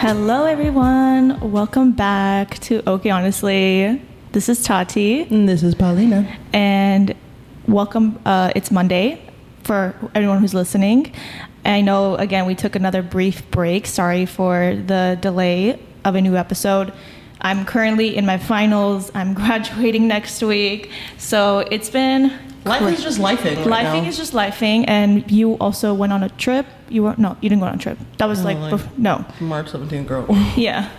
Hello, 0.00 0.46
everyone. 0.46 1.52
Welcome 1.52 1.92
back 1.92 2.58
to 2.60 2.82
Okay 2.88 3.10
Honestly. 3.10 4.00
This 4.32 4.48
is 4.48 4.62
Tati, 4.62 5.24
And 5.24 5.46
this 5.46 5.62
is 5.62 5.74
Paulina. 5.74 6.38
and 6.54 7.14
welcome. 7.68 8.18
Uh, 8.24 8.50
it's 8.56 8.70
Monday 8.70 9.20
for 9.62 9.94
everyone 10.14 10.38
who's 10.38 10.54
listening. 10.54 11.12
I 11.66 11.82
know, 11.82 12.14
again, 12.14 12.46
we 12.46 12.54
took 12.54 12.76
another 12.76 13.02
brief 13.02 13.50
break. 13.50 13.86
Sorry 13.86 14.24
for 14.24 14.74
the 14.86 15.18
delay 15.20 15.78
of 16.06 16.14
a 16.14 16.22
new 16.22 16.34
episode. 16.34 16.94
I'm 17.42 17.66
currently 17.66 18.16
in 18.16 18.24
my 18.24 18.38
finals. 18.38 19.10
I'm 19.14 19.34
graduating 19.42 20.08
next 20.08 20.42
week. 20.42 20.90
So 21.18 21.58
it's 21.70 21.90
been. 21.90 22.32
Life 22.64 22.80
cra- 22.82 22.92
is 22.92 23.02
just 23.02 23.18
lifing 23.18 23.56
right 23.64 23.84
lifing 23.86 24.02
now. 24.02 24.08
is 24.08 24.16
just 24.18 24.32
lifing, 24.34 24.84
and 24.86 25.28
you 25.30 25.54
also 25.54 25.94
went 25.94 26.12
on 26.12 26.22
a 26.22 26.28
trip. 26.30 26.66
You 26.90 27.04
were 27.04 27.14
no, 27.16 27.36
you 27.40 27.48
didn't 27.48 27.60
go 27.60 27.66
on 27.66 27.74
a 27.74 27.78
trip. 27.78 27.98
That 28.18 28.26
was 28.26 28.40
No, 28.40 28.44
like, 28.46 28.58
like- 28.58 28.74
bef- 28.74 28.98
no, 28.98 29.24
March 29.40 29.72
17th, 29.72 30.06
girl. 30.06 30.26
yeah. 30.56 30.90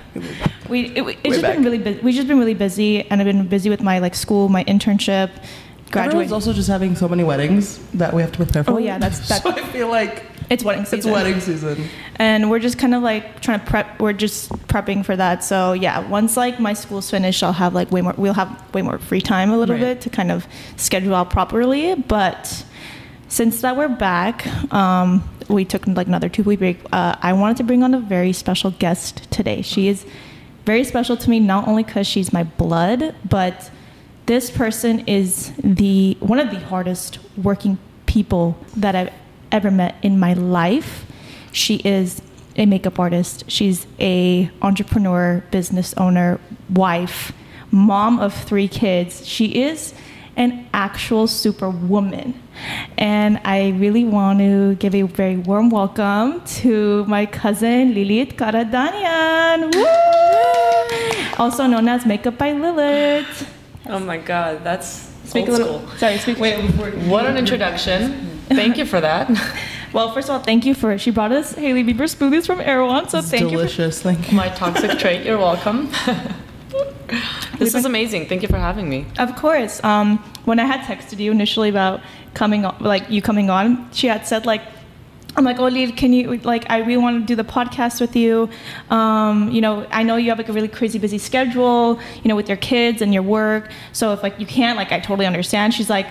We 0.70 0.88
it, 0.88 1.04
it's 1.23 1.35
just 1.35 1.41
back. 1.41 1.55
been 1.55 1.63
really 1.63 1.77
busy. 1.77 1.99
We've 2.02 2.16
just 2.16 2.27
been 2.27 2.40
really 2.40 2.54
busy, 2.55 3.08
and 3.09 3.21
I've 3.21 3.26
been 3.26 3.48
busy 3.48 3.70
with 3.70 3.82
my 3.84 3.99
like 3.99 4.16
school, 4.16 4.49
my 4.49 4.63
internship, 4.63 5.30
Everyone's 5.95 6.30
graduating. 6.30 6.34
also 6.34 6.54
just 6.54 6.70
having 6.70 6.95
so 6.95 7.08
many 7.08 7.23
weddings 7.23 7.80
that 7.94 8.13
we 8.13 8.22
have 8.22 8.32
to 8.32 8.38
prepare 8.38 8.63
for. 8.63 8.72
Oh, 8.72 8.77
yeah, 8.77 8.98
that's- 8.98 9.27
that- 9.30 9.44
so 9.44 9.49
I 9.52 9.62
feel 9.72 9.88
like 9.90 10.23
It's 10.49 10.63
wedding 10.63 10.86
season. 10.86 10.99
it's 10.99 11.08
wedding 11.08 11.40
season. 11.40 11.86
and 12.18 12.49
we're 12.49 12.59
just 12.59 12.77
kind 12.77 12.94
of 12.94 13.02
like 13.04 13.41
trying 13.41 13.59
to 13.59 13.66
prep. 13.66 13.99
We're 13.99 14.13
just 14.13 14.49
prepping 14.68 15.05
for 15.05 15.16
that. 15.16 15.44
So 15.44 15.73
yeah, 15.73 16.08
once 16.08 16.35
like 16.38 16.59
my 16.59 16.73
school's 16.73 17.09
finished, 17.09 17.41
I'll 17.44 17.54
have 17.54 17.73
like 17.73 17.91
way 17.91 18.02
more. 18.02 18.13
We'll 18.18 18.34
have 18.34 18.49
way 18.73 18.82
more 18.82 18.98
free 18.99 19.22
time 19.22 19.49
a 19.52 19.58
little 19.58 19.76
Right. 19.76 19.82
bit 19.82 20.02
to 20.02 20.09
kind 20.09 20.32
of 20.32 20.46
schedule 20.77 21.16
out 21.16 21.30
properly. 21.30 21.96
But 21.96 22.63
since 23.27 23.62
that 23.62 23.77
we're 23.77 23.88
back, 23.88 24.46
um, 24.73 25.23
we 25.48 25.63
took 25.66 25.88
like 25.88 26.08
another 26.08 26.30
two 26.30 26.44
week 26.44 26.60
break. 26.60 26.80
Uh, 26.91 27.16
I 27.21 27.34
wanted 27.34 27.58
to 27.58 27.63
bring 27.63 27.82
on 27.84 27.93
a 27.93 27.99
very 27.99 28.34
special 28.34 28.71
guest 28.71 29.30
today. 29.32 29.62
She 29.62 29.87
is 29.87 30.05
very 30.65 30.84
special 30.84 31.18
to 31.18 31.30
me 31.30 31.40
not 31.40 31.68
only 31.68 31.84
because 31.84 32.05
she's 32.08 32.32
my 32.32 32.43
blood, 32.43 33.15
but 33.27 33.71
this 34.26 34.50
person 34.52 35.08
is 35.08 35.52
the 35.64 36.18
one 36.20 36.40
of 36.40 36.52
the 36.52 36.60
hardest 36.60 37.20
working 37.38 37.77
people 38.05 38.58
that 38.77 38.96
I've 38.96 39.14
ever 39.52 39.72
met 39.72 39.96
in 40.02 40.20
my 40.20 40.34
life. 40.34 41.05
She 41.52 41.76
is 41.77 42.22
a 42.55 42.66
makeup 42.66 42.99
artist. 42.99 43.44
She's 43.48 43.88
a 43.99 44.49
entrepreneur, 44.62 45.44
business 45.52 45.94
owner, 45.96 46.40
wife, 46.70 47.32
mom 47.72 48.20
of 48.20 48.34
three 48.34 48.68
kids. 48.68 49.26
She 49.26 49.64
is 49.64 49.94
an 50.38 50.68
actual 50.74 51.27
superwoman. 51.27 52.42
And 52.98 53.40
I 53.44 53.70
really 53.70 54.05
want 54.05 54.40
to 54.40 54.76
give 54.76 54.96
a 54.96 55.04
very 55.04 55.38
warm 55.38 55.70
welcome 55.70 56.42
to 56.62 57.05
my 57.05 57.26
cousin 57.26 57.94
Lilit 57.94 58.36
Caradanian. 58.36 59.74
Woo! 59.76 61.38
Also 61.38 61.66
known 61.68 61.88
as 61.88 62.05
Makeup 62.05 62.38
by 62.38 62.54
Lilit. 62.54 63.48
Oh 63.87 63.99
my 63.99 64.18
god, 64.18 64.63
that's 64.63 65.09
Speak 65.25 65.47
old 65.47 65.59
a 65.59 65.63
little. 65.63 65.79
school. 65.88 65.97
Sorry, 65.97 66.18
speak. 66.18 66.40
Wait, 66.40 66.62
before 66.66 66.90
What 67.09 67.25
an 67.25 67.38
introduction. 67.38 68.40
Thank 68.50 68.78
you 68.78 68.85
for 68.85 69.01
that. 69.01 69.29
Well, 69.94 70.13
first 70.13 70.29
of 70.29 70.35
all, 70.35 70.40
thank 70.41 70.66
you 70.66 70.74
for 70.74 70.97
she 70.97 71.12
brought 71.12 71.34
us 71.34 71.53
Hailey 71.53 71.84
Bieber 71.84 72.07
smoothies 72.07 72.46
from 72.46 72.62
Erewhon, 72.62 73.09
so 73.09 73.18
it's 73.19 73.29
thank 73.29 73.44
you. 73.44 73.50
delicious. 73.50 74.02
Thank 74.02 74.31
you. 74.31 74.38
My 74.38 74.47
toxic 74.47 74.97
trait, 74.97 75.25
you're 75.25 75.38
welcome. 75.38 75.91
this 77.59 77.75
is 77.75 77.84
amazing. 77.84 78.28
Thank 78.28 78.41
you 78.41 78.47
for 78.47 78.57
having 78.57 78.88
me. 78.90 79.06
Of 79.19 79.35
course. 79.35 79.84
Um, 79.84 80.19
when 80.46 80.59
I 80.59 80.63
had 80.66 80.79
texted 80.81 81.19
you 81.19 81.29
initially 81.31 81.68
about 81.68 82.00
coming 82.34 82.63
on, 82.63 82.78
like 82.79 83.09
you 83.09 83.22
coming 83.22 83.50
on, 83.50 83.91
she 83.91 84.07
had 84.07 84.25
said 84.25 84.46
like. 84.46 84.62
I'm 85.35 85.46
like, 85.46 85.59
oh, 85.59 85.68
Lid, 85.68 85.96
can 85.96 86.12
you 86.12 86.38
like? 86.40 86.69
I 86.69 86.79
really 86.79 86.97
want 86.97 87.22
to 87.22 87.25
do 87.25 87.35
the 87.35 87.50
podcast 87.50 88.01
with 88.01 88.16
you. 88.16 88.50
Um, 88.90 89.50
you 89.50 89.62
know, 89.62 89.88
I 89.90 90.03
know 90.03 90.18
you 90.18 90.29
have 90.29 90.38
like 90.38 90.50
a 90.50 90.53
really 90.53 90.68
crazy 90.68 91.00
busy 91.00 91.18
schedule. 91.18 92.00
You 92.22 92.30
know, 92.30 92.36
with 92.36 92.50
your 92.50 92.58
kids 92.58 93.02
and 93.02 93.14
your 93.14 93.24
work. 93.24 93.72
So 93.94 94.14
if 94.14 94.24
like 94.24 94.40
you 94.40 94.46
can't, 94.46 94.78
like, 94.78 94.92
I 94.92 95.00
totally 95.00 95.25
understand. 95.25 95.74
She's 95.74 95.90
like, 95.90 96.08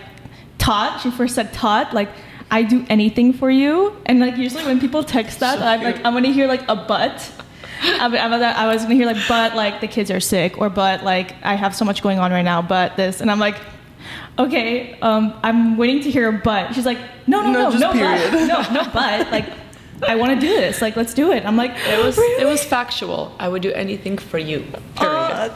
Tot. 0.58 1.00
She 1.00 1.10
first 1.10 1.34
said 1.34 1.52
Tot. 1.52 1.92
Like, 1.92 2.08
I 2.50 2.62
do 2.62 2.84
anything 2.88 3.32
for 3.32 3.50
you. 3.50 3.96
And 4.06 4.20
like 4.20 4.36
usually 4.36 4.64
when 4.64 4.80
people 4.80 5.04
text 5.04 5.40
that, 5.40 5.58
So 5.58 5.64
I'm 5.64 5.82
like. 5.82 5.96
I'm 5.96 6.14
gonna 6.14 6.32
hear 6.32 6.46
like 6.46 6.66
a 6.68 6.76
but. 6.76 7.30
I'm, 7.82 8.14
I'm, 8.14 8.32
I 8.32 8.72
was 8.72 8.82
gonna 8.82 8.94
hear 8.94 9.06
like, 9.06 9.16
but 9.28 9.54
like 9.54 9.80
the 9.80 9.88
kids 9.88 10.10
are 10.10 10.20
sick, 10.20 10.58
or 10.58 10.68
but 10.68 11.02
like 11.02 11.34
I 11.42 11.54
have 11.54 11.74
so 11.74 11.84
much 11.84 12.02
going 12.02 12.18
on 12.18 12.30
right 12.30 12.42
now, 12.42 12.60
but 12.60 12.96
this, 12.96 13.20
and 13.20 13.30
I'm 13.30 13.38
like, 13.38 13.56
okay, 14.40 14.98
um, 15.00 15.34
I'm 15.42 15.76
waiting 15.76 16.02
to 16.02 16.10
hear 16.10 16.28
a 16.28 16.32
but. 16.32 16.74
She's 16.74 16.86
like, 16.86 16.98
no, 17.26 17.42
no, 17.42 17.52
No, 17.52 17.62
no, 17.64 17.70
just 17.70 17.80
no, 17.82 17.92
period. 17.92 18.30
but, 18.32 18.46
no, 18.46 18.82
no, 18.82 18.90
but 18.92 19.30
like, 19.30 19.46
I 20.08 20.16
want 20.16 20.32
to 20.34 20.40
do 20.40 20.48
this. 20.54 20.80
Like, 20.80 20.96
let's 20.96 21.14
do 21.14 21.30
it. 21.32 21.44
I'm 21.44 21.56
like, 21.56 21.72
It 21.88 22.04
was 22.04 22.16
really? 22.16 22.42
it 22.42 22.46
was 22.46 22.64
factual. 22.64 23.34
I 23.38 23.48
would 23.48 23.62
do 23.62 23.72
anything 23.72 24.16
for 24.18 24.38
you. 24.38 24.60
Period. 24.96 25.14
Uh, 25.14 25.48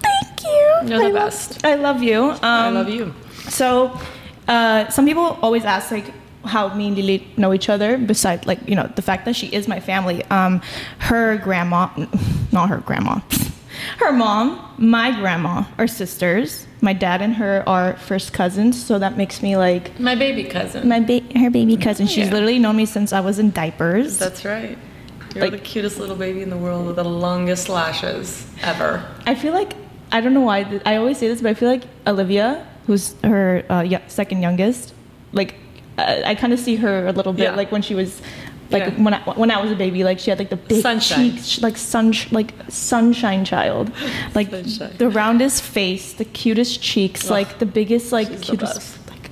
thank 0.00 0.42
you. 0.42 0.88
You're 0.88 0.98
the 0.98 1.04
I 1.06 1.10
love- 1.10 1.14
best. 1.14 1.64
I 1.64 1.74
love 1.76 2.02
you. 2.02 2.20
Um, 2.22 2.38
I 2.42 2.68
love 2.70 2.88
you. 2.88 3.14
So, 3.48 3.98
uh, 4.48 4.88
some 4.88 5.06
people 5.06 5.38
always 5.42 5.64
ask 5.64 5.90
like 5.90 6.12
how 6.44 6.74
me 6.74 6.88
and 6.88 6.96
Lily 6.96 7.26
know 7.36 7.54
each 7.54 7.68
other. 7.70 7.96
Besides, 7.96 8.46
like 8.46 8.58
you 8.68 8.74
know, 8.74 8.90
the 8.96 9.02
fact 9.02 9.24
that 9.26 9.36
she 9.36 9.46
is 9.46 9.68
my 9.68 9.80
family. 9.80 10.24
Um, 10.26 10.60
her 10.98 11.36
grandma, 11.38 11.88
not 12.52 12.68
her 12.70 12.78
grandma, 12.78 13.20
her 13.98 14.12
mom, 14.12 14.60
my 14.78 15.10
grandma 15.18 15.64
are 15.78 15.86
sisters. 15.86 16.66
My 16.80 16.92
dad 16.92 17.22
and 17.22 17.34
her 17.36 17.62
are 17.66 17.94
first 17.96 18.32
cousins, 18.32 18.82
so 18.82 18.98
that 18.98 19.16
makes 19.16 19.42
me 19.42 19.56
like 19.56 19.98
My 19.98 20.14
baby 20.14 20.44
cousin. 20.44 20.86
my 20.88 21.00
ba- 21.00 21.22
her 21.36 21.50
baby 21.50 21.76
cousin. 21.76 22.06
She's 22.06 22.26
Yeah. 22.26 22.32
literally 22.34 22.58
known 22.58 22.76
me 22.76 22.86
since 22.86 23.12
I 23.12 23.20
was 23.20 23.38
in 23.38 23.50
diapers. 23.50 24.18
That's 24.18 24.44
right. 24.44 24.76
You're 25.34 25.44
Like- 25.44 25.52
the 25.52 25.58
cutest 25.58 25.98
little 25.98 26.16
baby 26.16 26.42
in 26.42 26.50
the 26.50 26.56
world 26.56 26.86
with 26.86 26.96
the 26.96 27.04
longest 27.04 27.68
lashes 27.68 28.46
ever. 28.62 29.02
I 29.26 29.34
feel 29.34 29.52
like 29.52 29.72
I 30.12 30.20
don't 30.20 30.34
know 30.34 30.42
why 30.42 30.62
th- 30.64 30.82
I 30.86 30.96
always 30.96 31.18
say 31.18 31.26
this, 31.28 31.40
but 31.40 31.50
I 31.50 31.54
feel 31.54 31.68
like 31.68 31.82
Olivia, 32.06 32.64
who's 32.86 33.14
her 33.24 33.64
uh, 33.68 33.82
y- 33.88 34.00
second 34.06 34.42
youngest, 34.42 34.92
like 35.32 35.54
I, 35.98 36.22
I 36.26 36.34
kind 36.34 36.52
of 36.52 36.60
see 36.60 36.76
her 36.76 37.06
a 37.08 37.12
little 37.12 37.32
bit 37.32 37.44
Yeah. 37.44 37.54
like 37.56 37.72
when 37.72 37.82
she 37.82 37.94
was 37.94 38.20
like 38.74 38.82
Yeah. 38.92 39.02
when 39.04 39.14
I 39.14 39.20
when 39.42 39.50
I 39.50 39.62
was 39.62 39.70
a 39.72 39.76
baby, 39.76 40.04
like 40.04 40.18
she 40.18 40.28
had 40.30 40.38
like 40.38 40.50
the 40.50 40.56
big 40.70 40.82
Sunshine. 40.82 41.30
cheeks, 41.32 41.62
like 41.62 41.76
sun 41.78 42.12
like 42.32 42.52
sunshine 42.68 43.44
child, 43.44 43.90
like 44.34 44.50
Sunshine. 44.50 44.92
the 44.98 45.08
roundest 45.08 45.62
face, 45.62 46.12
the 46.12 46.24
cutest 46.26 46.82
cheeks, 46.82 47.24
Ugh. 47.26 47.30
like 47.30 47.58
the 47.60 47.66
biggest 47.66 48.12
like 48.12 48.28
She's 48.28 48.40
cutest. 48.50 48.74
best. 48.74 48.98
Like, 49.10 49.30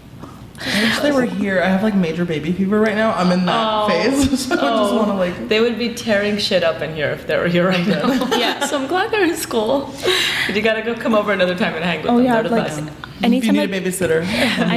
I 0.65 0.83
wish 0.85 0.99
they 1.01 1.13
were 1.13 1.25
here. 1.43 1.61
I 1.61 1.69
have 1.75 1.83
like 1.83 1.95
major 1.95 2.25
baby 2.25 2.53
fever 2.53 2.79
right 2.81 2.95
now. 2.95 3.11
I'm 3.21 3.33
in 3.33 3.45
that 3.47 3.61
Oh. 3.67 3.89
phase. 3.89 4.47
So 4.49 4.55
I 4.55 4.57
just 4.57 4.93
Oh. 4.93 4.97
want 4.97 5.09
to 5.09 5.15
like. 5.25 5.49
They 5.49 5.61
would 5.61 5.77
be 5.79 5.89
tearing 5.93 6.39
shit 6.39 6.63
up 6.63 6.81
in 6.83 6.95
here 6.95 7.11
if 7.11 7.27
they 7.27 7.37
were 7.37 7.49
here 7.49 7.67
right 7.69 7.87
now. 7.87 8.07
yeah, 8.45 8.65
so 8.67 8.79
I'm 8.81 8.87
glad 8.87 9.11
they're 9.11 9.25
in 9.33 9.37
school. 9.37 9.93
But 10.47 10.55
you 10.57 10.63
gotta 10.63 10.83
go 10.83 10.95
come 10.95 11.15
over 11.21 11.33
another 11.33 11.57
time 11.57 11.75
and 11.75 11.85
hang 11.85 12.03
with 12.03 12.11
oh 12.13 12.17
them. 12.17 12.27
yeah, 12.27 12.35
they're 12.43 12.45
the 12.45 12.51
like 12.63 12.67
best. 12.69 12.79
you 13.23 13.29
need 13.29 13.59
I 13.59 13.65
a 13.65 13.69
babysitter. 13.77 14.23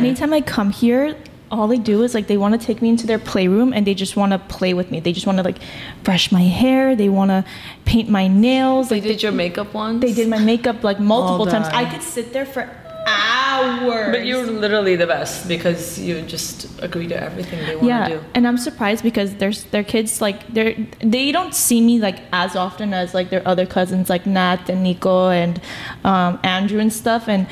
anytime 0.01 0.33
I 0.33 0.41
come 0.41 0.71
here, 0.71 1.15
all 1.51 1.67
they 1.67 1.77
do 1.77 2.03
is 2.03 2.13
like 2.13 2.27
they 2.27 2.37
want 2.37 2.59
to 2.59 2.65
take 2.65 2.81
me 2.81 2.89
into 2.89 3.05
their 3.05 3.19
playroom 3.19 3.71
and 3.73 3.85
they 3.85 3.93
just 3.93 4.15
want 4.17 4.31
to 4.31 4.39
play 4.39 4.73
with 4.73 4.89
me. 4.91 4.99
They 4.99 5.13
just 5.13 5.25
want 5.27 5.37
to 5.37 5.43
like 5.43 5.59
brush 6.03 6.31
my 6.31 6.41
hair. 6.41 6.95
They 6.95 7.09
want 7.09 7.29
to 7.31 7.45
paint 7.85 8.09
my 8.09 8.27
nails. 8.27 8.89
They 8.89 8.95
Like 8.95 9.03
did 9.03 9.23
your 9.23 9.31
makeup 9.31 9.73
once? 9.73 10.01
they 10.01 10.13
did 10.13 10.27
my 10.27 10.39
makeup 10.39 10.83
like 10.83 10.99
multiple 10.99 11.45
times. 11.45 11.67
I 11.67 11.85
could 11.85 12.01
sit 12.01 12.33
there 12.33 12.45
for 12.45 12.69
hours. 13.07 14.11
But 14.11 14.25
you're 14.25 14.45
literally 14.47 14.95
the 14.95 15.05
best 15.05 15.47
because 15.47 15.99
you 15.99 16.21
just 16.23 16.67
agree 16.81 17.07
to 17.07 17.15
everything 17.21 17.59
they 17.67 17.75
want 17.75 17.87
yeah, 17.87 18.07
to 18.07 18.15
do. 18.17 18.23
and 18.33 18.47
I'm 18.47 18.57
surprised 18.57 19.03
because 19.03 19.35
there's 19.35 19.63
their 19.65 19.83
kids 19.83 20.21
like 20.21 20.47
they're 20.53 20.75
they 20.99 21.31
don't 21.31 21.53
see 21.53 21.81
me 21.81 21.99
like 21.99 22.19
as 22.33 22.55
often 22.55 22.93
as 22.93 23.13
like 23.13 23.29
their 23.29 23.47
other 23.47 23.67
cousins 23.67 24.09
like 24.09 24.25
Nat 24.25 24.67
and 24.69 24.81
Nico 24.81 25.29
and 25.29 25.61
um, 26.03 26.39
Andrew 26.43 26.79
and 26.79 26.91
stuff, 26.91 27.27
and 27.29 27.45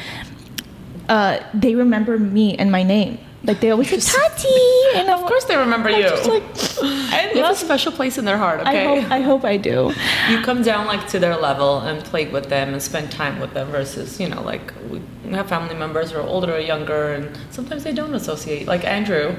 uh, 1.10 1.40
they 1.54 1.76
remember 1.76 2.18
me 2.18 2.56
and 2.58 2.72
my 2.72 2.82
name. 2.84 3.20
Like 3.46 3.60
they 3.60 3.72
always 3.72 3.90
say 3.90 4.00
Tati, 4.00 4.48
and 4.96 5.10
I'm 5.10 5.20
Of 5.20 5.26
course, 5.26 5.44
they 5.46 5.58
remember 5.58 5.90
you. 5.90 6.04
just 6.04 6.28
like 6.28 6.44
I 7.14 7.32
you 7.36 7.44
have 7.44 7.52
a 7.54 7.56
special 7.58 7.92
place 7.92 8.18
in 8.18 8.24
their 8.24 8.38
heart. 8.38 8.62
I 8.62 8.70
Okay, 8.72 9.02
hope 9.02 9.12
I 9.12 9.20
hope 9.22 9.44
I 9.44 9.58
do. 9.58 9.92
you 10.30 10.42
come 10.42 10.62
down 10.64 10.86
like 10.88 11.08
to 11.10 11.20
their 11.20 11.36
level 11.36 11.80
and 11.82 12.02
play 12.06 12.26
with 12.28 12.48
them 12.48 12.72
and 12.74 12.82
spend 12.82 13.12
time 13.12 13.40
with 13.42 13.54
them 13.54 13.68
versus 13.70 14.18
you 14.20 14.30
know 14.30 14.42
like 14.42 14.74
we 14.90 15.02
have 15.32 15.48
family 15.50 15.76
members 15.76 16.12
who 16.12 16.20
are 16.20 16.28
older 16.36 16.54
or 16.56 16.60
younger 16.60 17.14
and 17.14 17.38
sometimes 17.52 17.84
they 17.84 17.92
don't 17.94 18.14
associate. 18.16 18.66
Like 18.66 18.86
Andrew, 18.86 19.36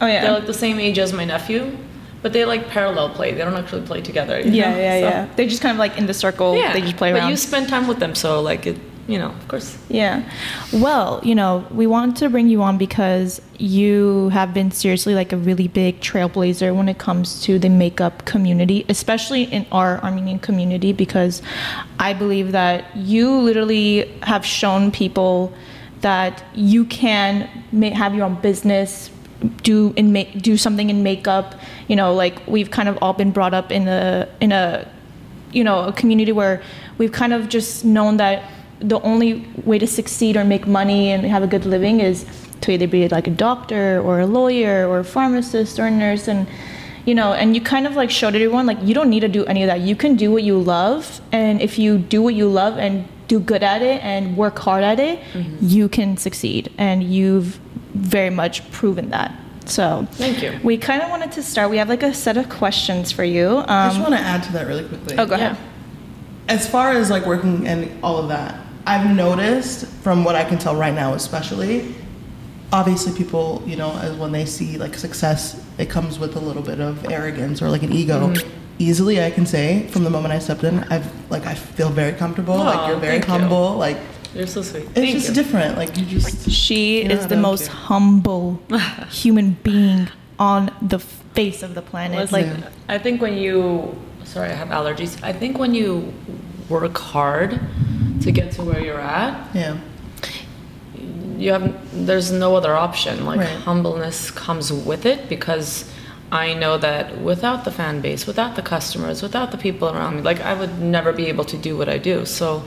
Oh 0.00 0.06
yeah. 0.06 0.20
they're 0.22 0.32
like 0.32 0.46
the 0.46 0.54
same 0.54 0.78
age 0.78 0.98
as 1.00 1.12
my 1.12 1.24
nephew, 1.24 1.76
but 2.22 2.32
they 2.32 2.44
like 2.44 2.68
parallel 2.68 3.08
play. 3.10 3.32
They 3.32 3.42
don't 3.42 3.54
actually 3.62 3.82
play 3.84 4.00
together. 4.00 4.38
you 4.38 4.52
yeah, 4.52 4.70
know? 4.70 4.78
yeah, 4.78 4.94
So- 5.00 5.08
yeah. 5.08 5.28
They 5.36 5.46
just 5.48 5.60
kind 5.62 5.72
of 5.74 5.78
like 5.80 5.98
in 5.98 6.06
the 6.06 6.14
circle. 6.14 6.54
Yeah, 6.56 6.72
They 6.72 6.82
just 6.82 6.96
play 6.96 7.10
around. 7.10 7.22
but 7.22 7.30
you 7.30 7.36
spend 7.36 7.68
time 7.68 7.88
with 7.88 7.98
them, 7.98 8.14
so 8.14 8.40
like 8.40 8.66
it, 8.66 8.78
you 9.06 9.18
know, 9.18 9.30
of 9.30 9.48
course. 9.48 9.76
Yeah. 9.88 10.30
Well, 10.72 11.20
you 11.22 11.34
know, 11.34 11.66
we 11.70 11.86
want 11.86 12.16
to 12.18 12.28
bring 12.28 12.48
you 12.48 12.62
on 12.62 12.78
because 12.78 13.40
you 13.58 14.28
have 14.30 14.54
been 14.54 14.70
seriously 14.70 15.14
like 15.14 15.32
a 15.32 15.36
really 15.36 15.68
big 15.68 16.00
trailblazer 16.00 16.74
when 16.74 16.88
it 16.88 16.98
comes 16.98 17.42
to 17.42 17.58
the 17.58 17.68
makeup 17.68 18.24
community, 18.24 18.84
especially 18.88 19.44
in 19.44 19.66
our 19.72 19.98
Armenian 20.02 20.38
community, 20.38 20.92
because 20.92 21.42
I 21.98 22.12
believe 22.12 22.52
that 22.52 22.96
you 22.96 23.30
literally 23.30 24.06
have 24.22 24.44
shown 24.44 24.90
people 24.90 25.52
that 26.00 26.42
you 26.54 26.84
can 26.84 27.42
have 27.92 28.14
your 28.14 28.24
own 28.24 28.40
business 28.40 29.10
do 29.62 29.92
in 29.96 30.12
ma- 30.12 30.30
do 30.36 30.56
something 30.58 30.90
in 30.90 31.02
makeup 31.02 31.54
you 31.88 31.96
know 31.96 32.12
like 32.12 32.46
we've 32.46 32.70
kind 32.70 32.90
of 32.90 32.98
all 33.00 33.14
been 33.14 33.30
brought 33.30 33.54
up 33.54 33.72
in 33.72 33.88
a 33.88 34.28
in 34.38 34.52
a 34.52 34.86
you 35.52 35.64
know, 35.64 35.86
a 35.86 35.92
community 35.92 36.32
where 36.32 36.62
we've 36.98 37.12
kind 37.12 37.32
of 37.32 37.48
just 37.48 37.84
known 37.84 38.16
that 38.18 38.42
the 38.80 39.00
only 39.00 39.46
way 39.64 39.78
to 39.78 39.86
succeed 39.86 40.36
or 40.36 40.44
make 40.44 40.66
money 40.66 41.10
and 41.10 41.24
have 41.24 41.42
a 41.42 41.46
good 41.46 41.64
living 41.66 42.00
is 42.00 42.24
to 42.62 42.72
either 42.72 42.86
be 42.86 43.08
like 43.08 43.26
a 43.26 43.30
doctor 43.30 44.00
or 44.00 44.20
a 44.20 44.26
lawyer 44.26 44.88
or 44.88 44.98
a 45.00 45.04
pharmacist 45.04 45.78
or 45.78 45.86
a 45.86 45.90
nurse 45.90 46.28
and 46.28 46.46
you 47.06 47.14
know 47.14 47.32
and 47.32 47.54
you 47.54 47.60
kind 47.60 47.86
of 47.86 47.94
like 47.96 48.10
showed 48.10 48.34
everyone 48.34 48.66
like 48.66 48.78
you 48.82 48.94
don't 48.94 49.08
need 49.10 49.20
to 49.20 49.28
do 49.28 49.44
any 49.46 49.62
of 49.62 49.66
that. 49.68 49.80
You 49.80 49.96
can 49.96 50.16
do 50.16 50.30
what 50.32 50.42
you 50.42 50.58
love 50.58 51.20
and 51.32 51.60
if 51.60 51.78
you 51.78 51.98
do 51.98 52.22
what 52.22 52.34
you 52.34 52.48
love 52.48 52.78
and 52.78 53.06
do 53.28 53.38
good 53.38 53.62
at 53.62 53.80
it 53.80 54.02
and 54.02 54.36
work 54.36 54.58
hard 54.58 54.82
at 54.82 54.98
it 54.98 55.20
you 55.60 55.88
can 55.88 56.16
succeed. 56.16 56.70
And 56.78 57.02
you've 57.04 57.58
very 57.94 58.30
much 58.30 58.70
proven 58.72 59.10
that. 59.10 59.34
So 59.66 60.06
Thank 60.12 60.42
you. 60.42 60.58
we 60.64 60.76
kind 60.78 61.00
of 61.02 61.10
wanted 61.10 61.32
to 61.32 61.42
start. 61.42 61.70
We 61.70 61.76
have 61.76 61.88
like 61.88 62.02
a 62.02 62.12
set 62.12 62.36
of 62.36 62.48
questions 62.48 63.12
for 63.12 63.24
you. 63.24 63.48
Um, 63.58 63.64
I 63.68 63.88
just 63.88 64.00
want 64.00 64.14
to 64.14 64.20
add 64.20 64.42
to 64.44 64.52
that 64.52 64.66
really 64.66 64.84
quickly. 64.88 65.16
oh 65.18 65.26
go 65.26 65.34
ahead. 65.34 65.56
As 66.48 66.68
far 66.68 66.90
as 66.90 67.08
like 67.10 67.24
working 67.26 67.66
and 67.68 68.02
all 68.02 68.18
of 68.18 68.28
that, 68.28 68.58
I've 68.90 69.14
noticed 69.14 69.86
from 70.02 70.24
what 70.24 70.34
I 70.34 70.42
can 70.42 70.58
tell 70.58 70.74
right 70.74 70.92
now, 70.92 71.14
especially, 71.14 71.94
obviously 72.72 73.16
people, 73.16 73.62
you 73.64 73.76
know, 73.76 73.92
as 73.98 74.16
when 74.16 74.32
they 74.32 74.44
see 74.44 74.78
like 74.78 74.94
success, 74.96 75.64
it 75.78 75.88
comes 75.88 76.18
with 76.18 76.34
a 76.34 76.40
little 76.40 76.62
bit 76.62 76.80
of 76.80 77.08
arrogance 77.08 77.62
or 77.62 77.68
like 77.70 77.84
an 77.84 77.92
ego. 77.92 78.18
Mm-hmm. 78.28 78.48
Easily, 78.80 79.22
I 79.22 79.30
can 79.30 79.46
say 79.46 79.86
from 79.88 80.02
the 80.02 80.10
moment 80.10 80.32
I 80.34 80.40
stepped 80.40 80.64
in, 80.64 80.80
I've 80.94 81.06
like 81.30 81.46
I 81.46 81.54
feel 81.54 81.88
very 81.90 82.14
comfortable. 82.14 82.54
Aw, 82.54 82.64
like 82.64 82.88
you're 82.88 82.98
very 82.98 83.20
thank 83.20 83.26
you. 83.26 83.38
humble. 83.38 83.76
Like 83.76 83.98
You're 84.34 84.48
so 84.48 84.62
sweet. 84.62 84.84
it's 84.86 84.92
Thank 84.94 85.12
just 85.12 85.28
you. 85.28 85.34
different. 85.34 85.76
Like 85.76 85.96
you 85.96 86.04
just 86.06 86.50
She 86.50 87.02
Yeah, 87.02 87.12
is 87.12 87.28
the 87.28 87.36
most 87.36 87.66
you. 87.68 87.74
humble 87.74 88.60
human 89.10 89.56
being 89.62 90.08
on 90.40 90.74
the 90.82 90.98
face 90.98 91.62
of 91.62 91.76
the 91.76 91.82
planet. 91.82 92.18
Listen, 92.18 92.62
like, 92.62 92.72
I 92.88 92.98
think 92.98 93.22
when 93.22 93.34
you, 93.38 93.94
sorry, 94.24 94.48
I 94.50 94.54
have 94.54 94.70
allergies. 94.70 95.22
I 95.22 95.32
think 95.32 95.58
when 95.58 95.74
you 95.74 96.12
work 96.68 96.96
hard 96.98 97.60
to 98.20 98.30
get 98.32 98.52
to 98.52 98.62
where 98.62 98.80
you're 98.80 99.00
at, 99.00 99.54
yeah. 99.54 99.76
you 101.38 101.52
have 101.52 102.06
there's 102.06 102.30
no 102.30 102.54
other 102.56 102.74
option. 102.74 103.24
Like 103.24 103.40
Right. 103.40 103.48
humbleness 103.48 104.30
comes 104.30 104.72
with 104.72 105.06
it 105.06 105.28
because 105.28 105.90
I 106.32 106.54
know 106.54 106.78
that 106.78 107.20
without 107.20 107.64
the 107.64 107.70
fan 107.70 108.00
base, 108.00 108.26
without 108.26 108.54
the 108.56 108.62
customers, 108.62 109.22
without 109.22 109.50
the 109.50 109.58
people 109.58 109.88
around 109.88 110.16
me, 110.16 110.22
like 110.22 110.40
I 110.40 110.54
would 110.54 110.80
never 110.80 111.12
be 111.12 111.26
able 111.26 111.44
to 111.46 111.56
do 111.56 111.76
what 111.76 111.88
I 111.88 111.98
do. 111.98 112.24
So. 112.24 112.62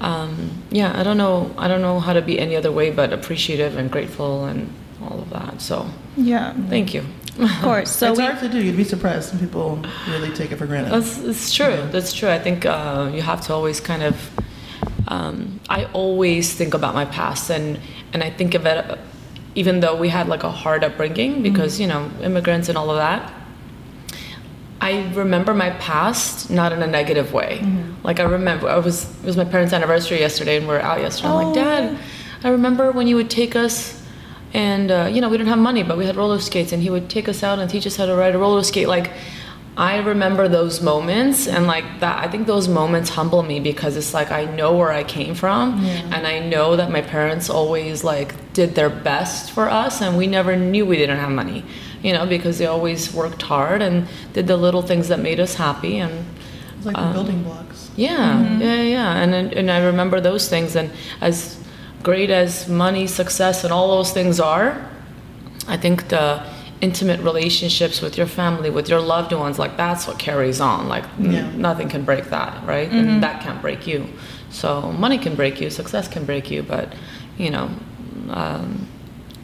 Um, 0.00 0.62
yeah, 0.70 0.92
I 0.96 1.02
don't 1.02 1.16
know. 1.16 1.52
I 1.58 1.66
don't 1.66 1.82
know 1.82 1.98
how 1.98 2.12
to 2.12 2.22
be 2.22 2.38
any 2.38 2.54
other 2.54 2.70
way 2.70 2.92
but 2.92 3.12
appreciative 3.12 3.76
and 3.76 3.90
grateful 3.90 4.44
and 4.44 4.72
all 5.02 5.18
of 5.18 5.30
that. 5.30 5.60
So, 5.60 5.90
yeah, 6.16 6.54
thank 6.68 6.94
you. 6.94 7.02
of 7.40 7.50
course. 7.62 7.90
So 7.98 8.10
it's 8.12 8.18
we, 8.18 8.24
hard 8.24 8.38
to 8.38 8.48
do. 8.48 8.62
You'd 8.62 8.76
be 8.76 8.84
surprised. 8.84 9.30
Some 9.30 9.40
people 9.40 9.82
really 10.08 10.30
take 10.32 10.52
it 10.52 10.56
for 10.56 10.66
granted. 10.66 10.92
That's 10.92 11.18
it's 11.18 11.52
true. 11.52 11.82
That's 11.90 12.12
true. 12.12 12.28
I 12.28 12.38
think 12.38 12.64
uh, 12.64 13.10
you 13.12 13.22
have 13.22 13.40
to 13.46 13.52
always 13.54 13.80
kind 13.80 14.04
of. 14.04 14.14
Um, 15.08 15.60
I 15.68 15.86
always 15.92 16.52
think 16.54 16.74
about 16.74 16.94
my 16.94 17.04
past, 17.06 17.50
and 17.50 17.78
and 18.12 18.22
I 18.22 18.30
think 18.30 18.54
of 18.54 18.66
it, 18.66 18.98
even 19.54 19.80
though 19.80 19.96
we 19.96 20.08
had 20.10 20.28
like 20.28 20.44
a 20.44 20.50
hard 20.50 20.84
upbringing 20.84 21.42
because 21.42 21.80
you 21.80 21.86
know 21.86 22.10
immigrants 22.22 22.68
and 22.68 22.76
all 22.78 22.90
of 22.90 22.96
that. 22.96 23.32
I 24.80 25.10
remember 25.14 25.54
my 25.54 25.70
past 25.70 26.50
not 26.50 26.72
in 26.72 26.82
a 26.82 26.86
negative 26.86 27.32
way. 27.32 27.60
Like 28.04 28.20
I 28.20 28.24
remember, 28.24 28.68
I 28.68 28.78
was 28.78 29.04
it 29.22 29.26
was 29.26 29.36
my 29.36 29.44
parents' 29.44 29.72
anniversary 29.72 30.20
yesterday, 30.20 30.56
and 30.58 30.68
we 30.68 30.74
are 30.74 30.80
out 30.80 31.00
yesterday. 31.00 31.28
I'm 31.28 31.34
Oh. 31.34 31.44
like, 31.46 31.54
Dad, 31.54 31.98
I 32.44 32.48
remember 32.50 32.92
when 32.92 33.06
you 33.08 33.16
would 33.16 33.30
take 33.30 33.56
us, 33.56 34.00
and 34.54 34.90
uh, 34.90 35.08
you 35.10 35.20
know 35.20 35.28
we 35.28 35.36
didn't 35.36 35.48
have 35.48 35.58
money, 35.58 35.82
but 35.82 35.96
we 35.98 36.06
had 36.06 36.14
roller 36.16 36.38
skates, 36.38 36.72
and 36.72 36.80
he 36.82 36.90
would 36.90 37.08
take 37.10 37.28
us 37.28 37.42
out 37.42 37.58
and 37.58 37.68
teach 37.68 37.86
us 37.86 37.96
how 37.96 38.06
to 38.06 38.14
ride 38.14 38.34
a 38.34 38.38
roller 38.38 38.62
skate. 38.62 38.86
Like 38.88 39.10
I 39.78 39.98
remember 39.98 40.48
those 40.48 40.82
moments, 40.82 41.46
and 41.46 41.68
like 41.68 41.84
that, 42.00 42.16
I 42.24 42.26
think 42.28 42.46
those 42.48 42.66
moments 42.66 43.10
humble 43.10 43.42
me 43.44 43.60
because 43.60 43.96
it's 43.96 44.12
like 44.12 44.32
I 44.32 44.44
know 44.58 44.76
where 44.76 44.90
I 44.90 45.04
came 45.04 45.34
from, 45.36 45.78
and 46.14 46.26
I 46.26 46.40
know 46.40 46.74
that 46.76 46.90
my 46.90 47.00
parents 47.00 47.48
always 47.48 48.02
like 48.02 48.34
did 48.54 48.74
their 48.74 48.90
best 48.90 49.52
for 49.52 49.70
us, 49.70 50.02
and 50.02 50.18
we 50.18 50.26
never 50.26 50.56
knew 50.56 50.84
we 50.84 50.96
didn't 50.96 51.20
have 51.20 51.30
money, 51.30 51.64
you 52.02 52.12
know, 52.12 52.26
because 52.26 52.58
they 52.58 52.66
always 52.66 53.14
worked 53.14 53.42
hard 53.42 53.80
and 53.80 54.08
did 54.32 54.48
the 54.48 54.56
little 54.56 54.82
things 54.82 55.06
that 55.08 55.20
made 55.20 55.38
us 55.38 55.54
happy, 55.54 55.98
and 56.04 56.12
It's 56.76 56.86
like 56.86 56.96
the 56.96 57.02
um, 57.02 57.12
building 57.12 57.42
blocks. 57.44 57.78
Mm-hmm. 57.90 58.00
yeah, 58.06 58.58
yeah, 58.66 58.82
yeah. 58.82 59.22
And 59.22 59.32
and- 59.34 59.52
and 59.58 59.70
I 59.70 59.78
remember 59.92 60.20
those 60.20 60.48
things. 60.48 60.76
And 60.76 60.90
as 61.20 61.36
great 62.02 62.30
as 62.30 62.66
money, 62.68 63.06
success, 63.06 63.64
and 63.64 63.72
all 63.72 63.88
those 63.96 64.12
things 64.12 64.40
are, 64.40 64.68
I 65.68 65.76
think 65.76 66.08
the 66.08 66.40
intimate 66.80 67.20
relationships 67.20 68.00
with 68.00 68.16
your 68.16 68.26
family, 68.26 68.70
with 68.70 68.88
your 68.88 69.00
loved 69.00 69.32
ones, 69.32 69.58
like 69.58 69.76
that's 69.76 70.06
what 70.06 70.18
carries 70.18 70.60
on. 70.60 70.88
Like 70.88 71.04
Yeah. 71.18 71.50
nothing 71.56 71.88
can 71.88 72.04
break 72.04 72.26
that, 72.30 72.64
right? 72.66 72.90
And 72.90 73.22
that 73.22 73.42
can't 73.42 73.60
break 73.60 73.86
you. 73.86 74.06
So 74.50 74.92
money 74.92 75.18
can 75.18 75.34
break 75.34 75.60
you, 75.60 75.70
success 75.70 76.06
can 76.08 76.24
break 76.24 76.50
you, 76.50 76.62
but 76.62 76.92
you 77.36 77.50
know. 77.50 77.70
Um, 78.30 78.86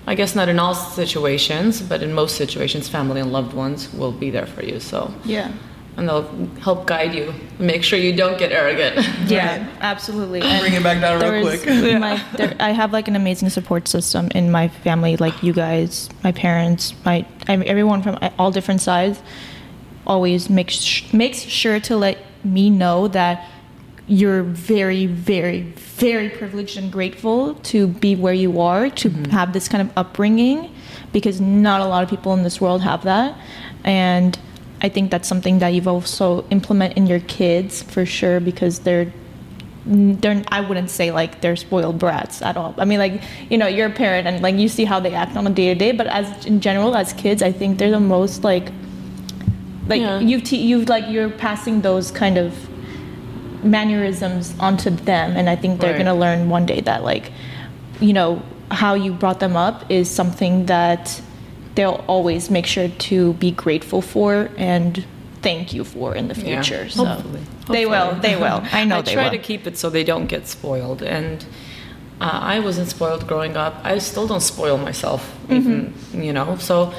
I 0.07 0.15
guess 0.15 0.35
not 0.35 0.51
in 0.51 0.59
all 0.59 0.75
situations, 0.75 1.81
but 1.81 2.03
in 2.03 2.13
most 2.13 2.37
situations, 2.37 2.89
family 2.91 3.21
and 3.23 3.33
loved 3.33 3.55
ones 3.55 3.91
will 3.95 4.13
be 4.13 4.29
there 4.29 4.45
for 4.45 4.63
you. 4.63 4.79
So, 4.79 5.11
yeah, 5.25 5.51
and 5.97 6.09
they'll 6.09 6.29
help 6.61 6.87
guide 6.87 7.15
you. 7.15 7.33
Make 7.59 7.85
sure 7.85 7.99
you 7.99 8.15
don't 8.15 8.39
get 8.39 8.51
arrogant. 8.51 8.97
yeah, 9.27 9.67
absolutely. 9.81 10.41
Bring 10.41 10.75
it 10.75 10.83
back 10.83 11.01
down 11.01 11.21
real 11.21 11.45
There 11.45 11.55
is 11.55 11.63
quick. 11.63 12.01
my, 12.01 12.23
there, 12.37 12.57
I 12.59 12.71
have 12.71 12.93
like 12.93 13.09
an 13.09 13.17
amazing 13.17 13.51
support 13.51 13.87
system 13.87 14.29
in 14.35 14.51
my 14.51 14.69
family, 14.69 15.17
like 15.17 15.43
you 15.43 15.53
guys, 15.53 16.09
my 16.23 16.33
parents, 16.33 16.95
my 17.05 17.27
I 17.49 17.57
mean, 17.57 17.69
everyone 17.69 18.03
from 18.03 18.19
all 18.39 18.51
different 18.51 18.81
sides. 18.81 19.21
Always 20.07 20.51
makes 20.51 20.75
sh- 20.75 21.11
makes 21.15 21.39
sure 21.39 21.81
to 21.81 21.97
let 21.97 22.19
me 22.45 22.69
know 22.69 23.09
that 23.09 23.49
you're 24.07 24.43
very, 24.43 25.07
very, 25.07 25.63
very 25.63 26.29
privileged 26.29 26.77
and 26.77 26.93
grateful 26.93 27.55
to 27.55 27.87
be 27.87 28.15
where 28.15 28.35
you 28.35 28.61
are, 28.61 28.91
to 28.91 29.09
mm-hmm. 29.09 29.31
have 29.31 29.55
this 29.55 29.67
kind 29.67 29.89
of 29.89 29.97
upbringing, 29.97 30.71
because 31.13 31.41
not 31.41 31.81
a 31.81 31.87
lot 31.87 32.03
of 32.03 32.11
people 32.11 32.35
in 32.35 32.43
this 32.43 32.61
world 32.61 32.83
have 32.83 33.03
that, 33.05 33.39
and 33.83 34.39
I 34.85 34.89
think 34.91 35.11
that's 35.11 35.27
something 35.27 35.61
that 35.61 35.69
you've 35.75 35.89
also 35.89 36.45
implement 36.51 36.91
in 36.99 37.07
your 37.07 37.21
kids 37.21 37.83
for 37.83 38.05
sure, 38.05 38.39
because 38.51 38.81
they're 38.81 39.11
they're 39.87 40.43
I 40.49 40.61
wouldn't 40.61 40.91
say 40.99 41.11
like 41.11 41.41
they're 41.43 41.57
spoiled 41.57 41.99
brats 41.99 42.41
at 42.43 42.57
all. 42.57 42.75
I 42.79 42.85
mean 42.85 42.99
like 42.99 43.23
you 43.51 43.57
know 43.59 43.67
you're 43.67 43.89
a 43.89 43.97
parent 44.05 44.27
and 44.29 44.43
like 44.43 44.57
you 44.57 44.69
see 44.69 44.85
how 44.93 44.99
they 45.01 45.15
act 45.15 45.37
on 45.37 45.47
a 45.47 45.51
day 45.51 45.69
to 45.73 45.75
day, 45.85 45.93
but 45.93 46.07
as 46.07 46.27
in 46.47 46.61
general 46.61 46.95
as 46.97 47.13
kids, 47.15 47.41
I 47.43 47.53
think 47.61 47.79
they're 47.79 47.91
the 47.91 48.07
most 48.17 48.45
like 48.45 48.67
like 49.89 50.01
Yeah. 50.03 50.21
you've 50.21 50.45
te- 50.45 50.65
you've 50.71 50.89
like 50.89 51.05
you're 51.09 51.31
passing 51.31 51.81
those 51.81 52.11
kind 52.11 52.37
of 52.39 52.51
mannerisms 53.63 54.55
onto 54.61 54.91
them, 54.91 55.37
and 55.37 55.49
I 55.49 55.57
think 55.57 55.81
they're 55.81 55.93
Right. 55.93 56.05
gonna 56.05 56.19
learn 56.27 56.49
one 56.51 56.67
day 56.67 56.81
that 56.83 57.03
like 57.05 57.33
you 58.01 58.13
know 58.13 58.43
how 58.71 58.95
you 58.95 59.13
brought 59.13 59.41
them 59.41 59.57
up 59.57 59.85
is 59.89 60.11
something 60.11 60.67
that 60.67 61.21
they'll 61.75 62.05
always 62.07 62.51
make 62.51 62.67
sure 62.67 62.89
to 62.89 63.33
be 63.35 63.51
grateful 63.51 64.01
for 64.01 64.49
and 64.57 65.05
thank 65.43 65.73
you 65.75 65.85
for 65.85 66.15
in 66.15 66.29
the 66.29 66.35
Yeah, 66.35 66.63
future. 66.63 66.89
so 66.89 67.05
hopefully. 67.05 67.41
they 67.69 67.85
will, 67.87 68.15
they 68.17 68.37
will. 68.37 68.63
I 68.73 68.85
know 68.85 68.99
I 68.99 69.03
they 69.03 69.13
try 69.15 69.25
will. 69.25 69.31
to 69.33 69.39
keep 69.39 69.67
it 69.67 69.77
so 69.77 69.91
they 69.91 70.05
don't 70.05 70.27
get 70.27 70.47
spoiled. 70.47 71.03
And 71.03 71.45
uh, 72.21 72.39
I 72.55 72.61
wasn't 72.61 72.89
spoiled 72.89 73.27
growing 73.27 73.57
up. 73.57 73.75
I 73.85 73.99
still 73.99 74.27
don't 74.27 74.41
spoil 74.43 74.79
myself, 74.79 75.35
even, 75.51 75.93
Mm-hmm. 75.93 76.23
you 76.23 76.33
know. 76.33 76.57
So 76.59 76.95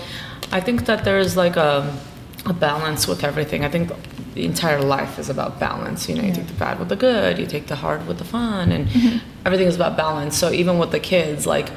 I 0.51 0.59
think 0.61 0.85
that 0.85 1.03
there's 1.05 1.35
like 1.37 1.55
a, 1.55 1.97
a 2.45 2.53
balance 2.53 3.07
with 3.07 3.23
everything. 3.23 3.63
I 3.65 3.69
think 3.69 3.91
the 4.35 4.45
entire 4.45 4.81
life 4.81 5.17
is 5.17 5.29
about 5.29 5.59
balance. 5.59 6.07
You 6.09 6.15
know, 6.15 6.23
you 6.23 6.33
take 6.33 6.47
the 6.47 6.53
bad 6.53 6.77
with 6.79 6.89
the 6.89 6.97
good, 6.97 7.39
you 7.39 7.47
take 7.47 7.67
the 7.67 7.77
hard 7.77 8.05
with 8.07 8.17
the 8.17 8.25
fun, 8.25 8.71
and 8.71 8.87
Mm-hmm. 8.89 9.17
everything 9.45 9.67
is 9.67 9.75
about 9.75 9.95
balance. 9.97 10.37
So 10.37 10.51
even 10.51 10.77
with 10.77 10.91
the 10.91 10.99
kids, 10.99 11.47
like 11.47 11.69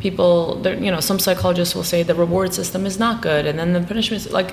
people, 0.00 0.62
you 0.64 0.90
know, 0.90 1.00
some 1.00 1.18
psychologists 1.18 1.74
will 1.74 1.84
say 1.84 2.02
the 2.02 2.14
reward 2.14 2.54
system 2.54 2.86
is 2.86 2.98
not 2.98 3.22
good, 3.22 3.46
and 3.46 3.58
then 3.58 3.72
the 3.72 3.80
punishment, 3.80 4.26
is 4.26 4.32
like. 4.32 4.52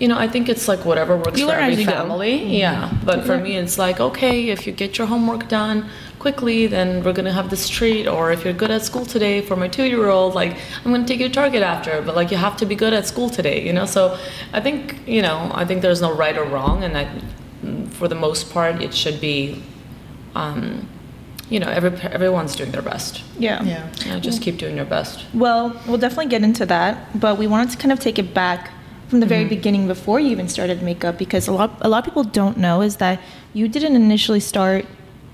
You 0.00 0.06
know, 0.06 0.16
I 0.16 0.28
think 0.28 0.48
it's 0.48 0.68
like 0.68 0.84
whatever 0.84 1.16
works 1.16 1.40
You 1.40 1.48
for 1.48 1.54
every 1.54 1.84
family. 1.84 2.56
Yeah, 2.56 2.96
but 3.04 3.24
for 3.24 3.36
me, 3.36 3.56
it's 3.56 3.78
like 3.78 3.98
okay, 3.98 4.48
if 4.50 4.64
you 4.64 4.72
get 4.72 4.96
your 4.96 5.08
homework 5.08 5.48
done 5.48 5.88
quickly, 6.20 6.68
then 6.68 7.02
we're 7.02 7.12
gonna 7.12 7.32
have 7.32 7.50
this 7.50 7.68
treat. 7.68 8.06
Or 8.06 8.30
if 8.30 8.44
you're 8.44 8.52
good 8.54 8.70
at 8.70 8.82
school 8.84 9.04
today, 9.04 9.40
for 9.40 9.56
my 9.56 9.66
two-year-old, 9.66 10.36
like 10.36 10.56
I'm 10.84 10.92
gonna 10.92 11.04
take 11.04 11.18
you 11.18 11.26
to 11.26 11.34
Target 11.34 11.62
after. 11.64 12.00
But 12.00 12.14
like 12.14 12.30
you 12.30 12.36
have 12.36 12.56
to 12.58 12.66
be 12.66 12.76
good 12.76 12.92
at 12.92 13.08
school 13.08 13.28
today, 13.28 13.66
you 13.66 13.72
know. 13.72 13.86
So 13.86 14.16
I 14.52 14.60
think 14.60 15.00
you 15.04 15.20
know, 15.20 15.50
I 15.52 15.64
think 15.64 15.82
there's 15.82 16.00
no 16.00 16.14
right 16.14 16.38
or 16.38 16.44
wrong, 16.44 16.84
and 16.84 16.94
that 16.94 17.08
mm, 17.64 17.88
for 17.88 18.06
the 18.06 18.14
most 18.14 18.52
part, 18.52 18.80
it 18.80 18.94
should 18.94 19.20
be, 19.20 19.60
um, 20.36 20.88
you 21.50 21.58
know, 21.60 21.68
every 21.68 21.90
everyone's 22.02 22.54
doing 22.56 22.70
their 22.72 22.82
best. 22.82 23.22
yeah. 23.38 23.62
Yeah. 23.62 23.88
You 24.04 24.10
know, 24.12 24.20
just 24.20 24.42
keep 24.42 24.58
doing 24.58 24.76
your 24.76 24.84
best. 24.84 25.24
Well, 25.34 25.80
we'll 25.86 25.98
definitely 25.98 26.26
get 26.26 26.42
into 26.42 26.66
that, 26.66 27.18
but 27.18 27.38
we 27.38 27.46
wanted 27.46 27.70
to 27.70 27.78
kind 27.78 27.92
of 27.92 28.00
take 28.00 28.18
it 28.18 28.34
back 28.34 28.70
from 29.08 29.20
the 29.20 29.26
very 29.26 29.42
mm-hmm. 29.44 29.48
beginning 29.56 29.86
before 29.86 30.20
you 30.20 30.30
even 30.30 30.48
started 30.48 30.82
makeup 30.82 31.16
because 31.16 31.48
a 31.48 31.52
lot 31.52 31.70
a 31.80 31.88
lot 31.88 31.98
of 31.98 32.04
people 32.04 32.24
don't 32.24 32.58
know 32.58 32.82
is 32.82 32.96
that 32.96 33.20
you 33.54 33.66
didn't 33.66 33.96
initially 33.96 34.40
start 34.40 34.84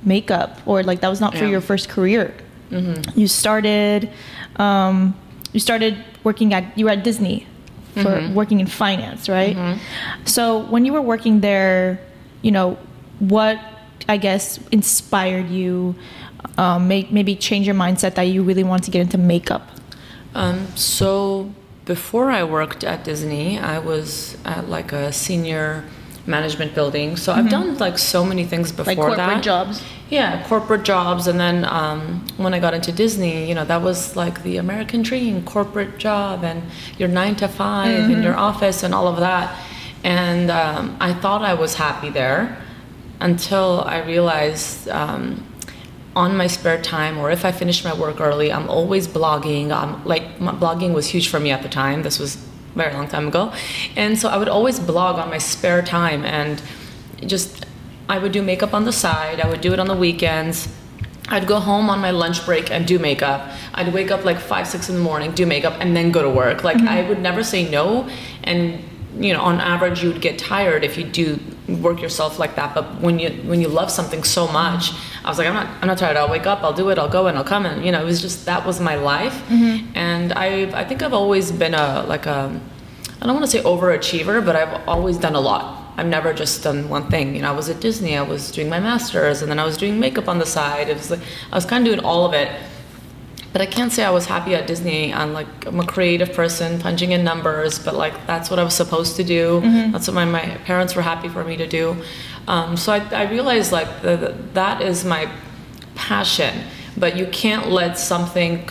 makeup 0.04 0.61
or 0.66 0.83
like 0.85 1.00
that 1.00 1.09
was 1.09 1.21
not 1.21 1.33
for 1.33 1.44
Yeah. 1.44 1.50
your 1.50 1.61
first 1.61 1.88
career. 1.88 2.33
Mm-hmm. 2.71 3.18
You 3.18 3.26
started 3.26 4.11
um, 4.56 5.14
you 5.52 5.61
started 5.61 5.97
working 6.23 6.54
at 6.54 6.64
you 6.78 6.85
were 6.85 6.92
at 6.92 7.02
Disney 7.02 7.47
for 7.94 8.02
mm-hmm. 8.02 8.35
working 8.35 8.61
in 8.61 8.66
finance, 8.66 9.28
right? 9.28 9.78
So 10.25 10.64
when 10.66 10.85
you 10.85 10.92
were 10.92 11.02
working 11.02 11.40
there, 11.40 12.00
you 12.42 12.50
know, 12.50 12.76
what 13.18 13.59
I 14.08 14.16
guess 14.16 14.58
inspired 14.70 15.49
you, 15.49 15.94
um, 16.58 16.88
make, 16.88 17.11
maybe 17.11 17.34
change 17.37 17.66
your 17.66 17.75
mindset 17.75 18.14
that 18.14 18.25
you 18.25 18.42
really 18.42 18.64
want 18.64 18.84
to 18.84 18.90
get 18.90 19.00
into 19.02 19.18
makeup? 19.18 19.68
Um, 20.34 20.66
so 20.76 21.52
before 21.84 22.30
I 22.30 22.44
worked 22.44 22.84
at 22.84 23.04
Disney, 23.04 23.58
I 23.58 23.78
was 23.78 24.37
at 24.44 24.68
like 24.68 24.92
a 24.92 25.12
senior 25.12 25.84
management 26.26 26.75
building. 26.75 27.16
So 27.16 27.32
I've 27.32 27.50
done 27.50 27.76
like 27.78 27.99
so 27.99 28.25
many 28.25 28.44
things 28.44 28.73
before 28.73 28.87
Like 28.87 28.96
corporate 28.96 29.16
that. 29.18 29.42
jobs? 29.42 29.82
Yeah, 30.08 30.46
corporate 30.46 30.82
jobs, 30.82 31.26
and 31.26 31.40
then 31.40 31.64
um, 31.64 32.25
when 32.37 32.54
I 32.54 32.61
got 32.61 32.73
into 32.73 32.92
Disney, 32.92 33.49
you 33.49 33.54
know, 33.54 33.64
that 33.64 33.82
was 33.82 34.16
like 34.16 34.42
the 34.42 34.58
American 34.58 35.02
dream, 35.02 35.42
corporate 35.44 35.99
job, 35.99 36.44
and 36.44 36.62
your 36.99 37.08
nine 37.08 37.37
to 37.37 37.49
5 37.49 38.11
in 38.11 38.23
your 38.23 38.37
office, 38.37 38.82
and 38.82 38.94
all 38.94 39.08
of 39.08 39.18
that. 39.18 39.58
And 40.02 40.50
um, 40.50 40.96
I 41.00 41.14
thought 41.14 41.42
I 41.42 41.54
was 41.54 41.75
happy 41.75 42.11
there 42.11 42.63
until 43.25 43.83
I 43.87 43.99
realized. 44.02 44.88
Um, 44.88 45.45
on 46.16 46.37
my 46.37 46.47
spare 46.47 46.81
time 46.81 47.19
or 47.19 47.31
if 47.31 47.45
I 47.45 47.50
finish 47.50 47.83
my 47.83 47.93
work 47.93 48.21
early, 48.21 48.52
I'm 48.52 48.69
always 48.69 49.09
blogging. 49.09 49.71
Um, 49.71 50.00
like 50.04 50.40
my 50.40 50.52
blogging 50.52 50.95
was 50.95 51.07
huge 51.07 51.28
for 51.28 51.40
me 51.40 51.50
at 51.50 51.62
the 51.62 51.69
time. 51.69 52.02
This 52.02 52.19
was 52.19 52.37
a 52.37 52.78
very 52.78 52.95
long 52.95 53.09
time 53.09 53.28
ago, 53.28 53.52
and 53.97 54.19
so 54.19 54.28
I 54.28 54.37
would 54.37 54.49
always 54.49 54.78
blog 54.78 55.19
on 55.19 55.28
my 55.28 55.38
spare 55.38 55.83
time 55.83 56.25
and 56.25 56.62
just 57.26 57.66
I 58.09 58.19
would 58.19 58.33
do 58.33 58.43
makeup 58.43 58.75
on 58.75 58.85
the 58.85 58.93
side. 58.93 59.40
I 59.40 59.49
would 59.49 59.61
do 59.61 59.73
it 59.73 59.81
on 59.81 59.88
the 59.88 59.97
weekends. 59.97 60.69
I'd 61.28 61.47
go 61.47 61.59
home 61.59 61.88
on 61.88 62.00
my 62.00 62.11
lunch 62.11 62.45
break 62.45 62.71
and 62.71 62.87
do 62.87 62.99
makeup. 62.99 63.50
I'd 63.73 63.93
wake 63.95 64.11
up 64.11 64.25
like 64.26 64.38
five, 64.38 64.69
six 64.69 64.90
in 64.90 64.97
the 64.97 65.00
morning, 65.00 65.33
do 65.33 65.47
makeup, 65.47 65.75
and 65.81 65.97
then 65.97 66.12
go 66.12 66.23
to 66.23 66.28
work. 66.28 66.62
Like 66.62 66.76
I 66.83 67.09
would 67.09 67.21
never 67.21 67.43
say 67.43 67.69
no. 67.69 68.09
And 68.45 68.85
you 69.19 69.33
know, 69.33 69.40
on 69.40 69.61
average, 69.61 70.02
you 70.02 70.12
would 70.12 70.21
get 70.21 70.38
tired 70.38 70.85
if 70.85 70.99
you 70.99 71.04
do 71.04 71.40
work 71.68 72.02
yourself 72.02 72.38
like 72.38 72.56
that. 72.56 72.75
But 72.75 73.00
when 73.00 73.18
you 73.18 73.30
when 73.49 73.61
you 73.61 73.68
love 73.68 73.90
something 73.90 74.23
so 74.25 74.47
much, 74.47 74.92
I 75.25 75.28
was 75.28 75.38
like, 75.38 75.49
I'm 75.49 75.54
not 75.54 75.68
I'm 75.80 75.88
not 75.88 75.99
tired. 75.99 76.16
I'll 76.16 76.30
wake 76.30 76.47
up, 76.47 76.62
I'll 76.62 76.73
do 76.73 76.90
it, 76.90 76.99
I'll 76.99 77.09
go 77.09 77.26
and 77.26 77.37
I'll 77.38 77.44
come. 77.44 77.66
And 77.66 77.85
you 77.85 77.92
know, 77.92 78.00
it 78.00 78.04
was 78.04 78.21
just 78.21 78.47
that 78.47 78.66
was 78.66 78.80
my 78.80 78.97
life. 78.97 79.35
Mm-hmm. 79.49 79.97
And 79.97 80.33
I 80.33 80.80
I 80.80 80.85
think 80.85 81.02
I've 81.02 81.14
always 81.14 81.52
been 81.52 81.75
a 81.75 82.04
like 82.06 82.26
a 82.26 82.61
I 83.21 83.26
don't 83.26 83.35
want 83.35 83.47
to 83.47 83.50
say 83.50 83.62
overachiever, 83.62 84.44
but 84.44 84.56
I've 84.56 84.87
always 84.88 85.16
done 85.16 85.35
a 85.35 85.40
lot. 85.40 85.80
I've 85.97 86.06
never 86.06 86.35
just 86.35 86.62
done 86.64 86.88
one 86.88 87.09
thing. 87.09 87.37
You 87.37 87.42
know, 87.42 87.52
I 87.52 87.56
was 87.56 87.68
at 87.68 87.80
Disney, 87.80 88.16
I 88.16 88.23
was 88.23 88.50
doing 88.50 88.68
my 88.68 88.80
masters, 88.80 89.42
and 89.42 89.50
then 89.50 89.59
I 89.59 89.64
was 89.64 89.76
doing 89.76 90.00
makeup 90.00 90.28
on 90.28 90.38
the 90.38 90.47
side. 90.47 90.88
It 90.88 90.97
was 90.97 91.11
like 91.11 91.21
I 91.52 91.54
was 91.54 91.64
kind 91.64 91.87
of 91.87 91.94
doing 91.94 92.04
all 92.04 92.26
of 92.26 92.35
it. 92.35 92.50
But 93.54 93.62
I 93.62 93.66
can't 93.66 93.92
say 93.92 94.02
I 94.04 94.11
was 94.11 94.26
happy 94.26 94.52
at 94.56 94.66
Disney. 94.66 95.14
I'm 95.14 95.32
like 95.32 95.46
I'm 95.64 95.78
a 95.78 95.87
creative 95.87 96.32
person, 96.32 96.80
punching 96.80 97.12
in 97.12 97.23
numbers, 97.23 97.78
but 97.78 97.94
like 97.94 98.26
that's 98.26 98.50
what 98.50 98.58
I 98.58 98.64
was 98.64 98.75
supposed 98.75 99.14
to 99.16 99.23
do. 99.23 99.61
That's 99.92 100.08
what 100.08 100.14
my, 100.14 100.25
my 100.25 100.44
parents 100.66 100.96
were 100.96 101.02
happy 101.02 101.28
for 101.28 101.44
me 101.44 101.56
to 101.58 101.66
do. 101.68 101.96
Um, 102.49 102.76
so 102.76 102.92
I, 102.92 102.99
I 103.23 103.30
realized 103.30 103.70
like 103.70 104.02
the, 104.02 104.16
the, 104.16 104.28
that 104.54 104.82
is 104.82 105.04
my 105.04 105.30
passion. 105.94 106.52
But 106.96 107.16
you 107.16 107.26
can't 107.28 107.70
let 107.70 107.96
something 107.96 108.68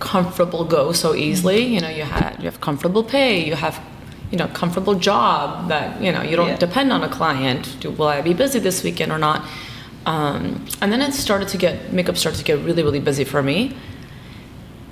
comfortable 0.00 0.64
go 0.66 0.92
so 0.92 1.14
easily. 1.14 1.64
You 1.64 1.80
know, 1.80 1.88
you 1.88 2.02
have 2.04 2.38
you 2.38 2.44
have 2.44 2.60
comfortable 2.60 3.02
pay, 3.02 3.42
you 3.42 3.54
have 3.54 3.80
you 4.30 4.36
know 4.36 4.48
comfortable 4.48 4.96
job 4.96 5.68
that 5.70 6.00
you 6.02 6.12
know 6.12 6.20
you 6.22 6.36
don't 6.36 6.48
Yeah. 6.48 6.56
depend 6.56 6.92
on 6.92 7.02
a 7.02 7.08
client. 7.08 7.76
Do, 7.80 7.90
will 7.90 8.08
I 8.08 8.20
be 8.20 8.34
busy 8.34 8.58
this 8.58 8.84
weekend 8.84 9.12
or 9.12 9.18
not? 9.18 9.42
Um, 10.08 10.64
and 10.80 10.90
then 10.90 11.02
it 11.02 11.12
started 11.12 11.48
to 11.48 11.58
get 11.58 11.92
makeup 11.92 12.16
started 12.16 12.38
to 12.38 12.44
get 12.44 12.58
really 12.60 12.82
really 12.82 12.98
busy 12.98 13.24
for 13.24 13.42
me. 13.42 13.76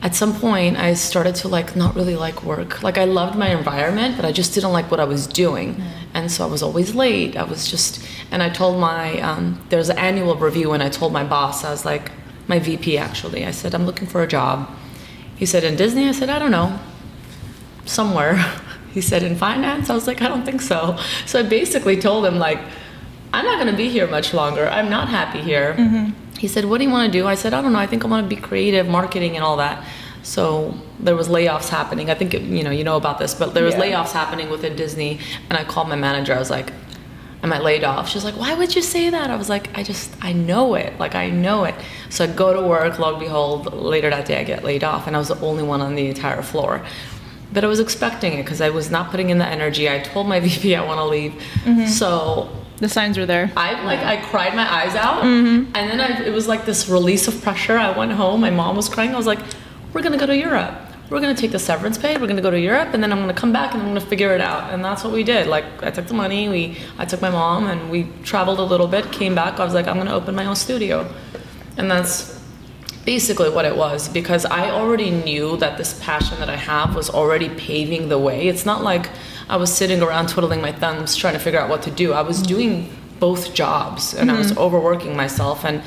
At 0.03 0.15
some 0.15 0.39
point, 0.39 0.77
I 0.77 0.93
started 0.93 1.35
to 1.37 1.49
like 1.49 1.75
not 1.75 1.97
really 1.97 2.17
like 2.17 2.45
work. 2.45 2.83
Like 2.83 2.99
I 2.99 3.05
loved 3.05 3.37
my 3.37 3.49
environment, 3.49 4.17
but 4.17 4.27
I 4.27 4.31
just 4.31 4.53
didn't 4.53 4.73
like 4.73 4.91
what 4.91 5.01
I 5.01 5.05
was 5.05 5.27
doing, 5.27 5.83
and 6.13 6.31
so 6.31 6.45
I 6.45 6.51
was 6.51 6.63
always 6.63 6.95
late. 6.95 7.35
I 7.35 7.45
was 7.45 7.67
just, 7.67 8.07
and 8.31 8.43
I 8.43 8.51
told 8.51 8.79
my 8.79 9.19
um, 9.21 9.59
there's 9.71 9.89
an 9.89 9.97
annual 9.97 10.37
review, 10.37 10.73
and 10.73 10.83
I 10.83 10.91
told 10.91 11.15
my 11.15 11.25
boss, 11.25 11.65
I 11.65 11.71
was 11.71 11.87
like, 11.87 12.13
my 12.47 12.59
VP 12.59 12.99
actually, 12.99 13.47
I 13.47 13.53
said 13.53 13.75
I'm 13.75 13.87
looking 13.87 14.07
for 14.07 14.23
a 14.23 14.27
job. 14.27 14.71
He 15.37 15.47
said 15.47 15.65
in 15.65 15.77
Disney. 15.77 16.09
I 16.09 16.13
said 16.13 16.29
I 16.29 16.39
don't 16.39 16.53
know, 16.53 16.79
somewhere. 17.87 18.37
He 18.97 19.03
said 19.03 19.23
in 19.23 19.37
finance. 19.37 19.91
I 19.91 19.95
was 19.95 20.07
like 20.07 20.23
I 20.23 20.29
don't 20.29 20.47
think 20.47 20.63
so. 20.63 20.99
So 21.27 21.41
I 21.41 21.43
basically 21.43 21.99
told 22.01 22.25
him 22.25 22.39
like 22.39 22.61
I'm 23.37 23.45
not 23.45 23.57
going 23.61 23.71
to 23.71 23.77
be 23.77 23.89
here 23.91 24.07
much 24.07 24.33
longer. 24.33 24.67
I'm 24.67 24.89
not 24.89 25.09
happy 25.09 25.41
here. 25.43 25.75
Mm-hmm. 25.75 26.05
He 26.39 26.49
said, 26.49 26.65
"What 26.65 26.79
do 26.79 26.85
you 26.85 26.91
want 26.91 27.05
to 27.13 27.19
do?" 27.19 27.27
I 27.27 27.35
said, 27.43 27.53
"I 27.55 27.61
don't 27.63 27.73
know. 27.75 27.79
I 27.79 27.87
think 27.87 28.05
I 28.05 28.09
want 28.09 28.29
to 28.29 28.35
be 28.37 28.41
creative, 28.41 28.89
marketing, 28.89 29.37
and 29.37 29.45
all 29.45 29.57
that." 29.59 29.85
So 30.23 30.75
there 30.99 31.15
was 31.15 31.29
layoffs 31.29 31.69
happening. 31.69 32.11
I 32.11 32.15
think 32.15 32.33
you 32.33 32.63
know 32.65 32.71
you 32.79 32.85
know 32.85 32.97
about 32.97 33.19
this, 33.19 33.33
but 33.35 33.55
there 33.55 33.65
was 33.65 33.75
Yeah. 33.75 33.85
layoffs 33.85 34.13
happening 34.13 34.49
within 34.51 34.75
Disney, 34.75 35.19
and 35.49 35.59
I 35.59 35.65
called 35.65 35.89
my 35.89 35.97
manager. 35.97 36.33
I 36.35 36.39
was 36.39 36.51
like, 36.51 36.73
"Am 37.45 37.53
I 37.53 37.61
laid 37.61 37.85
off?" 37.85 38.09
She's 38.09 38.25
like, 38.25 38.39
"Why 38.45 38.53
would 38.55 38.75
you 38.75 38.83
say 38.83 39.05
that?" 39.17 39.29
I 39.31 39.37
was 39.37 39.49
like, 39.49 39.67
"I 39.79 39.83
just 39.83 40.09
I 40.23 40.33
know 40.33 40.75
it. 40.75 40.93
Like 40.99 41.15
I 41.15 41.29
know 41.31 41.65
it." 41.65 41.75
So 42.09 42.25
I 42.25 42.27
go 42.29 42.49
to 42.59 42.63
work. 42.75 42.99
Lo 42.99 43.09
and 43.15 43.21
behold, 43.21 43.73
later 43.93 44.09
that 44.11 44.25
day 44.31 44.41
I 44.41 44.45
get 44.45 44.65
laid 44.65 44.83
off, 44.83 45.07
and 45.07 45.15
I 45.17 45.19
was 45.19 45.29
the 45.29 45.41
only 45.51 45.63
one 45.63 45.81
on 45.83 45.95
the 45.95 46.07
entire 46.15 46.43
floor. 46.43 46.81
But 47.53 47.63
I 47.65 47.69
was 47.69 47.81
expecting 47.81 48.33
it 48.39 48.43
because 48.45 48.61
I 48.61 48.71
was 48.71 48.91
not 48.91 49.11
putting 49.13 49.29
in 49.31 49.39
the 49.39 49.47
energy. 49.59 49.85
I 49.89 49.99
told 50.01 50.27
my 50.35 50.41
VP 50.47 50.75
I 50.75 50.85
want 50.91 50.99
to 51.05 51.09
leave. 51.17 51.33
Mm-hmm. 51.65 51.87
So 51.87 52.49
The 52.79 52.89
signs 52.89 53.17
were 53.17 53.27
there. 53.27 53.51
I 53.57 53.83
like 53.85 54.01
I 54.01 54.21
cried 54.23 54.55
my 54.55 54.71
eyes 54.71 54.95
out, 54.95 55.23
mm-hmm. 55.23 55.75
and 55.75 55.91
then 55.91 56.01
I, 56.01 56.23
it 56.23 56.33
was 56.33 56.47
like 56.47 56.67
this 56.67 56.89
release 56.89 57.27
of 57.27 57.41
pressure. 57.43 57.79
I 57.79 57.97
went 57.97 58.13
home. 58.13 58.41
My 58.41 58.51
mom 58.51 58.77
was 58.77 58.89
crying. 58.89 59.15
I 59.15 59.17
was 59.17 59.27
like, 59.27 59.39
"We're 59.93 60.03
gonna 60.03 60.19
go 60.19 60.27
to 60.27 60.37
Europe. 60.37 60.75
We're 61.09 61.21
gonna 61.21 61.35
take 61.35 61.53
the 61.53 61.59
severance 61.59 61.97
pay. 61.97 62.19
We're 62.19 62.27
gonna 62.27 62.43
go 62.43 62.51
to 62.51 62.61
Europe, 62.61 62.91
and 62.93 63.03
then 63.03 63.13
I'm 63.13 63.21
gonna 63.21 63.33
come 63.33 63.53
back 63.53 63.73
and 63.73 63.83
I'm 63.83 63.89
gonna 63.89 64.01
figure 64.01 64.35
it 64.35 64.43
out." 64.43 64.75
And 64.75 64.85
that's 64.85 65.03
what 65.05 65.13
we 65.13 65.25
did. 65.25 65.47
Like 65.47 65.65
I 65.83 65.91
took 65.91 66.07
the 66.07 66.15
money. 66.15 66.51
We 66.51 66.77
I 66.99 67.07
took 67.07 67.23
my 67.23 67.31
mom 67.31 67.67
and 67.67 67.91
we 67.91 68.09
traveled 68.25 68.59
a 68.59 68.65
little 68.65 68.89
bit. 68.89 69.11
Came 69.11 69.35
back. 69.35 69.59
I 69.59 69.65
was 69.65 69.73
like, 69.73 69.87
"I'm 69.87 69.97
gonna 69.97 70.15
open 70.15 70.35
my 70.35 70.45
own 70.45 70.57
studio," 70.57 71.11
and 71.79 71.91
that's 71.91 72.37
basically 73.07 73.49
what 73.49 73.65
it 73.65 73.77
was 73.77 74.09
because 74.09 74.45
I 74.45 74.71
already 74.71 75.11
knew 75.11 75.57
that 75.59 75.79
this 75.79 75.99
passion 76.03 76.39
that 76.41 76.51
I 76.51 76.57
have 76.57 76.95
was 76.95 77.09
already 77.09 77.49
paving 77.49 78.09
the 78.09 78.19
way. 78.19 78.49
It's 78.49 78.67
not 78.67 78.83
like 78.83 79.09
I 79.49 79.57
was 79.57 79.73
sitting 79.73 80.03
around 80.03 80.29
twiddling 80.29 80.61
my 80.61 80.73
thumbs 80.73 81.17
trying 81.17 81.35
to 81.35 81.39
figure 81.39 81.61
out 81.61 81.69
what 81.69 81.83
to 81.83 81.91
do. 81.91 82.13
I 82.13 82.23
was 82.23 82.43
doing 82.43 82.91
both 83.21 83.55
jobs 83.55 84.15
and 84.15 84.31
I 84.31 84.37
was 84.39 84.51
mm-hmm. 84.51 84.61
overworking 84.61 85.17
myself 85.17 85.65
and 85.65 85.83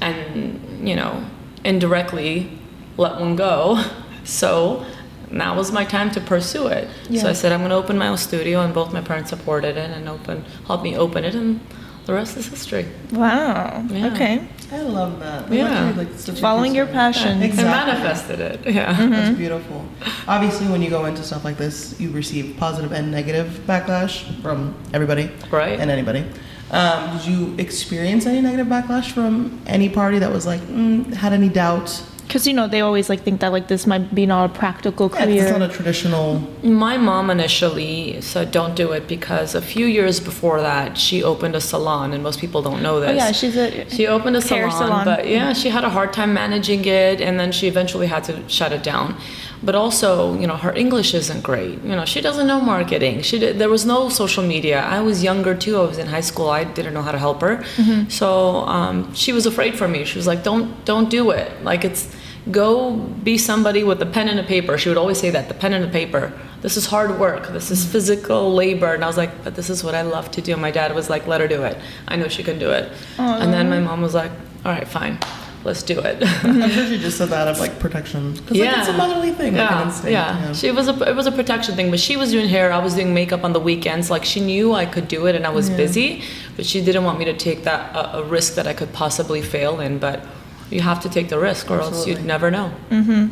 and 0.00 0.88
you 0.88 0.96
know, 0.96 1.24
indirectly 1.64 2.50
let 2.96 3.20
one 3.20 3.36
go. 3.36 3.82
So 4.26 4.84
now 5.30 5.56
was 5.56 5.70
my 5.70 5.84
time 5.84 6.10
to 6.10 6.20
pursue 6.20 6.66
it. 6.66 6.88
So 7.20 7.28
I 7.28 7.32
said 7.32 7.52
I'm 7.52 7.60
going 7.60 7.70
to 7.70 7.76
open 7.76 7.96
my 7.96 8.08
own 8.08 8.18
studio 8.18 8.60
and 8.60 8.74
both 8.74 8.92
my 8.92 9.00
parents 9.00 9.30
supported 9.30 9.76
it 9.76 9.90
and 9.90 10.08
open 10.08 10.44
helped 10.66 10.82
me 10.82 10.96
open 10.96 11.22
it 11.22 11.36
and 11.36 11.60
the 12.06 12.14
rest 12.14 12.36
is 12.36 12.46
history. 12.48 12.86
Wow. 13.12 13.84
Yeah. 13.90 14.12
Okay. 14.12 14.46
I 14.72 14.80
love 14.80 15.20
that. 15.20 15.52
Yeah. 15.52 15.92
That's 15.92 16.28
like, 16.28 16.38
Following 16.38 16.74
your 16.74 16.86
passion. 16.86 17.38
Yeah, 17.38 17.44
I 17.44 17.46
exactly. 17.46 17.92
manifested 17.92 18.40
it. 18.40 18.74
Yeah. 18.74 18.92
That's 19.10 19.36
beautiful. 19.36 19.84
Obviously, 20.26 20.66
when 20.68 20.82
you 20.82 20.90
go 20.90 21.04
into 21.04 21.22
stuff 21.22 21.44
like 21.44 21.56
this, 21.56 21.98
you 22.00 22.10
receive 22.10 22.56
positive 22.58 22.92
and 22.92 23.10
negative 23.10 23.60
backlash 23.66 24.24
from 24.42 24.74
everybody 24.92 25.30
Right. 25.50 25.78
and 25.78 25.90
anybody. 25.90 26.24
Um, 26.70 27.16
did 27.16 27.26
you 27.26 27.54
experience 27.58 28.26
any 28.26 28.40
negative 28.40 28.66
backlash 28.66 29.12
from 29.12 29.60
any 29.66 29.88
party 29.88 30.18
that 30.18 30.32
was 30.32 30.46
like 30.46 30.60
mm, 30.62 31.12
had 31.14 31.32
any 31.32 31.48
doubt? 31.48 32.02
Because 32.26 32.46
you 32.46 32.52
know 32.52 32.66
they 32.66 32.80
always 32.80 33.08
like 33.08 33.20
think 33.22 33.40
that 33.40 33.52
like 33.52 33.68
this 33.68 33.86
might 33.86 34.14
be 34.14 34.26
not 34.26 34.50
a 34.50 34.52
practical 34.52 35.06
Yeah, 35.08 35.16
'cause 35.18 35.26
career. 35.26 35.42
it's 35.42 35.58
not 35.58 35.62
a 35.70 35.72
traditional. 35.72 36.42
My 36.62 36.96
mom 36.96 37.30
initially 37.30 38.20
said 38.20 38.50
don't 38.50 38.74
do 38.74 38.92
it 38.92 39.06
because 39.06 39.54
a 39.54 39.62
few 39.62 39.86
years 39.86 40.18
before 40.20 40.60
that 40.60 40.98
she 40.98 41.22
opened 41.22 41.54
a 41.54 41.60
salon 41.60 42.12
and 42.12 42.22
most 42.22 42.40
people 42.40 42.62
don't 42.62 42.82
know 42.82 42.96
oh, 42.96 43.00
this. 43.00 43.10
oh 43.10 43.14
yeah, 43.14 43.32
she's 43.32 43.56
a 43.56 43.88
She 43.90 44.06
opened 44.06 44.36
a 44.36 44.40
hair 44.40 44.70
salon, 44.70 44.88
salon. 44.88 45.04
but 45.04 45.28
yeah, 45.28 45.52
she 45.52 45.68
had 45.68 45.84
a 45.84 45.90
hard 45.90 46.12
time 46.12 46.34
managing 46.34 46.84
it, 46.84 47.20
and 47.20 47.38
then 47.40 47.52
she 47.52 47.68
eventually 47.68 48.06
had 48.08 48.24
to 48.24 48.34
shut 48.48 48.72
it 48.72 48.82
down. 48.82 49.14
But 49.62 49.74
also, 49.74 50.38
you 50.38 50.46
know, 50.46 50.56
her 50.56 50.72
English 50.74 51.14
isn't 51.14 51.42
great. 51.42 51.82
You 51.82 51.96
know, 51.96 52.04
she 52.04 52.20
doesn't 52.20 52.46
know 52.46 52.60
marketing. 52.60 53.22
She 53.22 53.38
did, 53.38 53.58
there 53.58 53.68
was 53.70 53.84
no 53.86 54.08
social 54.08 54.44
media. 54.46 54.80
I 54.82 55.00
was 55.00 55.22
younger 55.22 55.54
too. 55.54 55.76
I 55.78 55.84
was 55.86 55.98
in 55.98 56.06
high 56.06 56.20
school. 56.20 56.50
I 56.50 56.64
didn't 56.64 56.94
know 56.94 57.02
how 57.02 57.12
to 57.12 57.18
help 57.18 57.40
her, 57.40 57.56
Mm-hmm. 57.76 58.08
so 58.10 58.28
um, 58.78 59.12
she 59.14 59.32
was 59.32 59.46
afraid 59.46 59.76
for 59.76 59.88
me. 59.88 60.04
She 60.04 60.18
was 60.18 60.26
like, 60.26 60.42
"Don't, 60.42 60.84
don't 60.84 61.08
do 61.10 61.30
it. 61.30 61.50
Like 61.64 61.84
it's." 61.84 62.14
Go 62.48 62.92
be 63.24 63.38
somebody 63.38 63.82
with 63.82 64.00
a 64.00 64.06
pen 64.06 64.28
and 64.28 64.38
a 64.38 64.44
paper. 64.44 64.78
She 64.78 64.88
would 64.88 64.96
always 64.98 65.18
say 65.18 65.30
that 65.30 65.48
the 65.48 65.54
pen 65.54 65.72
and 65.72 65.82
the 65.82 65.88
paper. 65.88 66.32
This 66.62 66.76
is 66.76 66.86
hard 66.86 67.18
work. 67.18 67.48
This 67.48 67.72
is 67.72 67.84
physical 67.84 68.54
labor. 68.54 68.94
And 68.94 69.02
I 69.02 69.08
was 69.08 69.16
like, 69.16 69.32
but 69.42 69.56
this 69.56 69.68
is 69.68 69.82
what 69.82 69.96
I 69.96 70.02
love 70.02 70.30
to 70.30 70.40
do. 70.40 70.56
My 70.56 70.70
dad 70.70 70.94
was 70.94 71.10
like, 71.10 71.26
let 71.26 71.40
her 71.40 71.48
do 71.48 71.64
it. 71.64 71.76
I 72.06 72.14
know 72.14 72.28
she 72.28 72.44
can 72.44 72.60
do 72.60 72.70
it. 72.70 72.92
And 73.18 73.52
then 73.52 73.68
my 73.68 73.80
mom 73.80 74.00
was 74.00 74.14
like, 74.14 74.30
all 74.64 74.70
right, 74.70 74.86
fine, 74.86 75.18
let's 75.66 75.82
do 75.82 75.98
it. 76.00 76.16
I'm 76.44 76.70
sure 76.70 76.86
she 76.90 76.98
just 76.98 77.18
said 77.18 77.28
that 77.28 77.48
of 77.48 77.58
like 77.58 77.78
protection 77.78 78.32
because 78.34 78.56
like, 78.58 78.78
it's 78.78 78.88
a 78.88 78.92
motherly 78.94 79.32
thing. 79.32 79.54
like 79.54 79.70
an 79.70 79.78
Yeah, 79.78 79.84
instinct, 79.86 80.10
yeah. 80.12 80.52
She 80.52 80.70
was 80.70 80.88
a 80.88 80.94
it 81.10 81.14
was 81.14 81.26
a 81.26 81.32
protection 81.32 81.74
thing, 81.74 81.90
but 81.90 82.00
she 82.00 82.16
was 82.16 82.30
doing 82.30 82.48
hair. 82.48 82.72
I 82.72 82.78
was 82.78 82.94
doing 82.94 83.12
makeup 83.12 83.44
on 83.44 83.52
the 83.52 83.60
weekends. 83.60 84.10
Like 84.10 84.24
she 84.24 84.40
knew 84.40 84.72
I 84.72 84.86
could 84.86 85.08
do 85.08 85.26
it, 85.26 85.34
and 85.34 85.44
I 85.46 85.50
was 85.50 85.68
busy, 85.68 86.22
but 86.56 86.64
she 86.64 86.80
didn't 86.82 87.04
want 87.04 87.18
me 87.18 87.24
to 87.26 87.36
take 87.36 87.64
that 87.64 87.94
a, 87.94 88.18
a 88.18 88.22
risk 88.24 88.54
that 88.54 88.66
I 88.66 88.72
could 88.72 88.92
possibly 88.92 89.42
fail 89.42 89.80
in. 89.80 89.98
But 89.98 90.24
you 90.70 90.80
have 90.80 91.00
to 91.02 91.08
take 91.08 91.28
the 91.28 91.38
risk, 91.38 91.70
or 91.70 91.80
else 91.80 92.06
you'd 92.06 92.24
never 92.24 92.50
know. 92.50 92.72
Mm-hmm. 92.90 93.28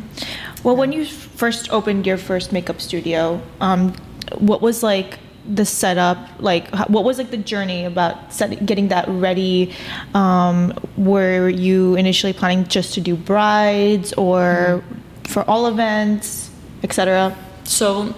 Well, 0.63 0.75
when 0.75 0.91
you 0.91 1.05
first 1.05 1.71
opened 1.71 2.05
your 2.07 2.17
first 2.17 2.51
makeup 2.51 2.81
studio, 2.81 3.41
um, 3.61 3.93
what 4.37 4.61
was 4.61 4.83
like 4.83 5.19
the 5.47 5.65
setup? 5.65 6.17
Like, 6.39 6.69
what 6.87 7.03
was 7.03 7.17
like 7.17 7.31
the 7.31 7.37
journey 7.37 7.85
about 7.85 8.33
set, 8.33 8.65
getting 8.65 8.89
that 8.89 9.07
ready? 9.07 9.73
Um, 10.13 10.73
were 10.97 11.49
you 11.49 11.95
initially 11.95 12.33
planning 12.33 12.65
just 12.67 12.93
to 12.95 13.01
do 13.01 13.15
brides 13.15 14.13
or 14.13 14.83
for 15.23 15.43
all 15.49 15.67
events, 15.67 16.51
etc.? 16.83 17.35
So 17.63 18.13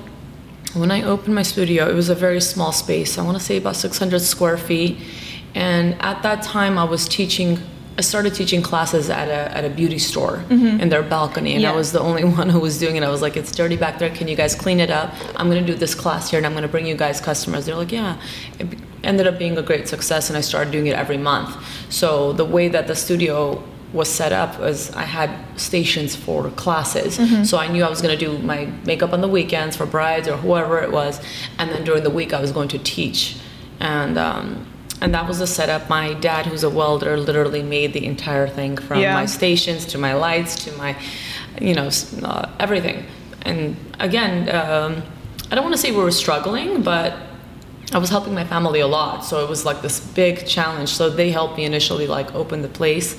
when 0.74 0.92
I 0.92 1.02
opened 1.04 1.36
my 1.36 1.44
studio, 1.44 1.90
it 1.90 1.94
was 1.94 2.10
a 2.10 2.16
very 2.16 2.42
small 2.42 2.72
space. 2.72 3.18
I 3.18 3.24
want 3.24 3.38
to 3.38 3.44
say 3.44 3.58
about 3.58 3.76
600 3.76 4.20
square 4.20 4.58
feet. 4.58 4.98
And 5.56 6.00
at 6.02 6.22
that 6.24 6.44
time, 6.44 6.78
I 6.78 6.84
was 6.84 7.08
teaching. 7.08 7.60
I 7.98 8.02
started 8.02 8.36
teaching 8.36 8.62
classes 8.62 9.10
at 9.10 9.28
a, 9.28 9.58
at 9.58 9.66
a 9.66 9.70
beauty 9.70 9.98
store 9.98 10.44
in 10.52 10.90
their 10.90 11.02
balcony, 11.02 11.54
and 11.54 11.64
Yeah. 11.64 11.72
I 11.72 11.76
was 11.76 11.92
the 11.92 12.00
only 12.00 12.24
one 12.40 12.50
who 12.50 12.60
was 12.60 12.78
doing 12.78 12.96
it. 12.96 13.04
I 13.04 13.10
was 13.10 13.22
like, 13.24 13.36
"It's 13.36 13.52
dirty 13.52 13.76
back 13.76 13.98
there. 13.98 14.10
Can 14.12 14.28
you 14.28 14.36
guys 14.36 14.54
clean 14.56 14.80
it 14.80 14.92
up? 14.92 15.14
I'm 15.36 15.50
going 15.50 15.66
to 15.66 15.72
do 15.74 15.78
this 15.78 15.96
class 15.96 16.30
here, 16.30 16.38
and 16.38 16.46
I'm 16.46 16.54
going 16.54 16.62
to 16.62 16.68
bring 16.70 16.86
you 16.86 16.96
guys 16.96 17.20
customers." 17.20 17.66
They're 17.66 17.76
like, 17.76 17.92
"Yeah." 17.92 18.18
It 18.60 18.68
ended 19.04 19.26
up 19.28 19.38
being 19.40 19.58
a 19.58 19.62
great 19.64 19.88
success, 19.88 20.30
and 20.30 20.38
I 20.38 20.42
started 20.42 20.72
doing 20.72 20.88
it 20.88 20.96
every 20.96 21.18
month. 21.18 21.56
So 21.90 22.34
the 22.34 22.46
way 22.46 22.68
that 22.70 22.86
the 22.88 22.96
studio 22.96 23.64
was 23.94 24.10
set 24.10 24.34
up 24.34 24.60
was 24.60 24.92
I 24.92 25.04
had 25.04 25.30
stations 25.56 26.14
for 26.16 26.50
classes. 26.52 27.16
So 27.50 27.58
I 27.58 27.68
knew 27.72 27.84
I 27.84 27.90
was 27.90 28.02
going 28.02 28.18
to 28.18 28.26
do 28.26 28.38
my 28.40 28.66
makeup 28.86 29.14
on 29.14 29.22
the 29.22 29.30
weekends 29.30 29.76
for 29.78 29.86
brides 29.86 30.28
or 30.28 30.36
whoever 30.38 30.80
it 30.82 30.92
was, 30.92 31.20
and 31.58 31.72
then 31.72 31.84
during 31.84 32.04
the 32.04 32.10
week 32.12 32.32
I 32.34 32.42
was 32.42 32.52
going 32.52 32.68
to 32.70 32.80
teach, 32.80 33.38
and 33.80 34.18
um, 34.18 34.68
and 35.02 35.14
that 35.14 35.28
was 35.28 35.40
the 35.40 35.48
setup. 35.48 35.90
My 35.90 36.14
dad, 36.16 36.46
who's 36.46 36.64
a 36.64 36.70
welder, 36.70 37.18
literally 37.18 37.62
made 37.64 37.94
the 37.94 38.06
entire 38.06 38.48
thing 38.48 38.78
from 38.78 39.00
Yeah. 39.00 39.14
my 39.14 39.26
stations 39.26 39.86
to 39.88 39.98
my 39.98 40.14
lights 40.14 40.56
to 40.66 40.72
my, 40.78 40.96
you 41.62 41.74
know, 41.76 41.90
uh, 42.24 42.50
everything. 42.60 43.06
And 43.44 43.76
again, 44.00 44.50
um, 44.50 45.04
I 45.52 45.56
don't 45.56 45.64
want 45.64 45.76
to 45.76 45.82
say 45.82 45.92
we 45.92 46.04
were 46.04 46.12
struggling, 46.12 46.82
but 46.82 47.14
I 47.94 48.00
was 48.00 48.10
helping 48.10 48.34
my 48.34 48.44
family 48.44 48.82
a 48.82 48.88
lot, 48.88 49.24
so 49.24 49.42
it 49.44 49.50
was 49.50 49.64
like 49.66 49.82
this 49.82 50.00
big 50.00 50.46
challenge. 50.46 50.90
So 50.90 51.10
they 51.10 51.32
helped 51.32 51.56
me 51.58 51.64
initially, 51.64 52.06
like 52.06 52.36
open 52.36 52.62
the 52.62 52.68
place, 52.68 53.16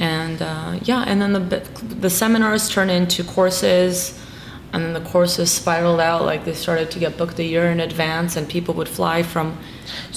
and 0.00 0.42
uh, 0.42 0.80
yeah, 0.82 1.04
and 1.06 1.22
then 1.22 1.32
the 1.34 1.62
the 2.00 2.10
seminars 2.10 2.68
turned 2.68 2.90
into 2.90 3.22
courses, 3.22 4.18
and 4.72 4.82
then 4.84 4.94
the 4.94 5.08
courses 5.08 5.52
spiraled 5.52 6.00
out. 6.00 6.24
Like 6.24 6.44
they 6.44 6.54
started 6.54 6.90
to 6.90 6.98
get 6.98 7.16
booked 7.16 7.38
a 7.38 7.44
year 7.44 7.66
in 7.70 7.78
advance, 7.78 8.36
and 8.36 8.48
people 8.48 8.74
would 8.74 8.88
fly 8.88 9.22
from 9.22 9.56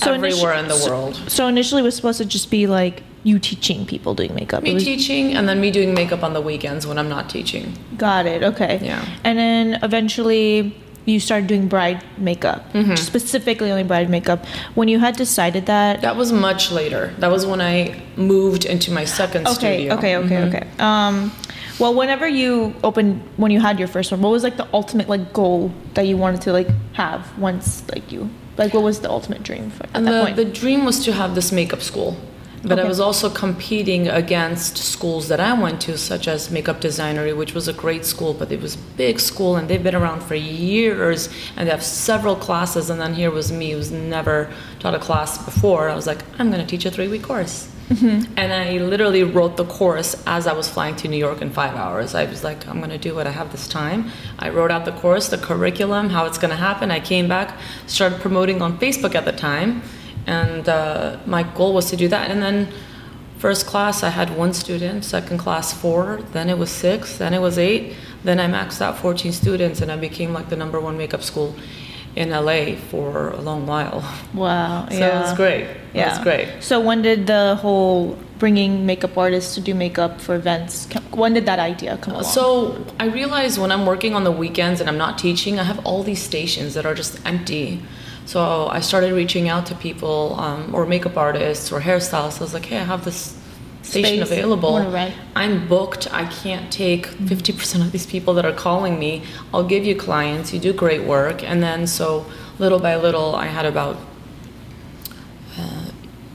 everywhere 0.02 0.54
initi- 0.56 0.60
in 0.60 0.68
the 0.68 0.74
so- 0.76 0.90
world. 0.90 1.22
So 1.28 1.48
initially, 1.48 1.82
it 1.82 1.86
was 1.86 1.96
supposed 1.96 2.18
to 2.20 2.26
just 2.26 2.50
be 2.52 2.68
like 2.68 3.04
you 3.24 3.40
teaching 3.40 3.86
people 3.86 4.14
doing 4.16 4.34
makeup. 4.36 4.64
Me 4.64 4.74
was- 4.74 4.84
teaching, 4.84 5.36
and 5.36 5.48
then 5.50 5.60
me 5.60 5.72
doing 5.72 5.94
makeup 5.94 6.24
on 6.24 6.34
the 6.34 6.42
weekends 6.42 6.86
when 6.88 6.98
I'm 6.98 7.10
not 7.10 7.30
teaching. 7.30 7.74
Got 7.98 8.26
it. 8.26 8.44
Okay. 8.44 8.80
Yeah. 8.82 9.04
And 9.24 9.38
then 9.38 9.80
eventually 9.84 10.76
you 11.06 11.20
started 11.22 11.48
doing 11.48 11.68
bride 11.68 12.04
makeup, 12.18 12.72
Mm-hmm. 12.74 12.96
specifically 12.96 13.72
only 13.72 13.84
bride 13.84 14.10
makeup. 14.10 14.46
When 14.76 14.88
you 14.90 15.00
had 15.00 15.16
decided 15.16 15.66
that. 15.68 16.02
That 16.02 16.16
was 16.18 16.32
much 16.34 16.70
later. 16.72 17.14
That 17.20 17.32
was 17.32 17.46
when 17.46 17.62
I 17.62 18.02
moved 18.18 18.66
into 18.66 18.92
my 18.92 19.06
second 19.06 19.48
Okay. 19.48 19.56
studio. 19.56 19.94
Okay. 19.96 20.18
Okay. 20.18 20.36
Mhm. 20.36 20.48
Okay. 20.50 20.68
Um, 20.80 21.32
well, 21.80 21.94
whenever 21.94 22.28
you 22.28 22.74
opened, 22.84 23.22
when 23.38 23.52
you 23.52 23.62
had 23.62 23.80
your 23.80 23.88
first 23.88 24.12
one, 24.12 24.22
what 24.22 24.32
was 24.32 24.44
like 24.44 24.58
the 24.58 24.68
ultimate 24.74 25.08
like 25.08 25.32
goal 25.32 25.72
that 25.94 26.08
you 26.08 26.18
wanted 26.18 26.42
to 26.42 26.52
like 26.52 26.68
have 26.94 27.22
once 27.38 27.84
like 27.94 28.12
you 28.12 28.30
like 28.58 28.74
what 28.74 28.84
was 28.84 29.00
the 29.02 29.10
ultimate 29.10 29.44
dream 29.44 29.70
for, 29.72 29.84
at 29.84 29.90
And 29.94 30.08
the, 30.08 30.22
point? 30.24 30.36
the 30.36 30.46
dream 30.46 30.86
was 30.86 31.04
to 31.06 31.12
have 31.14 31.36
this 31.36 31.52
makeup 31.52 31.82
school. 31.82 32.18
But 32.64 32.80
I 32.80 32.84
was 32.86 33.00
also 33.00 33.30
competing 33.30 34.10
against 34.10 34.78
schools 34.78 35.30
that 35.30 35.40
I 35.40 35.54
went 35.54 35.80
to, 35.82 35.98
such 35.98 36.28
as 36.28 36.52
Makeup 36.52 36.82
Designery, 36.82 37.38
which 37.38 37.54
was 37.54 37.68
a 37.70 37.74
great 37.74 38.04
school, 38.04 38.34
but 38.34 38.52
it 38.52 38.60
was 38.62 38.76
a 38.76 38.80
big 38.98 39.20
school 39.20 39.56
and 39.56 39.70
they've 39.70 39.82
been 39.84 39.96
around 39.96 40.22
for 40.22 40.36
years 40.36 41.30
and 41.56 41.68
they 41.68 41.72
have 41.72 41.84
several 41.84 42.36
classes. 42.36 42.90
And 42.90 43.00
then 43.00 43.14
here 43.14 43.32
was 43.32 43.52
me 43.52 43.72
who's 43.72 43.92
never 43.92 44.52
taught 44.80 44.96
a 44.96 45.00
class 45.00 45.38
before. 45.38 45.88
I 45.88 45.96
was 45.96 46.08
like, 46.08 46.24
I'm 46.40 46.52
going 46.52 46.60
to 46.60 46.68
teach 46.68 46.86
a 46.86 46.92
three 46.92 47.08
week 47.08 47.24
course. 47.24 47.70
And 47.90 48.54
I 48.54 48.78
literally 48.80 49.24
wrote 49.24 49.56
the 49.56 49.66
course 49.66 50.22
as 50.26 50.46
I 50.46 50.54
was 50.54 50.68
flying 50.68 50.96
to 50.98 51.08
New 51.08 51.18
York 51.18 51.42
in 51.42 51.50
five 51.52 51.76
hours. 51.76 52.16
I 52.16 52.26
was 52.26 52.44
like, 52.44 52.68
I'm 52.68 52.80
going 52.80 52.90
to 52.90 52.98
do 52.98 53.18
it. 53.20 53.28
I 53.28 53.32
have 53.32 53.52
this 53.52 53.68
time. 53.68 54.12
I 54.40 54.50
wrote 54.50 54.72
out 54.72 54.86
the 54.86 54.92
course, 54.92 55.30
the 55.30 55.38
curriculum, 55.38 56.10
how 56.10 56.26
it's 56.26 56.38
going 56.38 56.52
to 56.52 56.58
happen. 56.58 56.92
I 56.92 57.00
came 57.00 57.28
back, 57.28 57.58
started 57.86 58.20
promoting 58.20 58.62
on 58.62 58.78
Facebook 58.78 59.16
at 59.16 59.26
the 59.26 59.32
time. 59.32 59.82
And 60.26 60.68
uh, 60.68 61.20
my 61.26 61.44
goal 61.44 61.74
was 61.74 61.90
to 61.92 61.96
do 61.96 62.10
that. 62.10 62.30
And 62.30 62.42
then 62.42 62.68
first 63.38 63.66
class, 63.66 64.04
I 64.04 64.10
had 64.10 64.36
one 64.36 64.54
student, 64.54 65.06
second 65.06 65.38
class, 65.38 65.74
four, 65.74 66.22
then 66.34 66.50
it 66.50 66.58
was 66.58 66.70
six, 66.70 67.18
then 67.18 67.34
it 67.34 67.40
was 67.40 67.58
eight. 67.58 67.96
Then 68.24 68.40
I 68.40 68.48
maxed 68.48 68.82
out 68.82 68.98
14 68.98 69.32
students 69.32 69.80
and 69.80 69.90
I 69.92 69.96
became 69.96 70.34
like 70.34 70.50
the 70.50 70.58
number 70.58 70.82
one 70.82 70.98
makeup 70.98 71.24
school 71.24 71.56
in 72.18 72.32
LA 72.32 72.76
for 72.76 73.30
a 73.30 73.42
long 73.42 73.66
while. 73.66 74.04
wow. 74.34 74.88
So 74.92 74.98
yeah. 74.98 75.20
it 75.20 75.22
was 75.22 75.34
great. 75.34 75.77
It 75.94 76.00
Yeah. 76.00 76.10
was 76.10 76.20
great. 76.20 76.48
So 76.60 76.80
when 76.80 77.02
did 77.02 77.28
the 77.28 77.56
whole 77.62 78.18
bringing 78.40 78.86
makeup 78.86 79.18
artists 79.18 79.56
to 79.56 79.62
do 79.62 79.74
makeup 79.74 80.22
for 80.22 80.36
events? 80.36 80.88
When 81.12 81.34
did 81.34 81.46
that 81.46 81.60
idea 81.60 81.98
come 82.02 82.14
along? 82.14 82.26
So 82.26 82.76
I 83.00 83.06
realized 83.08 83.58
when 83.58 83.72
I'm 83.72 83.86
working 83.86 84.14
on 84.14 84.24
the 84.24 84.32
weekends 84.32 84.80
and 84.82 84.90
I'm 84.90 84.98
not 84.98 85.18
teaching, 85.18 85.60
I 85.60 85.64
have 85.64 85.80
all 85.86 86.04
these 86.04 86.22
stations 86.22 86.74
that 86.76 86.86
are 86.86 86.94
just 86.94 87.20
empty. 87.26 87.82
So 88.26 88.68
I 88.68 88.82
started 88.82 89.14
reaching 89.14 89.48
out 89.50 89.66
to 89.68 89.76
people 89.76 90.36
um, 90.40 90.76
or 90.76 90.86
makeup 90.86 91.18
artists 91.18 91.72
or 91.72 91.80
hairstylists. 91.80 92.40
I 92.40 92.44
was 92.44 92.54
like, 92.54 92.66
hey, 92.66 92.78
I 92.78 92.84
have 92.84 93.06
this 93.06 93.36
station 93.84 94.26
Space, 94.26 94.38
available. 94.38 94.76
I'm 95.36 95.68
booked. 95.68 96.14
I 96.14 96.26
can't 96.26 96.70
take 96.72 97.08
50% 97.08 97.82
of 97.82 97.92
these 97.94 98.06
people 98.06 98.34
that 98.34 98.46
are 98.46 98.52
calling 98.52 99.00
me. 99.00 99.24
I'll 99.54 99.64
give 99.64 99.86
you 99.86 99.96
clients. 99.96 100.54
You 100.54 100.60
do 100.60 100.74
great 100.74 101.04
work. 101.04 101.42
And 101.42 101.64
then 101.64 101.88
so 101.88 102.26
little 102.60 102.80
by 102.80 102.98
little, 102.98 103.36
I 103.36 103.46
had 103.48 103.66
about 103.66 103.98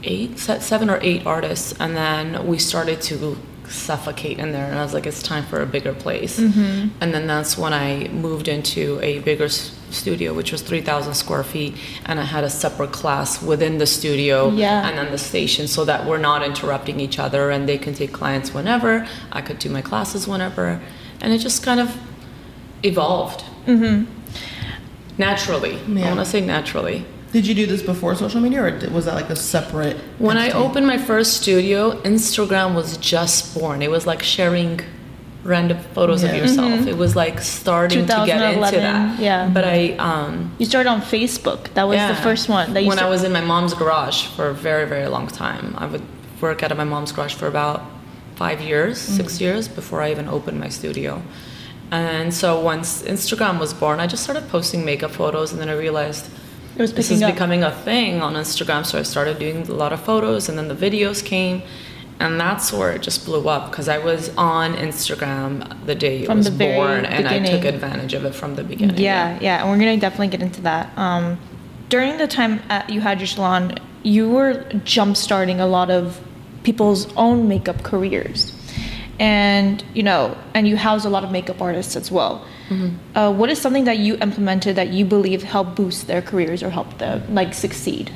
eight, 0.05 0.39
seven 0.39 0.91
or 0.91 0.99
eight 1.03 1.27
artists, 1.27 1.75
and 1.81 1.97
then 1.97 2.47
we 2.47 2.59
started 2.59 3.01
to 3.03 3.37
suffocate 3.69 4.39
in 4.39 4.53
there. 4.53 4.67
And 4.67 4.79
I 4.79 4.83
was 4.83 4.93
like, 4.93 5.07
it's 5.07 5.23
time 5.23 5.45
for 5.45 5.63
a 5.63 5.67
bigger 5.67 5.95
place. 5.95 6.39
Mm-hmm. 6.39 6.89
And 7.01 7.15
then 7.15 7.27
that's 7.27 7.57
when 7.57 7.73
I 7.73 8.09
moved 8.09 8.47
into 8.49 8.99
a 9.03 9.21
bigger 9.21 9.49
studio, 9.49 10.35
which 10.35 10.53
was 10.53 10.61
3,000 10.63 11.15
square 11.15 11.43
feet, 11.45 11.75
and 12.05 12.21
I 12.21 12.25
had 12.25 12.45
a 12.45 12.51
separate 12.51 12.93
class 12.93 13.43
within 13.43 13.79
the 13.79 13.87
studio 13.87 14.51
Yeah. 14.51 14.87
and 14.89 14.99
then 14.99 15.11
the 15.11 15.19
station, 15.19 15.69
so 15.69 15.85
that 15.87 16.07
we're 16.07 16.19
not 16.19 16.43
interrupting 16.43 17.01
each 17.01 17.19
other, 17.19 17.51
and 17.51 17.69
they 17.69 17.79
can 17.79 17.95
take 17.95 18.13
clients 18.13 18.53
whenever. 18.53 19.07
I 19.31 19.41
could 19.41 19.59
do 19.59 19.71
my 19.71 19.81
classes 19.83 20.27
whenever, 20.29 20.81
and 21.21 21.33
it 21.33 21.39
just 21.39 21.63
kind 21.63 21.81
of 21.81 21.97
evolved. 22.83 23.45
Naturally, 25.19 25.79
I 26.03 26.09
want 26.09 26.21
to 26.21 26.25
say 26.25 26.41
naturally. 26.41 27.05
Did 27.33 27.47
you 27.47 27.55
do 27.55 27.67
this 27.67 27.83
before 27.83 28.15
social 28.15 28.41
media, 28.41 28.63
or 28.63 28.91
was 28.91 29.07
that 29.07 29.15
like 29.15 29.31
a 29.31 29.37
separate? 29.37 29.97
When 30.19 30.37
I 30.37 30.51
opened 30.51 30.87
my 30.87 30.99
first 30.99 31.31
studio, 31.41 31.93
Instagram 32.03 32.75
was 32.75 32.97
just 32.99 33.59
born. 33.59 33.81
It 33.81 33.91
was 33.91 34.07
like 34.07 34.23
sharing 34.23 34.81
random 35.43 35.79
photos 35.95 36.23
of 36.23 36.31
Yeah. 36.31 36.43
yourself. 36.43 36.87
It 36.87 36.97
was 36.97 37.17
like 37.17 37.41
starting 37.41 38.07
to 38.07 38.23
get 38.27 38.41
into 38.55 38.77
that. 38.77 39.19
yeah. 39.19 39.49
But 39.53 39.65
I, 39.65 39.93
um, 39.99 40.53
you 40.59 40.67
started 40.67 40.91
on 40.91 41.01
Facebook. 41.01 41.73
That 41.75 41.89
was 41.89 41.97
yeah. 41.97 42.09
the 42.13 42.21
first 42.21 42.49
one. 42.51 42.75
That 42.75 42.83
you 42.83 42.89
when 42.89 42.99
I 42.99 43.09
was 43.09 43.25
in 43.25 43.33
my 43.33 43.41
mom's 43.41 43.75
garage 43.75 44.27
for 44.37 44.49
a 44.49 44.55
very, 44.55 44.87
very 44.87 45.09
long 45.09 45.27
time. 45.27 45.75
I 45.79 45.87
would 45.87 46.03
work 46.41 46.63
out 46.63 46.71
of 46.71 46.77
my 46.77 46.85
mom's 46.85 47.13
garage 47.13 47.35
for 47.35 47.47
about 47.47 47.83
five 48.37 48.61
years, 48.61 48.99
Mm. 49.09 49.17
six 49.17 49.41
years 49.41 49.69
before 49.69 50.03
I 50.03 50.11
even 50.11 50.29
opened 50.29 50.61
my 50.61 50.69
studio. 50.69 51.23
And 51.91 52.33
so 52.33 52.61
once 52.61 53.03
Instagram 53.03 53.59
was 53.59 53.73
born, 53.73 54.01
I 54.01 54.07
just 54.07 54.23
started 54.23 54.49
posting 54.49 54.85
makeup 54.85 55.11
photos, 55.13 55.51
and 55.53 55.61
then 55.61 55.69
I 55.69 55.75
realized 55.75 56.27
It 56.77 56.81
was 56.81 56.95
this 56.95 57.11
is 57.11 57.23
up. 57.23 57.33
becoming 57.33 57.63
a 57.63 57.71
thing 57.71 58.23
on 58.23 58.35
Instagram. 58.35 58.87
So 58.87 58.99
I 58.99 59.03
started 59.03 59.39
doing 59.39 59.69
a 59.69 59.73
lot 59.73 59.93
of 59.93 60.01
photos, 60.01 60.49
and 60.49 60.57
then 60.57 60.69
the 60.69 60.75
videos 60.75 61.25
came, 61.25 61.63
and 62.19 62.41
that's 62.41 62.73
where 62.73 62.93
it 62.93 63.03
just 63.03 63.27
blew 63.27 63.49
up 63.49 63.71
because 63.71 63.89
I 63.89 63.99
was 63.99 64.31
on 64.37 64.75
Instagram 64.75 65.85
the 65.87 65.95
day 65.95 66.25
From 66.25 66.39
was 66.39 66.51
born, 66.51 67.05
and 67.05 67.29
I 67.29 67.41
took 67.41 67.65
advantage 67.65 68.15
of 68.15 68.25
it 68.25 68.35
from 68.35 68.55
the 68.55 68.65
beginning. 68.65 68.97
Yeah, 68.97 69.39
yeah, 69.41 69.61
and 69.61 69.71
we're 69.71 69.79
gonna 69.79 69.99
definitely 69.99 70.29
get 70.29 70.41
into 70.43 70.63
that. 70.63 70.97
Um, 70.97 71.39
during 71.89 72.17
the 72.17 72.27
time 72.27 72.63
at, 72.71 72.89
you 72.89 73.01
had 73.03 73.21
your 73.21 73.27
salon, 73.27 73.75
you 74.03 74.31
were 74.31 74.65
jump 74.85 75.17
starting 75.17 75.61
a 75.61 75.67
lot 75.67 75.91
of 75.91 76.21
people's 76.63 77.13
own 77.17 77.49
makeup 77.49 77.83
careers, 77.83 78.57
and 79.19 79.85
you 79.93 80.03
know, 80.03 80.39
and 80.55 80.67
you 80.67 80.79
house 80.79 81.05
a 81.05 81.11
lot 81.11 81.23
of 81.23 81.31
makeup 81.31 81.61
artists 81.61 81.97
as 81.97 82.11
well. 82.11 82.47
Uh, 83.15 83.33
what 83.33 83.51
is 83.51 83.61
something 83.61 83.85
that 83.85 83.99
you 83.99 84.17
implemented 84.17 84.77
that 84.77 84.89
you 84.93 85.05
believe 85.05 85.43
helped 85.43 85.75
boost 85.77 86.07
their 86.07 86.23
careers 86.23 86.63
or 86.63 86.71
help 86.71 86.99
them 86.99 87.23
like 87.35 87.55
succeed? 87.55 88.11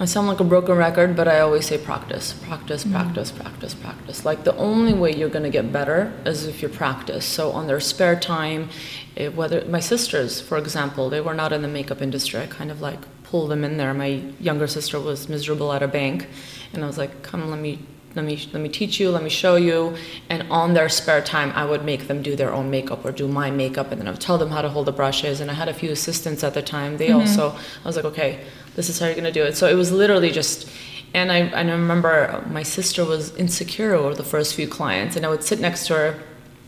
I 0.00 0.06
sound 0.06 0.26
like 0.26 0.40
a 0.40 0.44
broken 0.44 0.76
record, 0.76 1.14
but 1.14 1.28
I 1.28 1.38
always 1.38 1.66
say 1.66 1.78
practice, 1.78 2.32
practice, 2.32 2.82
Mm-hmm. 2.84 2.94
practice, 2.94 3.30
practice, 3.30 3.74
practice. 3.74 4.24
Like 4.24 4.42
the 4.42 4.56
only 4.56 4.92
way 4.92 5.14
you're 5.14 5.28
gonna 5.28 5.50
get 5.50 5.72
better 5.72 6.12
is 6.26 6.46
if 6.46 6.62
you 6.62 6.68
practice. 6.68 7.24
So 7.24 7.52
on 7.52 7.68
their 7.68 7.78
spare 7.80 8.18
time, 8.18 8.70
eh, 9.16 9.28
whether 9.28 9.64
my 9.66 9.80
sisters, 9.80 10.40
for 10.40 10.58
example, 10.58 11.08
they 11.10 11.20
were 11.20 11.34
not 11.34 11.52
in 11.52 11.62
the 11.62 11.68
makeup 11.68 12.02
industry. 12.02 12.40
I 12.40 12.46
kind 12.46 12.70
of 12.72 12.80
like 12.80 12.98
pulled 13.22 13.50
them 13.50 13.62
in 13.62 13.76
there. 13.76 13.94
My 13.94 14.20
younger 14.40 14.66
sister 14.66 14.98
was 14.98 15.28
miserable 15.28 15.72
at 15.72 15.82
a 15.82 15.88
bank, 15.88 16.26
and 16.72 16.82
I 16.82 16.86
was 16.88 16.98
like, 16.98 17.22
"Come, 17.22 17.48
let 17.50 17.60
me 17.60 17.78
let 18.14 18.24
me 18.24 18.36
let 18.52 18.62
me 18.62 18.68
teach 18.68 19.00
you, 19.00 19.10
let 19.10 19.22
me 19.22 19.30
show 19.30 19.56
you. 19.56 19.96
And 20.28 20.46
on 20.50 20.74
their 20.74 20.88
spare 20.88 21.20
time, 21.20 21.50
I 21.54 21.64
would 21.64 21.84
make 21.84 22.06
them 22.06 22.22
do 22.22 22.36
their 22.36 22.52
own 22.52 22.70
makeup 22.70 23.04
or 23.04 23.12
do 23.12 23.26
my 23.26 23.50
makeup, 23.50 23.90
and 23.90 24.00
then 24.00 24.08
I 24.08 24.12
would 24.12 24.20
tell 24.20 24.38
them 24.38 24.50
how 24.50 24.62
to 24.62 24.68
hold 24.68 24.86
the 24.86 24.92
brushes. 24.92 25.40
And 25.40 25.50
I 25.50 25.54
had 25.54 25.68
a 25.68 25.74
few 25.74 25.90
assistants 25.90 26.44
at 26.44 26.54
the 26.54 26.62
time. 26.62 26.96
They 26.96 27.08
mm-hmm. 27.08 27.20
also, 27.20 27.50
I 27.50 27.86
was 27.86 27.96
like, 27.96 28.04
okay, 28.04 28.40
this 28.76 28.88
is 28.88 28.98
how 28.98 29.06
you're 29.06 29.16
gonna 29.16 29.32
do 29.32 29.44
it. 29.44 29.56
So 29.56 29.68
it 29.68 29.74
was 29.74 29.90
literally 29.92 30.30
just. 30.30 30.68
And 31.12 31.30
I, 31.30 31.48
I 31.50 31.62
remember 31.62 32.44
my 32.50 32.64
sister 32.64 33.04
was 33.04 33.36
insecure 33.36 33.94
over 33.94 34.14
the 34.14 34.24
first 34.24 34.56
few 34.56 34.66
clients, 34.66 35.14
and 35.14 35.24
I 35.24 35.28
would 35.28 35.44
sit 35.44 35.60
next 35.60 35.86
to 35.86 35.94
her, 35.94 36.22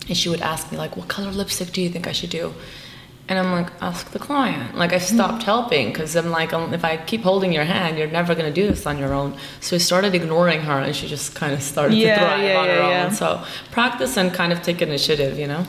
and 0.06 0.16
she 0.16 0.28
would 0.28 0.40
ask 0.40 0.70
me 0.70 0.78
like, 0.78 0.96
"What 0.96 1.08
color 1.08 1.32
lipstick 1.32 1.72
do 1.72 1.82
you 1.82 1.90
think 1.90 2.06
I 2.06 2.12
should 2.12 2.30
do?" 2.30 2.54
And 3.28 3.40
I'm 3.40 3.50
like, 3.50 3.72
ask 3.80 4.10
the 4.12 4.20
client. 4.20 4.76
Like 4.76 4.92
I 4.92 4.98
stopped 4.98 5.42
helping 5.42 5.88
because 5.88 6.14
I'm 6.14 6.30
like, 6.30 6.52
um, 6.52 6.72
if 6.72 6.84
I 6.84 6.96
keep 6.96 7.22
holding 7.22 7.52
your 7.52 7.64
hand, 7.64 7.98
you're 7.98 8.06
never 8.06 8.36
gonna 8.36 8.52
do 8.52 8.68
this 8.68 8.86
on 8.86 8.98
your 8.98 9.12
own. 9.12 9.36
So 9.60 9.74
I 9.74 9.78
started 9.80 10.14
ignoring 10.14 10.60
her, 10.60 10.78
and 10.78 10.94
she 10.94 11.08
just 11.08 11.34
kind 11.34 11.52
of 11.52 11.60
started 11.60 11.96
Yeah, 11.96 12.14
to 12.14 12.20
thrive 12.20 12.42
yeah, 12.42 12.56
on 12.56 12.68
her 12.68 12.74
yeah, 12.74 13.06
own. 13.06 13.12
So 13.12 13.42
practice 13.72 14.16
and 14.16 14.32
kind 14.32 14.52
of 14.52 14.62
take 14.62 14.80
initiative, 14.80 15.38
you 15.38 15.48
know. 15.48 15.66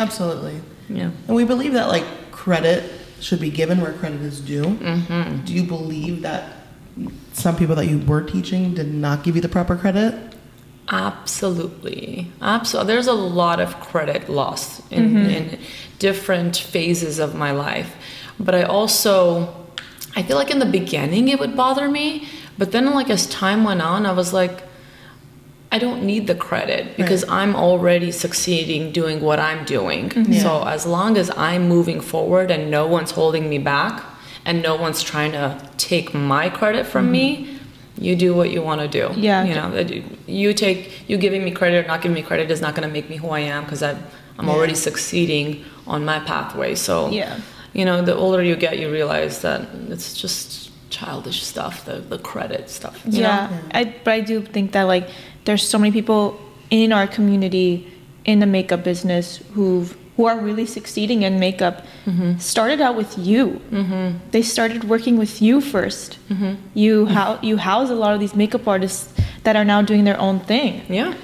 Absolutely. 0.00 0.60
Yeah. 0.88 1.10
And 1.26 1.36
we 1.36 1.44
believe 1.44 1.72
that 1.74 1.88
like 1.88 2.04
credit 2.32 2.90
should 3.20 3.40
be 3.40 3.50
given 3.50 3.80
where 3.80 3.92
credit 3.92 4.22
is 4.22 4.40
due. 4.40 4.64
Mm-hmm. 4.64 5.44
Do 5.44 5.52
you 5.52 5.64
believe 5.64 6.22
that 6.22 6.56
some 7.32 7.56
people 7.56 7.76
that 7.76 7.86
you 7.86 7.98
were 8.00 8.22
teaching 8.22 8.74
did 8.74 8.92
not 8.92 9.22
give 9.22 9.36
you 9.36 9.42
the 9.42 9.48
proper 9.48 9.76
credit? 9.76 10.34
Absolutely. 10.90 12.30
Absolutely. 12.40 12.92
There's 12.92 13.06
a 13.06 13.12
lot 13.12 13.60
of 13.60 13.78
credit 13.80 14.28
lost 14.28 14.90
in, 14.90 15.10
mm-hmm. 15.10 15.30
in 15.30 15.58
different 15.98 16.56
phases 16.56 17.18
of 17.18 17.34
my 17.34 17.50
life. 17.50 17.94
But 18.40 18.54
I 18.54 18.62
also, 18.62 19.54
I 20.16 20.22
feel 20.22 20.36
like 20.36 20.50
in 20.50 20.58
the 20.58 20.66
beginning 20.66 21.28
it 21.28 21.38
would 21.38 21.56
bother 21.56 21.88
me. 21.88 22.28
But 22.56 22.72
then, 22.72 22.86
like, 22.92 23.10
as 23.10 23.26
time 23.26 23.64
went 23.64 23.82
on, 23.82 24.06
I 24.06 24.12
was 24.12 24.32
like, 24.32 24.62
I 25.70 25.78
don't 25.78 26.02
need 26.04 26.26
the 26.26 26.34
credit 26.34 26.96
because 26.96 27.28
I'm 27.28 27.54
already 27.54 28.10
succeeding 28.10 28.90
doing 28.90 29.20
what 29.20 29.38
I'm 29.38 29.66
doing. 29.66 30.08
Mm-hmm. 30.08 30.32
So 30.32 30.66
as 30.66 30.86
long 30.86 31.18
as 31.18 31.30
I'm 31.36 31.68
moving 31.68 32.00
forward 32.00 32.50
and 32.50 32.70
no 32.70 32.86
one's 32.86 33.10
holding 33.10 33.50
me 33.50 33.58
back 33.58 34.02
and 34.46 34.62
no 34.62 34.76
one's 34.76 35.02
trying 35.02 35.32
to 35.32 35.60
take 35.76 36.14
my 36.14 36.48
credit 36.48 36.86
from 36.86 37.12
mm-hmm. 37.12 37.12
me, 37.12 37.57
you 38.00 38.14
do 38.16 38.34
what 38.34 38.50
you 38.50 38.62
want 38.62 38.80
to 38.80 38.88
do. 38.88 39.04
Yeah. 39.20 39.44
You 39.44 39.54
know, 39.54 40.02
you- 40.26 40.52
take 40.54 41.08
you 41.08 41.16
giving 41.16 41.42
me 41.44 41.50
credit 41.50 41.84
or 41.84 41.88
not 41.88 42.00
giving 42.02 42.14
me 42.14 42.22
credit 42.22 42.50
is 42.50 42.60
not 42.60 42.74
going 42.74 42.86
to 42.88 42.92
make 42.92 43.08
me 43.10 43.16
who 43.16 43.28
I 43.30 43.40
am 43.40 43.64
because 43.64 43.82
I'm 43.82 43.98
I'm 44.38 44.46
Yeah. 44.46 44.54
already 44.54 44.74
succeeding 44.74 45.64
on 45.86 46.04
my 46.04 46.18
pathway. 46.20 46.74
So 46.76 47.10
Yeah. 47.10 47.36
you 47.72 47.84
know, 47.84 48.02
the 48.02 48.14
older 48.14 48.42
you 48.42 48.56
get, 48.56 48.78
you 48.78 48.88
realize 48.90 49.40
that 49.46 49.60
it's 49.90 50.14
just 50.14 50.70
childish 50.90 51.42
stuff, 51.42 51.84
the 51.84 51.96
the 52.14 52.18
credit 52.18 52.70
stuff. 52.70 52.96
you 53.04 53.22
know? 53.22 53.28
yeah, 53.28 53.48
I, 53.78 53.80
but 54.04 54.12
I 54.18 54.20
do 54.20 54.40
think 54.54 54.72
that 54.72 54.84
like 54.94 55.06
there's 55.44 55.66
so 55.74 55.78
many 55.78 55.92
people 55.92 56.22
in 56.70 56.92
our 56.92 57.06
community 57.06 57.70
in 58.24 58.38
the 58.40 58.46
makeup 58.46 58.82
business 58.84 59.40
who 59.54 59.86
who 60.18 60.26
are 60.26 60.36
really 60.48 60.66
succeeding 60.66 61.22
in 61.22 61.38
makeup 61.38 61.76
started 62.38 62.80
out 62.80 62.96
with 62.96 63.16
you. 63.16 63.60
Mm-hmm. 63.70 64.18
They 64.32 64.42
started 64.42 64.82
working 64.94 65.16
with 65.16 65.40
you 65.40 65.60
1st 65.60 66.10
Mm-hmm. 66.30 66.52
You 66.74 67.06
how 67.06 67.38
you 67.48 67.56
house 67.56 67.88
a 67.96 67.98
lot 68.04 68.12
of 68.14 68.20
these 68.24 68.34
makeup 68.42 68.66
artists 68.74 69.04
that 69.44 69.54
are 69.56 69.64
now 69.64 69.80
doing 69.90 70.02
their 70.04 70.18
own 70.26 70.40
thing, 70.50 70.70
Yeah. 70.98 71.14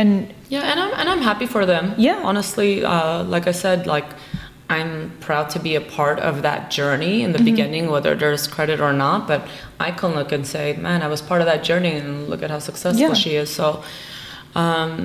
and 0.00 0.08
Yeah, 0.54 0.70
and 0.70 0.78
I'm 0.84 0.92
and 1.00 1.06
I'm 1.12 1.22
happy 1.30 1.46
for 1.54 1.62
them. 1.72 1.84
Yeah. 1.96 2.18
Honestly, 2.30 2.70
uh, 2.84 3.22
like 3.34 3.46
I 3.52 3.54
said, 3.64 3.78
like 3.96 4.08
I'm 4.76 4.92
proud 5.26 5.46
to 5.54 5.58
be 5.68 5.72
a 5.76 5.84
part 5.98 6.18
of 6.28 6.34
that 6.42 6.60
journey 6.78 7.14
in 7.24 7.30
the 7.32 7.38
Mm-hmm. 7.38 7.50
beginning, 7.52 7.84
whether 7.94 8.12
there's 8.22 8.44
credit 8.56 8.78
or 8.86 8.92
not. 9.04 9.18
But 9.30 9.40
I 9.88 9.90
can 10.00 10.10
look 10.18 10.30
and 10.36 10.44
say, 10.54 10.66
man, 10.86 10.98
I 11.06 11.08
was 11.14 11.20
part 11.30 11.40
of 11.42 11.46
that 11.52 11.60
journey, 11.70 11.92
and 12.00 12.28
look 12.30 12.42
at 12.42 12.50
how 12.54 12.60
successful 12.70 13.08
Yeah. 13.08 13.14
she 13.24 13.30
is. 13.42 13.48
So, 13.60 13.66
um, 14.62 14.96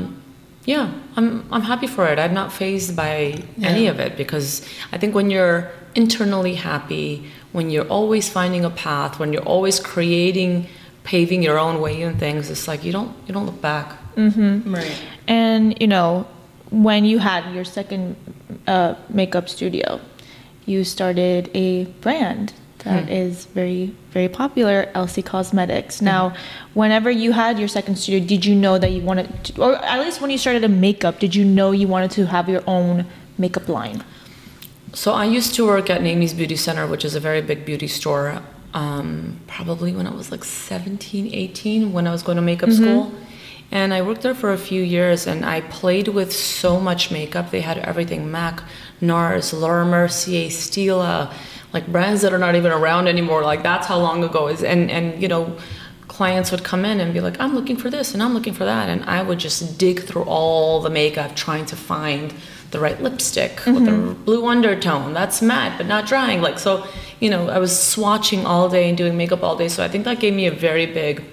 yeah, 0.65 0.91
I'm 1.15 1.45
I'm 1.51 1.61
happy 1.61 1.87
for 1.87 2.07
it. 2.07 2.19
I'm 2.19 2.33
not 2.33 2.51
phased 2.51 2.95
by 2.95 3.41
any 3.61 3.87
of 3.87 3.99
it 3.99 4.17
because 4.17 4.67
I 4.91 4.97
think 4.97 5.15
when 5.15 5.29
you're 5.29 5.71
internally 5.95 6.55
happy, 6.55 7.25
when 7.51 7.69
you're 7.69 7.87
always 7.87 8.29
finding 8.29 8.65
a 8.65 8.69
path, 8.69 9.19
when 9.19 9.33
you're 9.33 9.49
always 9.55 9.79
creating, 9.79 10.67
paving 11.03 11.41
your 11.41 11.57
own 11.57 11.81
way 11.81 12.01
in 12.01 12.17
things, 12.17 12.49
it's 12.49 12.67
like 12.67 12.83
you 12.83 12.91
don't 12.91 13.15
you 13.25 13.33
don't 13.33 13.45
look 13.45 13.61
back. 13.61 13.97
Mm-hmm. 14.15 14.75
Right. 14.75 15.01
And 15.27 15.79
you 15.81 15.87
know, 15.87 16.27
when 16.71 17.05
you 17.05 17.19
had 17.19 17.53
your 17.53 17.65
second 17.65 18.15
uh, 18.67 18.95
makeup 19.09 19.49
studio, 19.49 19.99
you 20.65 20.83
started 20.83 21.49
a 21.53 21.85
brand 22.01 22.53
that 22.79 23.09
is 23.09 23.45
very 23.45 23.93
very 24.11 24.29
popular, 24.29 24.89
Elsie 24.93 25.21
Cosmetics. 25.21 26.01
Now, 26.01 26.33
whenever 26.73 27.11
you 27.11 27.31
had 27.31 27.59
your 27.59 27.67
second 27.67 27.97
studio, 27.97 28.25
did 28.25 28.45
you 28.45 28.55
know 28.55 28.77
that 28.77 28.91
you 28.91 29.01
wanted, 29.01 29.43
to, 29.45 29.61
or 29.61 29.75
at 29.75 29.99
least 29.99 30.21
when 30.21 30.31
you 30.31 30.37
started 30.37 30.63
a 30.63 30.69
makeup, 30.69 31.19
did 31.19 31.35
you 31.35 31.45
know 31.45 31.71
you 31.71 31.87
wanted 31.87 32.11
to 32.11 32.25
have 32.25 32.49
your 32.49 32.63
own 32.65 33.05
makeup 33.37 33.69
line? 33.69 34.03
So 34.93 35.13
I 35.13 35.25
used 35.25 35.53
to 35.55 35.65
work 35.65 35.89
at 35.89 36.01
Naimie's 36.01 36.33
Beauty 36.33 36.55
Center, 36.55 36.87
which 36.87 37.05
is 37.05 37.13
a 37.13 37.19
very 37.19 37.41
big 37.41 37.65
beauty 37.65 37.87
store, 37.87 38.41
um, 38.73 39.39
probably 39.45 39.93
when 39.95 40.07
I 40.07 40.11
was 40.11 40.31
like 40.31 40.43
17, 40.43 41.33
18, 41.33 41.93
when 41.93 42.07
I 42.07 42.11
was 42.11 42.23
going 42.23 42.37
to 42.37 42.41
makeup 42.41 42.71
school. 42.71 43.11
And 43.71 43.93
I 43.93 44.01
worked 44.01 44.23
there 44.23 44.33
for 44.33 44.51
a 44.51 44.57
few 44.57 44.81
years 44.81 45.27
and 45.27 45.45
I 45.45 45.61
played 45.61 46.07
with 46.07 46.33
so 46.33 46.79
much 46.79 47.11
makeup. 47.11 47.51
They 47.51 47.61
had 47.61 47.77
everything 47.77 48.31
MAC, 48.31 48.63
NARS, 48.99 49.53
Laura 49.53 49.85
Mercier, 49.85 50.49
Stila, 50.49 51.31
like 51.73 51.87
brands 51.87 52.21
that 52.21 52.33
are 52.33 52.39
not 52.39 52.55
even 52.55 52.71
around 52.71 53.07
anymore. 53.07 53.43
Like 53.43 53.63
that's 53.63 53.87
how 53.87 53.99
long 53.99 54.23
ago 54.23 54.47
is 54.47 54.63
And, 54.63 54.89
and 54.89 55.21
you 55.21 55.27
know, 55.27 55.57
clients 56.07 56.51
would 56.51 56.63
come 56.63 56.85
in 56.85 56.99
and 56.99 57.13
be 57.13 57.21
like, 57.21 57.39
I'm 57.39 57.55
looking 57.55 57.77
for 57.77 57.89
this 57.89 58.13
and 58.13 58.21
I'm 58.21 58.33
looking 58.33 58.53
for 58.53 58.65
that. 58.65 58.89
And 58.89 59.03
I 59.05 59.21
would 59.21 59.39
just 59.39 59.77
dig 59.77 60.01
through 60.01 60.23
all 60.23 60.81
the 60.81 60.89
makeup 60.89 61.35
trying 61.35 61.65
to 61.67 61.75
find 61.75 62.33
the 62.71 62.79
right 62.79 63.01
lipstick 63.01 63.65
with 63.65 63.85
the 63.85 63.91
mm-hmm. 63.91 64.23
blue 64.25 64.45
undertone. 64.47 65.13
That's 65.13 65.41
matte 65.41 65.77
but 65.77 65.87
not 65.87 66.07
drying. 66.07 66.41
Like, 66.41 66.59
so, 66.59 66.85
you 67.19 67.29
know, 67.29 67.49
I 67.49 67.59
was 67.59 67.71
swatching 67.71 68.45
all 68.45 68.69
day 68.69 68.89
and 68.89 68.97
doing 68.97 69.17
makeup 69.17 69.43
all 69.43 69.55
day. 69.55 69.69
So 69.69 69.83
I 69.83 69.87
think 69.87 70.05
that 70.05 70.19
gave 70.19 70.33
me 70.33 70.47
a 70.47 70.51
very 70.51 70.85
big 70.85 71.23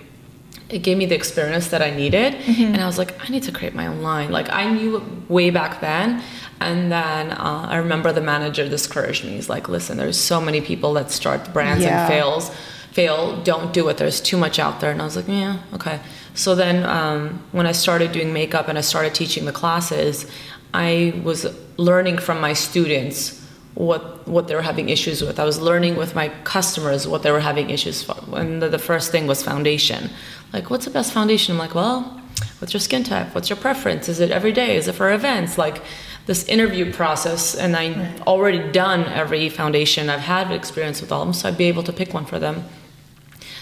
it 0.68 0.81
gave 0.81 0.99
me 0.99 1.07
the 1.07 1.14
experience 1.14 1.68
that 1.68 1.81
I 1.81 1.90
needed. 1.90 2.35
Mm-hmm. 2.35 2.75
And 2.75 2.81
I 2.81 2.87
was 2.87 2.99
like, 2.99 3.14
I 3.25 3.29
need 3.29 3.44
to 3.44 3.53
create 3.53 3.75
my 3.75 3.87
own 3.87 4.03
line. 4.03 4.33
Like 4.33 4.51
I 4.51 4.68
knew 4.68 4.96
it 4.96 5.31
way 5.31 5.51
back 5.51 5.81
then. 5.81 6.22
And 6.60 6.90
then 6.90 7.32
uh, 7.32 7.66
I 7.68 7.76
remember 7.76 8.12
the 8.12 8.20
manager 8.20 8.68
discouraged 8.68 9.24
me. 9.24 9.32
He's 9.32 9.48
like, 9.48 9.68
listen, 9.68 9.96
there's 9.98 10.18
so 10.18 10.40
many 10.40 10.60
people 10.60 10.94
that 10.94 11.10
start 11.10 11.52
brands 11.52 11.84
Yeah. 11.84 12.00
and 12.04 12.08
fails, 12.12 12.50
fail, 12.92 13.42
don't 13.42 13.72
do 13.74 13.88
it. 13.88 13.98
There's 13.98 14.20
too 14.20 14.36
much 14.38 14.58
out 14.58 14.80
there. 14.80 14.90
And 14.90 15.00
I 15.02 15.04
was 15.04 15.16
like, 15.16 15.28
yeah, 15.28 15.58
okay. 15.74 16.00
So 16.34 16.54
then 16.54 16.84
um, 16.84 17.42
when 17.52 17.66
I 17.66 17.72
started 17.72 18.12
doing 18.12 18.32
makeup 18.32 18.68
and 18.68 18.78
I 18.78 18.80
started 18.82 19.14
teaching 19.14 19.44
the 19.44 19.52
classes, 19.52 20.26
I 20.72 21.20
was 21.22 21.46
learning 21.76 22.18
from 22.18 22.40
my 22.40 22.52
students 22.54 23.42
what 23.74 24.26
what 24.26 24.48
they 24.48 24.54
were 24.54 24.62
having 24.62 24.88
issues 24.88 25.20
with. 25.20 25.38
I 25.38 25.44
was 25.44 25.60
learning 25.60 25.96
with 25.96 26.14
my 26.14 26.30
customers 26.44 27.06
what 27.06 27.22
they 27.22 27.30
were 27.30 27.40
having 27.40 27.68
issues 27.68 28.02
for. 28.02 28.16
And 28.34 28.62
the, 28.62 28.68
the 28.70 28.78
first 28.78 29.12
thing 29.12 29.26
was 29.26 29.42
foundation. 29.42 30.08
Like, 30.54 30.70
what's 30.70 30.86
the 30.86 30.90
best 30.90 31.12
foundation? 31.12 31.52
I'm 31.54 31.58
like, 31.58 31.74
well, 31.74 32.18
what's 32.58 32.72
your 32.72 32.80
skin 32.80 33.04
type? 33.04 33.34
What's 33.34 33.50
your 33.50 33.58
preference? 33.58 34.08
Is 34.08 34.18
it 34.20 34.30
every 34.30 34.52
day? 34.52 34.76
Is 34.76 34.88
it 34.88 34.94
for 34.94 35.12
events? 35.12 35.58
Like 35.58 35.82
this 36.26 36.44
interview 36.44 36.92
process. 36.92 37.54
And 37.54 37.76
I 37.76 38.12
already 38.26 38.70
done 38.72 39.04
every 39.06 39.48
foundation. 39.48 40.10
I've 40.10 40.20
had 40.20 40.50
experience 40.50 41.00
with 41.00 41.10
all 41.10 41.22
of 41.22 41.28
them, 41.28 41.34
so 41.34 41.48
I'd 41.48 41.58
be 41.58 41.64
able 41.64 41.82
to 41.84 41.92
pick 41.92 42.12
one 42.12 42.26
for 42.26 42.38
them. 42.38 42.64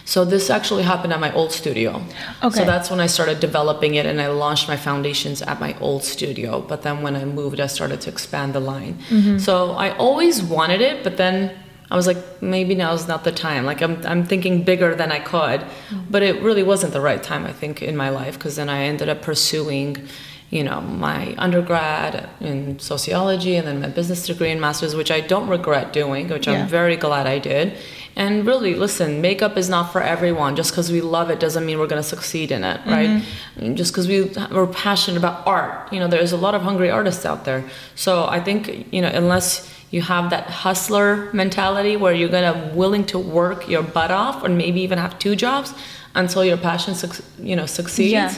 So 0.06 0.24
this 0.24 0.50
actually 0.50 0.82
happened 0.82 1.12
at 1.14 1.20
my 1.20 1.32
old 1.32 1.50
studio. 1.50 2.02
Okay. 2.42 2.58
So 2.58 2.64
that's 2.64 2.90
when 2.90 3.00
I 3.00 3.06
started 3.06 3.40
developing 3.40 3.94
it 3.94 4.04
and 4.04 4.20
I 4.20 4.26
launched 4.26 4.68
my 4.68 4.76
foundations 4.76 5.40
at 5.40 5.60
my 5.60 5.76
old 5.80 6.04
studio. 6.04 6.60
But 6.60 6.82
then 6.82 7.02
when 7.02 7.16
I 7.16 7.24
moved, 7.24 7.58
I 7.58 7.68
started 7.68 8.02
to 8.02 8.10
expand 8.10 8.52
the 8.52 8.60
line. 8.60 8.98
Mm-hmm. 9.08 9.38
So 9.38 9.72
I 9.72 9.96
always 9.96 10.42
wanted 10.42 10.82
it, 10.82 11.02
but 11.04 11.16
then 11.16 11.56
I 11.90 11.96
was 11.96 12.06
like, 12.06 12.42
maybe 12.42 12.74
now's 12.74 13.08
not 13.08 13.24
the 13.24 13.32
time. 13.32 13.64
Like 13.64 13.80
I'm, 13.80 14.04
I'm 14.04 14.26
thinking 14.26 14.62
bigger 14.62 14.94
than 14.94 15.10
I 15.10 15.20
could, 15.20 15.60
mm-hmm. 15.60 16.00
but 16.10 16.22
it 16.22 16.42
really 16.42 16.62
wasn't 16.62 16.92
the 16.92 17.00
right 17.00 17.22
time, 17.22 17.46
I 17.46 17.52
think, 17.52 17.80
in 17.82 17.96
my 17.96 18.10
life 18.10 18.34
because 18.34 18.56
then 18.56 18.68
I 18.68 18.82
ended 18.84 19.08
up 19.08 19.22
pursuing, 19.22 20.06
you 20.54 20.62
know, 20.62 20.80
my 20.80 21.34
undergrad 21.36 22.28
in 22.40 22.78
sociology 22.78 23.56
and 23.56 23.66
then 23.66 23.80
my 23.80 23.88
business 23.88 24.24
degree 24.24 24.52
and 24.52 24.60
master's, 24.60 24.94
which 24.94 25.10
I 25.10 25.20
don't 25.20 25.48
regret 25.48 25.92
doing, 25.92 26.28
which 26.28 26.46
Yeah. 26.46 26.62
I'm 26.62 26.68
very 26.68 26.96
glad 26.96 27.26
I 27.26 27.40
did. 27.40 27.76
And 28.14 28.46
really, 28.46 28.76
listen, 28.76 29.20
makeup 29.20 29.56
is 29.56 29.68
not 29.68 29.90
for 29.92 30.00
everyone. 30.00 30.54
Just 30.54 30.70
because 30.70 30.92
we 30.92 31.00
love 31.00 31.28
it 31.28 31.40
doesn't 31.40 31.66
mean 31.66 31.80
we're 31.80 31.88
going 31.88 32.00
to 32.00 32.08
succeed 32.16 32.52
in 32.52 32.62
it, 32.62 32.80
right? 32.86 33.10
Mm-hmm. 33.10 33.64
And 33.64 33.76
Just 33.76 33.92
because 33.92 34.06
we 34.06 34.30
we're 34.52 34.68
passionate 34.68 35.18
about 35.18 35.44
art, 35.44 35.92
you 35.92 35.98
know, 35.98 36.06
there's 36.06 36.30
a 36.30 36.36
lot 36.36 36.54
of 36.54 36.62
hungry 36.62 36.88
artists 36.88 37.26
out 37.26 37.44
there. 37.44 37.64
So 37.96 38.12
I 38.28 38.38
think, 38.38 38.92
you 38.92 39.02
know, 39.02 39.10
unless 39.22 39.68
you 39.90 40.02
have 40.02 40.30
that 40.30 40.46
hustler 40.50 41.32
mentality 41.32 41.96
where 41.96 42.14
you're 42.14 42.34
gonna 42.38 42.70
willing 42.74 43.04
to 43.06 43.18
work 43.18 43.68
your 43.68 43.82
butt 43.82 44.12
off, 44.12 44.44
or 44.44 44.48
maybe 44.48 44.80
even 44.82 44.98
have 44.98 45.18
two 45.18 45.34
jobs 45.34 45.74
until 46.14 46.44
your 46.44 46.56
passion, 46.56 46.94
you 47.40 47.56
know, 47.56 47.66
succeeds. 47.66 48.12
Yeah, 48.12 48.32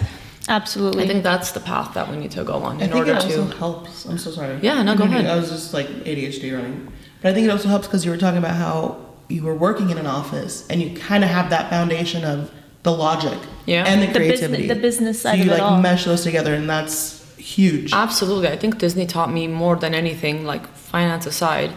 absolutely. 0.48 1.04
I 1.04 1.06
think 1.06 1.22
that's 1.22 1.52
the 1.52 1.60
path 1.60 1.94
that 1.94 2.10
we 2.10 2.16
need 2.16 2.30
to 2.32 2.44
go 2.44 2.54
on 2.54 2.80
I 2.80 2.84
in 2.84 2.90
think 2.90 2.94
order 2.96 3.12
it 3.12 3.16
also 3.24 3.48
to. 3.48 3.56
helps. 3.56 4.04
I'm 4.06 4.18
so 4.18 4.30
sorry. 4.30 4.58
Yeah, 4.62 4.82
no, 4.82 4.94
go 4.96 5.04
Mhm. 5.04 5.08
ahead. 5.08 5.26
I 5.26 5.36
was 5.36 5.50
just 5.50 5.72
like 5.74 5.88
ADHD 6.04 6.52
running, 6.54 6.88
but 7.22 7.30
I 7.30 7.34
think 7.34 7.46
it 7.46 7.50
also 7.50 7.68
helps 7.68 7.86
because 7.86 8.04
you 8.04 8.10
were 8.10 8.16
talking 8.16 8.38
about 8.38 8.56
how 8.56 8.96
you 9.28 9.42
were 9.42 9.54
working 9.54 9.90
in 9.90 9.98
an 9.98 10.06
office 10.06 10.64
and 10.70 10.80
you 10.80 10.90
kind 10.96 11.24
of 11.24 11.30
have 11.30 11.50
that 11.50 11.68
foundation 11.70 12.24
of 12.24 12.50
the 12.84 12.92
logic 12.92 13.38
Yeah. 13.66 13.84
and 13.84 14.00
the 14.02 14.06
The 14.06 14.18
business- 14.20 14.38
creativity. 14.38 14.68
the 14.68 14.74
business 14.76 15.22
So 15.22 15.30
side 15.30 15.38
you 15.38 15.44
of 15.44 15.48
it 15.48 15.56
You 15.56 15.62
like 15.62 15.72
all. 15.72 15.80
mesh 15.80 16.04
those 16.04 16.22
together, 16.22 16.54
and 16.54 16.70
that's 16.70 17.22
huge. 17.36 17.92
Absolutely. 17.92 18.48
I 18.48 18.56
think 18.56 18.78
Disney 18.78 19.06
taught 19.06 19.32
me 19.32 19.48
more 19.48 19.74
than 19.76 19.94
anything, 19.94 20.46
like 20.46 20.72
finance 20.76 21.26
aside, 21.26 21.70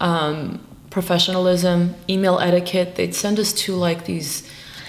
um, 0.00 0.58
professionalism, 0.90 1.94
email 2.10 2.38
etiquette. 2.40 2.96
They'd 2.96 3.14
send 3.14 3.38
us 3.38 3.52
to 3.52 3.74
like 3.76 4.04
these 4.06 4.42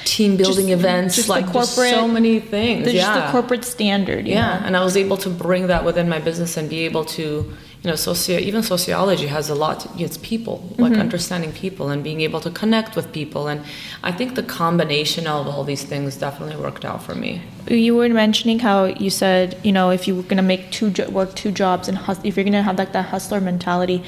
team 0.06 0.38
building 0.38 0.68
Just- 0.68 0.80
events, 0.80 1.16
just 1.16 1.30
like 1.30 1.46
corporate- 1.46 1.94
so 1.94 2.08
many 2.08 2.40
things. 2.40 2.92
Yeah. 2.92 3.02
just 3.02 3.26
the 3.26 3.32
corporate 3.32 3.66
standard. 3.66 4.28
you 4.28 4.34
yeah, 4.34 4.60
know? 4.60 4.66
and 4.66 4.78
I 4.78 4.84
was 4.84 4.96
able 4.98 5.18
to 5.18 5.30
bring 5.30 5.68
that 5.68 5.84
within 5.86 6.10
my 6.10 6.20
business 6.20 6.58
and 6.58 6.70
be 6.70 6.86
able 6.86 7.06
to, 7.06 7.52
you 7.84 7.89
know, 7.89 7.96
socio 7.96 8.38
even 8.39 8.62
sociology 8.62 9.28
has 9.28 9.50
a 9.50 9.56
lot. 9.56 9.80
To, 9.82 9.89
it's 10.04 10.18
people, 10.18 10.58
like 10.78 10.92
Mm-hmm. 10.92 11.02
understanding 11.02 11.52
people 11.54 11.89
and 11.89 12.04
being 12.04 12.20
able 12.22 12.42
to 12.42 12.50
connect 12.52 12.96
with 12.98 13.12
people. 13.13 13.48
And 13.48 13.62
I 14.04 14.12
think 14.12 14.36
the 14.36 14.44
combination 14.44 15.28
of 15.28 15.48
all 15.48 15.63
these 15.63 15.84
things 15.84 16.18
definitely 16.18 16.58
worked 16.58 16.84
out 16.84 17.02
for 17.04 17.15
me. 17.15 17.42
you 17.68 17.96
were 17.96 18.10
mentioning 18.10 18.60
how 18.60 18.86
you 18.86 19.10
said 19.12 19.56
you 19.63 19.72
know 19.72 19.88
if 19.98 20.08
you 20.08 20.13
were 20.18 20.24
gonna 20.32 20.42
make 20.54 20.63
two 20.78 20.89
jo- 20.98 21.10
work 21.18 21.32
two 21.36 21.52
jobs 21.52 21.88
and 21.89 21.98
hus- 22.06 22.20
if 22.24 22.36
you're 22.36 22.44
gonna 22.50 22.63
have 22.70 22.78
like 22.80 22.94
that 22.94 23.06
hustler 23.13 23.39
mentality 23.39 24.02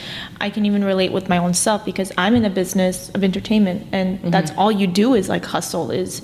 i 0.46 0.50
can 0.50 0.64
even 0.70 0.84
relate 0.84 1.12
with 1.18 1.26
my 1.34 1.38
own 1.46 1.54
self 1.54 1.80
because 1.86 2.10
i'm 2.18 2.34
in 2.40 2.42
the 2.42 2.50
business 2.62 2.96
of 3.16 3.24
entertainment 3.24 3.80
and 3.92 4.08
that's 4.36 4.52
all 4.58 4.72
you 4.82 4.88
do 5.04 5.14
is 5.14 5.30
like 5.30 5.46
hustle 5.46 5.92
is 5.92 6.22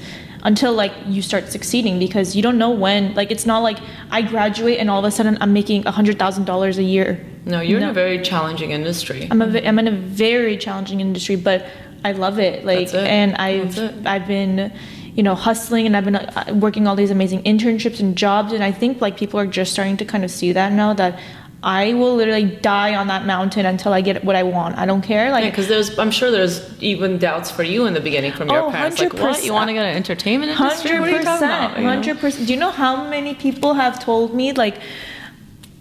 until 0.50 0.74
like 0.74 0.94
you 1.06 1.22
start 1.22 1.52
succeeding 1.56 2.00
because 2.00 2.36
you 2.36 2.42
don't 2.42 2.58
know 2.58 2.74
when 2.86 3.14
like 3.20 3.30
it's 3.36 3.46
not 3.46 3.60
like 3.70 3.80
i 4.18 4.20
graduate 4.22 4.78
and 4.82 4.90
all 4.90 5.00
of 5.00 5.06
a 5.06 5.12
sudden 5.12 5.38
i'm 5.42 5.54
making 5.62 5.86
a 5.86 5.92
hundred 5.92 6.18
thousand 6.18 6.46
dollars 6.46 6.78
a 6.78 6.88
year 6.96 7.10
No, 7.48 7.62
you're 7.62 7.80
in 7.80 7.88
a 7.88 7.94
very 7.94 8.22
challenging 8.22 8.72
industry. 8.72 9.28
I'm 9.32 9.42
a 9.42 9.48
I'm 9.68 9.80
in 9.80 9.88
a 9.88 9.92
very 9.92 10.58
challenging 10.58 11.00
industry, 11.00 11.38
but 11.38 11.66
I 12.04 12.12
love 12.12 12.40
it. 12.40 12.66
Like, 12.66 12.94
it. 12.94 12.96
and 12.96 13.36
I've. 13.36 13.80
I've 14.06 14.28
been, 14.28 14.72
you 15.16 15.24
know, 15.24 15.34
hustling, 15.34 15.86
and 15.88 15.96
I've 15.96 16.04
been 16.04 16.18
uh, 16.18 16.54
working 16.60 16.88
all 16.88 16.96
these 16.96 17.10
amazing 17.10 17.42
internships 17.44 18.00
and 18.02 18.16
jobs, 18.18 18.52
and 18.52 18.64
I 18.64 18.72
think 18.72 19.02
like 19.02 19.18
people 19.18 19.40
are 19.40 19.48
just 19.48 19.72
starting 19.72 19.98
to 19.98 20.06
kind 20.06 20.24
of 20.24 20.32
see 20.32 20.52
that 20.52 20.74
now 20.74 20.94
that 20.94 21.20
I 21.64 21.94
will 21.94 22.16
literally 22.16 22.46
die 22.46 22.96
on 22.96 23.08
that 23.08 23.26
mountain 23.26 23.66
until 23.66 23.92
I 23.92 24.02
get 24.02 24.24
what 24.24 24.36
I 24.36 24.44
want. 24.44 24.78
I 24.78 24.86
don't 24.86 25.02
care. 25.02 25.32
Like, 25.32 25.46
because 25.52 25.68
there's, 25.68 25.98
I'm 25.98 26.12
sure 26.12 26.30
there's 26.30 26.62
even 26.82 27.18
doubts 27.18 27.50
for 27.50 27.64
you 27.64 27.88
in 27.88 27.94
the 27.96 28.00
beginning 28.00 28.32
from 28.34 28.50
your 28.50 28.64
Oh, 28.66 28.72
parents. 28.72 29.00
Like, 29.00 29.14
what? 29.14 29.44
You 29.44 29.54
want 29.54 29.70
to 29.70 29.74
get 29.74 29.84
an 29.86 29.96
entertainment 29.96 30.52
industry? 30.52 30.92
Hundred 30.92 31.02
What 31.02 31.10
are 31.10 31.18
you 31.18 31.24
talking 31.24 31.48
about? 31.48 31.70
percent, 31.72 31.86
hundred 31.88 32.20
percent. 32.20 32.48
Do 32.48 32.54
you 32.54 32.60
know 32.60 32.70
how 32.72 33.10
many 33.10 33.34
people 33.34 33.74
have 33.74 34.00
told 34.00 34.36
me 34.36 34.54
like 34.54 34.78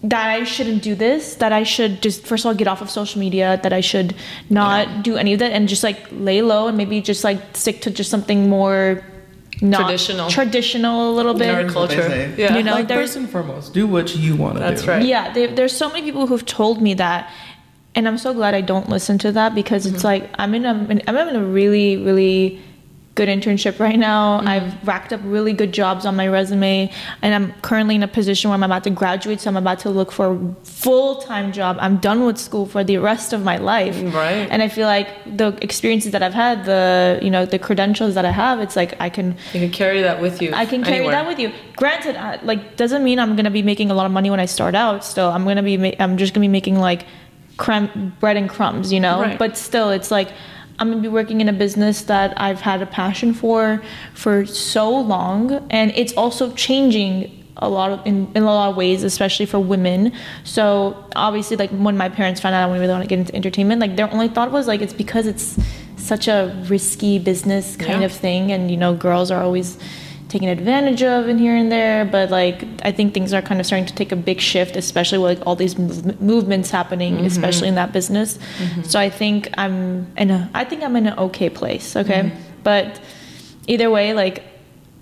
that 0.03 0.29
I 0.31 0.43
shouldn't 0.45 0.81
do 0.81 0.95
this? 0.95 1.35
That 1.35 1.51
I 1.53 1.61
should 1.63 2.01
just 2.01 2.25
first 2.25 2.43
of 2.45 2.49
all 2.49 2.55
get 2.55 2.67
off 2.67 2.81
of 2.81 2.89
social 2.89 3.19
media. 3.19 3.59
That 3.61 3.71
I 3.73 3.81
should 3.81 4.15
not 4.49 5.03
do 5.03 5.15
any 5.15 5.33
of 5.33 5.39
that 5.39 5.51
and 5.51 5.69
just 5.69 5.83
like 5.83 5.99
lay 6.11 6.41
low 6.41 6.67
and 6.67 6.75
maybe 6.77 7.01
just 7.01 7.23
like 7.23 7.55
stick 7.55 7.81
to 7.81 7.91
just 7.91 8.09
something 8.09 8.49
more 8.49 9.03
not 9.61 9.81
Traditional. 9.81 10.29
traditional 10.29 11.11
a 11.11 11.13
little 11.13 11.33
bit. 11.33 11.47
Nerd 11.47 11.63
That's 11.63 11.73
culture. 11.73 12.33
Yeah. 12.37 12.55
You 12.57 12.63
know, 12.63 12.73
like 12.73 12.87
there's- 12.87 13.09
first 13.09 13.17
and 13.17 13.29
foremost, 13.29 13.73
do 13.73 13.87
what 13.87 14.15
you 14.15 14.35
want 14.35 14.55
to 14.55 14.59
do. 14.59 14.69
That's 14.69 14.87
right. 14.87 15.03
Yeah, 15.03 15.33
they, 15.33 15.47
there's 15.47 15.75
so 15.75 15.89
many 15.89 16.03
people 16.03 16.27
who've 16.27 16.45
told 16.45 16.81
me 16.81 16.93
that, 16.95 17.31
and 17.95 18.07
I'm 18.07 18.17
so 18.17 18.33
glad 18.33 18.53
I 18.53 18.61
don't 18.61 18.89
listen 18.89 19.17
to 19.19 19.31
that 19.31 19.55
because 19.55 19.85
it's 19.85 19.97
mm-hmm. 19.97 20.05
like 20.05 20.29
I'm 20.37 20.53
in 20.53 20.65
a 20.65 21.01
I'm 21.07 21.17
in 21.29 21.35
a 21.35 21.43
really 21.43 21.97
really 21.97 22.61
good 23.17 23.27
internship 23.27 23.79
right 23.79 23.97
now. 23.97 24.39
I've 24.45 24.69
racked 24.87 25.11
up 25.11 25.19
really 25.23 25.51
good 25.51 25.73
jobs 25.73 26.05
on 26.05 26.15
my 26.15 26.27
resume, 26.27 26.91
and 27.23 27.33
I'm 27.33 27.51
currently 27.63 27.95
in 27.95 28.03
a 28.03 28.07
position 28.07 28.49
where 28.49 28.55
I'm 28.55 28.61
about 28.71 28.83
to 28.83 28.91
graduate, 28.91 29.41
so 29.41 29.49
I'm 29.49 29.57
about 29.57 29.79
to 29.79 29.89
look 29.89 30.11
for 30.11 30.25
a 30.33 30.37
full 30.63 31.15
time 31.15 31.51
job. 31.51 31.77
I'm 31.81 31.97
done 31.97 32.25
with 32.27 32.37
school 32.37 32.67
for 32.67 32.83
the 32.83 32.97
rest 32.99 33.33
of 33.33 33.43
my 33.43 33.57
life, 33.57 33.97
Right. 34.13 34.47
And 34.51 34.61
I 34.61 34.69
feel 34.69 34.87
like 34.87 35.07
the 35.41 35.47
experiences 35.61 36.11
that 36.11 36.21
I've 36.21 36.35
had, 36.45 36.65
the 36.65 37.19
you 37.25 37.31
know 37.31 37.43
the 37.45 37.59
credentials 37.67 38.13
that 38.13 38.23
I 38.23 38.33
have, 38.43 38.59
it's 38.65 38.75
like 38.75 38.91
I 39.01 39.09
can 39.09 39.35
You 39.53 39.59
can 39.65 39.71
carry 39.71 40.01
that 40.03 40.21
with 40.21 40.35
you. 40.41 40.49
I 40.53 40.65
can 40.67 40.83
carry 40.83 40.97
anywhere. 40.97 41.15
that 41.17 41.27
with 41.27 41.39
you. 41.39 41.51
Granted, 41.75 42.15
uh, 42.15 42.37
like 42.43 42.77
doesn't 42.77 43.03
mean 43.03 43.17
I'm 43.19 43.35
gonna 43.35 43.55
be 43.61 43.63
making 43.63 43.89
a 43.89 43.95
lot 43.99 44.05
of 44.05 44.11
money 44.11 44.29
when 44.29 44.39
I 44.39 44.45
start 44.45 44.75
out. 44.75 45.03
Still, 45.03 45.29
I'm 45.35 45.43
gonna 45.43 45.63
be 45.63 45.77
ma- 45.77 45.97
I'm 45.99 46.17
just 46.17 46.33
gonna 46.33 46.43
be 46.49 46.55
making 46.59 46.77
like 46.89 47.01
crumb 47.57 48.13
bread 48.19 48.37
and 48.37 48.47
crumbs, 48.47 48.93
you 48.93 48.99
know. 48.99 49.21
Right. 49.21 49.39
But 49.39 49.57
still, 49.57 49.89
it's 49.89 50.11
like 50.11 50.29
I'm 50.79 50.89
gonna 50.89 51.01
be 51.01 51.07
working 51.07 51.41
in 51.41 51.49
a 51.49 51.53
business 51.53 52.03
that 52.03 52.39
I've 52.39 52.61
had 52.61 52.81
a 52.81 52.85
passion 52.85 53.33
for 53.33 53.81
for 54.13 54.45
so 54.45 54.89
long, 54.89 55.65
and 55.69 55.91
it's 55.95 56.13
also 56.13 56.51
changing 56.53 57.33
a 57.59 57.67
lot 57.67 57.89
of 57.91 58.05
in, 58.05 58.29
in 58.35 58.43
a 58.43 58.45
lot 58.45 58.69
of 58.69 58.75
ways 58.77 59.01
especially 59.01 59.47
for 59.47 59.57
women 59.57 60.13
so 60.43 60.95
obviously 61.15 61.57
like 61.57 61.71
when 61.71 61.97
my 61.97 62.07
parents 62.07 62.39
found 62.39 62.53
out 62.53 62.69
I 62.69 62.71
really 62.71 62.87
want 62.87 63.01
to 63.03 63.07
get 63.09 63.17
into 63.17 63.33
entertainment 63.35 63.81
like 63.81 63.95
their 63.95 64.07
only 64.13 64.27
thought 64.27 64.51
was 64.51 64.67
like 64.67 64.79
it's 64.79 64.93
because 64.93 65.25
it's 65.25 65.57
such 65.95 66.27
a 66.27 66.53
risky 66.67 67.17
business 67.17 67.75
kind 67.75 68.01
Yeah. 68.01 68.05
of 68.05 68.11
thing 68.11 68.51
and 68.51 68.69
you 68.69 68.77
know 68.77 68.93
girls 68.93 69.31
are 69.31 69.41
always 69.41 69.79
taken 70.29 70.49
advantage 70.49 71.01
of 71.03 71.27
and 71.27 71.39
here 71.39 71.55
and 71.55 71.71
there 71.71 72.03
but 72.03 72.29
like 72.29 72.65
i 72.83 72.91
think 72.91 73.13
things 73.13 73.33
are 73.33 73.41
kind 73.41 73.59
of 73.59 73.65
starting 73.65 73.85
to 73.85 73.95
take 73.95 74.11
a 74.11 74.15
big 74.15 74.41
shift 74.41 74.75
especially 74.75 75.17
with 75.17 75.37
like 75.37 75.47
all 75.47 75.55
these 75.55 75.75
mov- 75.75 76.19
movements 76.19 76.69
happening 76.69 77.15
mm-hmm. 77.15 77.25
especially 77.25 77.67
in 77.67 77.75
that 77.75 77.93
business. 77.93 78.37
Mm-hmm. 78.37 78.83
So 78.83 78.99
i 78.99 79.09
think 79.09 79.49
i'm 79.57 80.11
in 80.17 80.31
a 80.31 80.49
i 80.53 80.63
think 80.63 80.83
i'm 80.83 80.95
in 80.95 81.07
an 81.07 81.17
okay 81.17 81.49
place 81.49 81.95
okay? 81.95 82.23
Mm-hmm. 82.23 82.43
But 82.63 82.99
either 83.67 83.89
way 83.89 84.13
like 84.13 84.43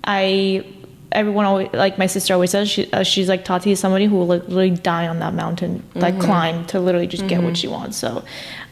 i 0.04 0.64
everyone 1.10 1.44
always 1.44 1.72
like 1.72 1.98
my 1.98 2.06
sister 2.06 2.34
always 2.34 2.50
says 2.50 2.68
she, 2.68 2.92
uh, 2.92 3.02
she's 3.02 3.28
like 3.28 3.44
tati 3.44 3.72
is 3.72 3.80
somebody 3.80 4.06
who 4.06 4.16
will 4.16 4.26
literally 4.26 4.70
die 4.70 5.08
on 5.08 5.18
that 5.18 5.34
mountain 5.34 5.82
like 5.94 6.18
climb 6.20 6.64
to 6.66 6.78
literally 6.78 7.06
just 7.06 7.26
get 7.26 7.42
what 7.42 7.56
she 7.56 7.66
wants. 7.66 7.96
So 7.96 8.24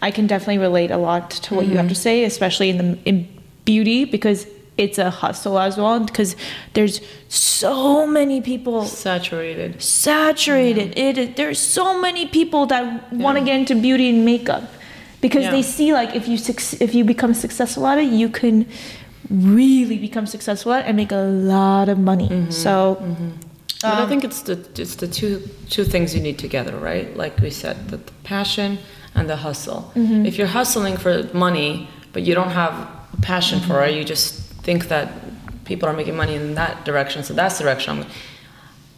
i 0.03 0.13
can 0.13 0.29
definitely 0.29 0.59
relate 0.59 0.93
a 0.93 0.99
lot 0.99 1.31
to 1.31 1.55
what 1.57 1.67
you 1.67 1.77
have 1.79 1.89
to 1.89 1.95
say 1.97 2.25
especially 2.25 2.71
in 2.71 2.79
the 2.79 2.99
in 3.05 3.29
beauty 3.65 4.05
because 4.05 4.47
it's 4.77 4.99
a 4.99 5.09
hustle 5.11 5.59
as 5.59 5.77
well 5.77 6.01
because 6.01 6.35
there's 6.73 7.01
so 7.29 8.07
many 8.07 8.41
people 8.41 8.85
Saturated. 8.85 9.81
saturated 9.81 10.99
it 10.99 11.17
is, 11.19 11.35
there's 11.37 11.59
so 11.61 12.01
many 12.01 12.27
people 12.27 12.67
that 12.67 13.13
want 13.13 13.39
to 13.39 13.45
get 13.45 13.57
into 13.57 13.75
beauty 13.81 14.09
and 14.09 14.25
makeup 14.25 14.65
because 15.21 15.45
Yeah. 15.45 15.53
they 15.53 15.63
see 15.63 15.93
like 15.93 16.15
if 16.15 16.27
you 16.29 16.39
if 16.81 16.95
you 16.95 17.05
become 17.05 17.35
successful 17.35 17.87
at 17.87 17.99
it 17.99 18.09
you 18.13 18.29
can 18.29 18.67
really 19.31 19.99
become 19.99 20.27
successful 20.27 20.73
at 20.73 20.85
it 20.85 20.89
and 20.89 20.97
make 20.97 21.13
a 21.13 21.25
lot 21.55 21.89
of 21.89 21.99
money 21.99 22.29
Mm-hmm. 22.29 22.51
so 22.51 22.99
But 23.83 23.95
I 23.95 24.03
um, 24.03 24.09
think 24.09 24.25
it's 24.25 24.43
the 24.43 24.57
it's 24.83 24.97
the 24.97 25.07
two 25.07 25.41
two 25.69 25.85
things 25.85 26.15
you 26.15 26.23
need 26.23 26.39
together, 26.39 26.75
right? 26.91 27.15
Like 27.23 27.35
we 27.43 27.51
said, 27.51 27.77
the, 27.91 27.99
the 27.99 28.13
passion 28.23 28.79
and 29.15 29.29
the 29.29 29.37
hustle. 29.37 29.81
Mm-hmm. 29.95 30.25
If 30.27 30.39
you're 30.39 30.53
hustling 30.61 30.97
for 30.97 31.13
money, 31.35 31.87
but 32.15 32.23
you 32.27 32.35
don't 32.35 32.53
have 32.63 32.73
a 33.13 33.21
passion 33.21 33.61
for 33.61 33.75
Mm-hmm. 33.75 33.91
it, 33.95 33.99
you 33.99 34.05
just 34.15 34.29
think 34.65 34.89
that 34.89 35.07
people 35.65 35.89
are 35.89 35.97
making 36.01 36.17
money 36.17 36.35
in 36.35 36.55
that 36.55 36.85
direction, 36.85 37.23
so 37.23 37.33
that's 37.35 37.59
the 37.59 37.65
direction. 37.65 37.99
I'm, 37.99 38.07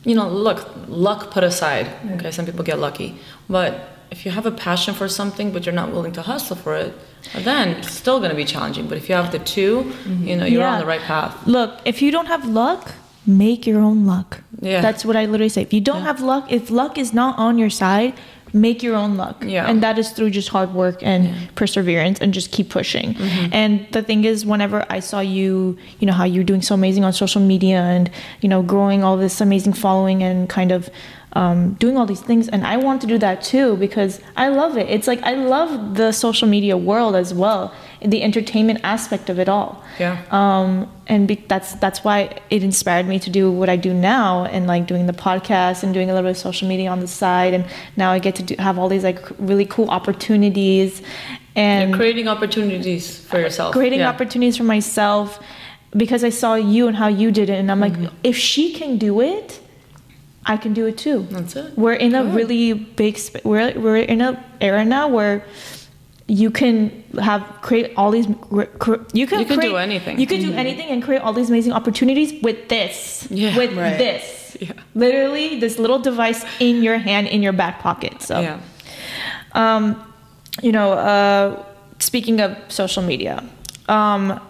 you 0.05 0.15
know, 0.15 0.29
look, 0.29 0.69
luck 0.89 1.31
put 1.31 1.45
aside. 1.45 1.87
Okay, 2.15 2.31
some 2.31 2.47
people 2.47 2.65
get 2.65 2.79
lucky, 2.79 3.19
but 3.49 3.71
if 4.11 4.25
you 4.25 4.31
have 4.31 4.47
a 4.47 4.53
passion 4.53 4.95
for 4.95 5.09
something, 5.09 5.51
but 5.53 5.67
you're 5.67 5.75
not 5.75 5.91
willing 5.93 6.13
to 6.13 6.23
hustle 6.23 6.57
for 6.57 6.77
it, 6.77 6.95
then 7.35 7.69
it's 7.79 7.91
still 7.91 8.19
going 8.19 8.31
to 8.31 8.37
be 8.37 8.45
challenging. 8.45 8.87
But 8.89 8.99
if 8.99 9.09
you 9.09 9.15
have 9.17 9.33
the 9.33 9.41
2 9.41 9.83
mm-hmm. 9.83 10.29
you 10.29 10.37
know, 10.37 10.45
you're 10.47 10.65
on 10.65 10.79
the 10.79 10.87
right 10.87 11.01
path. 11.01 11.47
look 11.47 11.81
if 11.85 12.01
you 12.03 12.11
don't 12.11 12.27
have 12.27 12.45
luck 12.45 12.95
make 13.27 13.67
your 13.67 13.81
own 13.81 14.07
luck 14.07 14.43
Yeah. 14.61 14.81
that's 14.81 15.05
what 15.05 15.17
i 15.17 15.25
literally 15.27 15.49
say 15.49 15.63
if 15.63 15.73
you 15.73 15.81
don't 15.81 16.03
have 16.03 16.21
luck 16.21 16.45
if 16.59 16.71
luck 16.71 16.97
is 16.97 17.13
not 17.13 17.37
on 17.47 17.59
your 17.59 17.71
side 17.71 18.15
make 18.53 18.83
your 18.83 18.95
own 18.97 19.17
luck. 19.17 19.45
Yeah. 19.45 19.69
and 19.69 19.83
that 19.83 19.99
is 19.99 20.11
through 20.11 20.31
just 20.31 20.49
hard 20.49 20.73
work 20.73 20.99
and 21.03 21.55
perseverance 21.57 22.21
and 22.21 22.33
just 22.33 22.53
keep 22.53 22.71
pushing. 22.71 23.15
Mm-hmm. 23.15 23.53
and 23.53 23.87
the 23.93 24.03
thing 24.03 24.25
is 24.25 24.45
whenever 24.47 24.85
i 24.91 25.01
saw 25.01 25.21
you 25.21 25.77
you 25.99 26.07
know 26.07 26.13
how 26.13 26.25
you're 26.25 26.45
doing 26.45 26.63
so 26.63 26.75
amazing 26.75 27.05
on 27.05 27.13
social 27.13 27.41
media 27.41 27.81
and 27.81 28.11
you 28.41 28.49
know 28.49 28.63
growing 28.63 29.03
all 29.05 29.17
this 29.17 29.41
amazing 29.41 29.73
following 29.73 30.23
and 30.23 30.49
kind 30.49 30.73
of 30.73 30.89
um, 31.33 31.75
doing 31.75 31.99
all 31.99 32.07
these 32.07 32.21
things 32.21 32.49
and 32.49 32.67
i 32.67 32.77
want 32.77 33.01
to 33.03 33.07
do 33.07 33.19
that 33.19 33.43
too 33.43 33.77
because 33.77 34.21
i 34.37 34.49
love 34.49 34.77
it. 34.79 34.89
It's 34.89 35.07
like 35.07 35.23
i 35.23 35.35
love 35.35 35.97
the 35.97 36.13
social 36.13 36.49
media 36.49 36.77
world 36.77 37.15
as 37.15 37.35
well 37.35 37.75
the 38.13 38.23
entertainment 38.23 38.79
aspect 38.85 39.29
of 39.33 39.37
it 39.39 39.49
all 39.49 39.83
Yeah. 39.99 40.17
um, 40.31 40.69
and 41.09 41.27
be, 41.29 41.35
that's 41.53 41.71
that's 41.85 42.01
why 42.07 42.19
it 42.51 42.63
inspired 42.63 43.07
me 43.13 43.19
to 43.27 43.31
do 43.31 43.51
what 43.61 43.69
I 43.69 43.77
do 43.89 43.93
now, 43.93 44.45
and 44.55 44.67
like 44.75 44.87
doing 44.87 45.07
the 45.07 45.13
podcast 45.29 45.83
and 45.83 45.93
doing 45.93 46.09
a 46.11 46.15
little 46.15 46.29
bit 46.29 46.37
of 46.37 46.43
social 46.51 46.69
media 46.69 46.89
on 46.91 47.01
the 47.01 47.09
side, 47.09 47.53
and 47.57 47.65
now 47.97 48.11
I 48.13 48.19
get 48.27 48.35
to 48.37 48.43
do, 48.49 48.55
have 48.59 48.79
all 48.79 48.89
these 48.89 49.05
like 49.11 49.21
really 49.39 49.67
cool 49.75 49.89
opportunities, 49.91 51.03
and 51.57 51.91
You're 51.91 51.99
creating 51.99 52.29
opportunities 52.29 53.05
for 53.29 53.39
yourself. 53.41 53.73
creating 53.73 54.01
Yeah. 54.01 54.09
opportunities 54.15 54.57
for 54.57 54.65
myself 54.65 55.39
because 55.97 56.23
I 56.25 56.31
saw 56.31 56.55
you 56.55 56.87
and 56.89 56.97
how 56.97 57.09
you 57.09 57.31
did 57.31 57.49
it, 57.51 57.59
and 57.59 57.71
I'm 57.73 57.81
like, 57.81 57.95
Mm-hmm. 57.95 58.15
if 58.31 58.37
she 58.37 58.73
can 58.73 58.99
do 58.99 59.21
it, 59.21 59.61
I 60.45 60.57
can 60.57 60.73
do 60.75 60.87
it 60.87 60.97
too. 61.07 61.27
That's 61.31 61.57
it. 61.57 61.73
We're 61.77 61.95
in 62.07 62.15
a 62.15 62.23
Good. 62.23 62.35
really 62.39 62.73
big. 62.75 63.19
Sp- 63.19 63.43
we're 63.45 63.73
we're 63.85 63.97
in 64.15 64.21
a 64.21 64.31
era 64.61 64.85
now 64.85 65.09
where 65.09 65.37
you 66.29 66.51
can 66.51 66.91
have 67.21 67.43
create 67.63 67.93
all 67.97 68.11
these. 68.11 68.27
You 68.27 69.27
can 69.27 69.41
You 69.41 69.47
can 69.47 69.61
do 69.61 69.77
anything. 69.77 70.19
You 70.19 70.27
can 70.27 70.41
do 70.41 70.53
anything 70.53 70.89
and 70.89 71.03
create 71.03 71.23
all 71.23 71.33
these 71.33 71.49
amazing 71.51 71.73
opportunities 71.73 72.43
with 72.43 72.69
this. 72.69 73.27
Yeah. 73.31 73.57
With 73.57 73.73
Right. 73.77 73.97
this. 73.99 74.57
Yeah. 74.61 74.73
Literally, 74.95 75.61
this 75.61 75.79
little 75.79 75.99
device 76.01 76.45
in 76.61 76.83
your 76.83 76.99
hand, 76.99 77.29
in 77.29 77.43
your 77.43 77.53
back 77.53 77.79
pocket. 77.81 78.23
So 78.23 78.41
Yeah. 78.41 78.59
um, 79.55 79.97
you 80.63 80.73
know, 80.73 80.93
uh, 80.93 81.63
speaking 81.99 82.41
of 82.41 82.57
social 82.69 83.03
media, 83.03 83.45
um, 83.89 84.41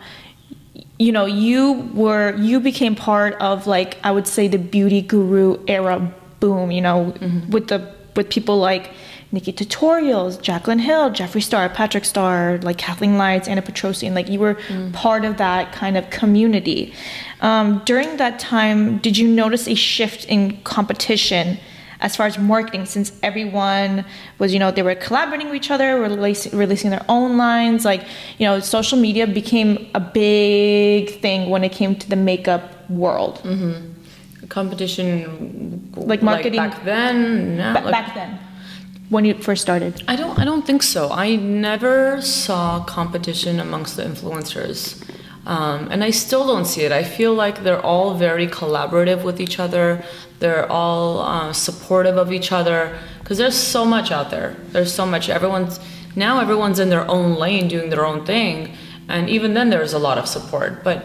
you 0.98 1.12
know, 1.12 1.26
you 1.26 1.90
were 1.94 2.34
you 2.38 2.58
became 2.60 2.94
part 2.94 3.34
of 3.40 3.66
like 3.66 3.98
I 4.02 4.10
would 4.12 4.26
say 4.26 4.48
the 4.48 4.58
beauty 4.58 5.02
guru 5.02 5.58
era 5.66 6.00
boom. 6.40 6.70
You 6.70 6.80
know, 6.80 7.12
with 7.50 7.68
the 7.68 7.92
with 8.14 8.30
people 8.30 8.56
like 8.58 8.90
NikkieTutorials, 9.32 10.38
Jaclyn 10.42 10.80
Hill, 10.80 11.10
Jeffree 11.10 11.42
Star, 11.42 11.68
Patrick 11.68 12.04
Star, 12.04 12.58
like 12.62 12.78
Kathleen 12.78 13.18
Lights, 13.18 13.48
Anna 13.48 13.62
Petrosian. 13.62 14.14
Like 14.14 14.28
you 14.28 14.38
were 14.40 14.56
part 14.92 15.24
of 15.24 15.36
that 15.38 15.72
kind 15.72 15.96
of 15.96 16.08
community. 16.10 16.92
Um, 17.40 17.82
during 17.84 18.16
that 18.18 18.38
time, 18.38 18.98
did 18.98 19.18
you 19.18 19.28
notice 19.28 19.66
a 19.68 19.74
shift 19.74 20.24
in 20.26 20.60
competition? 20.62 21.58
as 21.98 22.14
far 22.14 22.26
as 22.26 22.36
marketing 22.38 22.84
since 22.84 23.10
everyone 23.22 24.04
was 24.38 24.52
you 24.52 24.58
know 24.58 24.70
they 24.70 24.82
were 24.82 24.94
collaborating 24.94 25.46
with 25.46 25.56
each 25.56 25.70
other 25.70 25.98
releasing, 25.98 26.54
releasing 26.54 26.90
their 26.90 27.02
own 27.08 27.38
lines 27.38 27.86
like 27.86 28.02
you 28.36 28.44
know 28.46 28.60
social 28.60 28.98
media 28.98 29.26
became 29.26 29.88
a 29.94 29.98
big 30.00 31.18
thing 31.22 31.48
when 31.48 31.64
it 31.64 31.72
came 31.72 31.96
to 31.96 32.06
the 32.10 32.14
makeup 32.14 32.64
world 32.90 33.40
competition 34.50 35.90
Like 35.96 36.22
marketing- 36.22 36.58
back 36.58 36.84
then 36.84 37.56
no, 37.56 37.72
Ba- 37.72 37.80
like- 37.80 37.90
back 37.92 38.14
then 38.14 38.38
when 39.08 39.24
you 39.24 39.34
first 39.34 39.62
started 39.62 40.02
I 40.08 40.16
don't 40.16 40.38
I 40.38 40.44
don't 40.44 40.66
think 40.66 40.82
so. 40.82 41.10
I 41.10 41.36
never 41.36 42.20
saw 42.22 42.84
competition 42.84 43.60
amongst 43.60 43.96
the 43.96 44.02
influencers. 44.02 45.02
Um, 45.46 45.88
and 45.92 46.02
I 46.02 46.10
still 46.10 46.44
don't 46.44 46.64
see 46.64 46.82
it. 46.82 46.90
I 46.90 47.04
feel 47.04 47.32
like 47.32 47.62
they're 47.62 47.80
all 47.80 48.14
very 48.14 48.48
collaborative 48.48 49.22
with 49.22 49.40
each 49.40 49.60
other. 49.60 50.04
They're 50.40 50.70
all 50.70 51.20
uh, 51.20 51.52
supportive 51.52 52.16
of 52.16 52.32
each 52.32 52.50
other 52.50 52.98
because 53.20 53.38
there's 53.38 53.56
so 53.56 53.84
much 53.84 54.10
out 54.10 54.30
there. 54.30 54.56
There's 54.72 54.92
so 54.92 55.06
much. 55.06 55.28
Everyone's 55.28 55.78
now 56.16 56.40
everyone's 56.40 56.80
in 56.80 56.90
their 56.90 57.08
own 57.08 57.36
lane 57.36 57.68
doing 57.68 57.90
their 57.90 58.04
own 58.04 58.26
thing, 58.26 58.74
and 59.08 59.30
even 59.30 59.54
then 59.54 59.70
there's 59.70 59.92
a 59.92 59.98
lot 59.98 60.18
of 60.18 60.26
support. 60.26 60.82
But 60.82 61.04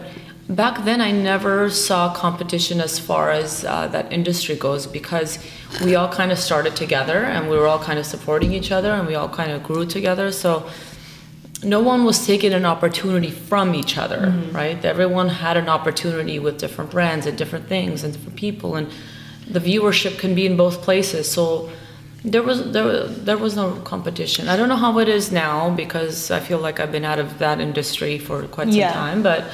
back 0.56 0.84
then 0.84 1.00
I 1.00 1.10
never 1.12 1.70
saw 1.70 2.12
competition 2.14 2.80
as 2.80 2.98
far 2.98 3.30
as 3.30 3.64
uh, 3.64 3.88
that 3.88 4.12
industry 4.12 4.54
goes 4.56 4.86
because 4.86 5.38
we 5.84 5.94
all 5.94 6.08
kind 6.08 6.30
of 6.32 6.38
started 6.38 6.76
together 6.76 7.24
and 7.24 7.48
we 7.48 7.56
were 7.56 7.66
all 7.66 7.78
kind 7.78 7.98
of 7.98 8.06
supporting 8.06 8.52
each 8.52 8.70
other 8.72 8.92
and 8.92 9.06
we 9.06 9.14
all 9.14 9.28
kind 9.28 9.50
of 9.52 9.62
grew 9.62 9.86
together. 9.86 10.30
So 10.32 10.68
no 11.62 11.80
one 11.80 12.04
was 12.04 12.26
taking 12.26 12.52
an 12.52 12.64
opportunity 12.66 13.30
from 13.30 13.74
each 13.74 13.96
other, 13.96 14.34
right? 14.50 14.84
Everyone 14.84 15.28
had 15.28 15.56
an 15.56 15.68
opportunity 15.68 16.38
with 16.38 16.58
different 16.58 16.90
brands 16.90 17.24
and 17.26 17.38
different 17.38 17.68
things 17.68 18.02
and 18.02 18.12
different 18.12 18.36
people, 18.36 18.74
and 18.74 18.90
the 19.48 19.60
viewership 19.60 20.18
can 20.18 20.34
be 20.34 20.44
in 20.44 20.56
both 20.56 20.82
places. 20.82 21.30
So 21.30 21.70
there 22.24 22.42
was 22.42 22.72
there 22.72 23.06
there 23.06 23.38
was 23.38 23.54
no 23.54 23.76
competition. 23.84 24.48
I 24.48 24.56
don't 24.56 24.68
know 24.68 24.76
how 24.76 24.98
it 24.98 25.08
is 25.08 25.30
now 25.30 25.70
because 25.70 26.32
I 26.32 26.40
feel 26.40 26.58
like 26.58 26.80
I've 26.80 26.90
been 26.90 27.04
out 27.04 27.20
of 27.20 27.38
that 27.38 27.60
industry 27.60 28.18
for 28.18 28.42
quite 28.48 28.68
some 28.68 28.76
Yeah. 28.76 28.92
time, 28.92 29.22
but. 29.22 29.44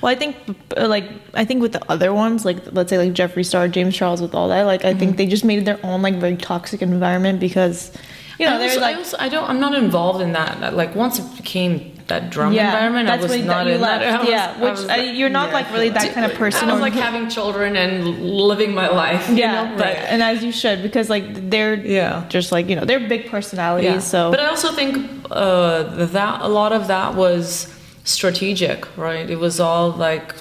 Well 0.00 0.12
i 0.12 0.14
think 0.14 0.36
uh, 0.76 0.86
like 0.88 1.04
i 1.34 1.44
think 1.44 1.60
with 1.62 1.72
the 1.72 1.82
other 1.92 2.12
ones 2.12 2.44
like 2.44 2.58
let's 2.72 2.90
say 2.90 2.98
like 2.98 3.12
jeffree 3.12 3.44
star 3.44 3.68
james 3.68 3.94
charles 3.96 4.20
with 4.20 4.34
all 4.34 4.48
that 4.48 4.62
like 4.62 4.84
i 4.84 4.94
think 4.94 5.16
they 5.16 5.26
just 5.26 5.44
made 5.44 5.58
it 5.58 5.64
their 5.64 5.80
own 5.84 6.02
like 6.02 6.14
very 6.16 6.36
toxic 6.36 6.82
environment 6.82 7.40
because 7.40 7.92
you 8.38 8.46
know 8.46 8.56
I 8.58 8.62
also, 8.62 8.80
like 8.80 8.96
I, 8.96 8.98
also, 8.98 9.16
I 9.20 9.28
don't. 9.28 9.46
I'm 9.50 9.60
not 9.60 9.74
involved 9.74 10.22
in 10.22 10.32
that. 10.32 10.72
Like 10.74 10.94
once 10.94 11.18
it 11.18 11.26
became 11.36 11.94
that 12.06 12.30
drum 12.30 12.54
yeah 12.54 12.68
environment, 12.72 13.06
that's 13.06 13.20
I 13.20 13.22
was 13.28 13.32
when 13.36 13.46
not 13.46 13.66
you 13.66 13.74
in 13.74 13.80
left 13.82 14.02
that. 14.02 14.20
Was- 14.20 14.28
yeah 14.30 14.46
which 14.64 14.80
uh, 14.98 15.02
you're 15.18 15.28
not 15.28 15.48
Yeah, 15.48 15.54
like 15.58 15.70
really 15.74 15.90
that 15.90 16.14
kind 16.14 16.24
of 16.24 16.32
person 16.38 16.70
I 16.70 16.72
was 16.72 16.80
like 16.80 16.94
having 16.94 17.28
children 17.28 17.76
and 17.76 18.18
living 18.50 18.72
my 18.74 18.88
life. 18.88 19.28
you 19.28 19.36
yeah 19.36 19.52
know? 19.68 19.76
but, 19.76 19.88
and 20.12 20.22
as 20.22 20.42
you 20.42 20.52
should 20.52 20.82
because 20.82 21.10
like 21.10 21.50
they're 21.50 21.74
Yeah. 21.74 22.24
just 22.30 22.50
like 22.50 22.66
you 22.70 22.76
know 22.76 22.86
they're 22.86 23.06
big 23.14 23.28
personalities 23.28 23.84
Yeah. 23.92 23.98
so 24.14 24.30
But 24.30 24.40
I 24.40 24.46
also 24.46 24.72
think 24.72 24.96
uh, 25.30 26.06
that 26.06 26.40
a 26.40 26.48
lot 26.48 26.72
of 26.72 26.88
that 26.88 27.14
was 27.16 27.66
strategic, 28.10 28.96
right? 28.96 29.28
It 29.28 29.38
was 29.38 29.60
all 29.60 29.90
like, 29.90 30.34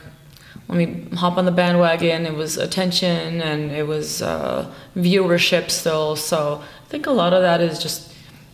let 0.67 0.77
me 0.77 1.05
hop 1.15 1.37
on 1.37 1.45
the 1.45 1.51
bandwagon. 1.51 2.25
It 2.25 2.33
was 2.35 2.57
attention 2.57 3.41
and 3.41 3.71
it 3.71 3.87
was 3.87 4.21
uh, 4.21 4.71
viewership 4.95 5.71
still. 5.71 6.15
So 6.15 6.61
I 6.85 6.87
think 6.89 7.07
a 7.07 7.11
lot 7.11 7.33
of 7.33 7.41
that 7.41 7.61
is 7.61 7.79
just. 7.81 8.07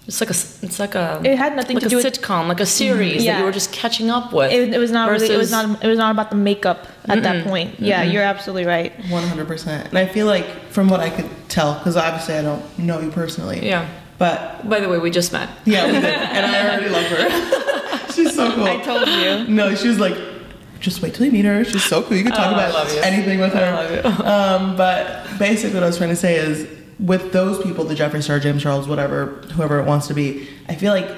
It's 0.08 0.21
like 0.21 0.30
a, 0.30 0.34
s- 0.34 0.62
it's 0.62 0.78
like 0.80 0.93
a, 0.93 1.19
It 1.23 1.36
had 1.36 1.56
nothing 1.56 1.78
like 1.78 1.82
to 1.82 1.88
a 1.88 1.89
do 1.89 1.95
with- 1.95 2.06
sitcom, 2.06 2.47
like 2.47 2.60
a 2.60 2.65
series 2.67 3.17
that 3.17 3.23
Yeah. 3.23 3.39
you 3.39 3.43
were 3.43 3.51
just 3.51 3.71
catching 3.73 4.12
up 4.12 4.32
with. 4.34 4.51
it, 4.51 4.71
it 4.71 4.78
was 4.78 4.91
not 4.91 5.10
really 5.10 5.32
it 5.34 5.36
was 5.38 5.49
not 5.49 5.84
it 5.84 5.88
was 5.88 5.97
not 5.97 6.12
about 6.12 6.30
the 6.30 6.36
makeup 6.36 6.86
at 7.06 7.23
that 7.23 7.43
point 7.43 7.80
yeah 7.80 8.04
you're 8.04 8.21
absolutely 8.21 8.65
right 8.67 8.95
100%. 9.10 9.67
And 9.89 9.97
I 9.97 10.06
feel 10.06 10.28
like, 10.28 10.45
from 10.69 10.89
what 10.89 10.99
I 10.99 11.10
could 11.10 11.28
tell, 11.49 11.73
because 11.80 11.97
obviously 11.97 12.36
I 12.36 12.43
don't 12.43 12.63
know 12.78 12.99
you 12.99 13.10
personally. 13.10 13.65
Yeah. 13.65 13.89
But 14.19 14.69
By 14.69 14.80
the 14.80 14.89
way, 14.89 14.99
we 14.99 15.10
just 15.10 15.34
met. 15.34 15.49
yeah, 15.65 15.88
we 15.88 15.93
did. 15.93 16.06
and 16.06 16.45
I 16.45 16.69
already 16.69 16.89
love 16.89 17.06
her. 17.06 17.82
She's 18.15 18.36
so 18.36 18.51
cool. 18.56 18.63
i 18.65 18.78
told 18.82 19.08
you 19.08 19.47
No, 19.54 19.75
she 19.75 19.88
was 19.88 19.99
like, 19.99 20.17
just 20.80 21.01
wait 21.01 21.13
till 21.15 21.25
you 21.25 21.32
meet 21.32 21.45
her. 21.45 21.63
She's 21.65 21.84
so 21.84 22.04
cool. 22.04 22.17
You 22.17 22.23
can 22.23 22.32
talk 22.34 22.51
Oh, 22.51 22.54
about 22.54 22.89
anything 23.04 23.39
with 23.39 23.54
her. 23.54 23.63
I 23.63 23.71
love 23.71 23.91
you. 24.19 24.25
um, 24.25 24.75
but 24.78 25.25
basically, 25.39 25.73
what 25.75 25.84
I 25.84 25.88
was 25.88 25.97
trying 25.97 26.10
to 26.12 26.15
say 26.15 26.36
is, 26.36 26.67
with 26.99 27.32
those 27.34 27.62
people, 27.63 27.84
the 27.86 27.95
Jeffree 27.95 28.23
Star, 28.23 28.39
James 28.39 28.62
Charles, 28.63 28.88
whatever, 28.88 29.41
whoever 29.54 29.80
it 29.80 29.86
wants 29.86 30.08
to 30.08 30.13
be, 30.13 30.47
I 30.69 30.75
feel 30.75 30.93
like 30.93 31.10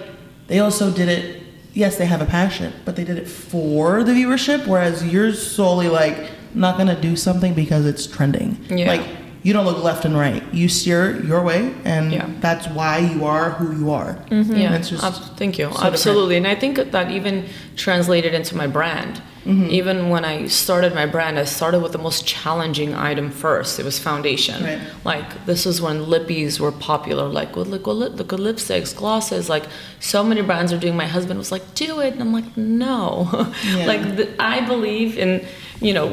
they 0.48 0.60
also 0.60 0.92
did 0.92 1.10
it. 1.10 1.44
Yes, 1.74 1.98
they 1.98 2.06
have 2.08 2.22
a 2.22 2.26
passion, 2.26 2.74
but 2.86 2.96
they 2.96 3.04
did 3.04 3.18
it 3.20 3.28
for 3.28 4.04
the 4.04 4.12
viewership. 4.14 4.66
Whereas 4.66 5.06
you're 5.06 5.34
solely 5.34 5.90
like 5.90 6.32
not 6.56 6.78
gonna 6.78 7.00
do 7.00 7.16
something 7.16 7.54
because 7.54 7.86
it's 7.86 8.08
trending. 8.08 8.58
Yeah. 8.70 8.88
Like 8.88 9.06
you 9.43 9.54
don't 9.54 9.65
look 9.65 9.82
left 9.84 10.04
and 10.06 10.17
right. 10.17 10.43
You 10.54 10.67
steer 10.67 11.21
your 11.23 11.41
way, 11.43 11.73
and 11.86 12.12
Yeah. 12.12 12.28
that's 12.41 12.67
why 12.67 12.97
you 13.00 13.26
are 13.26 13.52
who 13.52 13.78
you 13.80 13.91
are. 13.91 14.17
Yeah, 14.30 14.38
And 14.67 14.76
it's 14.76 14.89
just 14.89 15.04
ab- 15.04 15.38
thank 15.38 15.58
you. 15.58 15.65
so 15.65 15.71
different. 15.71 15.93
Absolutely. 15.93 16.36
And 16.38 16.47
I 16.47 16.56
think 16.56 16.78
that 16.91 17.12
even 17.12 17.45
translated 17.76 18.34
into 18.34 18.56
my 18.56 18.67
brand. 18.67 19.21
Mm-hmm. 19.45 19.69
Even 19.80 20.10
when 20.10 20.26
I 20.26 20.47
started 20.47 20.93
my 20.93 21.06
brand, 21.06 21.39
I 21.39 21.45
started 21.45 21.82
with 21.82 21.93
the 21.93 21.97
most 21.97 22.26
challenging 22.28 22.93
item 22.93 23.32
first. 23.32 23.80
It 23.80 23.86
was 23.86 23.97
foundation. 23.97 24.62
Right. 24.62 24.80
Like 25.06 25.45
this 25.45 25.65
was 25.65 25.80
when 25.82 25.97
lippies 26.06 26.60
were 26.60 26.73
popular. 26.73 27.30
Like 27.30 27.56
look, 27.56 27.67
look, 27.69 27.88
look, 27.88 28.13
look 28.19 28.34
at 28.34 28.39
lipsticks, 28.39 28.93
glosses. 28.93 29.47
Like 29.47 29.63
so 30.02 30.21
many 30.21 30.41
brands 30.41 30.73
are 30.73 30.78
doing. 30.78 30.97
My 30.97 31.08
husband 31.08 31.39
was 31.39 31.50
like, 31.50 31.63
"Do 31.76 32.02
it," 32.02 32.12
and 32.13 32.21
I'm 32.21 32.34
like, 32.34 32.58
"No." 32.58 33.30
Yeah. 33.73 33.86
like 33.86 34.17
the, 34.17 34.26
I 34.38 34.67
believe 34.67 35.17
in, 35.17 35.45
you 35.80 35.93
know, 35.93 36.10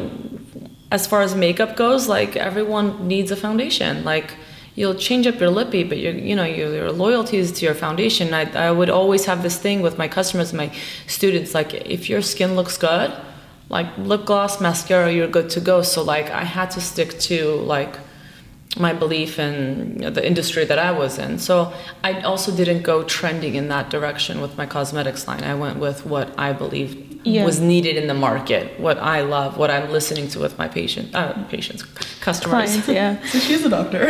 as 0.96 1.08
far 1.08 1.22
as 1.22 1.34
makeup 1.34 1.74
goes, 1.74 2.02
like 2.08 2.36
everyone 2.36 3.08
needs 3.08 3.30
a 3.32 3.36
foundation. 3.36 4.04
Like 4.04 4.28
you'll 4.76 5.00
change 5.06 5.26
up 5.26 5.40
your 5.40 5.50
lippy, 5.50 5.82
but 5.90 5.98
your 5.98 6.14
you 6.28 6.36
know 6.38 6.44
your, 6.44 6.72
your 6.72 6.92
loyalty 6.92 7.38
is 7.44 7.50
to 7.56 7.66
your 7.66 7.74
foundation. 7.84 8.32
I 8.40 8.44
I 8.68 8.70
would 8.78 8.90
always 9.00 9.24
have 9.30 9.42
this 9.42 9.58
thing 9.64 9.82
with 9.86 9.98
my 10.02 10.08
customers, 10.18 10.52
my 10.52 10.68
students. 11.16 11.50
Like 11.58 11.70
if 11.96 12.08
your 12.08 12.22
skin 12.22 12.50
looks 12.58 12.76
good, 12.78 13.10
like 13.76 13.88
lip 13.98 14.24
gloss, 14.24 14.60
mascara, 14.60 15.12
you're 15.16 15.32
good 15.38 15.50
to 15.56 15.60
go. 15.60 15.82
So 15.82 16.00
like 16.14 16.30
I 16.42 16.44
had 16.58 16.68
to 16.76 16.80
stick 16.80 17.10
to 17.28 17.38
like 17.76 17.94
my 18.76 18.92
belief 18.92 19.38
in 19.38 19.98
the 20.14 20.26
industry 20.26 20.64
that 20.64 20.78
I 20.78 20.90
was 20.90 21.18
in. 21.18 21.38
So 21.38 21.72
I 22.02 22.20
also 22.22 22.50
didn't 22.54 22.82
go 22.82 23.04
trending 23.04 23.54
in 23.54 23.68
that 23.68 23.88
direction 23.90 24.40
with 24.40 24.56
my 24.58 24.66
cosmetics 24.66 25.28
line. 25.28 25.44
I 25.44 25.54
went 25.54 25.78
with 25.78 26.04
what 26.04 26.28
I 26.36 26.52
believed 26.52 26.96
Yeah. 27.26 27.44
was 27.46 27.58
needed 27.60 27.96
in 27.96 28.06
the 28.08 28.14
market, 28.28 28.78
what 28.78 28.98
I 28.98 29.22
love, 29.22 29.56
what 29.56 29.70
I'm 29.70 29.90
listening 29.90 30.26
to 30.32 30.40
with 30.40 30.58
my 30.58 30.68
patient, 30.68 31.14
uh, 31.14 31.32
patients, 31.48 31.82
customers. 32.20 32.52
clients 32.70 32.88
yeah 32.88 33.16
So 33.32 33.38
she's 33.38 33.64
a 33.64 33.70
doctor. 33.70 34.04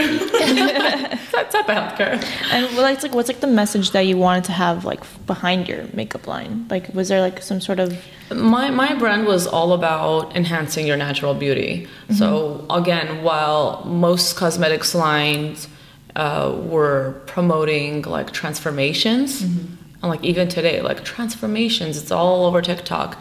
that 0.59 1.51
type 1.51 1.69
of 1.69 1.75
healthcare. 1.77 2.15
and 2.53 2.67
well, 2.75 2.83
like, 2.83 3.03
like 3.03 3.15
what's 3.15 3.29
like 3.29 3.41
the 3.41 3.47
message 3.63 3.91
that 3.93 4.07
you 4.07 4.17
wanted 4.17 4.45
to 4.45 4.53
have 4.53 4.85
like 4.85 5.03
behind 5.27 5.69
your 5.69 5.85
makeup 5.93 6.27
line 6.27 6.67
like 6.71 6.93
was 6.95 7.09
there 7.09 7.21
like 7.21 7.43
some 7.43 7.61
sort 7.61 7.79
of 7.81 7.89
My 8.31 8.71
my 8.71 8.95
brand 8.95 9.27
was 9.27 9.47
all 9.47 9.73
about 9.73 10.35
enhancing 10.35 10.87
your 10.87 10.97
natural 10.97 11.35
beauty. 11.35 11.87
So 12.17 12.65
again, 12.71 13.23
while 13.23 13.85
most 13.85 14.37
cosmetics 14.37 14.95
lines 14.95 15.69
uh, 16.17 16.57
were 16.59 17.21
promoting 17.27 18.03
like 18.03 18.33
transformations, 18.33 19.43
and 19.43 19.79
like 20.03 20.25
even 20.25 20.49
today, 20.49 20.81
like 20.81 21.05
transformations, 21.05 21.97
it's 22.01 22.11
all 22.11 22.47
over 22.47 22.63
TikTok. 22.63 23.19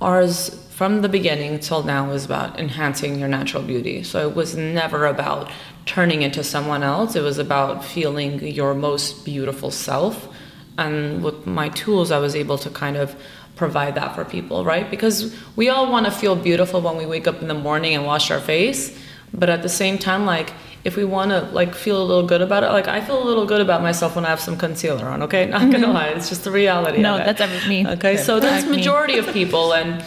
Ours 0.00 0.62
from 0.70 1.00
the 1.00 1.08
beginning 1.08 1.58
till 1.58 1.82
now 1.82 2.10
was 2.10 2.26
about 2.26 2.60
enhancing 2.60 3.18
your 3.18 3.28
natural 3.28 3.62
beauty. 3.62 4.02
So 4.02 4.28
it 4.28 4.36
was 4.36 4.54
never 4.54 5.06
about 5.06 5.50
turning 5.86 6.20
into 6.20 6.44
someone 6.44 6.82
else. 6.82 7.16
It 7.16 7.22
was 7.22 7.38
about 7.38 7.82
feeling 7.82 8.46
your 8.46 8.74
most 8.74 9.24
beautiful 9.24 9.70
self. 9.70 10.28
And 10.76 11.22
with 11.24 11.46
my 11.46 11.70
tools, 11.70 12.10
I 12.10 12.18
was 12.18 12.36
able 12.36 12.58
to 12.58 12.68
kind 12.68 12.98
of 12.98 13.16
provide 13.56 13.94
that 13.96 14.14
for 14.14 14.24
people, 14.24 14.64
right? 14.64 14.88
Because 14.90 15.34
we 15.56 15.68
all 15.68 15.90
want 15.90 16.06
to 16.06 16.12
feel 16.12 16.36
beautiful 16.36 16.80
when 16.80 16.96
we 16.96 17.06
wake 17.06 17.26
up 17.26 17.42
in 17.42 17.48
the 17.48 17.54
morning 17.54 17.94
and 17.94 18.04
wash 18.06 18.30
our 18.30 18.40
face. 18.40 18.96
But 19.34 19.50
at 19.50 19.62
the 19.62 19.68
same 19.68 19.98
time, 19.98 20.24
like, 20.24 20.52
if 20.84 20.94
we 20.96 21.04
want 21.04 21.32
to 21.32 21.40
like 21.50 21.74
feel 21.74 22.00
a 22.00 22.04
little 22.04 22.26
good 22.26 22.40
about 22.40 22.62
it, 22.62 22.68
like 22.68 22.86
I 22.86 23.00
feel 23.00 23.20
a 23.20 23.26
little 23.26 23.44
good 23.44 23.60
about 23.60 23.82
myself 23.82 24.14
when 24.14 24.24
I 24.24 24.28
have 24.28 24.38
some 24.40 24.56
concealer 24.56 25.06
on. 25.06 25.24
Okay, 25.24 25.46
not 25.46 25.72
gonna 25.72 25.92
lie, 25.92 26.10
it's 26.10 26.28
just 26.28 26.44
the 26.44 26.52
reality. 26.52 26.98
No, 26.98 27.16
of 27.16 27.22
it. 27.22 27.24
that's 27.24 27.40
ever 27.40 27.68
me. 27.68 27.84
Okay, 27.84 28.16
so 28.16 28.38
that's 28.38 28.64
majority 28.64 29.18
of 29.18 29.26
people, 29.32 29.74
and 29.74 30.00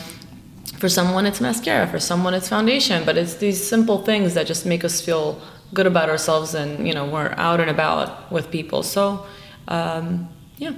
for 0.78 0.88
someone 0.88 1.26
it's 1.26 1.41
mascara, 1.41 1.86
for 1.86 2.00
someone 2.00 2.34
it's 2.34 2.47
foundation, 2.47 3.04
but 3.04 3.18
it's 3.18 3.36
these 3.36 3.62
simple 3.62 3.97
things 4.04 4.36
that 4.36 4.47
just 4.47 4.66
make 4.66 4.86
us 4.86 5.02
feel 5.02 5.41
good 5.74 5.86
about 5.86 6.08
ourselves, 6.08 6.54
and 6.54 6.88
you 6.88 6.93
know 6.93 7.06
we're 7.06 7.34
out 7.36 7.60
and 7.60 7.70
about 7.70 8.32
with 8.32 8.50
people. 8.50 8.82
So, 8.82 9.26
um, 9.68 10.30
yeah, 10.58 10.72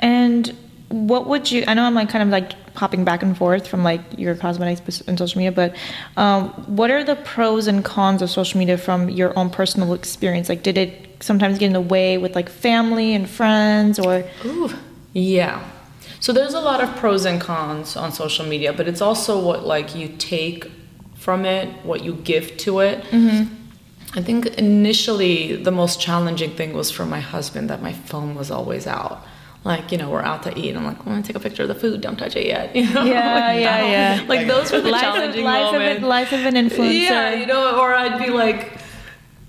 And 0.00 0.56
what 0.88 1.26
would 1.26 1.50
you? 1.50 1.64
I 1.66 1.74
know 1.74 1.84
I'm 1.84 1.94
like 1.94 2.08
kind 2.08 2.22
of 2.22 2.30
like 2.30 2.52
hopping 2.74 3.04
back 3.04 3.22
and 3.22 3.36
forth 3.36 3.66
from 3.66 3.82
like 3.82 4.00
your 4.16 4.34
cosmetics 4.34 5.00
and 5.02 5.18
social 5.18 5.38
media, 5.38 5.52
but 5.52 5.76
um, 6.16 6.48
what 6.66 6.90
are 6.90 7.04
the 7.04 7.16
pros 7.16 7.66
and 7.66 7.84
cons 7.84 8.22
of 8.22 8.30
social 8.30 8.58
media 8.58 8.78
from 8.78 9.10
your 9.10 9.38
own 9.38 9.50
personal 9.50 9.92
experience? 9.92 10.48
Like, 10.48 10.62
did 10.62 10.78
it 10.78 11.22
sometimes 11.22 11.58
get 11.58 11.66
in 11.66 11.72
the 11.72 11.80
way 11.80 12.16
with 12.16 12.34
like 12.34 12.48
family 12.48 13.14
and 13.14 13.28
friends, 13.28 13.98
or 13.98 14.24
Ooh, 14.44 14.70
yeah. 15.12 15.62
So 16.20 16.32
there's 16.32 16.54
a 16.54 16.60
lot 16.60 16.82
of 16.82 16.94
pros 16.96 17.24
and 17.24 17.40
cons 17.40 17.96
on 17.96 18.10
social 18.12 18.46
media, 18.46 18.72
but 18.72 18.88
it's 18.88 19.00
also 19.00 19.38
what 19.40 19.66
like 19.66 19.94
you 19.94 20.08
take 20.18 20.70
from 21.14 21.44
it, 21.44 21.68
what 21.84 22.02
you 22.02 22.14
give 22.14 22.56
to 22.58 22.80
it. 22.80 23.04
I 24.14 24.22
think 24.22 24.46
initially 24.46 25.56
the 25.56 25.70
most 25.70 26.00
challenging 26.00 26.52
thing 26.52 26.72
was 26.72 26.90
for 26.90 27.04
my 27.04 27.20
husband 27.20 27.68
that 27.68 27.82
my 27.82 27.92
phone 27.92 28.34
was 28.34 28.50
always 28.50 28.86
out. 28.86 29.24
Like, 29.68 29.92
you 29.92 29.98
know, 29.98 30.08
we're 30.08 30.22
out 30.22 30.44
to 30.44 30.58
eat. 30.58 30.70
and 30.70 30.78
I'm 30.78 30.86
like, 30.86 31.06
I 31.06 31.10
want 31.10 31.26
to 31.26 31.30
take 31.30 31.36
a 31.36 31.44
picture 31.46 31.64
of 31.64 31.68
the 31.68 31.74
food. 31.74 32.00
Don't 32.00 32.16
touch 32.16 32.36
it 32.36 32.46
yet. 32.46 32.74
You 32.78 32.90
know? 32.94 33.04
Yeah, 33.04 33.34
like 33.34 33.60
yeah, 33.60 34.16
yeah. 34.16 34.24
Like 34.26 34.46
those 34.46 34.72
were 34.72 34.80
the 34.80 34.88
life, 34.90 35.04
of, 35.04 35.14
challenging 35.14 35.44
life, 35.44 35.66
of, 35.66 35.72
moments. 35.72 36.02
life 36.02 36.32
of 36.32 36.46
an 36.46 36.54
influencer? 36.54 37.02
Yeah, 37.02 37.34
you 37.34 37.44
know, 37.44 37.78
or 37.78 37.94
I'd 37.94 38.18
be 38.18 38.30
like, 38.30 38.78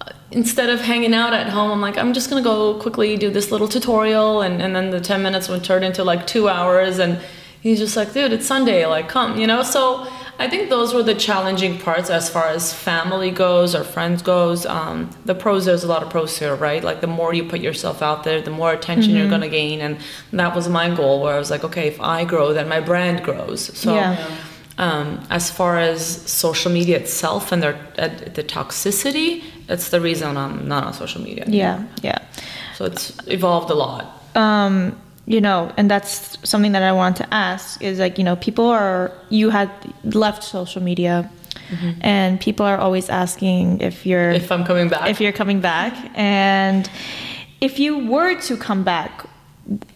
uh, 0.01 0.11
instead 0.32 0.70
of 0.70 0.82
hanging 0.82 1.13
out 1.13 1.34
at 1.34 1.47
home, 1.47 1.72
I'm 1.72 1.80
like, 1.80 1.97
I'm 1.97 2.11
just 2.11 2.30
gonna 2.30 2.41
go 2.41 2.78
quickly 2.82 3.15
do 3.15 3.30
this 3.30 3.49
little 3.49 3.70
tutorial, 3.70 4.41
and, 4.41 4.61
and 4.61 4.76
then 4.76 4.89
the 4.89 4.99
10 4.99 5.24
minutes 5.24 5.47
would 5.47 5.63
turn 5.63 5.84
into 5.84 6.03
like 6.03 6.28
two 6.28 6.49
hours, 6.49 6.99
and 6.99 7.17
he's 7.61 7.80
just 7.80 7.95
like, 7.95 8.11
dude, 8.11 8.34
it's 8.34 8.45
Sunday, 8.45 8.86
like, 8.88 9.07
come, 9.07 9.39
you 9.39 9.47
know? 9.47 9.63
So 9.63 10.05
I 10.40 10.48
think 10.50 10.70
those 10.70 10.94
were 10.94 11.04
the 11.04 11.16
challenging 11.28 11.78
parts 11.78 12.10
as 12.10 12.30
far 12.30 12.48
as 12.48 12.74
family 12.74 13.30
goes 13.30 13.76
or 13.76 13.84
friends 13.84 14.22
goes. 14.22 14.66
Um, 14.66 15.10
the 15.26 15.36
pros, 15.36 15.66
there's 15.66 15.84
a 15.84 15.88
lot 15.88 16.02
of 16.02 16.10
pros 16.10 16.40
here, 16.40 16.56
right? 16.56 16.82
Like, 16.82 17.02
the 17.02 17.08
more 17.20 17.34
you 17.34 17.44
put 17.44 17.60
yourself 17.60 18.02
out 18.02 18.24
there, 18.24 18.42
the 18.42 18.50
more 18.62 18.72
attention 18.72 19.16
you're 19.16 19.30
gonna 19.30 19.50
gain, 19.50 19.82
and 19.82 19.98
that 20.32 20.56
was 20.56 20.70
my 20.70 20.88
goal, 20.96 21.22
where 21.22 21.36
I 21.36 21.40
was 21.40 21.52
like, 21.52 21.66
okay, 21.66 21.88
if 21.88 22.00
I 22.00 22.24
grow, 22.24 22.54
then 22.54 22.68
my 22.70 22.80
brand 22.80 23.22
grows. 23.24 23.78
So. 23.78 23.94
Yeah. 23.96 24.16
Um, 24.78 25.20
as 25.30 25.50
far 25.52 25.78
as 25.78 26.00
social 26.32 26.72
media 26.72 26.96
itself 26.98 27.52
and 27.52 27.62
their 27.62 27.76
uh, 27.98 28.08
the 28.34 28.46
toxicity, 28.46 29.44
it's 29.68 29.90
the 29.90 30.00
reason 30.00 30.38
I'm 30.38 30.70
not 30.70 30.86
on 30.86 30.94
social 30.94 31.22
media. 31.22 31.44
yeah, 31.48 31.84
yeah. 32.02 32.20
So 32.78 32.86
it's 32.86 33.12
evolved 33.28 33.70
a 33.72 33.74
lot. 33.76 34.04
um, 34.36 34.96
you 35.26 35.41
know, 35.41 35.72
and 35.78 35.89
that's 35.89 36.38
something 36.47 36.72
that 36.72 36.84
I 36.84 36.91
want 36.91 37.17
to 37.17 37.34
ask 37.34 37.82
is 37.82 37.99
like, 37.99 38.17
you 38.17 38.24
know, 38.24 38.36
people 38.36 38.65
are, 38.65 39.11
you 39.30 39.49
had 39.49 39.70
left 40.03 40.43
social 40.43 40.82
media 40.82 41.30
mm-hmm. 41.70 41.99
and 42.01 42.39
people 42.39 42.65
are 42.65 42.78
always 42.78 43.09
asking 43.09 43.82
if 43.82 44.05
you're, 44.05 44.32
If 44.32 44.51
I'm 44.51 44.65
coming 44.65 44.89
back, 44.89 45.09
if 45.09 45.22
you're 45.22 45.32
coming 45.32 45.61
back. 45.61 45.93
And 46.15 46.89
if 47.61 47.80
you 47.80 48.07
were 48.07 48.39
to 48.41 48.57
come 48.57 48.84
back, 48.84 49.26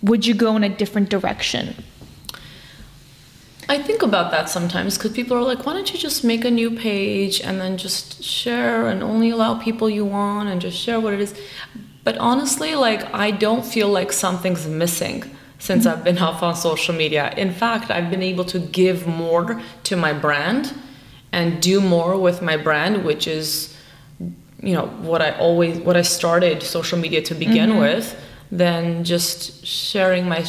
would 0.01 0.25
you 0.25 0.33
go 0.35 0.55
in 0.55 0.63
a 0.63 0.69
different 0.69 1.09
direction? 1.09 1.75
I 3.69 3.81
think 3.81 4.01
about 4.01 4.31
that 4.31 4.49
sometimes 4.49 4.97
because 4.97 5.13
people 5.13 5.37
are 5.37 5.41
like, 5.41 5.65
why 5.65 5.73
don't 5.73 5.91
you 5.93 5.97
just 5.97 6.23
make 6.23 6.43
a 6.43 6.51
new 6.51 6.69
page 6.69 7.39
and 7.41 7.61
then 7.61 7.77
just 7.77 8.21
share 8.21 8.87
and 8.87 9.01
only 9.01 9.29
allow 9.29 9.57
people 9.57 9.89
you 9.89 10.05
want 10.05 10.49
and 10.49 10.59
just 10.59 10.77
share 10.77 10.99
what 10.99 11.13
it 11.13 11.21
is. 11.21 11.33
But 12.03 12.17
honestly, 12.17 12.75
like, 12.75 13.13
I 13.13 13.31
don't 13.31 13.65
feel 13.65 13.89
like 13.89 14.11
something's 14.11 14.67
missing 14.67 15.23
since 15.57 15.85
I've 15.85 16.03
been 16.03 16.17
off 16.17 16.43
on 16.43 16.55
social 16.55 16.93
media. 16.93 17.33
In 17.37 17.51
fact, 17.53 17.89
I've 17.89 18.09
been 18.09 18.21
able 18.21 18.43
to 18.45 18.59
give 18.59 19.07
more 19.07 19.61
to 19.83 19.95
my 19.95 20.11
brand 20.11 20.73
and 21.31 21.61
do 21.61 21.79
more 21.79 22.17
with 22.17 22.41
my 22.41 22.57
brand, 22.57 23.05
which 23.05 23.27
is, 23.27 23.75
you 24.61 24.73
know, 24.73 24.87
what 24.87 25.21
I 25.21 25.31
always, 25.37 25.77
what 25.79 25.95
I 25.95 26.01
started 26.01 26.61
social 26.61 26.99
media 26.99 27.21
to 27.21 27.33
begin 27.33 27.69
mm-hmm. 27.71 27.79
with, 27.79 28.21
than 28.51 29.03
just 29.05 29.65
sharing 29.65 30.27
my 30.27 30.45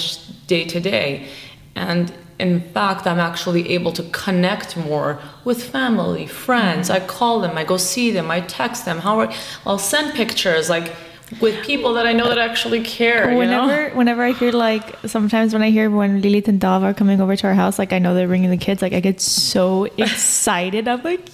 day 0.48 0.64
to 0.64 0.80
day. 0.80 1.28
And 1.76 2.12
in 2.38 2.61
fact, 2.61 3.07
I'm 3.07 3.20
actually 3.20 3.70
able 3.70 3.92
to 3.92 4.02
connect 4.11 4.76
more 4.76 5.20
with 5.44 5.62
family, 5.62 6.26
friends. 6.26 6.90
I 6.90 7.00
call 7.00 7.40
them, 7.40 7.57
I 7.57 7.64
go 7.64 7.76
see 7.76 8.11
them, 8.11 8.30
I 8.30 8.40
text 8.40 8.84
them. 8.84 8.98
How 8.98 9.20
are, 9.20 9.32
I'll 9.64 9.78
send 9.78 10.14
pictures 10.14 10.68
like 10.68 10.92
with 11.40 11.64
people 11.64 11.94
that 11.94 12.06
I 12.06 12.12
know 12.12 12.28
that 12.28 12.38
actually 12.38 12.82
care. 12.82 13.24
you 13.30 13.46
know? 13.46 13.66
Whenever, 13.66 13.96
whenever 13.96 14.22
I 14.22 14.32
hear 14.32 14.52
like, 14.52 14.96
sometimes 15.06 15.52
when 15.52 15.62
I 15.62 15.70
hear 15.70 15.90
when 15.90 16.22
Lilit 16.22 16.48
and 16.48 16.60
Dava 16.60 16.82
are 16.82 16.94
coming 16.94 17.20
over 17.20 17.34
to 17.36 17.46
our 17.46 17.54
house, 17.54 17.78
like 17.78 17.92
I 17.92 17.98
know 17.98 18.14
they're 18.14 18.28
bringing 18.28 18.50
the 18.50 18.56
kids, 18.56 18.82
like 18.82 18.92
I 18.92 19.00
get 19.00 19.20
so 19.20 19.84
excited. 19.98 20.86
I'm 20.88 21.02
like, 21.02 21.28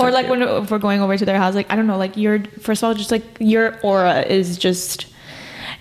or 0.00 0.10
like 0.10 0.28
when 0.28 0.42
if 0.42 0.70
we're 0.70 0.78
going 0.78 1.00
over 1.00 1.16
to 1.16 1.24
their 1.24 1.38
house, 1.38 1.54
like 1.54 1.70
I 1.70 1.76
don't 1.76 1.86
know, 1.86 1.96
like 1.96 2.16
your 2.16 2.44
first 2.60 2.82
of 2.82 2.88
all, 2.88 2.94
just 2.94 3.10
like 3.10 3.24
your 3.40 3.78
aura 3.82 4.22
is 4.22 4.58
just. 4.58 5.06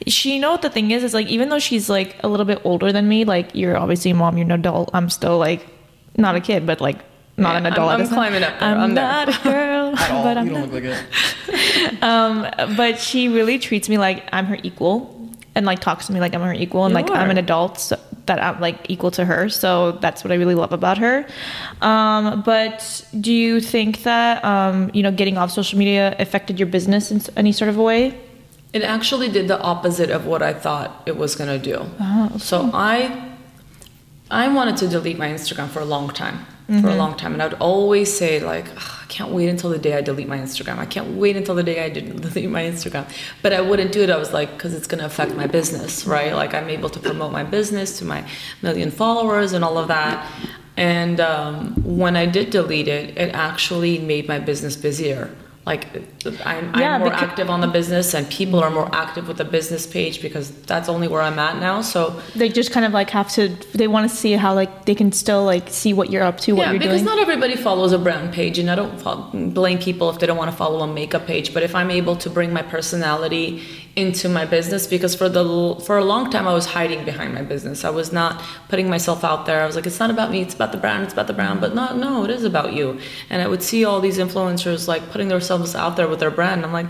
She 0.06 0.36
you 0.36 0.40
know 0.40 0.52
what 0.52 0.62
the 0.62 0.70
thing 0.70 0.92
is 0.92 1.04
is 1.04 1.14
like 1.14 1.28
even 1.28 1.50
though 1.50 1.60
she's 1.60 1.90
like 1.90 2.16
a 2.24 2.28
little 2.28 2.46
bit 2.46 2.62
older 2.64 2.92
than 2.92 3.10
me, 3.10 3.26
like 3.26 3.54
you're 3.56 3.76
obviously 3.76 4.12
a 4.12 4.16
mom, 4.16 4.38
you're 4.38 4.46
an 4.46 4.52
adult. 4.52 4.90
I'm 4.94 5.10
still 5.10 5.38
like 5.38 5.68
not 6.16 6.36
a 6.36 6.40
kid, 6.40 6.66
but 6.66 6.80
like 6.80 6.98
not 7.36 7.54
Yeah, 7.54 7.58
an 7.58 7.66
adult. 7.66 7.90
I'm- 7.92 8.02
I'm 8.02 8.08
climbing 8.08 8.44
up 8.44 8.60
there. 8.60 8.70
I'm, 8.70 8.80
I'm 8.80 8.96
there. 8.96 9.04
not 9.04 9.30
a 9.30 9.44
girl, 9.44 9.77
At 9.96 10.12
all. 10.12 10.24
but 10.24 10.38
I'm 10.38 10.48
you 10.48 10.54
don't 10.54 10.72
not 10.72 10.74
look 10.74 10.84
like 10.84 10.96
it. 11.50 12.04
um, 12.04 12.76
but 12.76 13.00
she 13.00 13.28
really 13.28 13.60
treats 13.60 13.90
me 13.90 13.98
like 13.98 14.28
I'm 14.32 14.46
her 14.46 14.58
equal 14.64 15.14
and 15.56 15.66
like 15.66 15.80
talks 15.80 16.08
to 16.08 16.14
me 16.14 16.20
like 16.20 16.36
I'm 16.36 16.42
her 16.42 16.54
equal 16.54 16.86
and 16.86 16.92
You 16.92 17.02
like 17.02 17.12
I'm 17.12 17.30
an 17.30 17.38
adult 17.38 17.80
so 17.80 18.00
that 18.28 18.44
I'm 18.44 18.60
like 18.60 18.90
equal 18.90 19.10
to 19.12 19.26
her. 19.26 19.50
So 19.50 19.94
that's 19.94 20.24
what 20.24 20.32
I 20.32 20.36
really 20.36 20.54
love 20.54 20.72
about 20.72 20.98
her. 20.98 21.26
Um, 21.82 22.44
but 22.44 23.06
do 23.20 23.34
you 23.34 23.60
think 23.60 24.04
that 24.04 24.44
um, 24.46 24.92
you 24.94 25.02
know 25.02 25.12
getting 25.12 25.38
off 25.38 25.52
social 25.52 25.80
media 25.80 26.16
affected 26.20 26.60
your 26.60 26.68
business 26.68 27.12
in 27.12 27.22
any 27.36 27.52
sort 27.52 27.70
of 27.70 27.78
a 27.78 27.84
way? 27.84 28.20
It 28.74 28.84
actually 28.84 29.30
did 29.30 29.48
the 29.48 29.60
opposite 29.60 30.12
of 30.12 30.26
what 30.26 30.42
I 30.44 30.54
thought 30.54 31.02
it 31.06 31.18
was 31.18 31.36
gonna 31.36 31.58
do. 31.58 31.86
So 32.38 32.70
I, 32.74 33.32
I 34.30 34.50
wanted 34.50 34.78
to 34.78 34.88
delete 34.88 35.18
my 35.18 35.30
Instagram 35.30 35.70
for 35.70 35.80
a 35.80 35.86
long 35.86 36.10
time, 36.10 36.46
for 36.68 36.90
a 36.90 36.96
long 36.96 37.16
time, 37.16 37.34
and 37.34 37.42
I'd 37.42 37.54
always 37.56 38.16
say 38.16 38.42
like, 38.42 38.68
"Ugh, 38.76 38.98
I 39.02 39.06
can't 39.08 39.32
wait 39.32 39.48
until 39.48 39.70
the 39.70 39.78
day 39.78 39.96
I 39.96 40.02
delete 40.02 40.28
my 40.28 40.38
Instagram. 40.38 40.80
I 40.80 40.86
can't 40.86 41.16
wait 41.16 41.38
until 41.38 41.56
the 41.56 41.64
day 41.64 41.84
I 41.84 41.90
didn't 41.90 42.22
delete 42.28 42.50
my 42.50 42.64
Instagram. 42.64 43.10
But 43.42 43.54
I 43.54 43.62
wouldn't 43.62 43.94
do 43.94 44.02
it. 44.02 44.10
I 44.10 44.18
was 44.18 44.34
like, 44.34 44.52
because 44.52 44.74
it's 44.74 44.88
gonna 44.88 45.06
affect 45.06 45.34
my 45.34 45.48
business, 45.48 46.06
right? 46.06 46.34
Like 46.34 46.54
I'm 46.54 46.70
able 46.70 46.90
to 46.90 47.00
promote 47.00 47.32
my 47.32 47.44
business 47.44 47.98
to 48.00 48.06
my 48.06 48.28
million 48.62 48.92
followers 48.92 49.54
and 49.54 49.64
all 49.64 49.78
of 49.78 49.88
that. 49.88 50.30
And 50.76 51.20
um, 51.20 51.74
when 51.84 52.16
I 52.16 52.26
did 52.26 52.50
delete 52.50 52.88
it, 52.88 53.18
it 53.18 53.34
actually 53.34 53.98
made 53.98 54.28
my 54.28 54.40
business 54.40 54.76
busier. 54.76 55.32
Like 55.72 55.84
I'm, 56.46 56.66
Yeah, 56.80 56.94
I'm 56.96 57.02
more 57.02 57.10
becau- 57.12 57.28
active 57.30 57.48
on 57.56 57.60
the 57.66 57.68
business, 57.80 58.14
and 58.18 58.24
people 58.40 58.60
are 58.66 58.70
more 58.80 58.90
active 59.04 59.28
with 59.28 59.38
the 59.44 59.50
business 59.58 59.84
page 59.96 60.16
because 60.22 60.46
that's 60.72 60.88
only 60.96 61.08
where 61.14 61.22
I'm 61.28 61.38
at 61.48 61.56
now. 61.60 61.82
So 61.82 62.00
They 62.42 62.50
just 62.60 62.72
kind 62.76 62.86
of 62.86 62.94
like 63.00 63.10
have 63.20 63.30
to. 63.38 63.50
They 63.82 63.90
want 63.96 64.10
to 64.10 64.16
see 64.24 64.32
how 64.44 64.52
like 64.62 64.86
they 64.86 64.96
can 65.02 65.12
still 65.12 65.44
like 65.54 65.66
see 65.82 65.92
what 66.00 66.08
you're 66.12 66.24
up 66.32 66.38
to, 66.46 66.54
what 66.54 66.62
yeah, 66.68 66.72
you're 66.72 66.80
doing. 66.80 66.92
because 66.92 67.04
doing. 67.04 67.16
not 67.18 67.20
everybody 67.28 67.56
follows 67.68 67.92
a 67.92 68.00
brand 68.00 68.34
page, 68.34 68.58
and 68.62 68.68
I 68.72 68.76
don't 68.76 69.54
blame 69.54 69.78
people 69.80 70.10
if 70.10 70.18
they 70.20 70.26
don't 70.30 70.38
want 70.44 70.52
to 70.52 70.58
follow 70.64 70.80
a 70.90 70.92
makeup 71.02 71.26
page. 71.28 71.54
But 71.54 71.64
if 71.64 71.74
I'm 71.76 71.92
able 71.92 72.16
to 72.24 72.30
bring 72.30 72.50
my 72.54 72.62
personality 72.76 73.62
into 73.98 74.30
my 74.30 74.46
business, 74.46 74.86
because 74.86 75.16
for 75.16 75.28
the 75.28 75.76
for 75.84 75.98
a 75.98 76.06
long 76.06 76.30
time 76.30 76.48
I 76.48 76.54
was 76.54 76.68
hiding 76.68 77.04
behind 77.04 77.34
my 77.34 77.42
business, 77.42 77.84
I 77.84 77.90
was 77.90 78.14
not 78.14 78.44
putting 78.70 78.90
myself 78.90 79.24
out 79.24 79.48
there. 79.48 79.64
I 79.64 79.66
was 79.66 79.76
like, 79.76 79.88
it's 79.88 80.00
not 80.00 80.12
about 80.12 80.30
me, 80.30 80.42
it's 80.42 80.54
about 80.54 80.72
the 80.72 80.78
brand, 80.78 81.04
it's 81.04 81.14
about 81.14 81.26
the 81.26 81.34
brand. 81.34 81.60
But 81.60 81.74
no, 81.74 81.96
no, 81.96 82.24
it 82.24 82.30
is 82.30 82.44
about 82.44 82.74
you. 82.74 83.00
And 83.32 83.42
I 83.42 83.48
would 83.48 83.64
see 83.64 83.84
all 83.84 84.00
these 84.00 84.20
influencers 84.20 84.88
like 84.88 85.10
putting 85.10 85.30
themselves 85.30 85.74
out 85.74 85.98
there 85.98 86.08
with 86.08 86.20
their 86.20 86.30
brand. 86.30 86.64
I'm 86.64 86.72
like, 86.72 86.86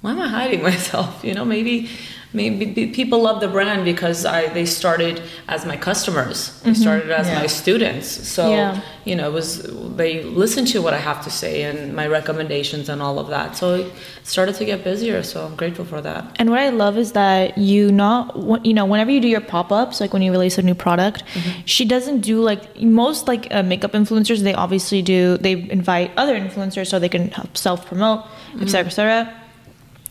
why 0.00 0.10
am 0.10 0.20
I 0.20 0.28
hiding 0.28 0.62
myself? 0.70 1.24
You 1.24 1.34
know, 1.34 1.44
maybe 1.44 1.88
maybe 2.32 2.64
be- 2.64 2.86
people 2.88 3.20
love 3.22 3.40
the 3.40 3.48
brand 3.48 3.84
because 3.84 4.24
I 4.24 4.48
they 4.48 4.64
started 4.66 5.22
as 5.48 5.64
my 5.66 5.76
customers. 5.76 6.38
They 6.64 6.74
started 6.74 7.10
as 7.10 7.26
Yeah. 7.26 7.40
my 7.40 7.46
students. 7.46 8.06
So 8.28 8.50
Yeah. 8.50 8.80
you 9.04 9.16
know, 9.16 9.28
it 9.30 9.32
was 9.32 9.48
they 9.96 10.22
listened 10.22 10.68
to 10.68 10.78
what 10.82 10.94
I 10.94 10.98
have 10.98 11.22
to 11.24 11.30
say 11.30 11.62
and 11.62 11.94
my 11.94 12.06
recommendations 12.06 12.88
and 12.88 13.02
all 13.02 13.18
of 13.18 13.28
that. 13.28 13.56
So 13.56 13.74
it 13.74 13.86
started 14.22 14.54
to 14.56 14.64
get 14.64 14.84
busier. 14.84 15.22
So 15.22 15.44
I'm 15.46 15.56
grateful 15.56 15.84
for 15.84 16.00
that. 16.02 16.22
And 16.38 16.50
what 16.50 16.60
I 16.60 16.68
love 16.68 16.96
is 16.98 17.12
that 17.12 17.58
you 17.58 17.90
not, 17.90 18.36
you 18.64 18.74
know, 18.74 18.84
whenever 18.86 19.10
you 19.10 19.20
do 19.20 19.28
your 19.28 19.40
pop 19.40 19.72
ups, 19.72 20.00
like 20.00 20.12
when 20.12 20.22
you 20.22 20.30
release 20.32 20.56
a 20.58 20.62
new 20.62 20.74
product, 20.74 21.24
she 21.64 21.84
doesn't 21.84 22.20
do 22.20 22.40
like 22.50 22.62
most 22.80 23.26
like 23.26 23.48
uh, 23.50 23.62
makeup 23.62 23.92
influencers. 23.92 24.38
They 24.42 24.54
obviously 24.54 25.02
do. 25.02 25.36
They 25.38 25.52
invite 25.70 26.10
other 26.16 26.38
influencers 26.38 26.86
so 26.88 26.98
they 26.98 27.08
can 27.08 27.30
help 27.30 27.56
self 27.56 27.86
promote, 27.86 28.20
etc. 28.60 28.68
cetera, 28.70 28.86
et 28.86 28.94
cetera. 28.94 29.34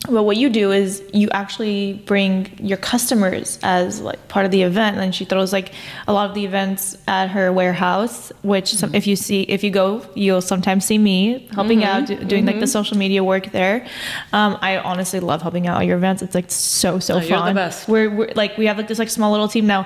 But 0.07 0.23
what 0.23 0.37
you 0.37 0.49
do 0.49 0.71
is 0.71 1.03
you 1.13 1.29
actually 1.31 1.93
bring 2.05 2.57
your 2.57 2.77
customers 2.77 3.59
as 3.63 3.99
like 3.99 4.29
part 4.29 4.45
of 4.45 4.51
the 4.51 4.61
event, 4.61 4.97
and 4.97 5.13
she 5.13 5.25
throws 5.25 5.51
like 5.51 5.73
a 6.07 6.13
lot 6.13 6.29
of 6.29 6.35
the 6.35 6.45
events 6.45 6.97
at 7.07 7.27
her 7.27 7.51
warehouse. 7.51 8.31
Which 8.41 8.73
some, 8.73 8.89
mm-hmm. 8.89 8.95
if 8.95 9.07
you 9.07 9.17
see, 9.17 9.41
if 9.43 9.61
you 9.61 9.71
go, 9.71 10.05
you'll 10.15 10.41
sometimes 10.41 10.85
see 10.85 10.97
me 10.97 11.49
helping 11.51 11.83
out, 11.83 12.07
do, 12.07 12.15
doing 12.23 12.45
like 12.45 12.55
the 12.55 12.61
mm-hmm. 12.61 12.69
social 12.69 12.97
media 12.97 13.25
work 13.25 13.51
there. 13.51 13.85
Um, 14.31 14.57
I 14.61 14.77
honestly 14.77 15.19
love 15.19 15.41
helping 15.41 15.67
out 15.67 15.81
at 15.81 15.85
your 15.85 15.97
events. 15.97 16.21
It's 16.21 16.33
like 16.33 16.49
so 16.49 16.99
so 16.99 17.15
Oh, 17.15 17.19
fun. 17.19 17.29
you're 17.29 17.45
the 17.47 17.53
best. 17.53 17.89
We're, 17.89 18.09
we're 18.09 18.31
like 18.35 18.57
we 18.57 18.67
have 18.67 18.77
like 18.77 18.87
this 18.87 18.99
like 18.99 19.09
small 19.09 19.31
little 19.31 19.49
team 19.49 19.67
now. 19.67 19.85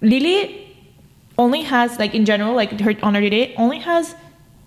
Lily 0.00 0.74
only 1.36 1.62
has 1.62 1.98
like 1.98 2.14
in 2.14 2.24
general 2.24 2.54
like 2.54 2.80
her 2.80 2.94
on 3.02 3.14
her 3.14 3.20
day 3.20 3.54
only 3.58 3.80
has 3.80 4.14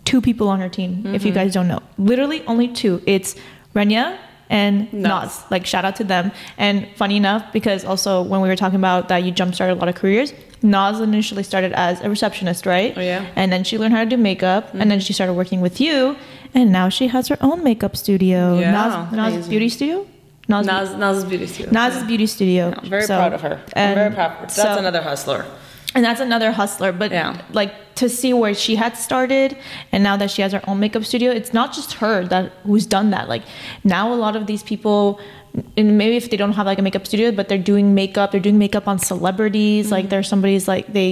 two 0.05 0.21
people 0.21 0.49
on 0.49 0.59
her 0.59 0.69
team. 0.69 1.03
If 1.07 1.25
you 1.25 1.31
guys 1.31 1.53
don't 1.53 1.67
know, 1.67 1.81
literally 1.97 2.45
only 2.45 2.67
two. 2.67 3.01
It's 3.07 3.35
Renya 3.73 4.19
and 4.49 4.91
Nas. 4.93 5.03
Nas. 5.03 5.43
Like 5.51 5.65
shout 5.65 5.85
out 5.85 5.95
to 5.97 6.03
them. 6.03 6.31
And 6.57 6.87
funny 6.95 7.17
enough, 7.17 7.51
because 7.53 7.83
also 7.85 8.21
when 8.21 8.41
we 8.41 8.47
were 8.47 8.55
talking 8.55 8.77
about 8.77 9.07
that 9.09 9.23
you 9.23 9.31
jump 9.31 9.53
started 9.55 9.73
a 9.73 9.79
lot 9.79 9.89
of 9.89 9.95
careers, 9.95 10.33
Nas 10.63 10.99
initially 10.99 11.43
started 11.43 11.73
as 11.73 12.01
a 12.01 12.09
receptionist, 12.09 12.65
right? 12.65 12.93
Oh, 12.97 13.01
yeah? 13.01 13.19
Mm-hmm. 13.21 13.33
And 13.35 13.51
then 13.51 13.63
she 13.63 13.77
learned 13.77 13.93
how 13.93 14.03
to 14.03 14.09
do 14.09 14.17
makeup, 14.17 14.73
and 14.73 14.89
then 14.89 14.99
she 14.99 15.13
started 15.13 15.33
working 15.33 15.61
with 15.61 15.79
you, 15.79 16.15
and 16.53 16.71
now 16.71 16.89
she 16.89 17.07
has 17.07 17.27
her 17.27 17.37
own 17.41 17.63
makeup 17.63 17.95
studio. 17.95 18.57
Yeah. 18.59 18.71
Nas, 19.11 19.11
Nas 19.35 19.47
Beauty 19.47 19.69
Studio. 19.69 20.07
Nas, 20.49 20.65
Nas, 20.65 20.95
Nas's 20.95 21.25
beauty 21.25 21.45
studio. 21.45 21.71
Naz's 21.73 22.03
Beauty 22.05 22.25
Studio. 22.25 22.73
I'm 22.75 22.89
very 22.89 23.01
So- 23.03 23.17
proud 23.17 23.33
of 23.33 23.41
her. 23.41 23.59
I'm 23.75 23.95
very 23.95 24.13
proud. 24.15 24.31
of 24.31 24.37
her. 24.37 24.41
That's 24.45 24.55
so- 24.55 24.77
another 24.77 25.01
hustler. 25.01 25.45
And 25.95 26.03
that's 26.05 26.19
another 26.19 26.51
hustler 26.51 26.91
but 26.91 27.11
Yeah. 27.11 27.41
like 27.53 27.73
to 27.95 28.07
see 28.09 28.31
where 28.33 28.53
she 28.53 28.75
had 28.75 28.95
started 28.97 29.57
and 29.91 30.03
now 30.03 30.15
that 30.17 30.29
she 30.29 30.41
has 30.43 30.51
her 30.51 30.61
own 30.67 30.79
makeup 30.79 31.03
studio 31.05 31.31
it's 31.31 31.53
not 31.53 31.73
just 31.73 31.93
her 31.93 32.23
that 32.25 32.51
who's 32.63 32.85
done 32.85 33.09
that. 33.11 33.27
Like 33.29 33.43
now 33.83 34.13
a 34.13 34.19
lot 34.25 34.35
of 34.35 34.45
these 34.45 34.61
people 34.63 35.19
and 35.75 35.97
maybe 35.97 36.15
if 36.17 36.29
they 36.29 36.37
don't 36.37 36.51
have 36.53 36.67
like 36.67 36.77
a 36.77 36.81
makeup 36.83 37.07
studio 37.07 37.31
but 37.31 37.47
they're 37.49 37.57
doing 37.73 37.95
makeup 37.95 38.31
they're 38.31 38.39
doing 38.49 38.59
makeup 38.59 38.87
on 38.87 38.99
celebrities 38.99 39.91
like 39.91 40.09
there's 40.09 40.27
somebody's 40.27 40.67
like 40.67 40.85
they 40.93 41.09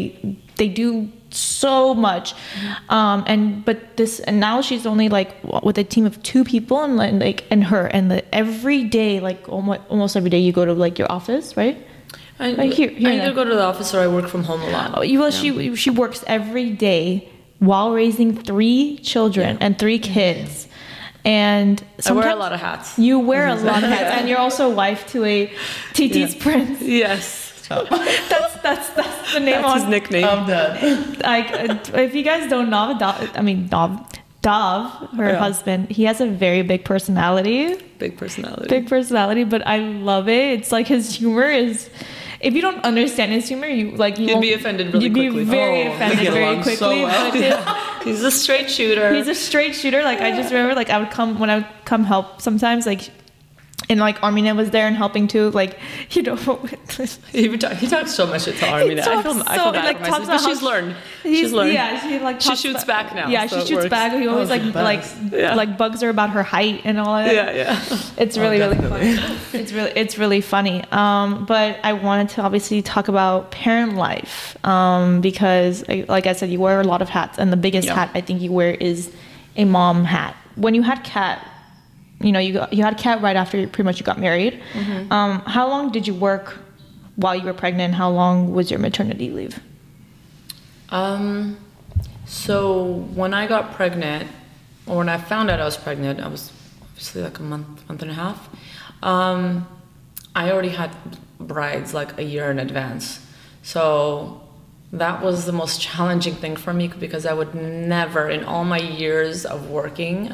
they 0.58 0.68
do 0.68 1.10
so 1.32 1.94
much. 1.96 2.34
Um 2.90 3.24
and 3.28 3.66
but 3.66 3.98
this 3.98 4.20
and 4.22 4.40
now 4.40 4.62
she's 4.62 4.86
only 4.86 5.10
like 5.10 5.32
with 5.64 5.78
a 5.80 5.84
team 5.84 6.06
of 6.06 6.22
two 6.22 6.44
people 6.44 6.82
and 6.84 6.96
like- 6.98 7.14
like 7.14 7.46
and 7.50 7.64
her 7.66 7.88
and 7.88 8.12
the 8.12 8.24
every 8.36 8.84
day 8.84 9.20
like 9.20 9.50
almost 9.50 9.82
almost 9.90 10.16
every 10.16 10.30
day 10.30 10.40
you 10.40 10.52
go 10.52 10.66
to 10.66 10.74
like 10.74 11.00
your 11.00 11.12
office 11.12 11.58
right 11.58 11.78
I, 12.40 12.52
Like, 12.52 12.74
here- 12.74 12.90
here 12.90 13.10
I 13.10 13.16
either 13.20 13.34
go 13.34 13.44
to 13.46 13.56
the 13.56 13.64
office 13.64 13.94
or 13.94 14.00
I 14.02 14.08
work 14.08 14.28
from 14.28 14.44
home 14.44 14.62
a 14.62 14.70
lot. 14.70 14.92
Oh, 14.96 15.02
you 15.02 15.20
well, 15.20 15.32
she 15.32 15.76
she 15.76 15.90
works 15.90 16.24
every 16.28 16.70
day 16.72 17.28
while 17.60 17.94
raising 17.94 18.36
three 18.36 18.98
children 19.02 19.58
and 19.62 19.80
three 19.80 20.00
kids, 20.00 20.68
and 21.24 21.82
I 22.06 22.12
wear 22.12 22.30
a 22.30 22.36
lot 22.36 22.52
of 22.54 22.60
hats. 22.60 23.00
You 23.00 23.20
wear 23.20 23.48
a 23.48 23.56
lot 23.56 23.84
of 23.84 23.90
hats, 23.90 24.12
and 24.20 24.28
you're 24.30 24.38
also 24.48 24.70
wife 24.70 25.08
to 25.14 25.24
a 25.24 25.50
TT's 25.94 26.36
prince. 26.36 26.82
Yes. 26.82 27.44
That's 27.70 28.54
that's 28.62 28.90
that's 28.92 29.34
the 29.34 29.40
name 29.40 29.62
That's 29.62 29.82
his 29.82 29.90
nickname. 29.90 30.26
I'm 30.26 30.46
dead. 30.46 31.18
Like, 31.24 31.50
uh, 31.52 31.98
if 32.06 32.14
you 32.14 32.22
guys 32.22 32.48
don't 32.48 32.70
know, 32.70 32.96
Dav, 33.00 33.32
I 33.34 33.42
mean 33.42 33.68
Dav, 33.70 33.92
Dav, 34.44 34.92
her 35.18 35.30
Yeah. 35.30 35.40
husband, 35.40 35.90
he 35.90 36.04
has 36.06 36.22
a 36.22 36.28
very 36.28 36.62
big 36.62 36.86
personality 36.86 37.76
Big 37.98 38.18
personality. 38.18 38.68
big 38.70 38.88
personality, 38.88 39.46
but 39.46 39.66
I 39.66 39.78
love 39.80 40.30
it. 40.30 40.60
It's 40.60 40.72
like 40.72 40.86
his 40.88 41.16
humor 41.16 41.50
is. 41.50 41.90
If 42.46 42.54
you 42.54 42.62
don't 42.62 42.84
understand 42.86 43.32
his 43.32 43.48
humor, 43.48 43.68
you 43.68 43.92
like 43.98 44.20
you 44.20 44.28
You'd 44.28 44.40
be 44.40 44.52
won't- 44.52 44.62
offended 44.62 44.94
really 44.94 45.06
you'd 45.06 45.14
quickly. 45.14 45.40
be 45.44 45.50
very 45.50 45.88
Oh, 45.88 45.94
offended 45.94 46.20
get 46.20 46.34
very 46.34 46.46
along 46.46 46.64
so 46.64 46.70
quickly. 46.78 47.04
well. 47.04 47.32
but 47.32 48.04
He's 48.06 48.22
a 48.22 48.30
straight 48.30 48.70
shooter. 48.70 49.14
he's 49.16 49.28
a 49.28 49.34
straight 49.34 49.74
shooter. 49.76 50.04
Like 50.04 50.22
I 50.22 50.30
just 50.32 50.52
remember, 50.52 50.76
like 50.76 50.92
I 50.92 51.00
would 51.00 51.10
come 51.10 51.40
when 51.40 51.50
I 51.50 51.56
would 51.58 51.68
come 51.86 52.04
help 52.04 52.40
sometimes, 52.42 52.86
like. 52.86 53.10
And 53.88 54.00
like 54.00 54.20
Armina 54.22 54.56
was 54.56 54.72
there 54.72 54.88
and 54.88 54.96
helping 54.96 55.28
too, 55.28 55.52
like 55.52 55.78
you 56.12 56.24
know. 56.24 56.36
he, 57.32 57.58
talk, 57.58 57.74
he 57.74 57.88
talks 57.88 58.14
so 58.16 58.26
much 58.26 58.46
to 58.46 58.68
Army. 58.68 58.96
He 58.96 59.00
I 59.02 59.22
feel, 59.22 59.44
I 59.46 59.58
so- 59.58 59.64
feel 59.64 59.72
bad 59.74 59.86
like, 59.86 59.98
for 59.98 60.02
myself, 60.04 60.28
but 60.28 60.42
she's 60.42 60.62
learned. 60.62 60.96
She's 61.24 61.52
learned. 61.52 61.74
Yeah, 61.74 62.00
she 62.02 62.20
like 62.20 62.42
She 62.42 62.56
shoots 62.56 62.84
about- 62.84 63.06
back 63.12 63.16
now, 63.16 63.30
Yeah, 63.30 63.46
so 63.48 63.60
she 63.62 63.68
shoots 63.68 63.78
works. 63.84 63.90
back. 63.90 64.14
He 64.14 64.28
always 64.28 64.50
Oh, 64.50 64.56
like 64.56 64.74
like. 64.76 65.04
Yeah. 65.32 65.56
like 65.56 65.78
bugs 65.78 66.02
her 66.02 66.10
about 66.10 66.32
her 66.32 66.44
height 66.44 66.82
and 66.86 67.00
all 67.00 67.16
that. 67.18 67.34
Yeah, 67.34 67.52
yeah. 67.52 67.80
It's 68.18 68.38
Oh, 68.38 68.42
really 68.42 68.60
really 68.60 68.78
funny. 68.78 69.18
It's 69.54 69.72
really 69.72 69.92
it's 69.96 70.18
really 70.18 70.42
funny. 70.42 70.84
Um, 70.92 71.46
but 71.46 71.78
I 71.84 71.94
wanted 71.94 72.30
to 72.30 72.42
obviously 72.42 72.82
talk 72.82 73.08
about 73.08 73.52
parent 73.52 73.96
life 73.96 74.58
um, 74.66 75.22
because, 75.22 75.84
like 75.88 76.26
I 76.28 76.34
said, 76.34 76.50
you 76.50 76.60
wear 76.60 76.82
a 76.82 76.84
lot 76.84 77.02
of 77.02 77.10
hats, 77.10 77.38
and 77.38 77.52
the 77.52 77.58
biggest 77.58 77.88
Yeah. 77.88 77.96
hat 77.96 78.12
I 78.16 78.22
think 78.22 78.42
you 78.42 78.52
wear 78.52 78.72
is 78.74 79.12
a 79.58 79.66
mom 79.66 80.06
hat. 80.06 80.36
When 80.56 80.74
you 80.74 80.82
had 80.82 81.04
Kat, 81.04 81.46
you 82.22 82.32
know 82.32 82.40
you 82.40 82.54
got, 82.54 82.74
you 82.74 82.84
had 82.84 82.98
Kat 82.98 83.22
right 83.22 83.36
after 83.36 83.58
you, 83.58 83.68
pretty 83.68 83.84
much 83.84 84.00
you 84.00 84.06
got 84.06 84.20
married. 84.20 84.62
Mm-hmm. 84.74 85.12
Um, 85.12 85.40
how 85.42 85.68
long 85.68 85.92
did 85.92 86.08
you 86.08 86.14
work 86.14 86.58
while 87.16 87.36
you 87.36 87.44
were 87.44 87.54
pregnant? 87.54 87.96
How 87.96 88.10
long 88.10 88.54
was 88.54 88.72
your 88.72 88.80
maternity 88.80 89.30
leave? 89.30 89.60
Um, 90.90 91.58
so 92.26 93.06
when 93.14 93.34
I 93.34 93.48
got 93.48 93.74
pregnant, 93.74 94.30
or 94.86 94.98
when 94.98 95.10
I 95.10 95.18
found 95.18 95.50
out 95.50 95.60
I 95.60 95.66
was 95.66 95.78
pregnant, 95.78 96.20
I 96.20 96.28
was 96.28 96.52
obviously 96.84 97.22
like 97.22 97.40
a 97.40 97.44
month, 97.44 97.88
month 97.88 98.02
and 98.02 98.12
a 98.12 98.14
half. 98.14 98.50
Um, 99.04 99.68
I 100.36 100.52
already 100.52 100.70
had 100.70 100.92
brides 101.40 101.94
like 101.94 102.18
a 102.18 102.24
year 102.24 102.50
in 102.52 102.60
advance, 102.60 103.26
so 103.62 104.42
that 104.92 105.22
was 105.22 105.46
the 105.46 105.52
most 105.52 105.82
challenging 105.88 106.36
thing 106.36 106.56
for 106.56 106.74
me 106.74 106.88
because 106.88 107.26
I 107.26 107.34
would 107.34 107.54
never, 107.56 108.30
in 108.30 108.44
all 108.44 108.64
my 108.64 108.80
years 108.80 109.46
of 109.46 109.70
working, 109.70 110.34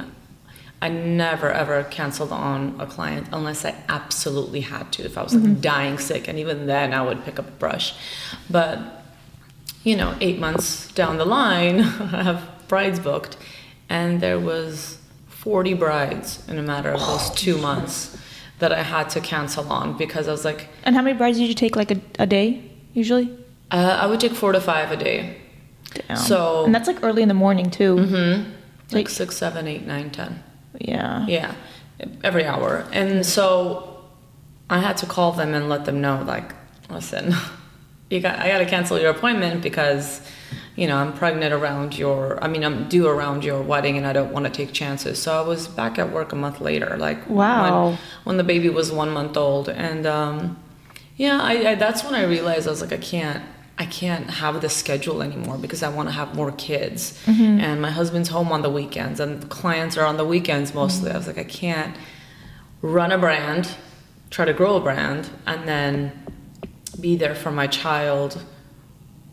I 0.81 0.89
never 0.89 1.49
ever 1.51 1.83
canceled 1.83 2.31
on 2.31 2.75
a 2.79 2.85
client 2.87 3.27
unless 3.31 3.65
I 3.65 3.75
absolutely 3.87 4.61
had 4.61 4.91
to. 4.93 5.03
If 5.05 5.17
I 5.17 5.21
was 5.23 5.35
like 5.35 5.61
dying 5.61 5.97
sick, 5.99 6.27
and 6.27 6.39
even 6.39 6.65
then 6.65 6.93
I 6.93 7.01
would 7.03 7.23
pick 7.23 7.37
up 7.39 7.47
a 7.47 7.51
brush. 7.51 7.93
But 8.49 9.03
you 9.83 9.95
know, 9.95 10.15
eight 10.21 10.39
months 10.39 10.91
down 10.93 11.17
the 11.17 11.25
line, 11.25 11.81
I 12.19 12.23
have 12.23 12.49
brides 12.67 12.99
booked, 12.99 13.37
and 13.89 14.21
there 14.21 14.39
was 14.39 14.97
40 15.27 15.73
brides 15.75 16.47
in 16.47 16.57
a 16.57 16.63
matter 16.63 16.91
of 16.91 16.99
those 16.99 17.29
two 17.31 17.57
months 17.57 18.17
that 18.59 18.71
I 18.71 18.83
had 18.83 19.09
to 19.11 19.19
cancel 19.21 19.71
on 19.71 19.97
because 19.97 20.27
I 20.27 20.31
was 20.31 20.45
like, 20.45 20.67
And 20.83 20.95
how 20.95 21.01
many 21.01 21.17
brides 21.17 21.37
did 21.39 21.47
you 21.47 21.55
take 21.55 21.75
like 21.75 21.89
a, 21.91 21.99
a 22.19 22.27
day 22.27 22.61
usually? 22.93 23.35
uh, 23.71 23.97
I 24.01 24.05
would 24.05 24.19
take 24.19 24.33
four 24.33 24.51
to 24.51 24.61
five 24.61 24.91
a 24.91 24.97
day. 24.97 25.37
Damn. 26.07 26.17
So- 26.17 26.65
and 26.65 26.73
that's 26.75 26.87
like 26.87 27.03
early 27.03 27.21
in 27.23 27.27
the 27.27 27.33
morning 27.33 27.69
too. 27.71 27.95
Mm-hmm. 27.95 28.43
Like 28.91 28.93
Like- 28.93 29.09
six, 29.09 29.35
seven, 29.37 29.67
eight, 29.67 29.85
nine, 29.87 30.09
ten. 30.11 30.43
Yeah. 30.79 31.25
Yeah, 31.27 31.53
every 32.23 32.45
hour. 32.45 32.85
And 32.91 33.25
so 33.25 34.01
I 34.69 34.79
had 34.79 34.97
to 34.97 35.05
call 35.05 35.31
them 35.33 35.53
and 35.53 35.69
let 35.69 35.85
them 35.85 36.01
know, 36.01 36.23
like, 36.25 36.53
listen, 36.89 37.33
you 38.09 38.19
got, 38.19 38.39
I 38.39 38.47
got 38.49 38.59
to 38.59 38.65
cancel 38.65 38.99
your 38.99 39.11
appointment 39.11 39.61
because, 39.61 40.21
you 40.75 40.87
know, 40.87 40.97
I'm 40.97 41.13
pregnant 41.13 41.53
around 41.53 41.97
your, 41.97 42.41
I 42.43 42.47
mean, 42.47 42.63
I'm 42.63 42.87
due 42.89 43.07
around 43.07 43.43
your 43.43 43.61
wedding 43.61 43.97
and 43.97 44.05
I 44.07 44.13
don't 44.13 44.31
want 44.31 44.45
to 44.45 44.51
take 44.51 44.73
chances. 44.73 45.21
So 45.21 45.37
I 45.41 45.45
was 45.47 45.67
back 45.67 45.99
at 45.99 46.11
work 46.11 46.31
a 46.31 46.35
month 46.35 46.61
later, 46.61 46.95
like, 46.97 47.29
Wow. 47.29 47.89
when, 47.89 47.97
when 48.23 48.37
the 48.37 48.43
baby 48.43 48.69
was 48.69 48.91
one 48.91 49.09
month 49.11 49.35
old. 49.37 49.69
And, 49.69 50.05
um, 50.05 50.57
yeah, 51.17 51.39
I, 51.41 51.71
I, 51.71 51.75
that's 51.75 52.03
when 52.03 52.15
I 52.15 52.23
realized 52.23 52.67
I 52.67 52.71
was 52.71 52.81
like, 52.81 52.93
I 52.93 52.97
can't, 52.97 53.43
I 53.81 53.87
can't 53.87 54.29
have 54.29 54.61
this 54.61 54.75
schedule 54.75 55.23
anymore 55.23 55.57
because 55.57 55.81
I 55.81 55.89
want 55.89 56.07
to 56.07 56.13
have 56.13 56.35
more 56.35 56.51
kids. 56.51 57.19
Mm-hmm. 57.25 57.59
And 57.61 57.81
my 57.81 57.89
husband's 57.89 58.29
home 58.29 58.51
on 58.51 58.61
the 58.61 58.69
weekends 58.69 59.19
and 59.19 59.49
clients 59.49 59.97
are 59.97 60.05
on 60.05 60.17
the 60.17 60.23
weekends 60.23 60.75
mostly. 60.75 61.09
I 61.09 61.17
was 61.17 61.25
like, 61.25 61.39
I 61.39 61.43
can't 61.43 61.97
run 62.83 63.11
a 63.11 63.17
brand, 63.17 63.75
try 64.29 64.45
to 64.45 64.53
grow 64.53 64.75
a 64.75 64.79
brand, 64.79 65.31
and 65.47 65.67
then 65.67 66.11
be 66.99 67.15
there 67.15 67.33
for 67.33 67.49
my 67.49 67.65
child 67.65 68.45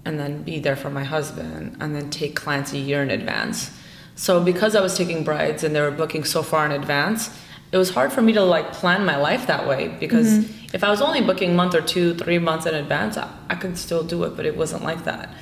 and 0.07 0.19
then 0.19 0.45
be 0.45 0.59
there 0.59 0.77
for 0.77 0.89
my 0.89 1.05
husband 1.05 1.77
and 1.79 1.95
then 1.95 2.09
take 2.09 2.35
clients 2.35 2.73
a 2.73 2.79
year 2.79 3.03
in 3.03 3.11
advance. 3.11 3.71
So 4.15 4.43
because 4.43 4.75
I 4.75 4.81
was 4.81 4.97
taking 4.97 5.25
brides 5.25 5.63
and 5.63 5.77
they 5.77 5.83
were 5.83 5.91
booking 5.91 6.25
so 6.25 6.43
far 6.43 6.65
in 6.65 6.73
advance, 6.73 7.29
it 7.71 7.77
was 7.77 7.91
hard 7.91 8.15
for 8.15 8.23
me 8.23 8.33
to 8.33 8.43
like 8.43 8.73
plan 8.73 9.05
my 9.05 9.19
life 9.19 9.47
that 9.47 9.69
way 9.69 9.89
because 10.01 10.39
mm-hmm. 10.39 10.58
If 10.73 10.85
I 10.85 10.91
was 10.91 11.01
only 11.01 11.21
booking 11.23 11.57
month 11.57 11.75
or 11.75 11.81
two, 11.81 12.15
three 12.15 12.39
months 12.39 12.67
in 12.67 12.75
advance, 12.75 13.17
I, 13.17 13.29
I 13.49 13.55
could 13.55 13.79
still 13.79 14.03
do 14.03 14.25
it, 14.25 14.37
but 14.37 14.45
it 14.47 14.57
wasn't 14.57 14.85
like 14.85 15.05
that. 15.05 15.33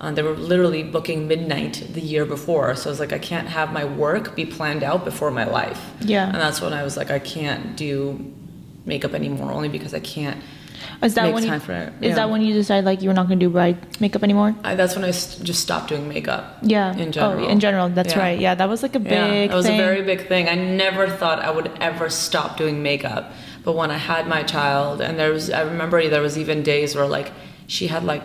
Uh, 0.00 0.12
they 0.12 0.22
were 0.22 0.36
literally 0.36 0.82
booking 0.82 1.26
midnight 1.26 1.82
the 1.92 2.00
year 2.02 2.24
before, 2.26 2.74
so 2.76 2.90
I 2.90 2.92
was 2.92 3.00
like, 3.00 3.12
I 3.14 3.18
can't 3.18 3.48
have 3.48 3.72
my 3.72 3.84
work 3.84 4.36
be 4.36 4.44
planned 4.44 4.82
out 4.82 5.04
before 5.04 5.30
my 5.30 5.44
life. 5.44 5.80
Yeah. 6.00 6.26
and 6.26 6.34
that's 6.36 6.60
when 6.60 6.72
I 6.74 6.82
was 6.82 6.96
like, 6.96 7.10
I 7.10 7.18
can't 7.18 7.76
do 7.76 8.32
makeup 8.84 9.14
anymore, 9.14 9.50
only 9.52 9.68
because 9.70 9.94
I 9.94 10.00
can't. 10.00 10.40
Is 11.02 11.14
that 11.14 11.24
make 11.24 11.34
when 11.34 11.44
you, 11.44 11.58
for 11.58 11.72
it. 11.72 11.92
is 12.02 12.10
Yeah. 12.10 12.14
that 12.16 12.30
when 12.30 12.42
you 12.42 12.52
decided 12.52 12.84
like 12.84 13.00
you 13.02 13.08
were 13.08 13.14
not 13.14 13.26
going 13.26 13.40
to 13.40 13.46
do 13.46 13.50
bride 13.50 14.00
makeup 14.00 14.22
anymore? 14.22 14.54
I, 14.62 14.74
that's 14.74 14.94
when 14.94 15.04
I 15.04 15.08
s- 15.08 15.36
just 15.38 15.60
stopped 15.62 15.88
doing 15.88 16.08
makeup. 16.08 16.58
Yeah. 16.62 16.94
In 16.96 17.10
general. 17.10 17.44
Oh, 17.44 17.48
in 17.48 17.58
general, 17.58 17.88
that's 17.88 18.12
Yeah. 18.14 18.20
right. 18.20 18.38
Yeah, 18.38 18.54
that 18.54 18.68
was 18.68 18.82
like 18.82 18.94
a 18.94 19.00
big 19.00 19.12
Yeah, 19.12 19.46
that 19.48 19.54
was 19.56 19.66
thing. 19.66 19.80
a 19.80 19.82
very 19.82 20.02
big 20.02 20.28
thing. 20.28 20.48
I 20.48 20.54
never 20.54 21.08
thought 21.08 21.40
I 21.40 21.50
would 21.50 21.70
ever 21.80 22.08
stop 22.10 22.56
doing 22.58 22.82
makeup. 22.82 23.32
But 23.66 23.74
when 23.80 23.90
I 23.90 23.98
had 24.12 24.24
my 24.36 24.42
child, 24.44 25.00
and 25.06 25.18
there 25.20 25.32
was, 25.36 25.50
I 25.50 25.62
remember 25.72 25.96
there 26.08 26.22
was 26.22 26.36
even 26.38 26.62
days 26.62 26.94
where 26.96 27.08
like 27.18 27.28
she 27.66 27.88
had 27.94 28.02
like 28.04 28.24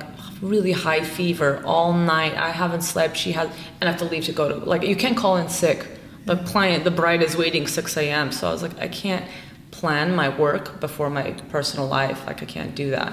really 0.54 0.72
high 0.72 1.04
fever 1.18 1.62
all 1.66 1.92
night. 1.94 2.34
I 2.50 2.52
haven't 2.62 2.84
slept. 2.94 3.18
She 3.18 3.32
had, 3.40 3.48
and 3.80 3.86
I 3.90 3.92
have 3.92 4.00
to 4.06 4.06
leave 4.14 4.26
to 4.26 4.34
go 4.42 4.46
to 4.50 4.56
like 4.74 4.84
you 4.92 4.96
can't 4.96 5.18
call 5.18 5.36
in 5.38 5.50
sick. 5.50 5.80
The 6.26 6.38
client, 6.52 6.84
the 6.84 6.92
bride 7.02 7.24
is 7.24 7.36
waiting 7.36 7.66
6 7.68 7.98
a.m. 7.98 8.32
So 8.32 8.48
I 8.50 8.52
was 8.52 8.62
like, 8.62 8.78
I 8.80 8.88
can't 8.88 9.26
plan 9.72 10.16
my 10.16 10.30
work 10.46 10.80
before 10.80 11.10
my 11.10 11.32
personal 11.50 11.88
life. 11.88 12.20
Like 12.28 12.44
I 12.44 12.46
can't 12.46 12.76
do 12.76 12.92
that. 12.92 13.12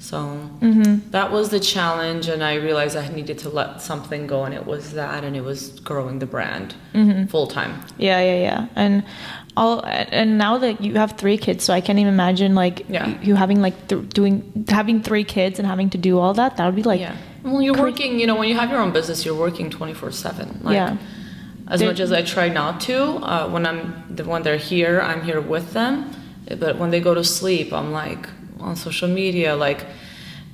So 0.00 0.16
Mm-hmm. 0.60 1.10
that 1.10 1.30
was 1.32 1.48
the 1.50 1.60
challenge, 1.60 2.28
and 2.32 2.42
I 2.42 2.54
realized 2.68 2.96
I 2.96 3.08
needed 3.20 3.38
to 3.44 3.48
let 3.60 3.80
something 3.82 4.26
go, 4.28 4.44
and 4.46 4.54
it 4.54 4.64
was 4.66 4.92
that, 4.92 5.24
and 5.24 5.36
it 5.36 5.44
was 5.50 5.60
growing 5.90 6.18
the 6.20 6.26
brand 6.26 6.74
Mm-hmm. 6.94 7.26
full 7.26 7.46
time. 7.48 7.72
Yeah, 7.98 8.20
yeah, 8.30 8.40
yeah. 8.48 8.66
And 8.76 9.02
all 9.56 9.80
and 9.84 10.38
now 10.38 10.58
that 10.58 10.80
you 10.82 10.94
have 10.94 11.12
three 11.12 11.36
kids, 11.38 11.64
so 11.64 11.72
I 11.74 11.80
can't 11.80 11.98
even 11.98 12.12
imagine 12.12 12.54
like 12.54 12.84
Yeah. 12.88 13.20
you, 13.22 13.34
having 13.34 13.60
like 13.60 13.88
th- 13.88 14.08
doing 14.10 14.66
having 14.68 15.02
three 15.02 15.24
kids 15.24 15.58
and 15.58 15.66
having 15.66 15.90
to 15.90 15.98
do 15.98 16.18
all 16.18 16.34
that. 16.34 16.56
That 16.56 16.66
would 16.66 16.76
be 16.76 16.82
like 16.82 17.00
yeah. 17.00 17.16
Well, 17.42 17.62
you're 17.62 17.76
working. 17.78 18.18
You 18.20 18.26
know, 18.26 18.36
when 18.36 18.48
you 18.48 18.56
have 18.56 18.70
your 18.70 18.80
own 18.80 18.92
business, 18.92 19.24
you're 19.24 19.34
working 19.38 19.70
24 19.70 20.12
seven. 20.12 20.60
Like, 20.62 20.74
Yeah. 20.74 20.96
As 21.70 21.80
They're- 21.80 21.88
much 21.90 22.00
as 22.00 22.12
I 22.12 22.22
try 22.22 22.48
not 22.48 22.80
to, 22.82 22.98
uh, 23.22 23.48
when 23.48 23.66
I'm 23.66 24.04
the 24.10 24.24
when 24.24 24.42
they're 24.42 24.56
here, 24.56 25.00
I'm 25.00 25.22
here 25.22 25.40
with 25.40 25.72
them. 25.72 26.10
But 26.58 26.78
when 26.78 26.90
they 26.90 27.00
go 27.00 27.12
to 27.14 27.22
sleep, 27.24 27.72
I'm 27.72 27.92
like 27.92 28.28
on 28.60 28.76
social 28.76 29.08
media, 29.08 29.54
like. 29.56 29.84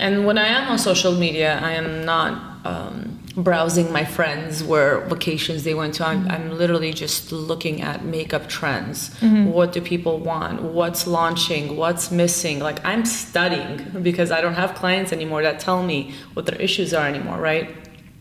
And 0.00 0.26
when 0.26 0.38
I 0.38 0.48
am 0.48 0.68
on 0.72 0.78
social 0.78 1.12
media, 1.12 1.60
I 1.62 1.72
am 1.72 2.04
not 2.04 2.32
um, 2.64 3.13
browsing 3.36 3.92
my 3.92 4.04
friends 4.04 4.62
where 4.62 5.00
vacations 5.00 5.64
they 5.64 5.74
went 5.74 5.94
to. 5.94 6.06
I'm, 6.06 6.22
mm-hmm. 6.22 6.30
I'm 6.30 6.58
literally 6.58 6.92
just 6.92 7.32
looking 7.32 7.82
at 7.82 8.04
makeup 8.04 8.48
trends. 8.48 9.10
Mm-hmm. 9.20 9.50
What 9.50 9.72
do 9.72 9.80
people 9.80 10.18
want? 10.20 10.62
What's 10.62 11.06
launching? 11.06 11.76
What's 11.76 12.10
missing? 12.10 12.60
Like 12.60 12.84
I'm 12.84 13.04
studying 13.04 14.02
because 14.02 14.30
I 14.30 14.40
don't 14.40 14.54
have 14.54 14.74
clients 14.74 15.12
anymore 15.12 15.42
that 15.42 15.58
tell 15.58 15.82
me 15.82 16.14
what 16.34 16.46
their 16.46 16.60
issues 16.60 16.94
are 16.94 17.06
anymore, 17.06 17.38
right? 17.38 17.74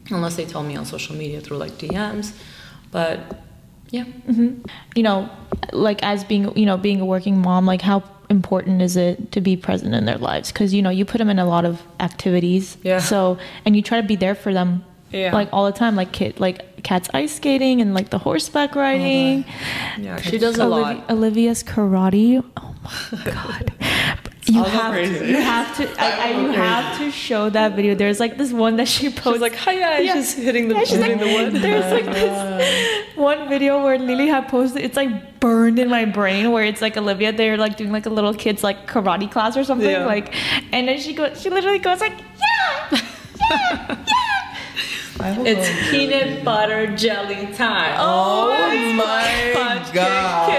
Unless 0.09 0.36
they 0.36 0.45
tell 0.45 0.64
me 0.64 0.76
on 0.76 0.86
social 0.86 1.16
media 1.16 1.41
through 1.41 1.57
like 1.57 1.74
DMs. 1.74 2.36
But 2.91 3.43
yeah. 3.89 4.05
Mm-hmm. 4.05 4.66
you 4.95 5.03
know, 5.03 5.30
like 5.72 6.01
as 6.01 6.24
being, 6.24 6.57
you 6.57 6.66
know, 6.66 6.78
being 6.78 6.99
a 6.99 7.05
working 7.05 7.39
mom, 7.39 7.68
like 7.68 7.82
how 7.82 8.03
important 8.30 8.82
is 8.82 8.97
it 8.97 9.32
to 9.32 9.41
be 9.41 9.55
present 9.55 9.93
in 9.93 10.05
their 10.05 10.18
lives? 10.18 10.51
Because 10.51 10.74
you 10.74 10.82
know, 10.82 10.89
you 10.89 11.05
put 11.05 11.20
them 11.20 11.30
in 11.30 11.38
a 11.38 11.45
lot 11.45 11.66
of 11.66 11.84
activities. 11.99 12.78
Yeah. 12.82 12.97
So, 12.99 13.38
and 13.66 13.76
you 13.76 13.84
try 13.84 14.01
to 14.01 14.07
be 14.07 14.16
there 14.16 14.34
for 14.34 14.51
them. 14.51 14.84
Yeah. 15.14 15.32
Like 15.34 15.49
all 15.53 15.66
the 15.66 15.72
time, 15.78 15.95
like 15.95 16.11
kid, 16.11 16.39
like 16.39 16.84
Kat's 16.84 17.09
ice 17.14 17.36
skating 17.36 17.82
and 17.82 17.93
like 17.93 18.09
the 18.09 18.18
horseback 18.18 18.76
oh, 18.76 18.80
riding. 18.80 19.45
Yeah, 19.97 20.20
she 20.20 20.38
does 20.38 20.57
a 20.57 20.64
Olivia, 20.66 20.95
lot. 20.97 21.11
Olivia's 21.11 21.64
karate. 21.64 22.43
Oh 22.57 22.76
my 22.84 23.24
god. 23.32 23.74
You 24.45 24.61
have, 24.61 24.93
to, 24.93 25.26
you 25.26 25.38
have 25.38 25.78
to, 25.78 26.01
I, 26.01 26.32
I, 26.32 26.41
you 26.41 26.47
go 26.47 26.51
have 26.53 26.97
to 26.97 27.09
show 27.11 27.49
that 27.51 27.78
video. 27.78 27.95
There's 27.95 28.20
like 28.20 28.38
this 28.38 28.51
one 28.51 28.76
that 28.76 28.89
she 28.89 29.09
posted. 29.09 29.34
She's 29.36 29.41
like, 29.41 29.55
hiya, 29.55 30.01
Yeah. 30.01 30.14
just 30.16 30.38
hitting 30.38 30.68
the, 30.68 30.76
Yeah, 30.76 30.84
she's 30.84 30.97
hitting 30.97 31.18
like, 31.18 31.28
the 31.28 31.34
wood. 31.53 31.61
There's 31.64 31.91
like 31.93 32.05
oh, 32.07 32.14
this 32.14 33.16
one 33.16 33.47
video 33.47 33.82
where 33.82 33.97
Lily 33.97 34.28
had 34.28 34.49
posted. 34.49 34.84
It's 34.84 34.97
like 34.97 35.39
burned 35.39 35.80
in 35.80 35.89
my 35.89 36.03
brain 36.03 36.51
where 36.51 36.66
it's 36.66 36.82
like 36.82 36.97
Olivia. 36.97 37.32
They're 37.32 37.55
like 37.55 37.78
doing 37.78 37.93
like 37.93 38.05
a 38.05 38.09
little 38.09 38.34
kid's 38.34 38.64
like 38.66 38.86
karate 38.86 39.32
class 39.32 39.55
or 39.55 39.64
something. 39.64 39.89
Yeah. 39.89 40.05
Like, 40.05 40.36
and 40.74 40.89
then 40.89 40.99
she 40.99 41.14
goes. 41.14 41.41
She 41.41 41.49
literally 41.49 41.80
goes 41.80 42.01
like, 42.01 42.14
yeah, 42.20 42.89
yeah, 42.91 42.99
yeah. 43.49 44.05
I 45.24 45.32
hope 45.32 45.47
It's 45.47 45.69
peanut 45.89 46.43
butter 46.43 46.93
jelly 46.97 47.47
time. 47.53 47.95
Oh 47.97 48.49
my 48.97 49.51
Punch 49.53 49.93
god. 49.93 50.49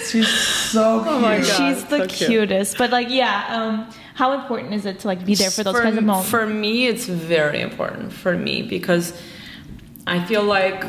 She's 0.10 0.28
so 0.28 0.98
cute. 1.04 1.14
Oh 1.14 1.20
my 1.20 1.38
God. 1.38 1.46
She's 1.46 1.84
the 1.84 1.98
so 1.98 2.06
cute. 2.08 2.30
cutest. 2.30 2.76
But 2.76 2.90
like, 2.90 3.08
yeah. 3.08 3.46
Um, 3.50 3.88
how 4.14 4.32
important 4.32 4.74
is 4.74 4.84
it 4.84 4.98
to 4.98 5.06
like 5.06 5.24
be 5.24 5.36
there 5.36 5.52
for 5.52 5.62
those 5.62 5.78
kinds 5.78 5.96
of 5.96 6.02
moments? 6.02 6.28
For 6.28 6.44
me, 6.44 6.88
it's 6.88 7.06
very 7.06 7.60
important 7.60 8.12
for 8.12 8.36
me 8.36 8.62
because 8.62 9.16
I 10.08 10.24
feel 10.24 10.42
like 10.42 10.84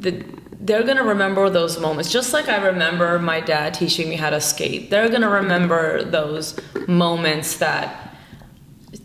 the, 0.00 0.24
they're 0.52 0.82
gonna 0.82 1.04
remember 1.04 1.50
those 1.50 1.78
moments, 1.78 2.10
just 2.10 2.32
like 2.32 2.48
I 2.48 2.56
remember 2.68 3.18
my 3.18 3.40
dad 3.40 3.74
teaching 3.74 4.08
me 4.08 4.16
how 4.16 4.30
to 4.30 4.40
skate. 4.40 4.88
They're 4.88 5.10
gonna 5.10 5.28
remember 5.28 6.02
those 6.04 6.58
moments 6.88 7.58
that 7.58 8.16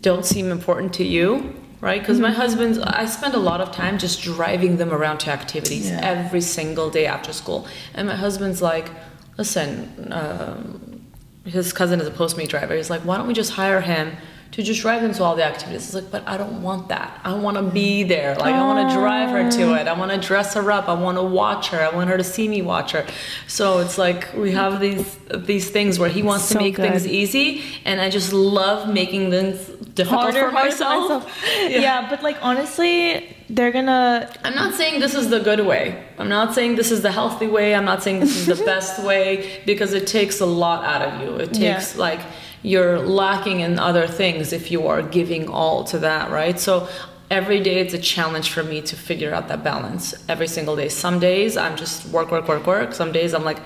don't 0.00 0.24
seem 0.24 0.50
important 0.50 0.94
to 0.94 1.04
you, 1.04 1.54
right? 1.82 2.00
Because 2.00 2.18
my 2.20 2.30
husband's, 2.30 2.78
I 2.78 3.04
spend 3.06 3.34
a 3.34 3.38
lot 3.50 3.60
of 3.60 3.72
time 3.72 3.98
just 3.98 4.22
driving 4.22 4.76
them 4.78 4.90
around 4.92 5.18
to 5.18 5.30
activities 5.30 5.90
Yeah. 5.90 6.00
every 6.02 6.40
single 6.40 6.88
day 6.88 7.06
after 7.06 7.32
school. 7.34 7.66
And 7.92 8.08
my 8.08 8.14
husband's 8.16 8.62
like, 8.62 8.88
listen, 9.36 10.08
um, 10.12 11.02
his 11.44 11.72
cousin 11.72 12.00
is 12.00 12.06
a 12.06 12.10
Postmate 12.12 12.48
driver. 12.48 12.74
He's 12.76 12.88
like, 12.88 13.02
why 13.02 13.16
don't 13.18 13.26
we 13.26 13.34
just 13.34 13.50
hire 13.52 13.80
him 13.80 14.12
to 14.52 14.62
just 14.62 14.80
drive 14.82 15.02
them 15.02 15.12
to 15.14 15.24
all 15.24 15.34
the 15.34 15.44
activities? 15.44 15.86
He's 15.86 15.94
like, 15.96 16.08
but 16.12 16.22
I 16.28 16.36
don't 16.36 16.62
want 16.62 16.88
that. 16.90 17.20
I 17.24 17.34
want 17.34 17.56
to 17.56 17.64
be 17.64 18.04
there. 18.04 18.36
Like, 18.36 18.54
I 18.54 18.64
want 18.64 18.88
to 18.88 18.94
drive 18.94 19.30
her 19.30 19.50
to 19.50 19.74
it. 19.74 19.88
I 19.88 19.94
want 19.98 20.12
to 20.12 20.18
dress 20.24 20.54
her 20.54 20.70
up. 20.70 20.88
I 20.88 20.94
want 20.94 21.18
to 21.18 21.22
watch 21.24 21.70
her. 21.70 21.80
I 21.80 21.92
want 21.92 22.10
her 22.10 22.16
to 22.16 22.22
see 22.22 22.46
me 22.46 22.62
watch 22.62 22.92
her. 22.92 23.04
So 23.48 23.80
it's 23.80 23.98
like 23.98 24.32
we 24.34 24.52
have 24.52 24.78
these 24.78 25.18
these 25.34 25.68
things 25.70 25.98
where 25.98 26.10
he 26.10 26.22
wants 26.22 26.44
So 26.44 26.54
to 26.54 26.60
make 26.60 26.76
things 26.76 27.08
easy, 27.08 27.64
and 27.84 28.00
I 28.00 28.08
just 28.08 28.32
love 28.32 28.88
making 28.88 29.30
things 29.30 29.58
difficult 29.94 30.22
Harder, 30.22 30.40
for 30.40 30.50
harder 30.50 30.68
myself. 30.68 31.42
Yeah. 31.68 32.08
but 32.08 32.22
like 32.22 32.38
honestly, 32.42 33.36
they're 33.50 33.72
gonna. 33.72 34.30
I'm 34.44 34.54
not 34.54 34.74
saying 34.74 35.00
this 35.00 35.14
is 35.14 35.28
the 35.30 35.40
good 35.40 35.60
way. 35.66 36.02
I'm 36.18 36.28
not 36.28 36.54
saying 36.54 36.76
this 36.76 36.90
is 36.90 37.02
the 37.02 37.12
healthy 37.12 37.46
way. 37.46 37.74
I'm 37.74 37.84
not 37.84 38.02
saying 38.02 38.20
this 38.20 38.36
is 38.36 38.46
the 38.46 38.64
best 38.72 39.02
way 39.02 39.60
because 39.66 39.92
it 39.92 40.06
takes 40.06 40.40
a 40.40 40.46
lot 40.46 40.84
out 40.84 41.02
of 41.02 41.20
you. 41.22 41.36
It 41.36 41.56
Yeah. 41.56 41.74
takes 41.74 41.96
like 41.96 42.20
you're 42.62 42.98
lacking 43.00 43.60
in 43.60 43.78
other 43.78 44.06
things 44.06 44.52
if 44.52 44.70
you 44.70 44.86
are 44.86 45.02
giving 45.02 45.48
all 45.48 45.82
to 45.84 45.98
that, 45.98 46.30
right? 46.30 46.58
So 46.60 46.88
every 47.30 47.60
day 47.60 47.80
it's 47.80 47.94
a 47.94 47.98
challenge 47.98 48.50
for 48.50 48.62
me 48.62 48.80
to 48.82 48.94
figure 48.94 49.34
out 49.34 49.48
that 49.48 49.64
balance 49.64 50.14
every 50.28 50.46
single 50.46 50.76
day. 50.76 50.88
Some 50.88 51.18
days 51.18 51.56
I'm 51.56 51.76
just 51.76 52.06
work, 52.08 52.30
work, 52.30 52.46
work, 52.48 52.66
work. 52.66 52.94
Some 52.94 53.10
days 53.10 53.34
I'm 53.34 53.44
like, 53.44 53.58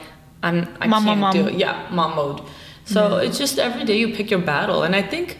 I'm 0.43 0.66
I 0.81 0.87
Mom, 0.87 1.05
can't 1.05 1.20
mom, 1.20 1.33
do 1.33 1.47
it. 1.49 1.55
Yeah, 1.55 1.87
mom 1.91 2.16
mode. 2.16 2.41
So 2.85 3.01
mm-hmm. 3.11 3.27
it's 3.27 3.39
just 3.39 3.59
every 3.59 3.85
day 3.85 3.99
you 3.99 4.14
pick 4.14 4.31
your 4.31 4.41
battle, 4.41 4.85
and 4.85 4.95
I 4.95 5.03
think 5.03 5.39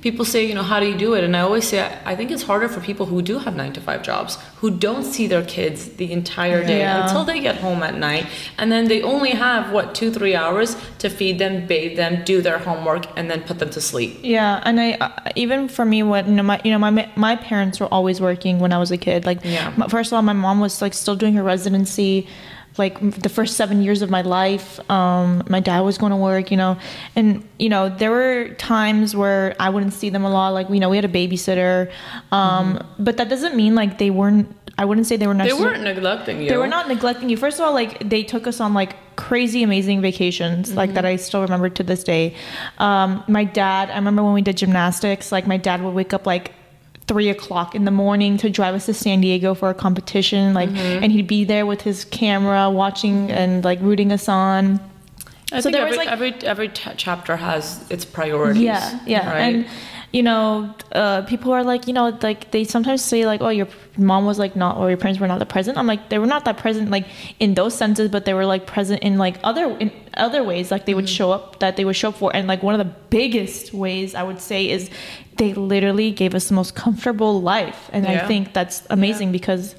people 0.00 0.24
say, 0.24 0.44
you 0.46 0.54
know, 0.54 0.62
how 0.62 0.78
do 0.80 0.86
you 0.86 0.96
do 0.96 1.14
it? 1.14 1.24
And 1.24 1.36
I 1.36 1.40
always 1.40 1.66
say, 1.68 1.80
I, 2.04 2.14
think 2.14 2.30
it's 2.30 2.42
harder 2.42 2.68
for 2.68 2.80
people 2.80 3.06
who 3.06 3.20
do 3.22 3.38
have 3.38 3.56
nine 3.56 3.72
to 3.72 3.80
five 3.80 4.02
jobs, 4.02 4.38
who 4.56 4.70
don't 4.70 5.02
see 5.04 5.26
their 5.26 5.44
kids 5.44 5.88
the 5.96 6.12
entire 6.12 6.64
day 6.64 6.80
Yeah. 6.80 7.02
until 7.04 7.24
they 7.24 7.40
get 7.40 7.56
home 7.56 7.82
at 7.82 7.96
night, 7.96 8.26
and 8.58 8.70
then 8.70 8.88
they 8.88 9.02
only 9.02 9.30
have 9.30 9.72
what 9.72 9.94
two, 9.94 10.10
three 10.12 10.34
hours 10.36 10.76
to 10.98 11.08
feed 11.10 11.38
them, 11.38 11.66
bathe 11.66 11.96
them, 11.96 12.24
do 12.24 12.40
their 12.42 12.58
homework, 12.58 13.06
and 13.16 13.30
then 13.30 13.42
put 13.42 13.58
them 13.58 13.70
to 13.70 13.80
sleep. 13.80 14.18
Yeah, 14.22 14.60
and 14.64 14.80
I 14.80 14.92
uh, 14.92 15.30
even 15.36 15.68
for 15.68 15.84
me, 15.84 16.02
when 16.02 16.26
you 16.28 16.34
know 16.34 16.42
my 16.42 16.60
you 16.64 16.70
know 16.70 16.78
my 16.78 17.10
my 17.16 17.36
parents 17.36 17.80
were 17.80 17.86
always 17.92 18.20
working 18.20 18.58
when 18.60 18.72
I 18.72 18.78
was 18.78 18.90
a 18.90 18.96
kid. 18.98 19.26
Like, 19.26 19.40
Yeah. 19.44 19.70
first 19.88 20.12
of 20.12 20.16
all, 20.16 20.22
my 20.22 20.32
mom 20.32 20.60
was 20.60 20.80
like 20.82 20.94
still 20.94 21.16
doing 21.16 21.34
her 21.34 21.42
residency, 21.42 22.26
like 22.78 22.98
the 23.22 23.28
first 23.28 23.56
seven 23.56 23.82
years 23.82 24.02
of 24.02 24.10
my 24.10 24.22
life. 24.22 24.78
Um, 24.90 25.42
my 25.48 25.60
dad 25.60 25.80
was 25.80 25.98
going 25.98 26.10
to 26.10 26.16
work, 26.16 26.50
you 26.50 26.56
know, 26.56 26.78
and 27.16 27.46
you 27.58 27.68
know 27.68 27.88
there 27.88 28.10
were 28.10 28.50
times 28.58 29.14
where 29.14 29.56
I 29.58 29.70
wouldn't 29.70 29.92
see 29.92 30.10
them 30.10 30.24
a 30.24 30.30
lot. 30.30 30.50
Like, 30.50 30.68
you 30.70 30.80
know, 30.80 30.88
we 30.88 30.96
had 30.96 31.04
a 31.04 31.08
babysitter, 31.08 31.90
um, 32.32 32.78
but 32.98 33.16
that 33.16 33.28
doesn't 33.28 33.56
mean 33.56 33.74
like 33.74 33.98
they 33.98 34.10
weren't. 34.10 34.54
I 34.80 34.84
wouldn't 34.84 35.08
say 35.08 35.16
they 35.16 35.26
were. 35.26 35.34
They 35.34 35.52
weren't 35.52 35.82
neglecting 35.82 36.40
you. 36.40 36.48
they 36.48 36.56
were 36.56 36.68
not 36.68 36.86
neglecting 36.86 37.28
you. 37.28 37.36
First 37.36 37.58
of 37.58 37.66
all, 37.66 37.72
like 37.74 38.08
they 38.08 38.22
took 38.22 38.46
us 38.46 38.60
on 38.60 38.74
like 38.74 38.94
crazy 39.16 39.64
amazing 39.64 40.00
vacations, 40.00 40.74
like 40.74 40.94
that 40.94 41.04
I 41.04 41.16
still 41.16 41.42
remember 41.42 41.68
to 41.68 41.82
this 41.82 42.04
day. 42.04 42.36
Um, 42.78 43.24
my 43.26 43.42
dad, 43.42 43.90
I 43.90 43.96
remember 43.96 44.22
when 44.22 44.34
we 44.34 44.42
did 44.42 44.56
gymnastics, 44.56 45.32
like 45.32 45.46
my 45.48 45.56
dad 45.56 45.82
would 45.82 45.94
wake 45.94 46.14
up 46.14 46.26
like 46.26 46.52
three 47.08 47.28
o'clock 47.30 47.74
in 47.74 47.84
the 47.84 47.90
morning 47.90 48.36
to 48.36 48.48
drive 48.50 48.74
us 48.74 48.86
to 48.86 48.94
San 48.94 49.20
Diego 49.20 49.54
for 49.54 49.70
a 49.70 49.74
competition, 49.74 50.54
like, 50.54 50.68
mm-hmm. 50.68 51.02
and 51.02 51.10
he'd 51.10 51.26
be 51.26 51.42
there 51.44 51.66
with 51.66 51.80
his 51.80 52.04
camera 52.04 52.70
watching 52.70 53.30
and 53.30 53.64
like 53.64 53.80
rooting 53.80 54.12
us 54.12 54.28
on. 54.28 54.78
I 55.50 55.60
So 55.60 55.62
think 55.62 55.72
there 55.72 55.82
every, 55.86 55.96
was, 55.96 56.06
like- 56.06 56.08
every 56.08 56.34
every 56.44 56.68
t- 56.68 56.90
chapter 56.98 57.36
has 57.36 57.84
its 57.90 58.04
priorities. 58.04 58.62
Yeah, 58.62 59.00
yeah, 59.06 59.30
right? 59.30 59.54
and 59.54 59.66
you 60.12 60.22
know, 60.22 60.74
uh, 60.92 61.22
people 61.22 61.52
are 61.52 61.62
like, 61.62 61.86
you 61.86 61.92
know, 61.92 62.16
like 62.22 62.50
they 62.50 62.64
sometimes 62.64 63.02
say 63.02 63.26
like, 63.26 63.42
oh, 63.42 63.50
your 63.50 63.68
mom 63.98 64.24
was 64.24 64.38
like 64.38 64.56
not, 64.56 64.78
or 64.78 64.88
your 64.88 64.96
parents 64.96 65.20
were 65.20 65.28
not 65.28 65.38
that 65.38 65.50
present. 65.50 65.76
I'm 65.76 65.86
like, 65.86 66.08
they 66.08 66.18
were 66.18 66.26
not 66.26 66.46
that 66.46 66.56
present 66.56 66.90
like 66.90 67.06
in 67.40 67.54
those 67.54 67.74
senses, 67.74 68.08
but 68.10 68.24
they 68.24 68.32
were 68.32 68.46
like 68.46 68.66
present 68.66 69.02
in 69.02 69.18
like 69.18 69.36
other 69.44 69.76
in 69.78 69.92
other 70.14 70.42
ways, 70.42 70.70
like 70.70 70.86
they 70.86 70.94
would 70.94 71.08
show 71.08 71.30
up 71.30 71.58
that 71.58 71.76
they 71.76 71.84
would 71.84 71.96
show 71.96 72.08
up 72.08 72.16
for, 72.16 72.34
and 72.34 72.48
like 72.48 72.62
one 72.62 72.78
of 72.78 72.86
the 72.86 72.92
biggest 73.10 73.74
ways 73.74 74.14
I 74.14 74.22
would 74.22 74.40
say 74.40 74.70
is 74.70 74.88
they 75.36 75.52
literally 75.52 76.10
gave 76.10 76.34
us 76.34 76.48
the 76.48 76.54
most 76.54 76.74
comfortable 76.74 77.42
life, 77.42 77.90
and 77.92 78.06
I 78.06 78.26
think 78.26 78.54
that's 78.54 78.86
amazing 78.90 79.32
because. 79.32 79.74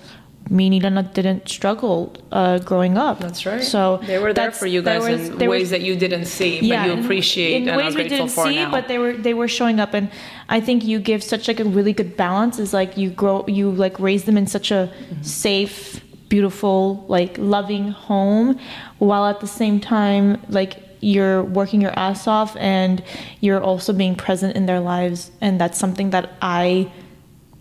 Me 0.50 0.66
and 0.80 1.14
didn't 1.14 1.48
struggle 1.48 2.14
uh, 2.32 2.58
growing 2.60 2.98
up. 2.98 3.20
That's 3.20 3.46
right. 3.46 3.64
So 3.64 3.98
they 4.08 4.18
were 4.18 4.34
there 4.34 4.52
for 4.52 4.66
you 4.66 4.82
guys 4.82 5.02
was- 5.08 5.30
in 5.30 5.50
ways 5.50 5.70
that 5.70 5.82
you 5.82 5.96
didn't 5.96 6.26
see, 6.26 6.60
but 6.68 6.86
you 6.86 6.94
appreciate 6.94 7.62
in 7.62 7.70
and 7.70 7.78
ways 7.78 7.86
are 7.86 7.90
we 7.90 8.08
grateful 8.08 8.18
didn't 8.26 8.32
for 8.32 8.46
see, 8.48 8.56
now. 8.56 8.72
but 8.72 8.88
they 8.88 8.98
were 8.98 9.14
they 9.14 9.34
were 9.34 9.48
showing 9.48 9.80
up, 9.80 9.94
and 9.94 10.10
I 10.50 10.60
think 10.60 10.84
you 10.84 11.00
give 11.00 11.22
such 11.24 11.48
like 11.48 11.60
a 11.60 11.66
really 11.66 11.94
good 11.94 12.18
balance. 12.18 12.58
Is 12.60 12.74
like 12.74 12.98
you 12.98 13.10
grow, 13.12 13.46
you 13.48 13.70
like 13.72 14.00
raise 14.00 14.24
them 14.24 14.38
in 14.38 14.48
such 14.48 14.72
a 14.72 14.92
safe, 15.22 16.02
beautiful, 16.30 17.06
like 17.08 17.38
loving 17.38 17.92
home, 17.92 18.60
while 18.98 19.26
at 19.28 19.40
the 19.42 19.48
same 19.48 19.80
time 19.80 20.42
like 20.50 20.78
you're 21.02 21.44
working 21.44 21.80
your 21.80 21.98
ass 21.98 22.28
off 22.28 22.58
and 22.58 23.02
you're 23.40 23.62
also 23.62 23.94
being 23.94 24.16
present 24.16 24.56
in 24.56 24.66
their 24.66 24.80
lives, 24.82 25.32
and 25.42 25.62
that's 25.62 25.78
something 25.78 26.10
that 26.10 26.32
I 26.42 26.92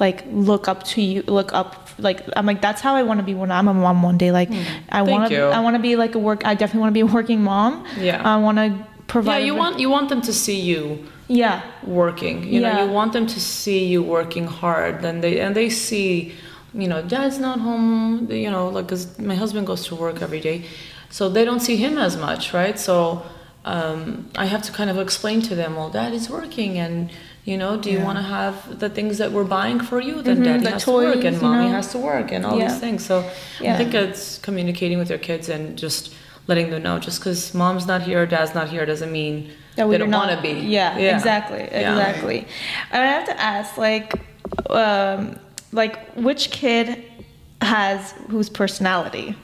like 0.01 0.25
look 0.31 0.69
up 0.69 0.83
to 0.85 1.01
you 1.03 1.23
look 1.27 1.53
up 1.53 1.89
like 1.99 2.19
i'm 2.37 2.47
like 2.47 2.61
that's 2.61 2.81
how 2.81 2.95
i 2.95 3.03
want 3.03 3.19
to 3.19 3.25
be 3.25 3.35
when 3.35 3.51
i'm 3.51 3.67
a 3.69 3.75
mom 3.75 4.03
one 4.03 4.17
day 4.19 4.31
like 4.31 4.51
i 4.51 4.55
Hmm. 4.55 5.07
Thank 5.07 5.09
want 5.11 5.31
to 5.31 5.43
i 5.57 5.61
want 5.61 5.75
to 5.77 5.83
be 5.83 5.97
like 5.97 6.15
a 6.15 6.19
work 6.19 6.41
i 6.47 6.55
definitely 6.55 6.81
want 6.81 6.91
to 6.95 6.99
be 7.03 7.07
a 7.11 7.13
working 7.19 7.43
mom 7.43 7.85
Yeah. 7.99 8.23
i 8.35 8.37
want 8.37 8.59
to 8.59 8.69
provide 9.09 9.39
yeah, 9.39 9.47
you 9.47 9.55
want 9.55 9.75
you 9.81 9.91
want 9.91 10.09
them 10.09 10.21
to 10.23 10.33
see 10.33 10.61
you 10.61 10.81
yeah 11.29 11.61
working. 11.85 12.37
You 12.53 12.61
know, 12.61 12.69
Yeah. 12.73 12.85
you 12.85 12.91
want 13.01 13.13
them 13.13 13.27
to 13.27 13.39
see 13.41 13.85
you 13.93 14.01
working 14.03 14.47
hard. 14.47 15.05
and 15.05 15.17
they 15.25 15.35
and 15.45 15.55
they 15.55 15.69
see, 15.69 16.33
you 16.83 16.89
know, 16.91 17.01
dad's 17.03 17.39
not 17.39 17.59
home. 17.69 18.29
You 18.47 18.51
know, 18.55 18.65
like 18.77 18.87
'cause 18.89 19.05
my 19.31 19.35
husband 19.43 19.67
goes 19.67 19.83
to 19.89 19.95
work 20.05 20.17
every 20.27 20.41
day, 20.41 20.59
so 21.11 21.23
they 21.37 21.45
don't 21.49 21.61
see 21.69 21.77
him 21.85 21.95
as 21.99 22.15
much, 22.17 22.43
right? 22.61 22.79
So 22.89 22.97
um, 23.65 24.03
I 24.45 24.47
have 24.47 24.63
to 24.69 24.73
kind 24.73 24.89
of 24.93 24.97
explain 25.07 25.43
to 25.43 25.55
them, 25.55 25.71
well, 25.77 25.91
dad 25.91 26.13
is 26.15 26.31
working, 26.31 26.79
and 26.79 27.11
You 27.49 27.57
know, 27.57 27.79
do 27.79 27.89
you 27.91 27.99
Yeah. 27.99 28.05
want 28.05 28.19
to 28.19 28.25
have 28.39 28.79
the 28.79 28.91
things 28.91 29.17
that 29.21 29.33
we're 29.33 29.51
buying 29.59 29.81
for 29.81 29.99
you? 30.09 30.15
Then 30.21 30.43
daddy 30.43 30.49
Mm-hmm, 30.59 30.65
the 30.65 30.71
has 30.73 30.85
to 30.85 30.91
work 30.93 31.15
toys, 31.15 31.25
and 31.25 31.37
you 31.37 31.43
mommy 31.49 31.65
know? 31.69 31.77
has 31.79 31.87
to 31.93 31.99
work 31.99 32.31
and 32.31 32.45
all 32.45 32.59
Yeah. 32.59 32.69
these 32.69 32.79
things. 32.79 33.01
So 33.07 33.25
Yeah. 33.59 33.73
I 33.73 33.77
think 33.79 33.95
it's 33.95 34.37
communicating 34.47 34.99
with 34.99 35.09
your 35.09 35.23
kids 35.31 35.49
and 35.49 35.63
just 35.85 36.13
letting 36.47 36.69
them 36.71 36.83
know. 36.83 36.99
Just 36.99 37.21
because 37.21 37.55
mom's 37.55 37.87
not 37.87 38.03
here, 38.03 38.27
dad's 38.27 38.55
not 38.55 38.69
here, 38.69 38.85
doesn't 38.85 39.11
mean 39.11 39.35
that 39.77 39.85
they 39.85 39.89
we 39.91 39.97
don't 39.97 40.11
want 40.11 40.31
to 40.31 40.41
be. 40.43 40.55
Yeah, 40.79 40.99
exactly, 40.99 41.63
exactly. 41.63 42.39
And 42.93 43.03
I 43.03 43.07
have 43.07 43.25
to 43.33 43.41
ask, 43.41 43.79
like, 43.79 44.13
um, 44.69 45.39
like 45.73 45.95
which 46.17 46.51
kid 46.51 47.03
has 47.63 48.13
whose 48.29 48.51
personality? 48.51 49.35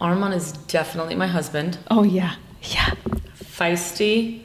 Armand 0.00 0.34
is 0.34 0.52
definitely 0.78 1.16
my 1.16 1.26
husband. 1.26 1.78
Oh 1.90 2.04
yeah, 2.04 2.34
yeah. 2.62 2.90
Feisty, 3.58 4.42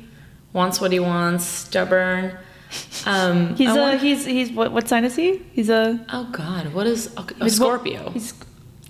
wants 0.54 0.80
what 0.80 0.92
he 0.92 1.00
wants, 1.00 1.46
stubborn. 1.46 2.38
Um, 3.06 3.56
He's 3.60 3.70
I 3.70 3.78
a 3.78 3.82
want- 3.82 4.02
he's 4.02 4.26
he's 4.26 4.52
what 4.52 4.72
what 4.72 4.88
sign 4.88 5.04
is 5.06 5.16
he? 5.16 5.42
He's 5.54 5.70
a 5.70 6.00
Oh 6.12 6.28
God, 6.32 6.74
what 6.74 6.88
is 6.88 7.12
okay, 7.18 7.36
a 7.40 7.44
he's 7.44 7.60
what- 7.60 7.68
Scorpio? 7.68 8.10
He's 8.12 8.34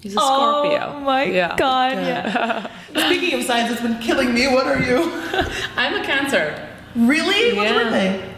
He's 0.01 0.13
a 0.15 0.19
Scorpio. 0.19 0.93
Oh 0.97 0.99
my 0.99 1.23
yeah. 1.23 1.55
god, 1.55 1.93
yeah. 1.93 2.69
Speaking 3.07 3.39
of 3.39 3.45
signs, 3.45 3.71
it's 3.71 3.81
been 3.81 3.99
killing 3.99 4.33
me. 4.33 4.47
What 4.47 4.67
are 4.67 4.81
you? 4.81 4.99
I'm 5.77 6.01
a 6.01 6.03
Cancer. 6.05 6.67
really? 6.95 7.55
What's 7.57 7.69
your 7.71 7.79
Yeah. 7.81 7.83
birthday? 7.89 8.29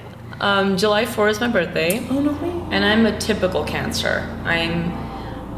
Um, 0.41 0.77
July 0.77 1.05
4 1.05 1.29
is 1.29 1.39
my 1.39 1.47
birthday, 1.47 2.05
Oh 2.09 2.19
no 2.19 2.31
way. 2.33 2.67
and 2.75 2.83
I'm 2.85 3.05
a 3.05 3.17
typical 3.19 3.63
Cancer. 3.63 4.29
I'm 4.43 4.91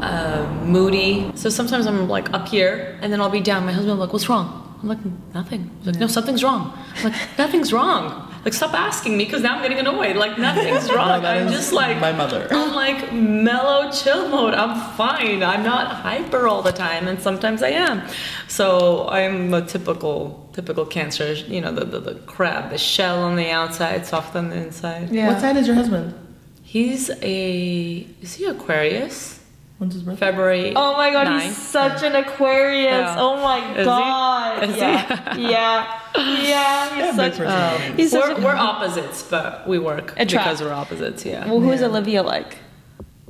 uh, 0.00 0.46
moody, 0.64 1.30
so 1.34 1.50
sometimes 1.50 1.86
I'm 1.86 2.08
like 2.08 2.32
up 2.32 2.46
here, 2.48 2.96
and 3.02 3.12
then 3.12 3.20
I'll 3.20 3.28
be 3.30 3.40
down. 3.40 3.66
My 3.66 3.72
husband 3.72 3.90
will 3.90 3.96
be 3.96 4.02
like, 4.06 4.12
"What's 4.12 4.28
wrong?" 4.28 4.67
I'm 4.80 4.88
like, 4.88 4.98
"Nothing." 5.34 5.70
He's 5.78 5.86
like, 5.88 5.96
"No, 5.96 6.06
something's 6.06 6.42
wrong." 6.44 6.76
I'm 6.96 7.04
like, 7.10 7.20
"Nothing's 7.38 7.72
wrong." 7.72 8.24
Like, 8.44 8.54
stop 8.54 8.72
asking 8.72 9.16
me 9.16 9.24
because 9.24 9.42
now 9.42 9.56
I'm 9.56 9.62
getting 9.62 9.78
annoyed. 9.78 10.16
Like, 10.16 10.38
nothing's 10.38 10.90
wrong. 10.94 11.22
that 11.22 11.36
I'm 11.36 11.48
just 11.48 11.72
like 11.72 11.98
my 12.00 12.12
mother. 12.12 12.46
I'm 12.50 12.72
like 12.74 13.12
mellow, 13.12 13.90
chill 13.90 14.28
mode. 14.28 14.54
I'm 14.54 14.78
fine. 14.96 15.42
I'm 15.42 15.64
not 15.64 15.96
hyper 15.96 16.46
all 16.46 16.62
the 16.62 16.72
time, 16.72 17.08
and 17.08 17.20
sometimes 17.20 17.62
I 17.62 17.70
am. 17.70 18.02
So 18.46 19.08
I'm 19.08 19.52
a 19.52 19.62
typical, 19.66 20.48
typical 20.52 20.86
Cancer. 20.86 21.32
You 21.32 21.60
know, 21.60 21.72
the 21.72 21.84
the, 21.84 22.00
the 22.00 22.14
crab, 22.20 22.70
the 22.70 22.78
shell 22.78 23.22
on 23.22 23.36
the 23.36 23.50
outside, 23.50 24.06
soft 24.06 24.36
on 24.36 24.50
the 24.50 24.56
inside. 24.56 25.10
Yeah. 25.10 25.28
What 25.32 25.40
sign 25.40 25.56
is 25.56 25.66
your 25.66 25.76
husband? 25.76 26.14
He's 26.62 27.10
a 27.22 28.06
is 28.22 28.34
he 28.34 28.44
Aquarius? 28.44 29.37
When's 29.78 29.94
his 29.94 30.02
birthday? 30.02 30.18
February. 30.26 30.72
Oh 30.74 30.94
my 30.96 31.10
god, 31.12 31.24
ninth. 31.28 31.44
he's 31.44 31.56
such 31.56 32.02
an 32.02 32.16
Aquarius. 32.16 32.84
Yeah. 32.90 33.16
Oh 33.18 33.36
my 33.36 33.70
Is 33.72 33.78
he? 33.78 33.84
god. 33.84 34.64
Is 34.64 34.74
he? 34.74 34.80
yeah. 34.80 35.36
yeah. 35.36 36.00
Yeah, 36.16 36.88
he's 36.90 36.98
Yeah, 36.98 37.14
such 37.14 37.36
personality. 37.36 37.84
Um, 37.84 37.96
he's 37.96 38.10
such 38.10 38.36
we're, 38.36 38.42
a, 38.42 38.44
we're 38.44 38.56
opposites, 38.56 39.22
but 39.22 39.68
we 39.68 39.78
work 39.78 40.16
because 40.16 40.60
we're 40.60 40.72
opposites. 40.72 41.24
Yeah. 41.24 41.46
Well, 41.46 41.60
who's 41.60 41.80
Yeah. 41.80 41.86
Olivia 41.86 42.22
like? 42.24 42.58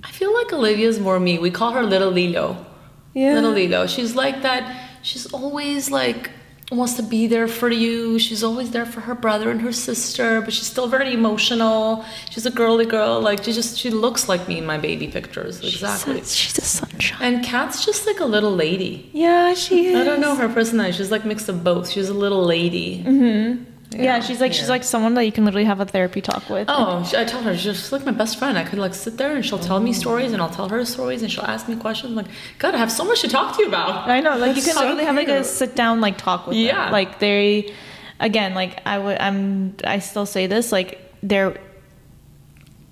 I 0.03 0.11
feel 0.11 0.33
like 0.33 0.51
Olivia's 0.53 0.99
more 0.99 1.21
me. 1.21 1.39
We 1.39 1.51
call 1.51 1.73
her 1.73 1.83
Little 1.83 2.11
Lilo. 2.11 2.65
Yeah. 3.13 3.35
Little 3.35 3.51
Lilo. 3.51 3.87
She's 3.87 4.15
like 4.15 4.41
that. 4.43 4.89
She's 5.03 5.31
always 5.33 5.91
like 5.91 6.31
wants 6.77 6.95
to 6.95 7.03
be 7.03 7.27
there 7.27 7.49
for 7.49 7.71
you. 7.71 8.19
She's 8.19 8.45
always 8.45 8.71
there 8.71 8.85
for 8.85 9.01
her 9.01 9.15
brother 9.15 9.51
and 9.51 9.61
her 9.63 9.73
sister, 9.73 10.41
but 10.41 10.53
she's 10.53 10.67
still 10.67 10.87
very 10.87 11.13
emotional. 11.15 12.05
She's 12.31 12.47
a 12.47 12.51
girly 12.51 12.85
girl. 12.85 13.21
Like 13.21 13.45
she 13.45 13.53
just 13.53 13.79
she 13.79 13.91
looks 13.91 14.29
like 14.29 14.47
me 14.49 14.59
in 14.59 14.67
my 14.67 14.79
baby 14.79 15.09
pictures. 15.09 15.61
Exactly. 15.61 16.19
She's 16.21 16.33
a, 16.33 16.37
she's 16.37 16.59
a 16.59 16.65
sunshine. 16.65 17.19
And 17.23 17.45
Kat's 17.45 17.85
just 17.85 18.07
like 18.07 18.21
a 18.21 18.27
little 18.27 18.55
lady. 18.55 19.09
Yeah, 19.13 19.55
she 19.55 19.87
is. 19.87 19.97
I 19.97 20.05
don't 20.05 20.21
know 20.21 20.35
her 20.35 20.49
personality. 20.49 20.97
She's 20.97 21.11
like 21.11 21.25
mix 21.25 21.49
of 21.49 21.65
both. 21.65 21.89
She's 21.89 22.09
a 22.09 22.15
little 22.15 22.45
lady. 22.45 23.03
Mm-hmm. 23.03 23.65
Yeah, 23.91 24.21
she's 24.21 24.41
like 24.41 24.53
she's 24.53 24.69
like 24.69 24.85
someone 24.85 25.15
that 25.15 25.25
you 25.25 25.33
can 25.33 25.45
literally 25.47 25.65
have 25.65 25.81
a 25.81 25.87
therapy 25.87 26.21
talk 26.21 26.49
with. 26.51 26.67
Oh, 26.69 27.11
I 27.17 27.25
tell 27.25 27.43
her 27.43 27.57
she's 27.57 27.91
like 27.91 28.05
my 28.05 28.13
best 28.13 28.39
friend. 28.39 28.59
I 28.59 28.65
could 28.65 28.79
like 28.79 28.93
sit 28.95 29.17
there 29.17 29.35
and 29.35 29.45
she'll 29.45 29.59
tell 29.59 29.81
me 29.81 29.93
stories 29.95 30.33
and 30.33 30.43
I'll 30.43 30.51
tell 30.51 30.69
her 30.69 30.85
stories 30.85 31.23
and 31.23 31.33
she'll 31.33 31.45
ask 31.45 31.69
me 31.69 31.77
questions. 31.77 32.11
I'm 32.11 32.17
like, 32.17 32.27
God, 32.59 32.75
I 32.75 32.79
have 32.79 32.93
so 32.93 33.05
much 33.05 33.23
to 33.23 33.29
talk 33.29 33.57
to 33.57 33.63
you 33.63 33.69
about. 33.69 34.07
I 34.09 34.21
know, 34.21 34.37
like 34.37 34.57
you 34.57 34.63
can 34.63 34.75
so 34.75 34.81
literally 34.81 35.05
have 35.05 35.17
like 35.17 35.29
a 35.29 35.43
sit 35.43 35.75
down 35.75 36.01
like 36.03 36.19
talk 36.19 36.47
with 36.47 36.57
Yeah. 36.57 36.85
them. 36.85 36.93
Like 36.93 37.19
they, 37.19 37.73
again, 38.21 38.53
like 38.55 38.81
I 38.87 38.99
would, 38.99 39.19
I'm, 39.19 39.75
I 39.85 40.01
still 40.01 40.27
say 40.27 40.47
this, 40.47 40.71
like 40.71 41.01
they're 41.23 41.57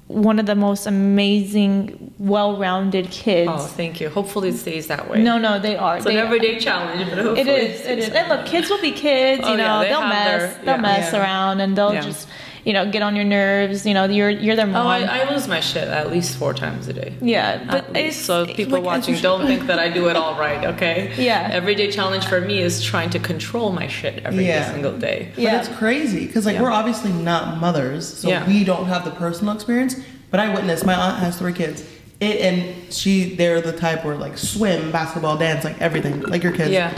one 0.09 0.39
of 0.39 0.47
the 0.47 0.55
most 0.55 0.87
amazing, 0.87 2.15
well-rounded 2.19 3.11
kids. 3.11 3.51
Oh, 3.53 3.59
thank 3.59 4.01
you. 4.01 4.09
Hopefully 4.09 4.51
it 4.51 4.57
stays 4.57 4.87
that 4.87 5.11
way. 5.11 5.23
no, 5.23 5.37
no, 5.39 5.59
they 5.59 5.77
are. 5.77 5.97
it's 5.97 6.05
they 6.05 6.19
an 6.19 6.25
everyday 6.27 6.59
challenge, 6.61 7.09
but 7.11 7.19
hopefully 7.19 7.41
It 7.41 7.49
is. 7.49 7.81
It 7.81 7.85
stays 7.85 8.09
is. 8.09 8.15
And 8.15 8.29
look, 8.29 8.47
kids 8.47 8.71
will 8.71 8.81
be 8.81 8.93
kids. 8.93 9.43
You 9.47 9.55
Oh, 9.55 9.57
know, 9.57 9.65
yeah, 9.65 9.83
they 9.83 9.89
they'll 9.89 10.01
mess. 10.09 10.41
their- 10.55 10.65
they'll 10.65 10.75
yeah. 10.77 10.81
mess 10.81 11.13
Yeah. 11.13 11.21
around, 11.21 11.61
and 11.61 11.77
they'll 11.77 11.93
Yeah. 11.95 12.01
just, 12.03 12.29
you 12.67 12.73
know, 12.73 12.91
get 12.91 13.01
on 13.01 13.15
your 13.15 13.25
nerves. 13.25 13.87
You 13.87 13.95
know, 13.95 14.05
you're 14.07 14.29
you're 14.29 14.57
their 14.57 14.67
mom. 14.67 14.87
Oh, 14.87 14.89
I, 14.91 15.21
I 15.21 15.31
lose 15.33 15.47
my 15.47 15.61
shit 15.61 15.87
at 15.87 16.11
least 16.11 16.37
four 16.37 16.53
times 16.53 16.89
a 16.89 16.93
day. 16.93 17.15
yeah, 17.21 17.61
At 17.63 17.67
but 17.69 17.93
least. 17.93 18.19
it's 18.19 18.27
so 18.27 18.45
people 18.45 18.73
like, 18.81 18.83
watching 18.83 19.15
don't 19.23 19.47
think 19.47 19.67
that 19.69 19.79
I 19.79 19.89
do 19.89 20.09
it 20.09 20.17
all 20.17 20.35
right, 20.47 20.65
okay? 20.75 21.15
Yeah. 21.17 21.49
Everyday 21.53 21.93
challenge 21.93 22.27
for 22.27 22.41
me 22.41 22.59
is 22.61 22.83
trying 22.83 23.11
to 23.11 23.21
control 23.21 23.71
my 23.71 23.87
shit 23.87 24.25
every 24.25 24.47
Yeah. 24.47 24.71
single 24.73 24.99
day. 24.99 25.31
But 25.37 25.43
Yeah. 25.45 25.61
it's 25.61 25.69
crazy 25.69 26.27
because 26.27 26.45
like 26.45 26.57
Yeah. 26.57 26.63
we're 26.63 26.73
obviously 26.73 27.13
not 27.13 27.59
mothers, 27.61 28.05
so 28.07 28.29
Yeah. 28.29 28.45
we 28.49 28.65
don't 28.65 28.87
have 28.87 29.05
the 29.05 29.13
personal 29.13 29.55
experience. 29.55 29.95
But 30.33 30.41
I 30.41 30.53
witnessed 30.53 30.85
my 30.85 30.95
aunt 30.95 31.19
has 31.21 31.39
three 31.39 31.53
kids. 31.53 31.85
It 32.19 32.41
and 32.41 32.93
she 32.93 33.37
they're 33.37 33.61
the 33.61 33.73
type 33.73 34.05
where 34.05 34.17
like 34.17 34.37
swim, 34.39 34.91
basketball, 34.91 35.37
dance, 35.37 35.63
like 35.65 35.81
everything, 35.81 36.23
like 36.23 36.43
your 36.43 36.53
kids. 36.53 36.71
Yeah. 36.71 36.91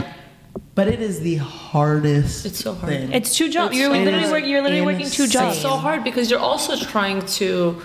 But 0.79 0.87
it 0.87 1.01
is 1.01 1.19
the 1.19 1.35
hardest. 1.35 2.45
It's 2.45 2.59
so 2.59 2.73
hard. 2.73 2.93
Thing. 2.93 3.11
it's 3.11 3.35
two 3.35 3.49
jobs. 3.49 3.71
It's 3.71 3.79
You're 3.81 3.93
so 3.93 4.01
literally 4.01 4.31
work, 4.31 4.45
You're 4.45 4.61
literally 4.61 4.85
working 4.85 5.09
two 5.09 5.27
jobs. 5.27 5.55
It's 5.55 5.61
so 5.61 5.75
hard 5.75 6.05
because 6.05 6.31
you're 6.31 6.39
also 6.39 6.77
trying 6.77 7.19
to, 7.39 7.81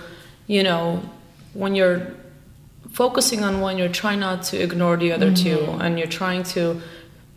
you 0.47 0.63
know, 0.63 1.03
when 1.51 1.75
you're 1.75 2.15
focusing 2.93 3.43
on 3.43 3.59
one, 3.59 3.77
you're 3.77 3.89
trying 3.89 4.21
not 4.21 4.43
to 4.43 4.63
ignore 4.63 4.95
the 4.95 5.11
other 5.11 5.29
mm-hmm. 5.31 5.43
two, 5.43 5.83
and 5.83 5.99
you're 5.99 6.07
trying 6.07 6.43
to 6.55 6.81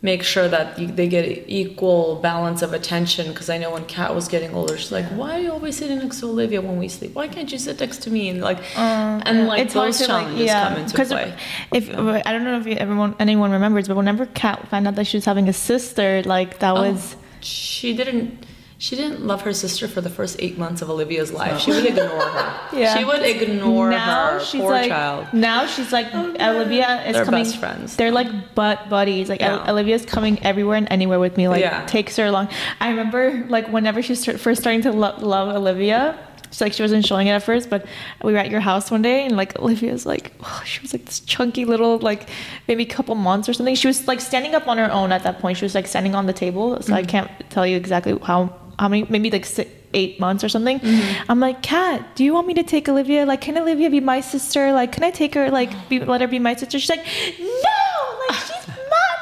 make 0.01 0.23
sure 0.23 0.47
that 0.47 0.79
you, 0.79 0.87
they 0.87 1.07
get 1.07 1.25
equal 1.47 2.15
balance 2.21 2.61
of 2.61 2.71
attention. 2.73 3.27
Because 3.29 3.49
I 3.49 3.57
know 3.57 3.71
when 3.71 3.85
Kat 3.85 4.15
was 4.15 4.27
getting 4.27 4.53
older, 4.53 4.77
she's 4.77 4.91
like, 4.91 5.05
"Why 5.07 5.37
are 5.37 5.41
you 5.41 5.51
always 5.51 5.77
sitting 5.77 5.99
next 5.99 6.19
to 6.21 6.27
Olivia 6.27 6.61
when 6.61 6.77
we 6.77 6.87
sleep? 6.87 7.13
Why 7.13 7.27
can't 7.27 7.51
you 7.51 7.57
sit 7.57 7.79
next 7.79 7.97
to 8.03 8.09
me?" 8.09 8.29
And 8.29 8.41
like, 8.41 8.59
uh, 8.77 9.21
and 9.25 9.47
like 9.47 9.61
it's 9.63 9.73
those 9.73 9.97
to 9.99 10.07
like 10.07 10.25
challenges 10.25 10.45
yeah 10.45 10.69
come 10.69 10.79
into 10.81 11.05
play. 11.05 11.33
if 11.73 11.89
I 11.89 12.31
don't 12.31 12.43
know 12.43 12.59
if 12.59 12.67
everyone 12.67 13.15
anyone 13.19 13.51
remembers, 13.51 13.87
but 13.87 13.97
whenever 13.97 14.25
Kat 14.27 14.67
found 14.69 14.87
out 14.87 14.95
that 14.95 15.05
she 15.07 15.17
was 15.17 15.25
having 15.25 15.49
a 15.49 15.53
sister, 15.53 16.23
like 16.23 16.59
that 16.59 16.75
Oh, 16.75 16.91
was 16.91 17.15
she 17.41 17.93
didn't. 17.95 18.45
She 18.81 18.95
didn't 18.95 19.27
love 19.27 19.41
her 19.41 19.51
sister 19.51 19.89
for 19.89 19.99
the 19.99 20.09
first 20.09 20.37
eight 20.39 20.57
months 20.57 20.81
of 20.81 20.89
Olivia's 20.89 21.33
life. 21.33 21.59
She 21.59 21.71
would 21.71 21.85
ignore 21.85 22.07
her. 22.07 22.55
Yeah. 22.79 22.95
She 22.97 23.03
would 23.03 23.23
ignore 23.23 23.89
now 23.89 24.33
her. 24.33 24.39
she's 24.39 24.61
Poor 24.61 24.71
like 24.71 24.87
child. 24.89 25.27
now 25.33 25.65
she's 25.65 25.91
like 25.91 26.07
oh, 26.13 26.33
Olivia 26.39 27.03
is 27.05 27.13
They're 27.13 27.25
coming. 27.25 27.43
best 27.43 27.57
friends. 27.57 27.97
They're 27.97 28.11
like 28.11 28.55
butt 28.55 28.87
buddies. 28.89 29.27
Like 29.27 29.41
Yeah. 29.41 29.69
Olivia's 29.69 30.05
coming 30.05 30.41
everywhere 30.45 30.77
and 30.77 30.87
anywhere 30.89 31.19
with 31.19 31.35
me. 31.35 31.49
Like 31.49 31.59
Yeah. 31.61 31.85
takes 31.87 32.15
her 32.15 32.25
along. 32.27 32.47
I 32.79 32.89
remember 32.91 33.45
like 33.49 33.67
whenever 33.67 34.01
she 34.01 34.15
start, 34.15 34.39
first 34.39 34.61
starting 34.61 34.81
to 34.83 34.93
lo- 34.93 35.17
love 35.19 35.53
Olivia. 35.53 36.17
She's 36.51 36.61
like 36.61 36.71
she 36.71 36.81
wasn't 36.81 37.05
showing 37.05 37.27
it 37.27 37.31
at 37.31 37.43
first, 37.43 37.69
but 37.69 37.85
we 38.23 38.31
were 38.31 38.39
at 38.39 38.49
your 38.49 38.61
house 38.61 38.89
one 38.89 39.01
day 39.01 39.25
and 39.25 39.35
like 39.35 39.59
Olivia's 39.59 40.05
like 40.05 40.31
oh, 40.41 40.61
she 40.65 40.79
was 40.81 40.93
like 40.93 41.03
this 41.03 41.19
chunky 41.19 41.65
little 41.65 41.97
like 41.99 42.29
maybe 42.69 42.85
couple 42.85 43.15
months 43.15 43.49
or 43.49 43.53
something. 43.53 43.75
She 43.75 43.87
was 43.87 44.07
like 44.07 44.21
standing 44.21 44.55
up 44.55 44.69
on 44.69 44.77
her 44.77 44.89
own 44.89 45.11
at 45.11 45.23
that 45.23 45.39
point. 45.39 45.57
She 45.57 45.65
was 45.65 45.75
like 45.75 45.87
standing 45.87 46.15
on 46.15 46.27
the 46.27 46.33
table. 46.33 46.81
So 46.81 46.93
I 46.93 47.03
mm. 47.03 47.09
can't 47.09 47.29
tell 47.49 47.67
you 47.67 47.75
exactly 47.75 48.17
how 48.23 48.55
how 48.79 48.87
many 48.87 49.05
maybe 49.09 49.29
like 49.29 49.45
six, 49.45 49.69
eight 49.93 50.19
months 50.19 50.43
or 50.43 50.49
something. 50.49 50.79
Mm-hmm. 50.79 51.31
I'm 51.31 51.39
like, 51.39 51.61
Kat, 51.61 52.15
do 52.15 52.23
you 52.23 52.33
want 52.33 52.47
me 52.47 52.53
to 52.55 52.63
take 52.63 52.87
Olivia? 52.87 53.25
Like, 53.25 53.41
can 53.41 53.57
Olivia 53.57 53.89
be 53.89 53.99
my 53.99 54.21
sister? 54.21 54.71
Like, 54.71 54.91
can 54.91 55.03
I 55.03 55.11
take 55.11 55.33
her? 55.35 55.51
Like, 55.51 55.89
be, 55.89 55.99
let 55.99 56.21
her 56.21 56.27
be 56.27 56.39
my 56.39 56.55
sister? 56.55 56.79
She's 56.79 56.89
like, 56.89 57.05
no, 57.39 58.19
like 58.29 58.37
she's 58.39 58.67
my 58.67 58.75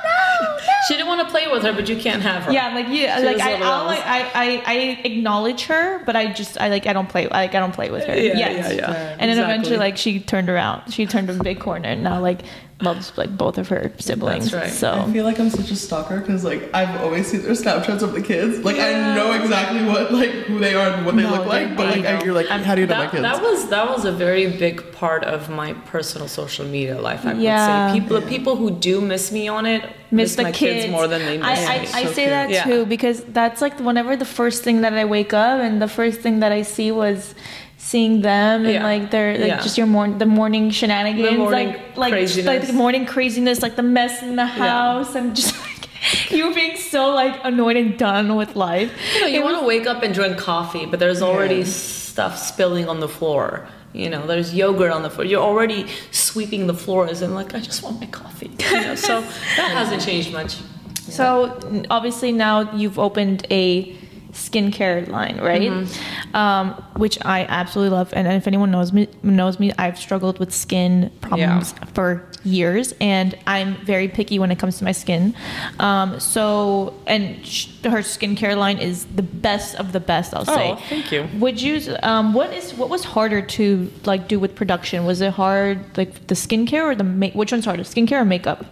no, 0.03 0.55
no. 0.55 0.57
She 0.87 0.93
didn't 0.93 1.07
want 1.07 1.27
to 1.27 1.31
play 1.31 1.47
with 1.51 1.63
her, 1.63 1.73
but 1.73 1.89
you 1.89 1.97
can't 1.97 2.21
have 2.21 2.43
her. 2.43 2.51
Yeah, 2.51 2.73
like 2.75 2.87
yeah, 2.89 3.19
She 3.19 3.25
like 3.25 3.39
I, 3.39 3.53
I'll, 3.55 3.85
like 3.85 4.05
I, 4.05 4.21
I, 4.33 4.63
I 4.65 4.73
acknowledge 5.03 5.63
her, 5.65 6.03
but 6.05 6.15
I 6.15 6.31
just 6.31 6.59
I 6.61 6.69
like 6.69 6.85
I 6.85 6.93
don't 6.93 7.09
play 7.09 7.27
like 7.27 7.55
I 7.55 7.59
don't 7.59 7.73
play 7.73 7.89
with 7.89 8.05
her. 8.05 8.15
Yeah, 8.15 8.37
yet. 8.37 8.51
yeah, 8.51 8.71
yeah. 8.71 9.15
And 9.19 9.21
then 9.21 9.29
Exactly. 9.29 9.53
eventually, 9.53 9.77
like 9.77 9.97
she 9.97 10.19
turned 10.19 10.49
around. 10.49 10.93
She 10.93 11.05
turned 11.05 11.29
a 11.29 11.43
big 11.43 11.59
corner, 11.59 11.89
and 11.89 12.03
now 12.03 12.21
like 12.21 12.41
loves 12.79 13.11
like 13.17 13.35
both 13.35 13.57
of 13.57 13.67
her 13.69 13.91
siblings. 13.97 14.51
That's 14.51 14.63
right. 14.63 14.71
So 14.71 14.91
I 14.91 15.05
So 15.05 15.11
feel 15.11 15.25
like 15.25 15.39
I'm 15.39 15.49
such 15.49 15.71
a 15.71 15.75
stalker 15.75 16.19
because 16.19 16.43
like 16.43 16.69
I've 16.75 17.01
always 17.01 17.25
seen 17.27 17.41
their 17.41 17.53
Snapchats 17.53 18.03
of 18.03 18.13
the 18.13 18.21
kids. 18.21 18.63
Like 18.63 18.75
I 18.77 19.15
know 19.15 19.33
exactly 19.33 19.83
what 19.85 20.13
like 20.13 20.29
who 20.29 20.59
they 20.59 20.75
are 20.75 20.89
and 20.91 21.05
what 21.05 21.15
they 21.15 21.23
No, 21.23 21.31
look 21.31 21.47
like. 21.47 21.75
But 21.75 21.87
like 21.87 22.05
I, 22.05 22.19
know. 22.19 22.25
you're 22.25 22.35
like, 22.35 22.51
I'm- 22.51 22.63
how 22.63 22.75
do 22.75 22.81
you 22.81 22.87
know 22.87 22.95
my 22.97 23.05
that, 23.05 23.11
kids? 23.11 23.21
that 23.23 23.41
was 23.41 23.69
that 23.69 23.89
was 23.89 24.05
a 24.05 24.11
very 24.11 24.45
big 24.57 24.91
part 24.91 25.23
of 25.23 25.49
my 25.49 25.73
personal 25.93 26.27
social 26.27 26.65
media 26.65 27.01
life. 27.01 27.25
I 27.25 27.33
Yeah. 27.33 27.85
would 27.87 27.93
say 27.95 27.99
people 27.99 28.21
the 28.21 28.27
people 28.27 28.55
who 28.55 28.69
do 28.71 29.01
miss 29.01 29.31
me 29.31 29.47
on 29.47 29.65
it 29.65 29.83
miss 30.11 30.35
the 30.35 30.43
my 30.43 30.51
kids. 30.51 30.91
more 30.91 31.07
than 31.07 31.21
they 31.25 31.37
miss 31.39 31.47
I, 31.47 31.55
me. 31.55 31.65
I, 31.67 31.99
I 31.99 32.03
So 32.05 32.11
say 32.13 32.23
cute. 32.25 32.29
that 32.29 32.49
Yeah. 32.51 32.63
too 32.65 32.85
because 32.85 33.23
that's 33.23 33.59
like 33.59 33.79
whenever 33.79 34.15
the 34.15 34.25
first 34.39 34.63
thing 34.63 34.81
that 34.81 34.93
I 34.93 35.05
wake 35.05 35.33
up 35.33 35.59
and 35.61 35.81
the 35.81 35.87
first 35.87 36.19
thing 36.21 36.41
that 36.41 36.51
I 36.51 36.61
see 36.61 36.91
was 36.91 37.33
seeing 37.91 38.13
them 38.21 38.65
and 38.65 38.73
Yeah. 38.73 38.83
like 38.91 39.05
their 39.15 39.29
like 39.43 39.47
Yeah. 39.53 39.61
just 39.67 39.77
your 39.77 39.87
morning 39.95 40.17
the 40.23 40.25
morning 40.39 40.65
shenanigans 40.77 41.37
morning 41.37 41.69
like 41.95 41.97
like 42.03 42.45
like 42.53 42.63
the 42.71 42.77
morning 42.83 43.03
craziness 43.13 43.57
like 43.65 43.75
the 43.81 43.87
mess 43.97 44.21
in 44.27 44.35
the 44.35 44.49
house 44.63 45.11
and 45.17 45.35
just 45.39 45.53
like 45.65 45.83
you 46.37 46.53
being 46.53 46.75
so 46.93 47.01
like 47.21 47.35
annoyed 47.43 47.77
and 47.83 47.97
done 47.97 48.27
with 48.35 48.55
life. 48.55 48.91
You, 49.15 49.21
know, 49.21 49.27
you 49.35 49.41
want 49.47 49.57
to 49.61 49.65
wake 49.65 49.87
up 49.91 49.99
and 50.03 50.13
drink 50.13 50.37
coffee, 50.37 50.85
but 50.91 50.99
there's 50.99 51.21
already 51.29 51.59
Yeah. 51.63 51.65
stuff 52.13 52.33
spilling 52.51 52.87
on 52.93 52.99
the 53.05 53.07
floor. 53.17 53.67
You 53.93 54.09
know, 54.11 54.21
there's 54.27 54.53
yogurt 54.53 54.91
on 54.97 55.01
the 55.01 55.09
floor. 55.09 55.25
You're 55.25 55.41
already 55.51 55.81
sweeping 56.11 56.67
the 56.67 56.73
floors, 56.83 57.21
and 57.23 57.33
like, 57.39 57.55
I 57.55 57.59
just 57.69 57.81
want 57.83 57.99
my 57.99 58.05
coffee. 58.21 58.51
You 58.71 58.81
know, 58.81 58.95
so 58.95 59.13
that 59.57 59.69
hasn't 59.79 60.01
changed 60.03 60.31
much. 60.39 60.51
So 61.19 61.25
obviously 61.89 62.31
now 62.31 62.55
you've 62.79 62.99
opened 62.99 63.47
a 63.49 63.96
skincare 64.37 65.07
line, 65.07 65.37
right? 65.41 65.87
Um, 66.33 66.73
which 66.95 67.17
I 67.25 67.45
absolutely 67.49 67.97
love. 67.97 68.13
And 68.13 68.27
if 68.27 68.47
anyone 68.47 68.71
knows 68.71 68.93
me, 68.93 69.07
knows 69.23 69.59
me, 69.59 69.73
I've 69.77 69.97
struggled 69.97 70.39
with 70.39 70.53
skin 70.53 71.11
problems 71.21 71.73
for 71.93 72.23
years, 72.43 72.93
and 73.01 73.35
I'm 73.47 73.75
very 73.85 74.07
picky 74.07 74.37
when 74.39 74.51
it 74.51 74.59
comes 74.59 74.77
to 74.77 74.83
my 74.83 74.91
skin. 74.93 75.33
Um, 75.79 76.19
so, 76.19 76.93
and 77.07 77.45
sh- 77.45 77.67
her 77.83 77.99
skincare 77.99 78.55
line 78.55 78.77
is 78.77 79.05
the 79.15 79.23
best 79.23 79.75
of 79.75 79.91
the 79.91 79.99
best. 79.99 80.33
I'll 80.33 80.45
say. 80.45 80.71
Oh, 80.71 80.75
thank 80.87 81.11
you. 81.11 81.27
Would 81.39 81.61
you? 81.61 81.95
Um, 82.03 82.33
what 82.33 82.53
is 82.53 82.73
what 82.75 82.89
was 82.89 83.03
harder 83.03 83.41
to 83.41 83.91
like 84.05 84.27
do 84.27 84.39
with 84.39 84.55
production? 84.55 85.05
Was 85.05 85.19
it 85.21 85.33
hard, 85.33 85.97
like 85.97 86.27
the 86.27 86.35
skincare 86.35 86.83
or 86.83 86.95
the 86.95 87.03
make? 87.03 87.33
Which 87.33 87.51
one's 87.51 87.65
harder, 87.65 87.83
skincare 87.83 88.21
or 88.21 88.25
makeup? 88.25 88.65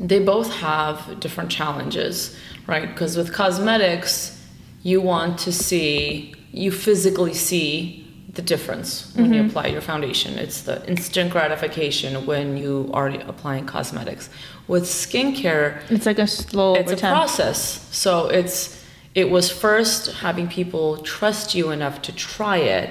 They 0.00 0.18
both 0.18 0.52
have 0.54 1.20
different 1.20 1.50
challenges, 1.50 2.36
right? 2.66 2.88
Because 2.88 3.16
with 3.16 3.32
cosmetics, 3.32 4.38
you 4.82 5.00
want 5.00 5.38
to 5.40 5.52
see, 5.52 6.34
you 6.52 6.70
physically 6.70 7.34
see 7.34 7.98
the 8.34 8.42
difference 8.42 9.12
when 9.14 9.34
you 9.34 9.44
apply 9.44 9.66
your 9.66 9.82
foundation. 9.82 10.38
It's 10.38 10.62
the 10.62 10.84
instant 10.88 11.30
gratification 11.30 12.24
when 12.24 12.56
you 12.56 12.90
are 12.94 13.08
applying 13.08 13.66
cosmetics. 13.66 14.30
With 14.68 14.84
skincare, 14.84 15.82
It's 15.90 16.06
like 16.06 16.18
a 16.18 16.26
slow 16.26 16.74
it's 16.74 16.92
a 16.92 16.96
time. 16.96 17.12
process. 17.12 17.86
So 17.94 18.28
it's 18.28 18.80
it 19.14 19.28
was 19.30 19.50
first 19.50 20.10
having 20.12 20.48
people 20.48 20.96
trust 21.02 21.54
you 21.54 21.70
enough 21.70 22.00
to 22.02 22.12
try 22.14 22.56
it, 22.56 22.88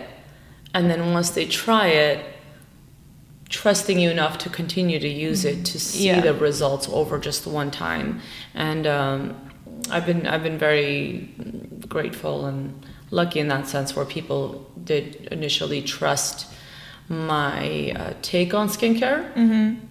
and 0.76 0.88
then 0.92 1.12
once 1.14 1.32
they 1.32 1.46
try 1.48 1.88
it, 1.88 2.24
trusting 3.50 3.98
you 4.00 4.12
enough 4.12 4.38
to 4.38 4.50
continue 4.50 5.00
to 5.00 5.08
use 5.08 5.44
it 5.44 5.66
to 5.66 5.80
see 5.80 6.06
Yeah. 6.08 6.22
the 6.22 6.36
results 6.36 6.88
over 6.92 7.18
just 7.18 7.48
one 7.48 7.72
time. 7.72 8.22
And 8.54 8.86
um, 8.86 9.36
I've 9.90 10.06
been 10.06 10.28
I've 10.28 10.44
been 10.44 10.58
very 10.58 11.30
grateful 11.88 12.46
and 12.46 12.86
lucky 13.10 13.40
in 13.40 13.48
that 13.50 13.68
sense 13.68 13.96
where 13.96 14.06
people 14.06 14.70
did 14.84 15.28
initially 15.32 15.82
trust 15.82 16.48
my 17.10 17.92
uh, 17.96 18.14
take 18.22 18.54
on 18.54 18.70
skincare. 18.70 19.22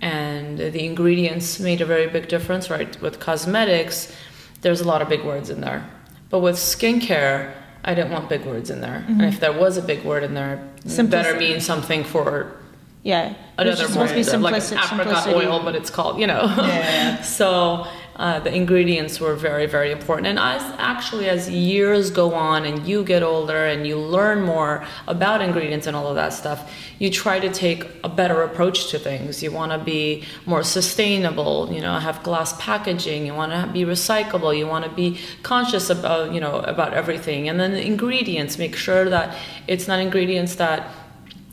And 0.00 0.58
the 0.58 0.84
ingredients 0.86 1.60
made 1.60 1.80
a 1.80 1.86
very 1.86 2.06
big 2.08 2.28
difference 2.28 2.70
right? 2.70 3.00
With 3.02 3.20
cosmetics 3.20 4.14
there's 4.62 4.80
a 4.80 4.84
lot 4.84 5.00
of 5.02 5.08
big 5.08 5.24
words 5.24 5.50
in 5.50 5.60
there. 5.60 5.88
But 6.30 6.40
with 6.40 6.56
skincare 6.56 7.54
i 7.82 7.94
didn't 7.94 8.10
want 8.12 8.28
big 8.28 8.44
words 8.44 8.70
in 8.70 8.80
there. 8.80 9.04
And 9.08 9.22
if 9.22 9.40
there 9.40 9.52
was 9.52 9.76
a 9.76 9.82
big 9.82 10.04
word 10.04 10.22
in 10.22 10.34
there 10.34 10.62
it 10.84 11.10
better 11.10 11.38
mean 11.38 11.60
something 11.60 12.04
for 12.04 12.56
Yeah. 13.02 13.34
another 13.56 13.82
It's 13.84 13.92
supposed 13.92 14.12
to 14.12 14.16
be 14.16 14.24
brand, 14.24 14.42
like 14.42 14.62
apricot 14.72 15.26
oil, 15.28 15.62
but 15.64 15.74
it's 15.74 15.90
called, 15.90 16.20
you 16.20 16.26
know. 16.26 16.44
Yeah. 16.44 17.22
so 17.38 17.86
uh, 18.20 18.38
the 18.38 18.54
ingredients 18.54 19.18
were 19.18 19.34
very, 19.34 19.64
very 19.64 19.90
important. 19.90 20.26
And 20.26 20.38
as 20.38 20.60
actually 20.76 21.30
as 21.30 21.48
years 21.48 22.10
go 22.10 22.34
on 22.34 22.66
and 22.66 22.86
you 22.86 23.02
get 23.02 23.22
older 23.22 23.64
and 23.64 23.86
you 23.86 23.96
learn 23.96 24.42
more 24.42 24.84
about 25.08 25.40
ingredients 25.40 25.86
and 25.86 25.96
all 25.96 26.06
of 26.06 26.16
that 26.16 26.34
stuff, 26.34 26.70
you 26.98 27.08
try 27.08 27.40
to 27.40 27.48
take 27.48 27.86
a 28.04 28.10
better 28.10 28.42
approach 28.42 28.90
to 28.90 28.98
things. 28.98 29.42
You 29.42 29.50
want 29.50 29.72
to 29.72 29.78
be 29.78 30.24
more 30.44 30.62
sustainable. 30.62 31.72
You 31.72 31.80
know, 31.80 31.98
have 31.98 32.22
glass 32.22 32.52
packaging. 32.60 33.24
You 33.24 33.32
want 33.32 33.52
to 33.52 33.72
be 33.72 33.86
recyclable. 33.86 34.56
You 34.56 34.66
want 34.66 34.84
to 34.84 34.90
be 34.90 35.18
conscious 35.42 35.88
about, 35.88 36.34
you 36.34 36.40
know, 36.42 36.56
about 36.56 36.92
everything. 36.92 37.48
And 37.48 37.58
then 37.58 37.72
the 37.72 37.86
ingredients, 37.86 38.58
make 38.58 38.76
sure 38.76 39.08
that 39.08 39.34
it's 39.66 39.88
not 39.88 39.98
ingredients 39.98 40.56
that 40.56 40.90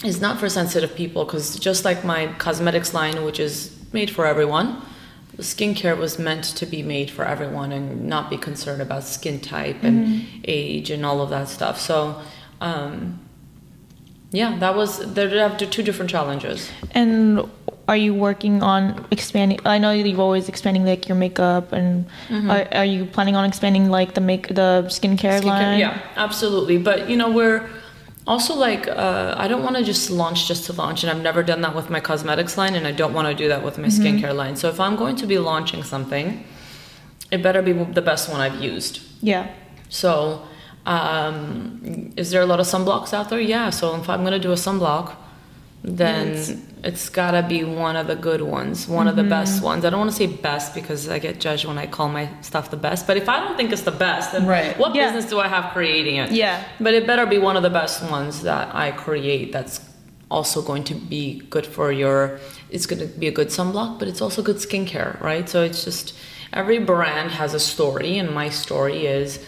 is 0.03 0.19
not 0.19 0.37
for 0.37 0.49
sensitive 0.49 0.93
people 0.95 1.23
because 1.23 1.57
just 1.57 1.85
like 1.85 2.03
my 2.03 2.27
cosmetics 2.37 2.93
line 2.93 3.23
which 3.23 3.39
is 3.39 3.73
made 3.93 4.11
for 4.11 4.25
everyone 4.27 4.81
skincare 5.39 5.97
was 5.97 6.17
meant 6.17 6.43
to 6.43 6.65
be 6.65 6.81
made 6.81 7.09
for 7.11 7.23
everyone 7.25 7.71
and 7.71 8.05
not 8.07 8.29
be 8.29 8.37
concerned 8.37 8.81
about 8.81 9.03
skin 9.03 9.39
type 9.39 9.83
and 9.83 10.25
age 10.45 10.89
and 10.89 11.05
all 11.05 11.21
of 11.21 11.29
that 11.29 11.47
stuff 11.47 11.79
so 11.79 12.19
um, 12.61 13.19
yeah 14.31 14.57
that 14.57 14.75
was 14.75 15.13
there 15.13 15.29
have 15.29 15.57
two 15.57 15.83
different 15.83 16.09
challenges 16.09 16.69
And 16.91 17.47
are 17.87 17.95
you 17.95 18.13
working 18.13 18.61
on 18.63 19.05
expanding? 19.11 19.59
I 19.65 19.77
know 19.77 19.91
you've 19.91 20.19
always 20.19 20.49
expanding 20.49 20.85
like 20.85 21.07
your 21.07 21.15
makeup, 21.15 21.71
and 21.71 22.05
are, 22.29 22.67
are 22.73 22.83
you 22.83 23.05
planning 23.05 23.37
on 23.37 23.45
expanding 23.45 23.89
like 23.89 24.13
the 24.13 24.19
make 24.19 24.49
the 24.49 24.83
skincare, 24.87 25.39
Skincare- 25.39 25.45
line? 25.45 25.79
Yeah, 25.79 25.97
absolutely. 26.17 26.77
But 26.79 27.09
you 27.09 27.15
know, 27.15 27.31
we're 27.31 27.69
also 28.27 28.53
like 28.55 28.87
uh, 28.87 29.33
I 29.37 29.47
don't 29.47 29.63
want 29.63 29.77
to 29.77 29.83
just 29.83 30.09
launch 30.09 30.47
just 30.47 30.65
to 30.65 30.73
launch, 30.73 31.03
and 31.03 31.09
I've 31.09 31.21
never 31.21 31.41
done 31.41 31.61
that 31.61 31.73
with 31.75 31.89
my 31.89 31.99
cosmetics 31.99 32.57
line, 32.57 32.75
and 32.75 32.85
I 32.85 32.91
don't 32.91 33.13
want 33.13 33.27
to 33.27 33.33
do 33.33 33.47
that 33.47 33.63
with 33.63 33.77
my 33.77 33.87
skincare 33.87 34.35
line. 34.35 34.55
So 34.55 34.67
if 34.69 34.79
I'm 34.79 34.95
going 34.95 35.15
to 35.15 35.25
be 35.25 35.37
launching 35.39 35.83
something, 35.83 36.43
it 37.31 37.41
better 37.41 37.61
be 37.61 37.73
the 37.73 38.01
best 38.01 38.29
one 38.29 38.41
I've 38.41 38.61
used. 38.61 39.01
Yeah. 39.21 39.51
So, 39.89 40.45
um, 40.85 42.13
is 42.17 42.31
there 42.31 42.41
a 42.41 42.45
lot 42.45 42.59
of 42.59 42.67
sunblocks 42.67 43.13
out 43.13 43.29
there? 43.29 43.39
Yeah. 43.39 43.69
So 43.69 43.95
if 43.95 44.09
I'm 44.09 44.23
gonna 44.23 44.39
do 44.39 44.51
a 44.51 44.55
sunblock, 44.55 45.15
then 45.83 46.63
it's 46.83 47.09
gotta 47.09 47.43
be 47.47 47.63
one 47.63 47.95
of 47.95 48.07
the 48.07 48.15
good 48.15 48.41
ones, 48.41 48.87
one 48.87 49.07
of 49.07 49.15
the 49.15 49.23
best 49.23 49.57
mm-hmm. 49.57 49.65
ones. 49.65 49.85
I 49.85 49.89
don't 49.89 49.99
want 49.99 50.11
to 50.11 50.17
say 50.17 50.27
best 50.27 50.73
because 50.73 51.07
I 51.07 51.19
get 51.19 51.39
judged 51.39 51.65
when 51.65 51.77
I 51.77 51.87
call 51.87 52.09
my 52.09 52.29
stuff 52.41 52.71
the 52.71 52.77
best. 52.77 53.07
But 53.07 53.17
if 53.17 53.29
I 53.29 53.39
don't 53.39 53.55
think 53.55 53.71
it's 53.71 53.83
the 53.83 53.91
best, 53.91 54.31
then 54.31 54.45
Right. 54.45 54.77
what 54.77 54.93
Yeah. 54.95 55.05
business 55.05 55.29
do 55.29 55.39
I 55.39 55.47
have 55.47 55.73
creating 55.73 56.17
it? 56.17 56.31
Yeah. 56.31 56.63
But 56.79 56.93
it 56.93 57.07
better 57.07 57.25
be 57.25 57.37
one 57.37 57.55
of 57.55 57.63
the 57.63 57.69
best 57.69 58.03
ones 58.03 58.43
that 58.43 58.73
I 58.75 58.91
create. 58.91 59.51
That's 59.51 59.79
also 60.29 60.61
going 60.61 60.83
to 60.85 60.93
be 60.93 61.41
good 61.49 61.65
for 61.65 61.91
your. 61.91 62.39
It's 62.69 62.85
going 62.85 62.99
to 62.99 63.07
be 63.07 63.27
a 63.27 63.31
good 63.31 63.47
sunblock, 63.47 63.97
but 63.99 64.07
it's 64.07 64.21
also 64.21 64.41
good 64.41 64.57
skincare, 64.57 65.19
right? 65.21 65.47
So 65.47 65.63
it's 65.63 65.83
just 65.85 66.13
every 66.51 66.79
brand 66.79 67.31
has 67.31 67.53
a 67.53 67.59
story, 67.59 68.17
and 68.17 68.33
my 68.33 68.49
story 68.49 69.05
is 69.05 69.39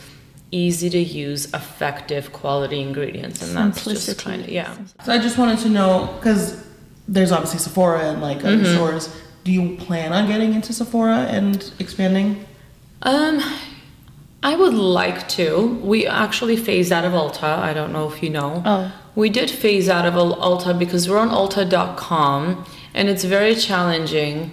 easy 0.51 0.89
to 0.89 0.99
use, 0.99 1.53
effective, 1.53 2.31
quality 2.33 2.79
ingredients, 2.81 3.41
and 3.41 3.55
that's 3.55 3.83
just 3.85 4.17
kind 4.23 4.41
of 4.43 4.49
yeah. 4.49 4.75
So 5.05 5.11
I 5.13 5.17
just 5.19 5.37
wanted 5.37 5.59
to 5.59 5.69
know 5.69 6.13
because 6.19 6.65
there's 7.07 7.31
obviously 7.31 7.59
Sephora 7.59 8.01
and 8.11 8.21
like 8.21 8.39
other 8.39 8.57
Mm-hmm. 8.57 8.75
stores. 8.75 9.15
Do 9.43 9.51
you 9.53 9.77
plan 9.77 10.11
on 10.13 10.27
getting 10.27 10.53
into 10.53 10.73
Sephora 10.73 11.19
and 11.21 11.71
expanding? 11.79 12.45
Um, 13.03 13.41
I 14.43 14.55
would 14.55 14.73
like 14.73 15.27
to. 15.29 15.67
We 15.81 16.05
actually 16.05 16.57
phased 16.57 16.91
out 16.91 17.05
of 17.05 17.13
Ulta. 17.13 17.43
I 17.43 17.73
don't 17.73 17.91
know 17.93 18.07
if 18.11 18.21
you 18.21 18.29
know. 18.29 18.61
Oh. 18.65 18.91
We 19.15 19.29
did 19.29 19.49
phase 19.49 19.89
out 19.89 20.05
of 20.05 20.15
Ul- 20.15 20.35
Ulta 20.37 20.77
because 20.77 21.09
we're 21.09 21.17
on 21.17 21.29
Ulta.com 21.29 22.65
and 22.93 23.09
it's 23.09 23.23
very 23.23 23.55
challenging 23.55 24.51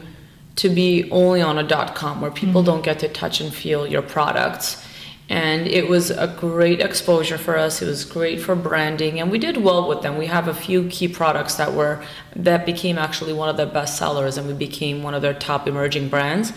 to 0.56 0.68
be 0.68 1.10
only 1.10 1.42
on 1.42 1.58
a 1.58 1.86
.com 1.94 2.20
where 2.20 2.30
people 2.30 2.62
don't 2.62 2.82
get 2.82 2.98
to 3.00 3.08
touch 3.08 3.40
and 3.40 3.52
feel 3.52 3.86
your 3.86 4.02
products. 4.02 4.82
And 5.28 5.66
it 5.66 5.88
was 5.88 6.10
a 6.10 6.28
great 6.28 6.80
exposure 6.80 7.36
for 7.36 7.58
us. 7.58 7.82
It 7.82 7.86
was 7.86 8.04
great 8.04 8.40
for 8.40 8.54
branding, 8.54 9.18
and 9.18 9.30
we 9.30 9.38
did 9.38 9.56
well 9.56 9.88
with 9.88 10.02
them. 10.02 10.18
We 10.18 10.26
have 10.26 10.46
a 10.46 10.54
few 10.54 10.88
key 10.88 11.08
products 11.08 11.56
that 11.56 11.72
were 11.72 12.04
that 12.36 12.64
became 12.64 12.96
actually 12.96 13.32
one 13.32 13.48
of 13.48 13.56
their 13.56 13.66
best 13.66 13.98
sellers, 13.98 14.36
and 14.36 14.46
we 14.46 14.54
became 14.54 15.02
one 15.02 15.14
of 15.14 15.22
their 15.22 15.34
top 15.34 15.66
emerging 15.66 16.10
brands. 16.10 16.52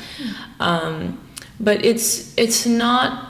Um, 0.59 1.19
but 1.59 1.83
it's 1.83 2.37
it's 2.37 2.65
not 2.65 3.28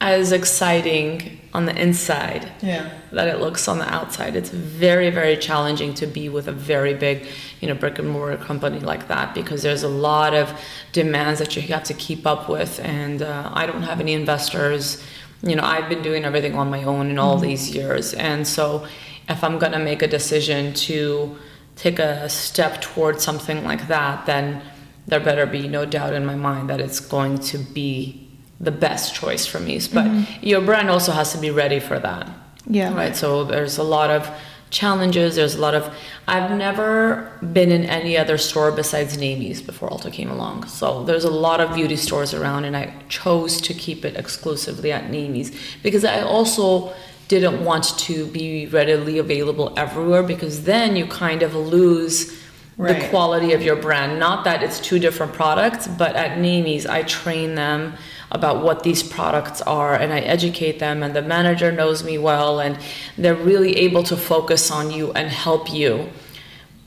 as 0.00 0.32
exciting 0.32 1.38
on 1.52 1.66
the 1.66 1.76
inside 1.76 2.50
Yeah. 2.62 2.88
that 3.12 3.28
it 3.28 3.40
looks 3.40 3.68
on 3.68 3.78
the 3.78 3.92
outside. 3.92 4.34
It's 4.36 4.50
very, 4.50 5.10
very 5.10 5.36
challenging 5.36 5.92
to 5.94 6.06
be 6.06 6.28
with 6.28 6.48
a 6.48 6.52
very 6.52 6.94
big, 6.94 7.26
you 7.60 7.68
know, 7.68 7.74
brick 7.74 7.98
and 7.98 8.08
mortar 8.08 8.36
company 8.36 8.78
like 8.80 9.08
that 9.08 9.34
because 9.34 9.62
there's 9.62 9.82
a 9.82 9.88
lot 9.88 10.32
of 10.32 10.52
demands 10.92 11.38
that 11.40 11.56
you 11.56 11.62
have 11.62 11.84
to 11.84 11.94
keep 11.94 12.26
up 12.26 12.48
with. 12.48 12.80
And 12.80 13.20
uh, 13.20 13.50
I 13.52 13.66
don't 13.66 13.82
have 13.82 14.00
any 14.00 14.14
investors. 14.14 15.02
You 15.42 15.56
know, 15.56 15.64
I've 15.64 15.88
been 15.88 16.02
doing 16.02 16.24
everything 16.24 16.54
on 16.54 16.70
my 16.70 16.84
own 16.84 17.10
in 17.10 17.18
all 17.18 17.36
these 17.36 17.74
years. 17.74 18.14
And 18.14 18.46
so 18.46 18.86
if 19.28 19.42
I'm 19.44 19.58
going 19.58 19.72
to 19.72 19.78
make 19.78 20.02
a 20.02 20.08
decision 20.08 20.72
to 20.74 21.36
take 21.76 21.98
a 21.98 22.28
step 22.28 22.80
towards 22.80 23.22
something 23.24 23.64
like 23.64 23.88
that, 23.88 24.24
then 24.26 24.62
there 25.06 25.20
better 25.20 25.46
be 25.46 25.66
no 25.66 25.84
doubt 25.84 26.12
in 26.14 26.24
my 26.24 26.36
mind 26.36 26.70
that 26.70 26.80
it's 26.80 27.00
going 27.00 27.38
to 27.38 27.58
be 27.58 28.29
the 28.60 28.70
best 28.70 29.14
choice 29.14 29.46
for 29.46 29.58
me. 29.58 29.78
But 29.78 30.04
mm-hmm. 30.04 30.46
your 30.46 30.60
brand 30.60 30.90
also 30.90 31.12
has 31.12 31.32
to 31.32 31.38
be 31.38 31.50
ready 31.50 31.80
for 31.80 31.98
that. 31.98 32.30
Yeah. 32.66 32.94
Right. 32.94 33.16
So 33.16 33.44
there's 33.44 33.78
a 33.78 33.82
lot 33.82 34.10
of 34.10 34.30
challenges. 34.68 35.36
There's 35.36 35.54
a 35.54 35.60
lot 35.60 35.74
of. 35.74 35.92
I've 36.28 36.56
never 36.56 37.32
been 37.52 37.72
in 37.72 37.84
any 37.84 38.16
other 38.16 38.38
store 38.38 38.70
besides 38.70 39.16
Naimie's 39.16 39.62
before 39.62 39.88
Ulta 39.88 40.12
came 40.12 40.30
along. 40.30 40.66
So 40.66 41.04
there's 41.04 41.24
a 41.24 41.30
lot 41.30 41.60
of 41.60 41.74
beauty 41.74 41.96
stores 41.96 42.34
around, 42.34 42.64
and 42.64 42.76
I 42.76 42.94
chose 43.08 43.60
to 43.62 43.74
keep 43.74 44.04
it 44.04 44.16
exclusively 44.16 44.92
at 44.92 45.10
Naimie's 45.10 45.50
because 45.82 46.04
I 46.04 46.20
also 46.20 46.92
didn't 47.28 47.64
want 47.64 47.96
to 47.96 48.26
be 48.26 48.66
readily 48.66 49.18
available 49.18 49.72
everywhere 49.76 50.22
because 50.22 50.64
then 50.64 50.96
you 50.96 51.06
kind 51.06 51.42
of 51.42 51.54
lose 51.54 52.36
Right. 52.80 52.98
the 52.98 53.08
quality 53.08 53.52
of 53.52 53.60
your 53.60 53.76
brand. 53.76 54.18
Not 54.18 54.44
that 54.44 54.62
it's 54.62 54.80
two 54.80 54.98
different 54.98 55.34
products, 55.34 55.86
but 55.86 56.16
at 56.16 56.38
Naimies, 56.38 56.88
I 56.88 57.02
train 57.02 57.54
them 57.54 57.92
about 58.30 58.62
what 58.62 58.84
these 58.84 59.02
products 59.02 59.60
are 59.60 59.94
and 59.94 60.14
I 60.14 60.20
educate 60.20 60.78
them, 60.78 61.02
and 61.02 61.14
the 61.14 61.20
manager 61.20 61.70
knows 61.70 62.02
me 62.02 62.16
well, 62.16 62.58
and 62.58 62.78
they're 63.18 63.34
really 63.34 63.76
able 63.76 64.02
to 64.04 64.16
focus 64.16 64.70
on 64.70 64.90
you 64.90 65.12
and 65.12 65.28
help 65.28 65.70
you 65.70 66.08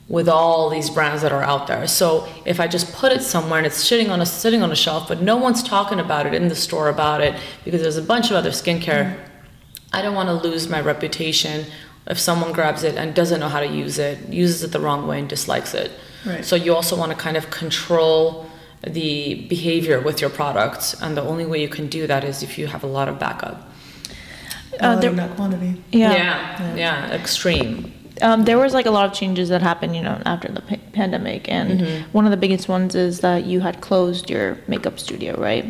with 0.08 0.28
all 0.28 0.68
these 0.68 0.90
brands 0.90 1.22
that 1.22 1.30
are 1.30 1.44
out 1.44 1.68
there. 1.68 1.86
So 1.86 2.26
if 2.44 2.58
I 2.58 2.66
just 2.66 2.92
put 2.92 3.12
it 3.12 3.22
somewhere 3.22 3.58
and 3.58 3.66
it's 3.66 3.76
sitting 3.76 4.10
on 4.10 4.20
a 4.20 4.26
sitting 4.26 4.64
on 4.64 4.72
a 4.72 4.76
shelf, 4.76 5.06
but 5.06 5.22
no 5.22 5.36
one's 5.36 5.62
talking 5.62 6.00
about 6.00 6.26
it 6.26 6.34
in 6.34 6.48
the 6.48 6.56
store 6.56 6.88
about 6.88 7.20
it 7.20 7.40
because 7.64 7.80
there's 7.80 7.96
a 7.96 8.02
bunch 8.02 8.32
of 8.32 8.36
other 8.36 8.50
skincare, 8.50 9.14
mm-hmm. 9.14 9.20
I 9.92 10.02
don't 10.02 10.16
want 10.16 10.28
to 10.28 10.48
lose 10.48 10.68
my 10.68 10.80
reputation 10.80 11.66
if 12.06 12.18
someone 12.18 12.52
grabs 12.52 12.82
it 12.82 12.96
and 12.96 13.14
doesn't 13.14 13.40
know 13.40 13.48
how 13.48 13.60
to 13.60 13.66
use 13.66 13.98
it, 13.98 14.28
uses 14.28 14.62
it 14.62 14.72
the 14.72 14.80
wrong 14.80 15.06
way 15.06 15.18
and 15.18 15.28
dislikes 15.28 15.72
it. 15.74 15.90
Right. 16.26 16.44
So 16.44 16.56
you 16.56 16.74
also 16.74 16.96
want 16.96 17.12
to 17.12 17.16
kind 17.18 17.36
of 17.36 17.50
control 17.50 18.46
the 18.86 19.46
behavior 19.48 20.00
with 20.00 20.20
your 20.20 20.28
products 20.30 21.00
and 21.00 21.16
the 21.16 21.22
only 21.22 21.46
way 21.46 21.60
you 21.62 21.68
can 21.68 21.88
do 21.88 22.06
that 22.06 22.22
is 22.24 22.42
if 22.42 22.58
you 22.58 22.66
have 22.66 22.84
a 22.84 22.86
lot 22.86 23.08
of 23.08 23.18
backup. 23.18 23.70
Uh, 24.74 24.78
Quality, 24.78 25.00
there- 25.08 25.16
not 25.16 25.36
quantity. 25.36 25.82
Yeah. 25.92 26.12
yeah, 26.12 26.74
yeah, 26.74 27.10
extreme. 27.14 27.93
Um, 28.22 28.44
there 28.44 28.58
was 28.58 28.74
like 28.74 28.86
a 28.86 28.92
lot 28.92 29.06
of 29.06 29.12
changes 29.12 29.48
that 29.48 29.60
happened, 29.60 29.96
you 29.96 30.02
know, 30.02 30.22
after 30.24 30.48
the 30.48 30.62
pa- 30.62 30.76
pandemic, 30.92 31.48
and 31.48 32.04
one 32.12 32.24
of 32.24 32.30
the 32.30 32.36
biggest 32.36 32.68
ones 32.68 32.94
is 32.94 33.20
that 33.20 33.44
you 33.44 33.60
had 33.60 33.80
closed 33.80 34.30
your 34.30 34.56
makeup 34.68 35.00
studio, 35.00 35.36
right? 35.40 35.64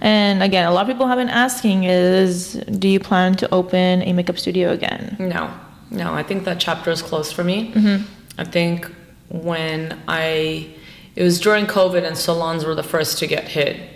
And 0.00 0.42
again, 0.42 0.64
a 0.64 0.70
lot 0.72 0.82
of 0.82 0.88
people 0.88 1.08
have 1.08 1.18
been 1.18 1.28
asking 1.28 1.84
is, 1.84 2.54
do 2.78 2.88
you 2.88 3.00
plan 3.00 3.34
to 3.34 3.52
open 3.52 4.02
a 4.02 4.12
makeup 4.12 4.38
studio 4.38 4.70
again? 4.70 5.16
No, 5.18 5.52
no, 5.90 6.14
I 6.14 6.22
think 6.22 6.44
that 6.44 6.60
chapter 6.60 6.90
is 6.90 7.02
closed 7.02 7.34
for 7.34 7.42
me. 7.42 7.72
Mm-hmm. 7.72 8.04
I 8.38 8.44
think 8.44 8.88
when 9.28 10.00
I, 10.06 10.70
it 11.16 11.22
was 11.24 11.40
during 11.40 11.66
COVID 11.66 12.06
and 12.06 12.16
salons 12.16 12.64
were 12.64 12.76
the 12.76 12.82
first 12.84 13.18
to 13.18 13.26
get 13.26 13.48
hit. 13.48 13.90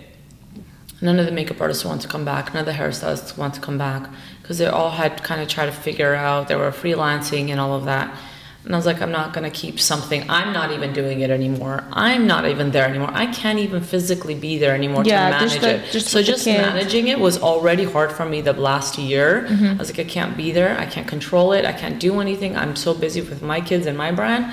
None 0.99 1.19
of 1.19 1.25
the 1.27 1.31
makeup 1.31 1.61
artists 1.61 1.85
want 1.85 2.01
to 2.01 2.07
come 2.07 2.25
back. 2.25 2.53
None 2.53 2.61
of 2.61 2.65
the 2.65 2.71
hairstylists 2.71 3.37
want 3.37 3.53
to 3.53 3.61
come 3.61 3.77
back 3.77 4.09
because 4.47 4.59
they 4.59 4.65
all 4.67 4.91
had 4.91 5.21
kind 5.23 5.41
of 5.41 5.49
tried 5.49 5.65
to 5.65 5.73
figure 5.73 6.15
out 6.15 6.47
they 6.47 6.55
were 6.55 6.71
freelancing 6.71 7.49
and 7.49 7.59
all 7.59 7.73
of 7.73 7.83
that. 7.83 8.17
And 8.63 8.73
I 8.73 8.77
was 8.77 8.85
like, 8.85 9.01
I'm 9.01 9.11
not 9.11 9.33
gonna 9.33 9.49
keep 9.51 9.77
something. 9.77 10.29
I'm 10.29 10.53
not 10.53 10.71
even 10.71 10.93
doing 10.93 11.19
it 11.19 11.29
anymore. 11.29 11.83
I'm 11.91 12.27
not 12.27 12.45
even 12.47 12.71
there 12.71 12.85
anymore. 12.87 13.09
I 13.13 13.25
can't 13.27 13.59
even 13.59 13.81
physically 13.81 14.35
be 14.35 14.57
there 14.57 14.73
anymore 14.73 15.03
Yeah, 15.05 15.25
to 15.31 15.35
manage 15.45 15.59
the- 15.59 15.75
it. 15.85 15.91
just 15.91 16.07
so 16.07 16.21
just 16.21 16.45
managing 16.45 17.09
it 17.09 17.19
was 17.19 17.37
already 17.41 17.83
hard 17.83 18.11
for 18.13 18.25
me 18.25 18.39
the 18.39 18.53
last 18.53 18.97
year. 18.97 19.47
Mm-hmm. 19.49 19.65
I 19.65 19.73
was 19.75 19.89
like, 19.91 19.99
I 19.99 20.09
can't 20.09 20.37
be 20.37 20.51
there. 20.53 20.77
I 20.79 20.85
can't 20.85 21.07
control 21.09 21.51
it. 21.51 21.65
I 21.65 21.73
can't 21.73 21.99
do 21.99 22.21
anything. 22.21 22.55
I'm 22.55 22.77
so 22.77 22.93
busy 22.93 23.19
with 23.21 23.41
my 23.41 23.59
kids 23.59 23.85
and 23.85 23.97
my 23.97 24.11
brand. 24.13 24.51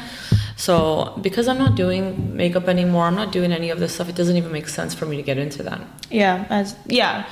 So 0.57 1.17
because 1.21 1.47
I'm 1.49 1.59
not 1.59 1.75
doing 1.77 2.37
makeup 2.37 2.69
anymore, 2.69 3.05
I'm 3.05 3.17
not 3.17 3.33
doing 3.33 3.53
any 3.53 3.71
of 3.71 3.79
this 3.81 3.95
stuff. 3.95 4.09
It 4.09 4.17
doesn't 4.17 4.37
even 4.37 4.53
make 4.53 4.69
sense 4.69 4.93
for 4.95 5.07
me 5.07 5.17
to 5.17 5.23
get 5.23 5.39
into 5.39 5.63
that. 5.65 5.81
Yeah, 6.11 6.47
as 6.51 6.77
yeah, 6.87 7.27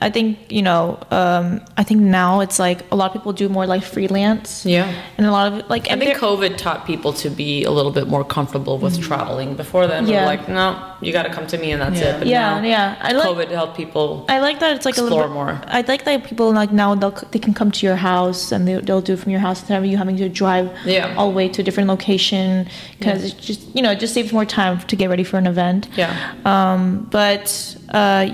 I 0.00 0.10
think 0.10 0.38
you 0.50 0.62
know, 0.62 0.98
um, 1.10 1.60
I 1.76 1.84
think 1.84 2.00
now 2.00 2.40
it's 2.40 2.58
like 2.58 2.80
a 2.90 2.96
lot 2.96 3.06
of 3.06 3.12
people 3.12 3.32
do 3.32 3.48
more 3.48 3.66
like 3.66 3.82
freelance, 3.82 4.64
Yeah. 4.64 4.90
and 5.18 5.26
a 5.26 5.30
lot 5.30 5.52
of 5.52 5.68
like 5.68 5.90
I 5.90 5.96
think 5.98 6.16
COVID 6.18 6.56
taught 6.56 6.86
people 6.86 7.12
to 7.14 7.28
be 7.28 7.64
a 7.64 7.70
little 7.70 7.92
bit 7.92 8.08
more 8.08 8.24
comfortable 8.24 8.78
with 8.78 9.00
traveling. 9.02 9.54
Before 9.54 9.86
then, 9.86 10.06
we 10.06 10.12
Yeah. 10.12 10.20
were 10.20 10.26
like, 10.26 10.48
no, 10.48 10.76
you 11.02 11.12
got 11.12 11.24
to 11.24 11.30
come 11.30 11.46
to 11.48 11.58
me 11.58 11.72
and 11.72 11.82
that's 11.82 12.00
Yeah. 12.00 12.06
it. 12.16 12.18
But 12.20 12.28
Yeah, 12.28 12.60
now, 12.60 12.66
yeah. 12.66 12.94
I 13.02 13.12
like- 13.12 13.28
COVID 13.28 13.50
helped 13.50 13.76
people. 13.76 14.24
I 14.28 14.38
like 14.40 14.60
that 14.60 14.74
it's 14.76 14.86
like 14.86 14.96
a 14.98 15.02
little 15.02 15.20
bit 15.20 15.30
more. 15.30 15.60
I 15.68 15.82
like 15.86 16.04
that 16.04 16.24
people 16.24 16.52
like 16.52 16.72
now 16.72 16.94
they'll 16.94 17.16
they 17.30 17.38
can 17.38 17.52
come 17.54 17.70
to 17.70 17.86
your 17.86 17.96
house 17.96 18.50
and 18.50 18.66
they, 18.66 18.74
they'll 18.76 19.02
do 19.02 19.12
it 19.12 19.18
from 19.18 19.30
your 19.30 19.40
house 19.40 19.60
instead 19.60 19.78
of 19.78 19.84
you 19.84 19.96
having 19.98 20.16
to 20.16 20.28
drive 20.28 20.70
Yeah. 20.84 21.14
all 21.16 21.28
the 21.30 21.36
way 21.36 21.48
to 21.48 21.60
a 21.60 21.64
different 21.64 21.88
location 21.88 22.66
because 22.98 23.24
it's 23.24 23.34
just 23.34 23.60
you 23.74 23.82
know 23.82 23.90
it 23.92 24.00
just 24.00 24.14
saves 24.14 24.32
more 24.32 24.46
time 24.46 24.78
to 24.80 24.96
get 24.96 25.10
ready 25.10 25.24
for 25.24 25.36
an 25.36 25.46
event. 25.46 25.86
Yeah. 25.96 26.12
Um, 26.46 27.06
but 27.10 27.76
uh, 27.90 28.26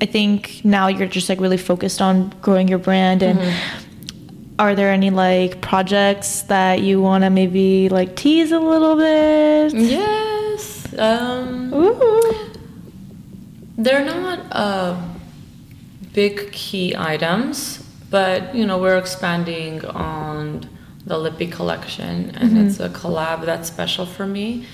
I 0.00 0.06
think 0.06 0.62
now 0.64 0.88
you're 0.88 1.06
just 1.08 1.28
like 1.28 1.40
really 1.40 1.56
focused 1.58 2.00
on 2.00 2.30
growing 2.42 2.68
your 2.68 2.78
brand 2.78 3.22
and. 3.22 3.38
Mm-hmm. 3.38 3.86
Are 4.58 4.74
there 4.74 4.92
any 4.92 5.08
like 5.08 5.62
projects 5.62 6.42
that 6.42 6.82
you 6.82 7.00
want 7.00 7.24
to 7.24 7.30
maybe 7.30 7.88
like 7.88 8.14
tease 8.14 8.52
a 8.52 8.58
little 8.58 8.94
bit? 8.94 9.72
Yes. 9.72 10.86
Um, 10.98 11.72
Ooh. 11.72 12.52
They're 13.78 14.04
not 14.04 14.40
uh, 14.52 15.00
big 16.12 16.52
key 16.52 16.94
items, 16.94 17.78
but 18.10 18.54
you 18.54 18.66
know 18.66 18.76
we're 18.76 18.98
expanding 18.98 19.82
on 19.86 20.68
the 21.06 21.16
Lippy 21.16 21.46
collection, 21.46 22.28
and 22.36 22.50
Mm-hmm. 22.50 22.66
it's 22.66 22.80
a 22.80 22.90
collab 22.90 23.46
that's 23.46 23.66
special 23.68 24.04
for 24.04 24.26
me. 24.26 24.66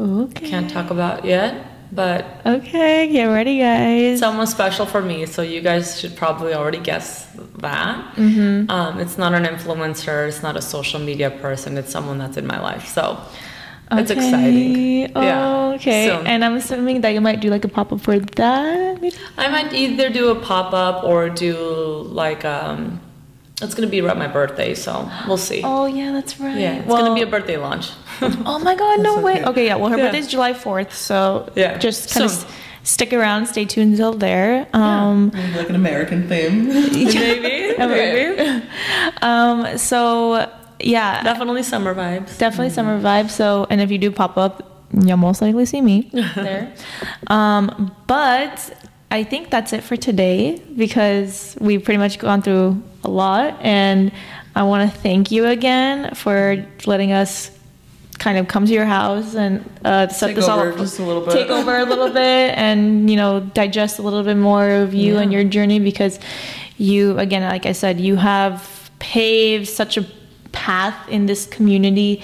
Okay. 0.00 0.48
Can't 0.48 0.70
talk 0.70 0.90
about 0.90 1.26
yet, 1.26 1.66
but 1.92 2.24
Okay, 2.44 3.08
get 3.12 3.26
ready, 3.26 3.58
guys. 3.58 4.18
someone 4.20 4.46
special 4.46 4.86
for 4.86 5.00
me. 5.02 5.26
So 5.26 5.42
you 5.42 5.60
guys 5.60 5.98
should 6.00 6.16
probably 6.16 6.54
already 6.54 6.78
guess 6.80 7.26
that. 7.58 8.14
Mm-hmm. 8.16 8.70
Um, 8.70 9.00
it's 9.00 9.16
not 9.18 9.34
an 9.34 9.44
influencer. 9.44 10.28
It's 10.28 10.42
not 10.42 10.56
a 10.56 10.62
social 10.62 11.00
media 11.00 11.30
person. 11.30 11.76
It's 11.78 11.90
someone 11.90 12.18
that's 12.18 12.36
in 12.36 12.46
my 12.46 12.60
life. 12.60 12.86
So 12.88 13.18
it's 13.92 14.10
exciting. 14.10 15.12
Oh, 15.14 15.22
yeah. 15.22 15.74
okay. 15.76 16.08
So- 16.08 16.22
And 16.26 16.44
I'm 16.44 16.56
assuming 16.56 17.02
that 17.02 17.10
you 17.10 17.20
might 17.20 17.40
do 17.40 17.50
like 17.50 17.64
a 17.64 17.68
pop 17.68 17.92
up 17.92 18.00
for 18.00 18.18
that. 18.18 19.00
maybe? 19.00 19.14
I 19.38 19.48
might 19.48 19.72
either 19.72 20.10
do 20.10 20.30
a 20.30 20.34
pop 20.34 20.72
up 20.74 21.04
or 21.04 21.28
do 21.30 21.56
like 22.10 22.44
um, 22.44 23.00
it's 23.62 23.74
gonna 23.74 23.88
be 23.88 24.00
around 24.00 24.18
my 24.18 24.26
birthday, 24.26 24.74
so 24.74 25.10
we'll 25.26 25.36
see. 25.38 25.62
Oh 25.64 25.86
yeah, 25.86 26.12
that's 26.12 26.38
right. 26.40 26.56
yeah, 26.56 26.74
it's 26.76 26.86
well, 26.86 27.02
gonna 27.02 27.14
be 27.14 27.22
a 27.22 27.26
birthday 27.26 27.56
launch. 27.56 27.90
Oh 28.22 28.58
my 28.58 28.74
god, 28.74 29.00
no 29.00 29.14
That's 29.16 29.24
way. 29.24 29.32
okay. 29.40 29.44
Okay, 29.50 29.66
yeah. 29.66 29.76
Well, 29.76 29.90
her 29.90 29.96
Yeah. 29.98 30.04
birthday's 30.06 30.26
July 30.28 30.52
4th, 30.54 30.92
so 30.92 31.50
Yeah, 31.54 31.76
just 31.78 32.12
kind 32.14 32.24
of 32.24 32.30
soon. 32.32 32.48
stick 32.82 33.12
around, 33.12 33.46
stay 33.46 33.64
tuned 33.66 33.92
until 33.92 34.12
there. 34.14 34.66
Um, 34.72 35.30
Maybe 35.34 35.52
like 35.58 35.68
an 35.68 35.74
American 35.74 36.26
theme. 36.28 36.68
Maybe, 36.72 37.76
maybe. 37.78 38.62
um, 39.22 39.76
so 39.78 40.50
yeah, 40.80 41.22
definitely 41.22 41.62
summer 41.62 41.94
vibes. 41.94 42.38
definitely 42.38 42.70
summer 42.70 42.98
vibes. 43.00 43.30
So, 43.30 43.66
and 43.70 43.80
if 43.80 43.90
you 43.90 43.98
do 43.98 44.10
pop 44.10 44.36
up, 44.38 44.86
you'll 44.98 45.16
most 45.18 45.42
likely 45.42 45.66
see 45.66 45.80
me 45.82 46.08
there. 46.34 46.72
Um, 47.26 47.94
but 48.06 48.72
I 49.10 49.22
think 49.24 49.50
that's 49.50 49.72
it 49.72 49.82
for 49.82 49.96
today 49.96 50.60
because 50.76 51.56
we've 51.60 51.82
pretty 51.82 51.98
much 51.98 52.18
gone 52.18 52.42
through 52.42 52.82
a 53.04 53.08
lot, 53.08 53.56
and 53.60 54.10
I 54.54 54.64
want 54.64 54.90
to 54.90 54.98
thank 54.98 55.30
you 55.30 55.46
again 55.46 56.14
for 56.14 56.66
letting 56.86 57.12
us 57.12 57.50
kind 58.18 58.38
of 58.38 58.48
come 58.48 58.66
to 58.66 58.72
your 58.72 58.86
house 58.86 59.34
and 59.34 59.68
uh, 59.84 60.08
set 60.08 60.28
Take 60.28 60.36
this 60.36 60.48
all 60.48 60.58
over 60.58 60.72
up. 60.72 60.78
just 60.78 60.98
a 60.98 61.02
little 61.02 61.22
bit. 61.24 61.32
Take 61.32 61.50
over 61.50 61.76
a 61.78 61.84
little 61.84 62.08
bit 62.12 62.56
and 62.56 63.10
you 63.10 63.16
know 63.16 63.40
digest 63.40 63.98
a 63.98 64.02
little 64.02 64.22
bit 64.22 64.36
more 64.36 64.68
of 64.70 64.94
you 64.94 65.18
and 65.18 65.32
your 65.32 65.44
journey 65.44 65.78
because 65.78 66.18
you 66.78 67.18
again 67.18 67.42
like 67.42 67.66
I 67.66 67.72
said 67.72 68.00
you 68.00 68.16
have 68.16 68.90
paved 68.98 69.68
such 69.68 69.98
a 69.98 70.06
path 70.52 71.08
in 71.08 71.26
this 71.26 71.46
community 71.46 72.22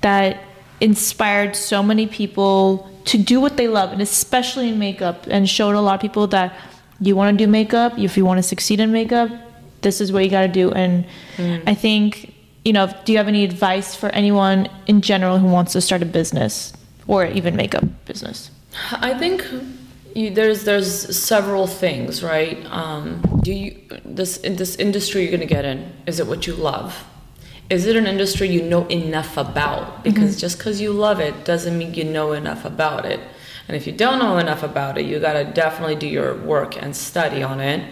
that 0.00 0.42
inspired 0.80 1.54
so 1.54 1.82
many 1.82 2.06
people 2.06 2.90
to 3.06 3.18
do 3.18 3.40
what 3.40 3.56
they 3.56 3.68
love 3.68 3.92
and 3.92 4.02
especially 4.02 4.68
in 4.68 4.78
makeup 4.78 5.26
and 5.28 5.48
showed 5.48 5.74
a 5.74 5.80
lot 5.80 5.94
of 5.94 6.00
people 6.00 6.26
that 6.26 6.54
you 7.00 7.16
want 7.16 7.36
to 7.36 7.44
do 7.44 7.50
makeup 7.50 7.98
if 7.98 8.16
you 8.16 8.24
want 8.24 8.38
to 8.38 8.42
succeed 8.42 8.80
in 8.80 8.92
makeup 8.92 9.30
this 9.82 10.00
is 10.00 10.12
what 10.12 10.24
you 10.24 10.30
got 10.30 10.42
to 10.42 10.48
do 10.48 10.70
and 10.72 11.06
i 11.66 11.74
think 11.74 12.34
you 12.64 12.72
know 12.72 12.92
do 13.04 13.12
you 13.12 13.18
have 13.18 13.28
any 13.28 13.44
advice 13.44 13.94
for 13.94 14.08
anyone 14.10 14.68
in 14.86 15.00
general 15.00 15.38
who 15.38 15.46
wants 15.46 15.72
to 15.72 15.80
start 15.80 16.02
a 16.02 16.06
business 16.06 16.72
or 17.06 17.26
even 17.26 17.54
makeup 17.56 17.84
business 18.06 18.50
I 18.92 19.18
think 19.18 19.46
you, 20.14 20.30
there's 20.30 20.64
there's 20.64 21.16
several 21.16 21.66
things, 21.66 22.22
right? 22.22 22.64
Um, 22.66 23.22
do 23.42 23.52
you 23.52 23.82
this 24.04 24.38
in 24.38 24.56
this 24.56 24.76
industry 24.76 25.22
you're 25.22 25.30
gonna 25.30 25.46
get 25.46 25.64
in? 25.64 25.92
Is 26.06 26.20
it 26.20 26.26
what 26.26 26.46
you 26.46 26.54
love? 26.54 27.04
Is 27.68 27.86
it 27.86 27.96
an 27.96 28.06
industry 28.06 28.48
you 28.48 28.62
know 28.62 28.86
enough 28.86 29.36
about? 29.36 30.04
Because 30.04 30.32
mm-hmm. 30.32 30.40
just 30.40 30.58
because 30.58 30.80
you 30.80 30.92
love 30.92 31.20
it 31.20 31.44
doesn't 31.44 31.76
mean 31.76 31.94
you 31.94 32.04
know 32.04 32.32
enough 32.32 32.64
about 32.64 33.04
it. 33.04 33.20
And 33.66 33.76
if 33.76 33.86
you 33.86 33.92
don't 33.92 34.20
know 34.20 34.38
enough 34.38 34.62
about 34.62 34.98
it, 34.98 35.06
you 35.06 35.18
gotta 35.18 35.44
definitely 35.44 35.96
do 35.96 36.06
your 36.06 36.36
work 36.36 36.80
and 36.80 36.94
study 36.94 37.42
on 37.42 37.60
it. 37.60 37.88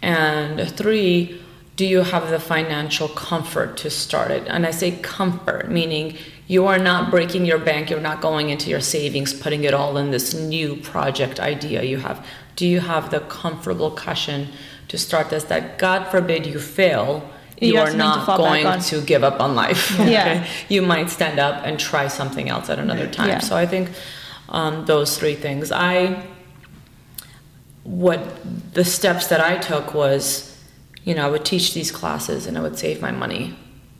And 0.00 0.70
three, 0.70 1.42
do 1.76 1.84
you 1.86 2.00
have 2.00 2.30
the 2.30 2.40
financial 2.40 3.08
comfort 3.08 3.76
to 3.78 3.90
start 3.90 4.30
it? 4.30 4.46
And 4.48 4.66
I 4.66 4.70
say 4.70 4.92
comfort, 4.92 5.70
meaning 5.70 6.16
you 6.46 6.66
are 6.66 6.78
not 6.78 7.10
breaking 7.10 7.44
your 7.44 7.58
bank, 7.58 7.90
you're 7.90 8.00
not 8.00 8.20
going 8.20 8.50
into 8.50 8.70
your 8.70 8.80
savings, 8.80 9.34
putting 9.34 9.64
it 9.64 9.74
all 9.74 9.96
in 9.96 10.10
this 10.10 10.34
new 10.34 10.76
project 10.76 11.38
idea 11.38 11.82
you 11.82 11.98
have. 11.98 12.26
Do 12.56 12.66
you 12.66 12.80
have 12.80 13.10
the 13.10 13.20
comfortable 13.20 13.90
cushion 13.90 14.48
to 14.88 14.98
start 14.98 15.30
this 15.30 15.44
that 15.44 15.78
God 15.78 16.08
forbid 16.08 16.46
you 16.46 16.58
fail? 16.58 17.30
You 17.60 17.74
You, 17.74 17.78
are 17.78 17.86
something 17.86 18.00
to 18.00 18.02
not 18.02 18.36
going 18.36 18.80
to 18.80 19.00
give 19.02 19.22
up 19.22 19.40
on 19.40 19.54
life. 19.54 19.98
Yeah. 20.00 20.46
You 20.68 20.82
might 20.82 21.10
stand 21.10 21.38
up 21.38 21.62
and 21.64 21.78
try 21.78 22.08
something 22.08 22.48
else 22.48 22.70
at 22.70 22.78
another 22.78 23.06
time. 23.08 23.28
Yeah. 23.28 23.38
So 23.40 23.56
I 23.56 23.66
think 23.66 23.90
um, 24.48 24.84
those 24.86 25.18
three 25.18 25.34
things. 25.34 25.70
I 25.70 26.22
what 27.84 28.20
the 28.74 28.84
steps 28.84 29.26
that 29.28 29.40
I 29.40 29.56
took 29.58 29.94
was, 29.94 30.56
you 31.04 31.14
know, 31.14 31.26
I 31.26 31.30
would 31.30 31.44
teach 31.44 31.74
these 31.74 31.90
classes 31.90 32.46
and 32.46 32.56
I 32.58 32.60
would 32.60 32.78
save 32.78 33.00
my 33.00 33.10
money, 33.10 33.56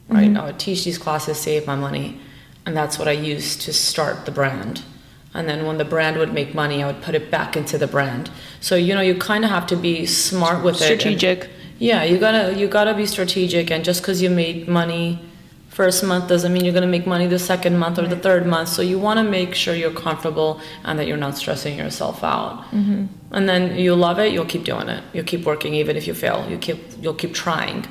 right? 0.08 0.36
I 0.36 0.44
would 0.44 0.58
teach 0.58 0.84
these 0.84 0.98
classes, 0.98 1.38
save 1.38 1.66
my 1.66 1.76
money. 1.76 2.20
and 2.66 2.76
that's 2.76 2.98
what 2.98 3.08
I 3.08 3.12
used 3.12 3.62
to 3.62 3.72
start 3.72 4.26
the 4.26 4.30
brand. 4.30 4.82
And 5.32 5.48
then 5.48 5.64
when 5.64 5.78
the 5.78 5.84
brand 5.84 6.18
would 6.18 6.32
make 6.34 6.54
money, 6.54 6.82
I 6.82 6.86
would 6.88 7.02
put 7.02 7.14
it 7.14 7.30
back 7.30 7.56
into 7.56 7.78
the 7.78 7.86
brand. 7.86 8.30
So 8.60 8.74
you 8.76 8.94
know, 8.94 9.00
you 9.00 9.14
kind 9.14 9.44
of 9.44 9.50
have 9.50 9.66
to 9.68 9.76
be 9.76 10.06
smart 10.06 10.62
with 10.62 10.76
it. 10.80 10.84
Strategic. 10.84 11.48
Yeah, 11.80 12.04
you 12.04 12.18
gotta 12.18 12.54
you 12.54 12.68
gotta 12.68 12.94
be 12.94 13.06
strategic, 13.06 13.70
and 13.70 13.82
just 13.82 14.02
because 14.02 14.20
you 14.20 14.28
made 14.28 14.68
money 14.68 15.18
first 15.70 16.04
month 16.04 16.28
doesn't 16.28 16.52
mean 16.52 16.62
you're 16.62 16.74
gonna 16.74 16.86
make 16.86 17.06
money 17.06 17.26
the 17.26 17.38
second 17.38 17.78
month 17.78 17.98
or 17.98 18.06
the 18.06 18.16
third 18.16 18.46
month. 18.46 18.68
So 18.68 18.82
you 18.82 18.98
want 18.98 19.16
to 19.18 19.24
make 19.24 19.54
sure 19.54 19.74
you're 19.74 19.98
comfortable 20.06 20.60
and 20.84 20.98
that 20.98 21.06
you're 21.06 21.16
not 21.16 21.38
stressing 21.38 21.78
yourself 21.78 22.22
out. 22.22 22.64
Mm-hmm. 22.70 23.06
And 23.32 23.48
then 23.48 23.76
you 23.76 23.94
love 23.94 24.18
it, 24.18 24.32
you'll 24.34 24.44
keep 24.54 24.64
doing 24.64 24.88
it. 24.90 25.02
You'll 25.14 25.24
keep 25.24 25.46
working 25.46 25.72
even 25.74 25.96
if 25.96 26.06
you 26.06 26.12
fail. 26.12 26.46
You 26.50 26.58
keep 26.58 26.78
you'll 27.00 27.14
keep 27.14 27.32
trying. 27.32 27.86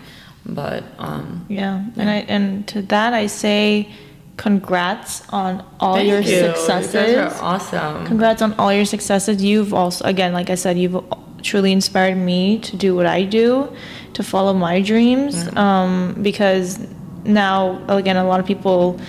But 0.46 0.84
um, 1.00 1.46
Yeah, 1.50 1.84
and 1.98 2.10
I 2.10 2.18
and 2.36 2.68
to 2.68 2.84
that 2.84 3.14
I 3.14 3.26
say, 3.26 3.90
congrats 4.38 5.28
on 5.30 5.66
all 5.80 5.96
thank 5.96 6.10
your 6.10 6.22
you. 6.22 6.36
You 6.36 6.54
guys 6.68 6.96
are 6.96 7.44
awesome. 7.44 8.06
Congrats 8.06 8.42
on 8.42 8.54
all 8.54 8.72
your 8.72 8.86
successes. 8.86 9.44
You've 9.44 9.74
also, 9.74 10.06
again, 10.06 10.32
like 10.32 10.50
I 10.50 10.56
said, 10.56 10.78
you've 10.78 10.96
truly 11.42 11.72
inspired 11.72 12.18
me 12.18 12.60
to 12.60 12.76
do 12.76 12.96
what 12.96 13.06
I 13.06 13.24
do, 13.24 13.72
to 14.14 14.24
follow 14.24 14.54
my 14.54 14.82
dreams. 14.82 15.48
Um, 15.56 16.16
because 16.22 16.80
now, 17.26 17.82
again, 17.88 18.18
a 18.18 18.26
lot 18.26 18.40
of 18.40 18.46
people 18.46 19.00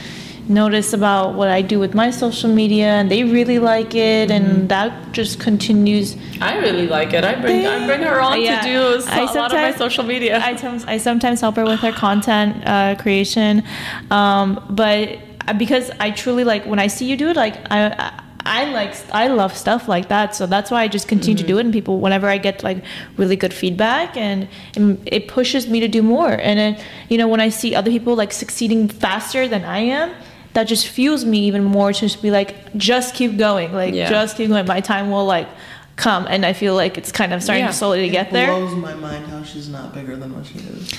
notice 0.48 0.92
about 0.92 1.34
what 1.34 1.48
I 1.48 1.62
do 1.62 1.78
with 1.78 1.94
my 1.94 2.10
social 2.10 2.52
media 2.52 2.86
and 2.86 3.08
they 3.10 3.22
really 3.22 3.58
like 3.58 3.94
it, 3.94 4.30
and 4.30 4.68
that 4.68 5.12
just 5.12 5.38
continues. 5.38 6.16
I 6.40 6.58
really 6.58 6.88
like 6.88 7.12
it. 7.12 7.24
I 7.24 7.40
bring 7.40 7.64
I 7.66 7.86
bring 7.86 8.02
her 8.02 8.20
on 8.20 8.40
Yeah. 8.40 8.60
to 8.60 8.66
do 8.68 8.78
a, 8.80 9.14
I 9.14 9.32
lot 9.32 9.52
of 9.52 9.60
my 9.60 9.72
social 9.72 10.04
media. 10.04 10.38
I, 10.42 10.58
I 10.86 10.98
sometimes 10.98 11.40
help 11.40 11.56
her 11.56 11.64
with 11.64 11.80
her 11.80 11.92
content 11.92 12.62
uh, 12.66 12.96
creation, 12.96 13.62
um, 14.10 14.64
but 14.70 15.18
because 15.56 15.90
I 16.00 16.10
truly 16.10 16.44
like 16.44 16.64
when 16.66 16.78
I 16.78 16.88
see 16.88 17.06
you 17.06 17.16
do 17.16 17.28
it, 17.28 17.36
like 17.36 17.56
I. 17.70 17.86
I 17.96 18.22
I 18.44 18.64
like 18.72 18.94
I 19.12 19.28
love 19.28 19.56
stuff 19.56 19.88
like 19.88 20.08
that, 20.08 20.34
so 20.34 20.46
that's 20.46 20.70
why 20.70 20.82
I 20.82 20.88
just 20.88 21.08
continue 21.08 21.36
to 21.36 21.46
do 21.46 21.58
it. 21.58 21.64
And 21.64 21.72
people, 21.72 22.00
whenever 22.00 22.26
I 22.28 22.38
get 22.38 22.62
like 22.62 22.82
really 23.16 23.36
good 23.36 23.52
feedback, 23.54 24.16
and, 24.16 24.48
and 24.76 25.00
it 25.06 25.28
pushes 25.28 25.68
me 25.68 25.80
to 25.80 25.88
do 25.88 26.02
more. 26.02 26.32
And 26.32 26.58
then, 26.58 26.82
you 27.08 27.18
know, 27.18 27.28
when 27.28 27.40
I 27.40 27.48
see 27.50 27.74
other 27.74 27.90
people 27.90 28.14
like 28.16 28.32
succeeding 28.32 28.88
faster 28.88 29.46
than 29.48 29.64
I 29.64 29.78
am, 29.78 30.14
that 30.54 30.64
just 30.64 30.88
fuels 30.88 31.24
me 31.24 31.40
even 31.46 31.62
more 31.64 31.92
to 31.92 32.00
just 32.00 32.22
be 32.22 32.30
like, 32.30 32.74
just 32.76 33.14
keep 33.14 33.36
going, 33.36 33.72
like 33.72 33.94
Yeah. 33.94 34.08
just 34.08 34.36
keep 34.36 34.48
going. 34.48 34.66
My 34.66 34.80
time 34.80 35.10
will 35.10 35.26
like 35.26 35.48
come, 35.96 36.26
and 36.28 36.46
I 36.46 36.52
feel 36.54 36.74
like 36.74 36.96
it's 36.98 37.12
kind 37.12 37.32
of 37.32 37.42
starting 37.42 37.64
Yeah. 37.64 37.70
to 37.72 37.76
slowly 37.76 38.06
It 38.06 38.10
get 38.10 38.30
there. 38.32 38.50
It 38.50 38.56
blows 38.58 38.74
my 38.74 38.94
mind 38.94 39.26
how 39.26 39.42
she's 39.42 39.68
not 39.68 39.92
bigger 39.94 40.16
than 40.16 40.34
what 40.34 40.46
she 40.46 40.58
is. 40.58 40.92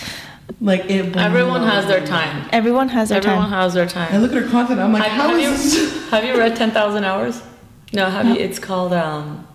Like 0.60 0.86
it. 0.86 1.16
Everyone 1.16 1.64
has 1.64 1.86
their 1.88 2.00
blows 2.00 2.10
my 2.10 2.26
mind. 2.26 2.42
time. 2.44 2.50
Everyone 2.52 2.90
has 2.90 3.10
their 3.10 3.18
Everyone 3.20 3.42
time. 3.50 3.52
has 3.52 3.74
their 3.74 3.86
I 3.86 3.88
time. 3.88 4.22
look 4.22 4.32
at 4.34 4.44
her 4.44 4.50
content. 4.50 4.80
I'm 4.80 4.92
like, 4.94 5.04
Have, 5.04 5.12
how 5.22 5.28
have 5.30 5.38
is 5.40 5.76
you 5.76 5.86
this? 5.90 6.10
have 6.10 6.24
you 6.26 6.38
read 6.38 6.56
Ten 6.56 6.72
Thousand 6.72 7.04
Hours? 7.04 7.42
No, 7.94 8.10
have 8.10 8.26
you? 8.28 8.36
It's 8.36 8.60
called 8.60 8.94
um, 8.94 9.48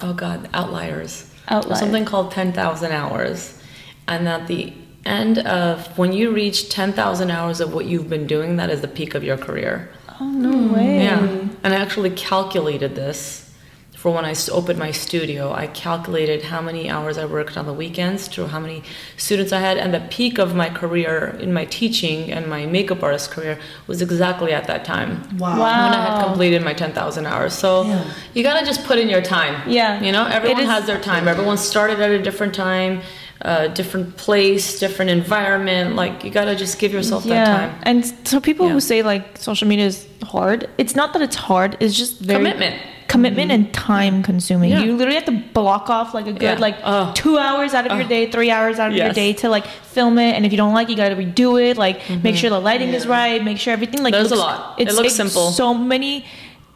oh 0.00 0.12
god, 0.14 0.48
Outliers. 0.54 1.32
Outliers. 1.48 1.78
Something 1.80 2.04
called 2.04 2.30
Ten 2.32 2.52
Thousand 2.52 2.92
Hours, 2.92 3.58
and 4.08 4.28
at 4.28 4.46
the 4.46 4.72
end 5.04 5.38
of 5.40 5.98
when 5.98 6.12
you 6.12 6.32
reach 6.32 6.68
ten 6.70 6.92
thousand 6.92 7.30
hours 7.30 7.60
of 7.60 7.74
what 7.74 7.86
you've 7.86 8.08
been 8.08 8.26
doing, 8.26 8.56
that 8.56 8.70
is 8.70 8.80
the 8.80 8.88
peak 8.88 9.14
of 9.14 9.24
your 9.24 9.36
career. 9.36 9.88
Oh 10.20 10.30
no 10.30 10.72
way! 10.72 11.02
Yeah, 11.04 11.18
and 11.64 11.74
I 11.74 11.76
actually 11.76 12.10
calculated 12.10 12.94
this 12.94 13.51
for 14.02 14.10
when 14.12 14.24
I 14.24 14.34
opened 14.50 14.80
my 14.80 14.90
studio. 14.90 15.52
I 15.52 15.68
calculated 15.68 16.42
how 16.42 16.60
many 16.60 16.90
hours 16.90 17.18
I 17.18 17.24
worked 17.24 17.56
on 17.56 17.66
the 17.66 17.72
weekends 17.72 18.26
to 18.34 18.48
how 18.48 18.58
many 18.58 18.82
students 19.16 19.52
I 19.52 19.60
had, 19.60 19.76
and 19.78 19.94
the 19.94 20.00
peak 20.16 20.38
of 20.44 20.56
my 20.62 20.68
career 20.80 21.14
in 21.38 21.52
my 21.52 21.66
teaching 21.66 22.32
and 22.32 22.48
my 22.48 22.66
makeup 22.66 23.00
artist 23.04 23.30
career 23.30 23.60
was 23.86 24.02
exactly 24.02 24.52
at 24.52 24.64
that 24.66 24.84
time 24.84 25.10
Wow. 25.38 25.56
Wow. 25.56 25.82
when 25.84 25.92
I 26.00 26.00
had 26.06 26.24
completed 26.26 26.60
my 26.64 26.74
10,000 26.74 27.26
hours. 27.26 27.52
So 27.52 27.68
Yeah. 27.84 28.02
you 28.34 28.42
gotta 28.42 28.66
just 28.66 28.82
put 28.88 28.98
in 28.98 29.08
your 29.08 29.22
time. 29.22 29.54
Yeah. 29.68 30.02
You 30.02 30.10
know, 30.10 30.24
everyone 30.26 30.62
is- 30.64 30.68
has 30.76 30.84
their 30.90 30.98
time. 30.98 31.28
Everyone 31.28 31.56
started 31.56 32.00
at 32.00 32.10
a 32.10 32.18
different 32.28 32.54
time, 32.54 33.02
a 33.42 33.68
different 33.68 34.16
place, 34.16 34.80
different 34.80 35.12
environment. 35.12 35.94
Like 36.02 36.24
you 36.24 36.30
gotta 36.40 36.56
just 36.64 36.74
give 36.80 36.92
yourself 36.92 37.22
that 37.30 37.34
Yeah, 37.46 37.56
time. 37.58 37.70
and 37.84 37.98
so 38.30 38.40
people 38.40 38.66
Yeah. 38.66 38.72
who 38.74 38.80
say 38.80 38.98
like 39.12 39.24
social 39.38 39.68
media 39.68 39.86
is 39.86 39.98
hard, 40.34 40.58
it's 40.76 40.96
not 41.00 41.08
that 41.12 41.22
it's 41.22 41.36
hard. 41.50 41.76
It's 41.78 41.96
just 42.02 42.18
very 42.18 42.38
Commitment. 42.40 42.76
Commitment 43.12 43.50
and 43.52 43.72
time 43.72 44.22
consuming. 44.22 44.70
Yeah. 44.70 44.80
You 44.84 44.96
literally 44.96 45.16
have 45.16 45.26
to 45.26 45.38
block 45.52 45.90
off 45.90 46.14
like 46.14 46.26
a 46.26 46.32
good 46.32 46.42
Yeah. 46.42 46.66
like 46.66 46.76
Oh. 46.82 47.12
two 47.14 47.36
hours 47.38 47.74
out 47.74 47.86
of 47.86 47.92
your 47.92 48.06
Oh. 48.06 48.08
day, 48.08 48.30
three 48.30 48.50
hours 48.50 48.78
out 48.78 48.90
of 48.90 48.96
your 48.96 49.12
day 49.12 49.32
to 49.34 49.48
like 49.48 49.66
film 49.66 50.18
it. 50.18 50.32
And 50.34 50.44
if 50.46 50.52
you 50.52 50.58
don't 50.58 50.72
like, 50.74 50.88
it, 50.88 50.92
you 50.92 50.96
got 50.96 51.10
to 51.10 51.16
redo 51.16 51.62
it. 51.62 51.76
Like 51.76 51.98
make 52.22 52.36
sure 52.36 52.50
the 52.50 52.58
lighting 52.60 52.88
is 52.94 53.06
right. 53.06 53.42
Make 53.44 53.58
sure 53.58 53.72
everything 53.72 54.02
like 54.02 54.14
Mm-hmm. 54.14 54.22
There's 54.22 54.32
a 54.32 54.36
looks- 54.36 54.58
lot. 54.58 54.74
It 54.78 54.92
looks 54.94 55.14
simple. 55.14 55.50
So 55.52 55.74
many 55.74 56.24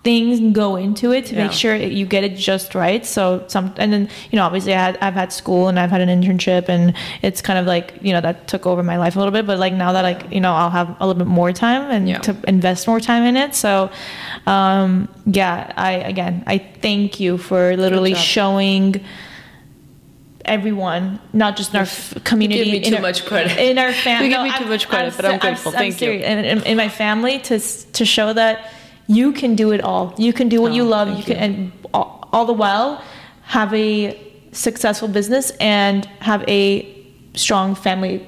things 0.07 0.55
go 0.55 0.77
into 0.77 1.11
it 1.11 1.27
to 1.27 1.35
make 1.35 1.51
sure 1.51 1.75
you 1.75 2.07
get 2.07 2.23
it 2.23 2.37
just 2.37 2.77
right. 2.77 3.05
So 3.05 3.43
some, 3.49 3.75
and 3.77 3.93
then 3.93 4.09
you 4.31 4.37
know, 4.37 4.45
obviously, 4.47 4.73
I 4.73 4.81
had, 4.87 4.99
I've 5.07 5.15
had 5.15 5.33
school 5.33 5.67
and 5.67 5.81
I've 5.81 5.91
had 5.91 6.01
an 6.01 6.09
internship, 6.17 6.69
and 6.69 6.95
it's 7.23 7.41
kind 7.43 7.59
of 7.59 7.67
like 7.67 7.87
you 8.07 8.13
know 8.15 8.21
that 8.21 8.47
took 8.47 8.67
over 8.67 8.83
my 8.85 8.99
life 8.99 9.17
a 9.17 9.19
little 9.19 9.33
bit. 9.33 9.45
But 9.51 9.59
like 9.59 9.73
now 9.73 9.91
that 9.95 10.03
like 10.03 10.23
you 10.33 10.41
know, 10.41 10.55
I'll 10.55 10.71
have 10.71 10.89
a 11.01 11.07
little 11.07 11.19
bit 11.19 11.27
more 11.41 11.53
time 11.53 11.91
and 11.91 12.09
Yeah. 12.09 12.19
to 12.27 12.37
invest 12.47 12.87
more 12.87 13.01
time 13.01 13.25
in 13.25 13.37
it. 13.37 13.55
So, 13.57 13.91
um, 14.47 15.09
yeah, 15.27 15.73
I 15.77 15.93
again, 16.13 16.45
I 16.47 16.59
thank 16.59 17.19
you 17.19 17.37
for 17.37 17.77
literally 17.77 18.15
showing 18.15 19.05
everyone, 20.45 21.19
not 21.33 21.57
just 21.57 21.71
in 21.75 21.77
our 21.79 21.83
f- 21.83 22.15
community. 22.23 22.71
me 22.71 22.77
in 22.79 22.91
too 22.91 22.97
our- 22.97 23.03
much 23.03 23.27
credit. 23.27 23.59
In 23.59 23.79
our 23.79 23.93
family, 24.07 24.29
You 24.29 24.35
give 24.35 24.43
me 24.45 24.53
too 24.57 24.67
much 24.67 24.89
credit, 24.89 25.15
but 25.17 25.25
I'm 25.25 25.39
grateful. 25.41 25.73
Thank 25.73 26.01
you. 26.01 26.11
And 26.11 26.47
in, 26.47 26.63
in 26.65 26.77
my 26.77 26.89
family, 26.89 27.39
to 27.41 27.59
to 27.99 28.05
show 28.05 28.33
that 28.33 28.71
you 29.07 29.33
can 29.33 29.55
do 29.55 29.73
it 29.73 29.81
all. 29.81 30.15
You 30.17 30.33
can 30.33 30.49
do 30.49 30.61
what 30.61 30.73
you 30.73 30.83
Oh, 30.83 30.89
love. 30.89 31.17
You 31.17 31.23
can, 31.23 31.37
and 31.37 31.73
all, 31.95 32.29
all 32.33 32.45
the 32.45 32.53
while 32.53 33.03
have 33.43 33.73
a 33.73 34.19
successful 34.53 35.09
business 35.09 35.51
and 35.61 36.05
have 36.21 36.43
a 36.49 36.87
strong 37.35 37.75
family. 37.75 38.27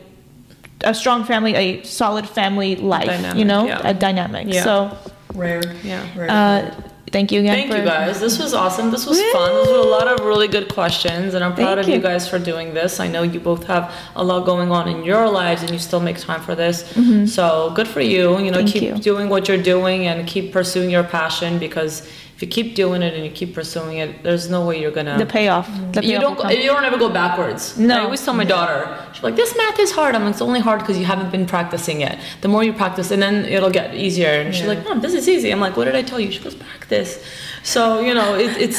A 0.82 0.94
strong 0.94 1.24
family, 1.24 1.54
a 1.54 1.82
solid 1.82 2.28
family 2.28 2.76
life, 2.76 3.36
you 3.36 3.44
know, 3.44 3.66
yeah. 3.66 3.80
a 3.88 3.92
dynamic. 3.92 4.46
Yeah. 4.46 4.62
So, 4.62 4.96
Rare. 5.34 5.60
Yeah. 5.82 6.06
Rare. 6.16 6.30
uh, 6.30 6.87
thank 7.08 7.32
you 7.32 7.40
again. 7.40 7.54
Thank 7.56 7.70
for, 7.72 7.78
you 7.78 7.84
guys. 7.84 8.20
This 8.20 8.38
was 8.38 8.54
awesome. 8.54 8.90
This 8.90 9.06
was 9.06 9.20
fun. 9.32 9.52
Those 9.52 9.68
were 9.68 9.74
a 9.76 9.82
lot 9.98 10.08
of 10.08 10.24
really 10.26 10.48
good 10.48 10.68
questions, 10.72 11.34
and 11.34 11.42
I'm 11.44 11.54
proud 11.54 11.76
Thank 11.76 11.80
of 11.80 11.88
you 11.88 11.94
you. 11.96 12.00
guys 12.00 12.28
for 12.28 12.38
doing 12.38 12.74
this. 12.74 13.00
I 13.00 13.08
know 13.08 13.22
you 13.22 13.40
both 13.40 13.64
have 13.66 13.92
a 14.16 14.22
lot 14.24 14.44
going 14.46 14.70
on 14.70 14.88
in 14.88 15.04
your 15.04 15.28
lives, 15.28 15.62
and 15.62 15.70
you 15.70 15.78
still 15.78 16.00
make 16.00 16.18
time 16.18 16.40
for 16.40 16.54
this. 16.54 16.84
So 17.32 17.72
good 17.74 17.88
for 17.88 18.00
you. 18.00 18.38
You 18.38 18.50
know, 18.50 18.58
Mm-hmm. 18.58 18.66
Thank 18.66 18.72
keep 18.72 18.82
you. 18.82 18.98
doing 18.98 19.28
what 19.28 19.48
you're 19.48 19.62
doing 19.62 20.06
and 20.06 20.26
keep 20.26 20.52
pursuing 20.52 20.90
your 20.90 21.04
passion 21.04 21.58
because 21.58 22.08
if 22.38 22.42
you 22.42 22.46
keep 22.46 22.76
doing 22.76 23.02
it 23.02 23.14
and 23.14 23.24
you 23.24 23.32
keep 23.32 23.52
pursuing 23.52 23.98
it, 23.98 24.22
there's 24.22 24.48
no 24.48 24.64
way 24.64 24.80
you're 24.80 24.92
gonna. 24.92 25.18
The 25.18 25.26
payoff. 25.26 25.66
The 25.90 26.04
you 26.04 26.10
payoff 26.18 26.22
don't. 26.22 26.38
come. 26.38 26.50
You 26.52 26.66
don't 26.66 26.84
ever 26.84 26.96
go 26.96 27.08
backwards. 27.08 27.76
No. 27.76 27.96
I 27.96 27.98
always 28.04 28.24
tell 28.24 28.32
my 28.32 28.44
daughter, 28.44 28.96
she's 29.12 29.24
like, 29.24 29.34
"This 29.34 29.56
math 29.56 29.80
is 29.80 29.90
hard." 29.90 30.14
I'm 30.14 30.22
like, 30.22 30.34
"It's 30.34 30.40
only 30.40 30.60
hard 30.60 30.78
because 30.78 30.96
you 30.96 31.04
haven't 31.04 31.32
been 31.32 31.46
practicing 31.46 32.00
it. 32.02 32.16
The 32.42 32.46
more 32.46 32.62
you 32.62 32.72
practice, 32.72 33.10
and 33.10 33.20
then 33.20 33.44
it'll 33.44 33.70
get 33.80 33.92
easier." 33.96 34.28
And 34.30 34.54
she's 34.54 34.62
Yeah. 34.62 34.68
like, 34.68 34.84
"Mom, 34.84 35.00
this 35.00 35.14
is 35.14 35.28
easy." 35.28 35.50
I'm 35.50 35.58
like, 35.58 35.76
"What 35.76 35.86
did 35.86 35.96
I 35.96 36.02
tell 36.02 36.20
you?" 36.20 36.30
She 36.30 36.38
goes, 36.38 36.54
"Practice." 36.54 37.18
So 37.64 37.98
you 37.98 38.14
know, 38.14 38.36
it 38.36 38.56
it's, 38.56 38.78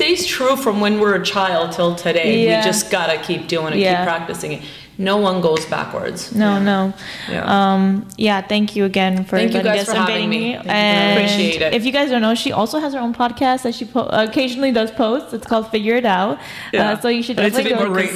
stays 0.00 0.26
true 0.26 0.56
from 0.56 0.80
when 0.80 0.98
we're 0.98 1.14
a 1.14 1.22
child 1.24 1.70
till 1.70 1.94
today. 1.94 2.44
Yeah. 2.46 2.58
We 2.58 2.64
just 2.64 2.90
gotta 2.90 3.18
keep 3.18 3.46
doing 3.46 3.74
it, 3.74 3.78
Yeah. 3.78 3.98
keep 3.98 4.04
practicing 4.08 4.52
it. 4.54 4.62
No 5.00 5.16
one 5.16 5.40
goes 5.40 5.64
backwards. 5.66 6.34
No, 6.34 6.60
no. 6.60 6.92
Yeah. 7.28 7.44
Um, 7.46 8.06
yeah, 8.18 8.42
thank 8.42 8.76
you 8.76 8.84
again 8.84 9.24
for 9.24 9.36
Thank 9.38 9.54
you 9.54 9.62
guys 9.62 9.86
for 9.86 9.94
having 9.94 10.24
inviting 10.24 10.28
me. 10.30 10.38
me. 10.50 10.54
Thank. 10.56 10.68
And 10.68 11.18
Appreciate 11.18 11.62
it. 11.62 11.74
If 11.74 11.86
you 11.86 11.92
guys 11.92 12.10
don't 12.10 12.20
know, 12.20 12.34
she 12.34 12.52
also 12.52 12.78
has 12.80 12.92
her 12.92 13.00
own 13.00 13.14
podcast 13.14 13.62
that 13.62 13.74
she 13.74 13.86
po- 13.86 14.06
occasionally 14.12 14.72
does 14.72 14.90
posts. 14.90 15.32
It's 15.32 15.46
called 15.46 15.70
Figure 15.70 15.94
It 15.96 16.04
Out. 16.04 16.38
Yeah. 16.72 16.90
Uh, 16.90 17.00
so 17.00 17.08
you 17.08 17.22
should 17.22 17.36
But 17.36 17.46
it's 17.46 17.56
a 17.56 17.62
definitely 17.62 17.86
bit 17.86 17.92
more 17.92 18.02
go. 18.02 18.06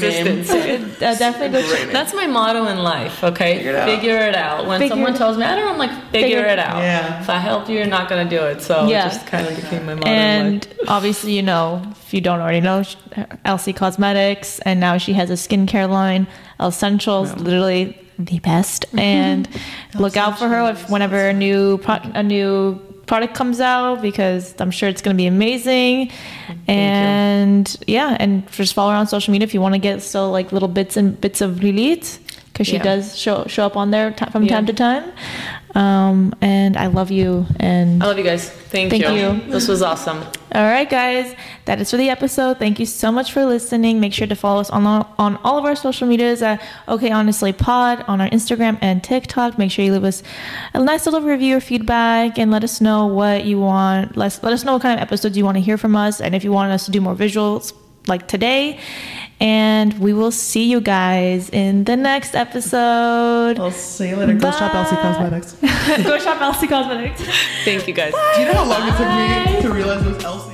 consistent. 0.45 1.03
uh, 1.03 1.15
definitely 1.17 1.63
go. 1.63 1.75
check- 1.75 1.91
That's 1.91 2.13
my 2.13 2.27
motto 2.27 2.67
in 2.67 2.79
life, 2.83 3.25
okay? 3.25 3.57
Figure 3.57 3.71
it 3.71 3.77
out. 3.77 3.89
Figure 3.89 4.19
it 4.19 4.35
out. 4.35 4.67
When 4.67 4.79
Figure 4.79 4.95
someone 4.95 5.15
tells 5.15 5.39
me, 5.39 5.45
I 5.45 5.55
don't 5.57 5.65
know, 5.65 5.73
I'm 5.73 5.79
like, 5.79 5.91
figure, 6.11 6.29
Figure- 6.39 6.45
it 6.47 6.59
out. 6.59 6.77
Yeah. 6.83 7.21
If 7.23 7.31
I 7.31 7.39
help 7.39 7.69
you, 7.71 7.77
you're 7.79 7.87
not 7.87 8.11
gonna 8.11 8.29
do 8.29 8.43
it. 8.45 8.61
So 8.61 8.87
Yeah. 8.87 9.07
it 9.07 9.11
just 9.13 9.27
kind 9.27 9.47
of 9.47 9.57
became 9.57 9.87
my 9.87 9.95
motto 9.95 10.11
in 10.11 10.15
And 10.19 10.67
life. 10.67 10.79
obviously, 10.89 11.33
you 11.35 11.43
know, 11.43 11.83
if 12.03 12.13
you 12.13 12.21
don't 12.21 12.41
already 12.41 12.61
know, 12.61 12.83
sh- 12.83 12.97
LC 13.47 13.73
Cosmetics, 13.75 14.59
and 14.61 14.79
now 14.81 14.99
she 14.99 15.15
has 15.15 15.31
a 15.31 15.35
skincare 15.35 15.89
line, 15.89 16.27
Essentials, 16.61 17.35
literally 17.37 17.99
the 18.19 18.39
best. 18.41 18.87
And 18.95 19.49
look 19.99 20.17
out 20.17 20.39
for 20.39 20.49
her 20.49 20.71
if 20.71 20.89
whenever 20.89 21.29
a 21.29 21.33
new 21.33 21.79
pro- 21.79 22.11
a 22.15 22.23
new 22.23 22.81
product 23.07 23.35
comes 23.35 23.61
out 23.61 24.01
because 24.01 24.55
I'm 24.59 24.71
sure 24.71 24.89
it's 24.89 25.03
going 25.03 25.15
to 25.15 25.21
be 25.21 25.27
amazing. 25.27 26.11
And 26.67 27.77
yeah, 27.87 28.17
and 28.19 28.51
just 28.53 28.75
follow 28.75 28.93
her 28.93 28.97
on 28.97 29.07
social 29.07 29.33
media 29.33 29.45
if 29.45 29.55
you 29.55 29.61
want 29.61 29.75
to 29.75 29.79
get 29.79 30.03
still 30.03 30.31
like 30.31 30.53
little 30.53 30.69
bits 30.69 30.97
and 30.97 31.21
bits 31.21 31.41
of 31.41 31.57
Lilit 31.57 32.19
because 32.55 32.67
she 32.69 32.77
Yeah. 32.77 32.83
does 32.85 33.19
show 33.19 33.45
show 33.49 33.67
up 33.67 33.77
on 33.77 33.91
there 33.91 34.13
t- 34.13 34.25
from 34.33 34.45
Yeah. 34.45 34.55
time 34.55 34.67
to 34.67 34.73
time. 34.73 35.05
Um, 35.75 36.33
and 36.41 36.77
I 36.77 36.87
love 36.87 37.11
you 37.11 37.47
and 37.59 38.01
I 38.01 38.07
love 38.07 38.17
you 38.17 38.23
guys. 38.23 38.49
Thank, 38.49 38.91
Thank 38.91 39.03
you. 39.03 39.11
you. 39.13 39.41
This 39.49 39.67
was 39.67 39.83
awesome. 39.83 40.23
All 40.55 40.63
right, 40.63 40.89
guys, 40.89 41.35
that 41.65 41.81
is 41.81 41.91
for 41.91 41.97
the 41.97 42.11
episode. 42.11 42.61
Thank 42.61 42.79
you 42.79 42.87
so 42.87 43.11
much 43.11 43.33
for 43.33 43.45
listening. 43.45 43.99
Make 43.99 44.13
sure 44.15 44.29
to 44.29 44.37
follow 44.37 44.61
us 44.61 44.71
on 44.71 44.87
all, 44.87 45.09
on 45.19 45.37
all 45.43 45.59
of 45.59 45.65
our 45.65 45.75
social 45.75 46.07
medias 46.07 46.43
at 46.43 46.63
OK 46.87 47.11
Honestly 47.11 47.53
Pod 47.53 48.05
on 48.07 48.21
our 48.21 48.29
Instagram 48.31 48.79
and 48.81 49.03
TikTok. 49.03 49.59
Make 49.59 49.73
sure 49.73 49.85
you 49.85 49.93
leave 49.93 50.05
us 50.05 50.23
a 50.75 50.79
nice 50.79 51.07
little 51.07 51.23
review 51.23 51.57
or 51.57 51.61
feedback 51.61 52.39
and 52.39 52.53
let 52.53 52.63
us 52.63 52.81
know 52.81 53.07
what 53.07 53.45
you 53.45 53.59
want. 53.59 54.17
Let 54.17 54.39
let 54.45 54.53
us 54.53 54.63
know 54.65 54.75
what 54.75 54.83
kind 54.83 54.95
of 55.01 55.03
episodes 55.03 55.37
you 55.37 55.45
want 55.45 55.57
to 55.57 55.61
hear 55.61 55.77
from 55.77 55.97
us, 55.97 56.21
and 56.21 56.37
if 56.37 56.45
you 56.45 56.53
want 56.53 56.71
us 56.71 56.85
to 56.85 56.93
do 56.93 57.01
more 57.01 57.17
visuals 57.17 57.73
like 58.07 58.29
today. 58.29 58.79
And 59.45 59.99
we 59.99 60.15
will 60.15 60.31
see 60.31 60.65
you 60.71 60.81
guys 60.81 61.51
in 61.51 61.85
the 61.85 61.99
next 61.99 62.35
episode. 62.35 63.61
I'll 63.61 63.71
see 63.73 64.09
you 64.09 64.17
later. 64.17 64.33
Go 64.33 64.51
shop 64.51 64.73
LC 64.73 64.99
Cosmetics. 65.03 65.53
Go 66.03 66.19
shop 66.19 66.39
LC 66.39 66.67
Cosmetics. 66.67 67.23
Thank 67.63 67.87
you 67.87 67.93
guys. 67.93 68.15
Do 68.35 68.41
you 68.41 68.47
know 68.47 68.55
how 68.55 68.65
long 68.65 68.89
it 68.89 68.97
took 68.97 69.07
me 69.55 69.61
to 69.61 69.71
realize 69.71 70.07
it 70.07 70.15
was 70.15 70.25
LC? 70.25 70.54